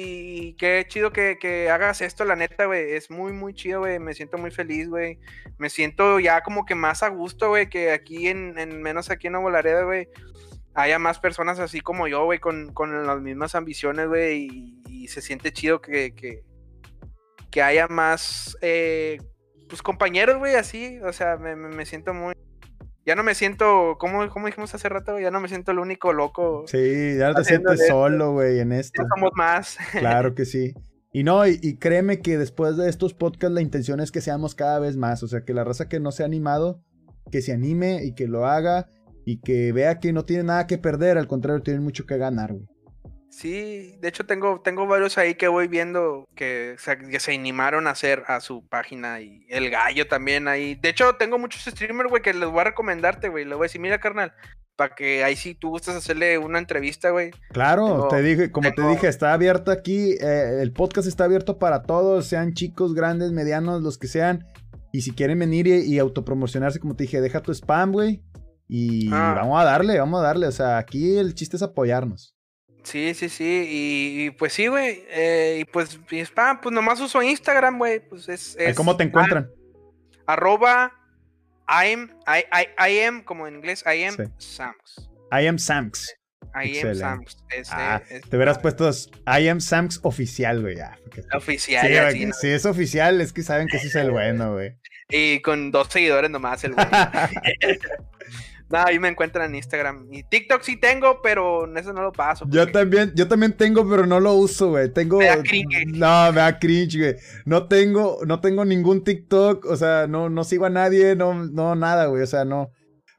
y 0.48 0.52
qué 0.54 0.84
chido 0.88 1.12
que, 1.12 1.68
hagas 1.70 2.00
esto, 2.00 2.24
la 2.24 2.36
neta, 2.36 2.66
güey, 2.66 2.92
es 2.92 3.10
muy, 3.10 3.32
muy 3.32 3.54
chido, 3.54 3.80
güey, 3.80 3.98
me 3.98 4.14
siento 4.14 4.38
muy 4.38 4.50
feliz, 4.50 4.88
güey, 4.88 5.18
me 5.58 5.70
siento 5.70 6.18
ya 6.20 6.42
como 6.42 6.64
que 6.64 6.74
más 6.74 7.02
a 7.02 7.08
gusto, 7.08 7.48
güey, 7.48 7.68
que 7.68 7.92
aquí 7.92 8.28
en, 8.28 8.54
menos 8.82 9.10
aquí 9.10 9.26
en 9.26 9.34
Nuevo 9.34 9.50
Laredo, 9.50 9.86
güey, 9.86 10.08
haya 10.74 10.98
más 10.98 11.18
personas 11.18 11.58
así 11.58 11.80
como 11.80 12.08
yo, 12.08 12.24
güey, 12.24 12.38
con, 12.38 12.72
las 13.06 13.20
mismas 13.20 13.54
ambiciones, 13.54 14.08
güey, 14.08 14.48
y, 14.86 15.08
se 15.08 15.22
siente 15.22 15.52
chido 15.52 15.80
que, 15.80 16.16
que, 16.16 16.42
que 17.52 17.62
haya 17.62 17.86
más, 17.86 18.58
eh, 18.60 19.18
pues, 19.68 19.82
compañeros, 19.82 20.38
güey, 20.38 20.56
así, 20.56 20.98
o 21.00 21.12
sea, 21.12 21.36
me, 21.36 21.54
me 21.54 21.86
siento 21.86 22.12
muy, 22.12 22.34
ya 23.06 23.14
no 23.14 23.22
me 23.22 23.36
siento, 23.36 23.96
¿cómo, 23.98 24.28
cómo 24.28 24.46
dijimos 24.46 24.74
hace 24.74 24.88
rato? 24.88 25.20
Ya 25.20 25.30
no 25.30 25.40
me 25.40 25.46
siento 25.46 25.70
el 25.70 25.78
único 25.78 26.12
loco. 26.12 26.64
Sí, 26.66 27.16
ya 27.16 27.28
no 27.28 27.34
te 27.36 27.44
sientes 27.44 27.86
solo, 27.86 28.32
güey, 28.32 28.58
en 28.58 28.72
esto. 28.72 29.00
Ya 29.00 29.08
somos 29.14 29.30
más. 29.36 29.78
Claro 29.92 30.34
que 30.34 30.44
sí. 30.44 30.74
Y 31.12 31.22
no, 31.22 31.46
y, 31.46 31.78
créeme 31.78 32.20
que 32.20 32.36
después 32.36 32.76
de 32.76 32.90
estos 32.90 33.14
podcasts 33.14 33.54
la 33.54 33.62
intención 33.62 34.00
es 34.00 34.10
que 34.10 34.20
seamos 34.20 34.56
cada 34.56 34.80
vez 34.80 34.96
más. 34.96 35.22
O 35.22 35.28
sea, 35.28 35.44
que 35.44 35.54
la 35.54 35.62
raza 35.62 35.88
que 35.88 36.00
no 36.00 36.10
se 36.10 36.24
ha 36.24 36.26
animado, 36.26 36.82
que 37.30 37.42
se 37.42 37.52
anime 37.52 38.04
y 38.04 38.12
que 38.14 38.26
lo 38.26 38.44
haga 38.44 38.90
y 39.24 39.40
que 39.40 39.72
vea 39.72 40.00
que 40.00 40.12
no 40.12 40.24
tiene 40.24 40.42
nada 40.42 40.66
que 40.66 40.76
perder, 40.76 41.16
al 41.16 41.28
contrario, 41.28 41.62
tiene 41.62 41.80
mucho 41.80 42.06
que 42.06 42.18
ganar, 42.18 42.52
güey. 42.52 42.66
Sí, 43.31 43.97
de 44.01 44.09
hecho 44.09 44.24
tengo, 44.24 44.61
tengo 44.62 44.86
varios 44.86 45.19
ahí 45.19 45.35
que 45.35 45.48
voy 45.48 45.69
viendo 45.69 46.27
que, 46.35 46.77
se 46.78 47.35
animaron 47.35 47.86
a 47.86 47.90
hacer 47.90 48.23
a 48.28 48.40
su 48.40 48.66
página 48.66 49.20
y 49.20 49.44
el 49.48 49.70
gallo 49.70 50.07
también 50.09 50.48
ahí. 50.48 50.74
De 50.74 50.89
hecho, 50.89 51.16
tengo 51.16 51.39
muchos 51.39 51.62
streamers, 51.65 52.09
güey, 52.09 52.23
que 52.23 52.32
les 52.32 52.48
voy 52.48 52.61
a 52.61 52.65
recomendarte, 52.65 53.28
güey. 53.28 53.44
Le 53.44 53.55
voy 53.55 53.65
a 53.65 53.69
decir, 53.69 53.81
mira, 53.81 53.98
carnal, 53.98 54.32
para 54.77 54.94
que 54.94 55.24
ahí 55.24 55.36
sí 55.36 55.55
tú 55.55 55.70
gustas 55.70 55.97
hacerle 55.97 56.39
una 56.39 56.59
entrevista, 56.59 57.11
güey. 57.11 57.31
Claro, 57.51 58.09
te 58.09 58.23
dije, 58.23 58.51
como 58.53 58.73
te 58.73 58.86
dije, 58.89 59.09
está 59.09 59.32
abierto 59.32 59.70
aquí, 59.70 60.12
eh, 60.20 60.61
el 60.61 60.73
podcast 60.73 61.09
está 61.09 61.24
abierto 61.24 61.59
para 61.59 61.82
todos, 61.82 62.27
sean 62.27 62.55
chicos, 62.55 62.94
grandes, 62.94 63.32
medianos, 63.32 63.82
los 63.82 63.98
que 63.98 64.07
sean. 64.07 64.47
Y 64.93 65.03
si 65.03 65.11
quieren 65.11 65.39
venir 65.39 65.66
y, 65.66 65.98
autopromocionarse, 65.98 66.81
como 66.81 66.94
te 66.94 67.05
dije, 67.05 67.20
deja 67.20 67.40
tu 67.40 67.53
spam, 67.53 67.93
güey. 67.93 68.23
Y 68.69 69.09
ah. 69.12 69.35
vamos 69.36 69.61
a 69.61 69.65
darle, 69.65 69.98
vamos 69.98 70.20
a 70.20 70.23
darle. 70.23 70.47
O 70.47 70.53
sea, 70.53 70.78
aquí 70.78 71.19
el 71.19 71.35
chiste 71.35 71.57
es 71.57 71.62
apoyarnos. 71.62 72.35
Sí, 72.86 73.14
sí, 73.14 73.28
sí. 73.28 73.66
Y, 73.68 74.30
pues 74.30 74.52
sí, 74.52 74.68
güey. 74.68 75.04
Eh, 75.08 75.58
y 75.60 75.64
pues, 75.64 75.98
spam, 76.08 76.60
pues 76.60 76.72
nomás 76.72 77.00
uso 77.00 77.20
Instagram, 77.20 77.78
güey. 77.78 77.98
Pues 77.98 78.28
es, 78.28 78.56
¿Cómo 78.76 78.96
te 78.96 79.02
encuentran? 79.02 79.50
arroba 80.26 80.92
I 81.68 81.92
am, 81.92 82.10
I, 82.28 82.44
I, 82.78 83.00
am, 83.00 83.22
como 83.24 83.48
en 83.48 83.56
inglés, 83.56 83.82
I 83.84 84.04
am 84.04 84.16
Samx. 84.38 85.08
I 85.32 85.48
am 85.48 85.58
Samx. 85.58 86.14
I 86.54 86.78
am 86.78 86.94
Sam's. 86.94 87.36
Ah, 87.70 88.00
te 88.30 88.36
hubieras 88.36 88.58
puesto 88.60 88.88
I 89.26 89.48
am 89.48 89.60
Sam's 89.60 89.98
oficial, 90.04 90.62
güey. 90.62 90.76
Oficial, 91.34 92.12
sí, 92.12 92.30
si 92.40 92.48
es 92.48 92.64
oficial, 92.64 93.20
es 93.20 93.32
que 93.32 93.42
saben 93.42 93.66
que 93.66 93.78
ese 93.78 93.88
es 93.88 93.96
el 93.96 94.10
bueno, 94.12 94.54
güey. 94.54 94.76
Y 95.08 95.40
con 95.40 95.72
dos 95.72 95.88
seguidores 95.90 96.30
nomás, 96.30 96.62
el 96.62 96.74
güey. 96.74 96.86
No, 98.68 98.78
ahí 98.78 98.98
me 98.98 99.09
encuentran 99.09 99.51
en 99.51 99.56
Instagram. 99.56 100.09
Y 100.12 100.24
TikTok 100.24 100.62
sí 100.62 100.76
tengo, 100.76 101.20
pero 101.22 101.66
en 101.66 101.76
eso 101.76 101.93
no 101.93 102.02
lo 102.02 102.12
paso. 102.12 102.47
Yo 102.48 102.66
también, 102.66 103.12
yo 103.14 103.28
también 103.28 103.52
tengo, 103.52 103.88
pero 103.88 104.06
no 104.06 104.18
lo 104.18 104.34
uso, 104.34 104.70
güey. 104.70 104.93
Tengo. 104.93 105.18
Me 105.18 105.26
da 105.26 105.43
cringe. 105.43 105.86
No, 105.86 106.32
me 106.32 106.40
da 106.40 106.59
cringe, 106.59 106.98
güey. 106.98 107.16
No 107.44 107.68
tengo, 107.68 108.18
no 108.26 108.40
tengo 108.40 108.64
ningún 108.64 109.05
TikTok. 109.05 109.66
O 109.66 109.76
sea, 109.76 110.06
no, 110.09 110.28
no 110.30 110.43
sigo 110.43 110.66
a 110.66 110.70
nadie, 110.70 111.14
no, 111.14 111.34
no, 111.34 111.76
nada, 111.76 112.06
güey. 112.06 112.22
O 112.22 112.26
sea, 112.26 112.44
no. 112.44 112.70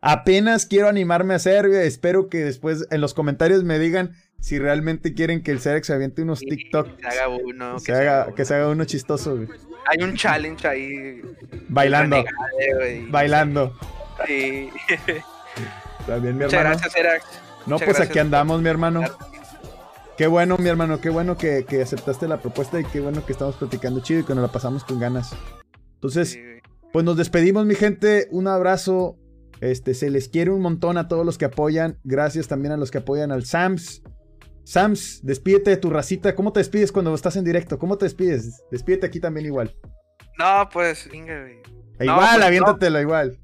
Apenas 0.01 0.65
quiero 0.65 0.89
animarme 0.89 1.33
a 1.33 1.37
hacer, 1.37 1.69
güey. 1.69 1.87
Espero 1.87 2.27
que 2.27 2.39
después 2.39 2.85
en 2.91 2.99
los 2.99 3.13
comentarios 3.13 3.63
me 3.63 3.79
digan 3.79 4.15
si 4.41 4.59
realmente 4.59 5.13
quieren 5.13 5.41
que 5.41 5.51
el 5.51 5.61
Cerex 5.61 5.89
aviente 5.89 6.23
unos 6.23 6.41
TikTok. 6.41 6.97
Que 6.97 7.01
se 7.01 7.07
haga 7.07 7.27
uno. 7.29 7.75
Que, 7.75 7.79
se, 7.79 7.93
haga, 7.93 8.35
que 8.35 8.45
se 8.45 8.53
haga 8.53 8.67
uno 8.67 8.83
chistoso, 8.83 9.37
güey. 9.37 9.47
Hay 9.89 10.03
un 10.03 10.13
challenge 10.15 10.67
ahí. 10.67 11.21
Bailando. 11.69 12.25
Bailando. 13.09 13.73
Sí. 14.25 14.69
También, 16.07 16.37
mi 16.37 16.45
Muchas 16.45 16.63
gracias, 16.63 16.95
Erax. 16.95 17.25
No, 17.67 17.77
pues 17.77 17.99
aquí 17.99 18.17
andamos, 18.17 18.61
mi 18.61 18.69
hermano. 18.69 19.01
Qué 20.17 20.25
bueno, 20.25 20.57
mi 20.57 20.67
hermano, 20.67 20.99
qué 20.99 21.09
bueno 21.09 21.37
que, 21.37 21.65
aceptaste 21.81 22.27
la 22.27 22.41
propuesta 22.41 22.79
y 22.79 22.85
qué 22.85 22.99
bueno 23.01 23.23
que 23.23 23.33
estamos 23.33 23.55
platicando 23.55 23.99
chido 23.99 24.21
y 24.21 24.23
que 24.23 24.33
nos 24.33 24.41
la 24.41 24.51
pasamos 24.51 24.83
con 24.83 24.99
ganas. 24.99 25.35
Entonces, 25.95 26.39
pues 26.91 27.05
nos 27.05 27.17
despedimos, 27.17 27.65
mi 27.65 27.75
gente. 27.75 28.27
Un 28.31 28.47
abrazo. 28.47 29.17
Este, 29.59 29.93
se 29.93 30.09
les 30.09 30.29
quiere 30.29 30.51
un 30.51 30.61
montón 30.61 30.97
a 30.97 31.07
todos 31.07 31.25
los 31.25 31.37
que 31.37 31.45
apoyan. 31.45 31.99
Gracias 32.03 32.47
también 32.47 32.71
a 32.71 32.77
los 32.77 32.89
que 32.89 32.99
apoyan 32.99 33.31
al 33.31 33.45
Sams. 33.45 34.01
Sams, 34.63 35.21
despídete 35.23 35.71
de 35.71 35.77
tu 35.77 35.89
racita. 35.89 36.35
¿Cómo 36.35 36.51
te 36.51 36.61
despides 36.61 36.91
cuando 36.91 37.13
estás 37.13 37.35
en 37.35 37.43
directo? 37.43 37.77
¿Cómo 37.77 37.97
te 37.97 38.05
despides? 38.05 38.63
Despídete 38.71 39.07
aquí 39.07 39.19
también 39.19 39.45
igual. 39.45 39.75
No, 40.37 40.69
pues, 40.71 41.09
Inge, 41.11 41.61
Igual, 41.99 42.19
pues, 42.19 42.45
aviéntatelo 42.45 43.01
igual. 43.01 43.37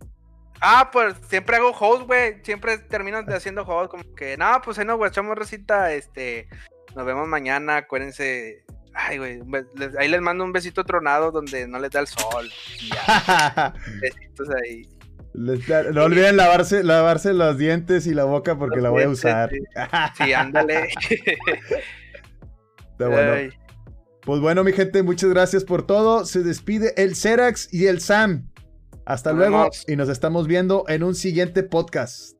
Ah, 0.65 0.89
pues 0.93 1.15
siempre 1.27 1.57
hago 1.57 1.71
host, 1.77 2.07
güey. 2.07 2.41
Siempre 2.41 2.77
termino 2.77 3.17
haciendo 3.27 3.63
host. 3.63 3.91
Como 3.91 4.03
que, 4.15 4.37
no, 4.37 4.61
pues 4.63 4.79
ahí 4.79 4.85
nos 4.85 4.95
guachamos, 4.95 5.37
recita. 5.37 5.91
Este, 5.93 6.47
nos 6.95 7.05
vemos 7.05 7.27
mañana. 7.27 7.77
Acuérdense. 7.77 8.63
Ay, 8.93 9.17
güey. 9.17 9.41
Ahí 9.99 10.07
les 10.07 10.21
mando 10.21 10.45
un 10.45 10.53
besito 10.53 10.85
tronado 10.85 11.31
donde 11.31 11.67
no 11.67 11.79
les 11.79 11.91
da 11.91 11.99
el 11.99 12.07
sol. 12.07 12.49
Besitos 14.01 14.47
ahí. 14.63 14.87
No 15.33 16.03
olviden 16.03 16.37
lavarse, 16.37 16.81
lavarse 16.81 17.33
los 17.33 17.57
dientes 17.57 18.07
y 18.07 18.13
la 18.13 18.23
boca 18.23 18.57
porque 18.57 18.79
la 18.79 18.89
voy 18.89 19.03
a 19.03 19.09
usar. 19.09 19.51
Sí, 20.15 20.31
ándale. 20.31 20.87
Está 22.91 23.07
bueno. 23.09 23.51
Pues 24.21 24.39
bueno, 24.39 24.63
mi 24.63 24.71
gente, 24.71 25.03
muchas 25.03 25.29
gracias 25.31 25.65
por 25.65 25.85
todo. 25.85 26.23
Se 26.23 26.41
despide 26.43 26.93
el 26.95 27.17
Cerax 27.17 27.73
y 27.73 27.87
el 27.87 27.99
Sam. 27.99 28.52
Hasta 29.05 29.33
luego 29.33 29.69
y 29.87 29.95
nos 29.95 30.09
estamos 30.09 30.47
viendo 30.47 30.85
en 30.87 31.03
un 31.03 31.15
siguiente 31.15 31.63
podcast. 31.63 32.37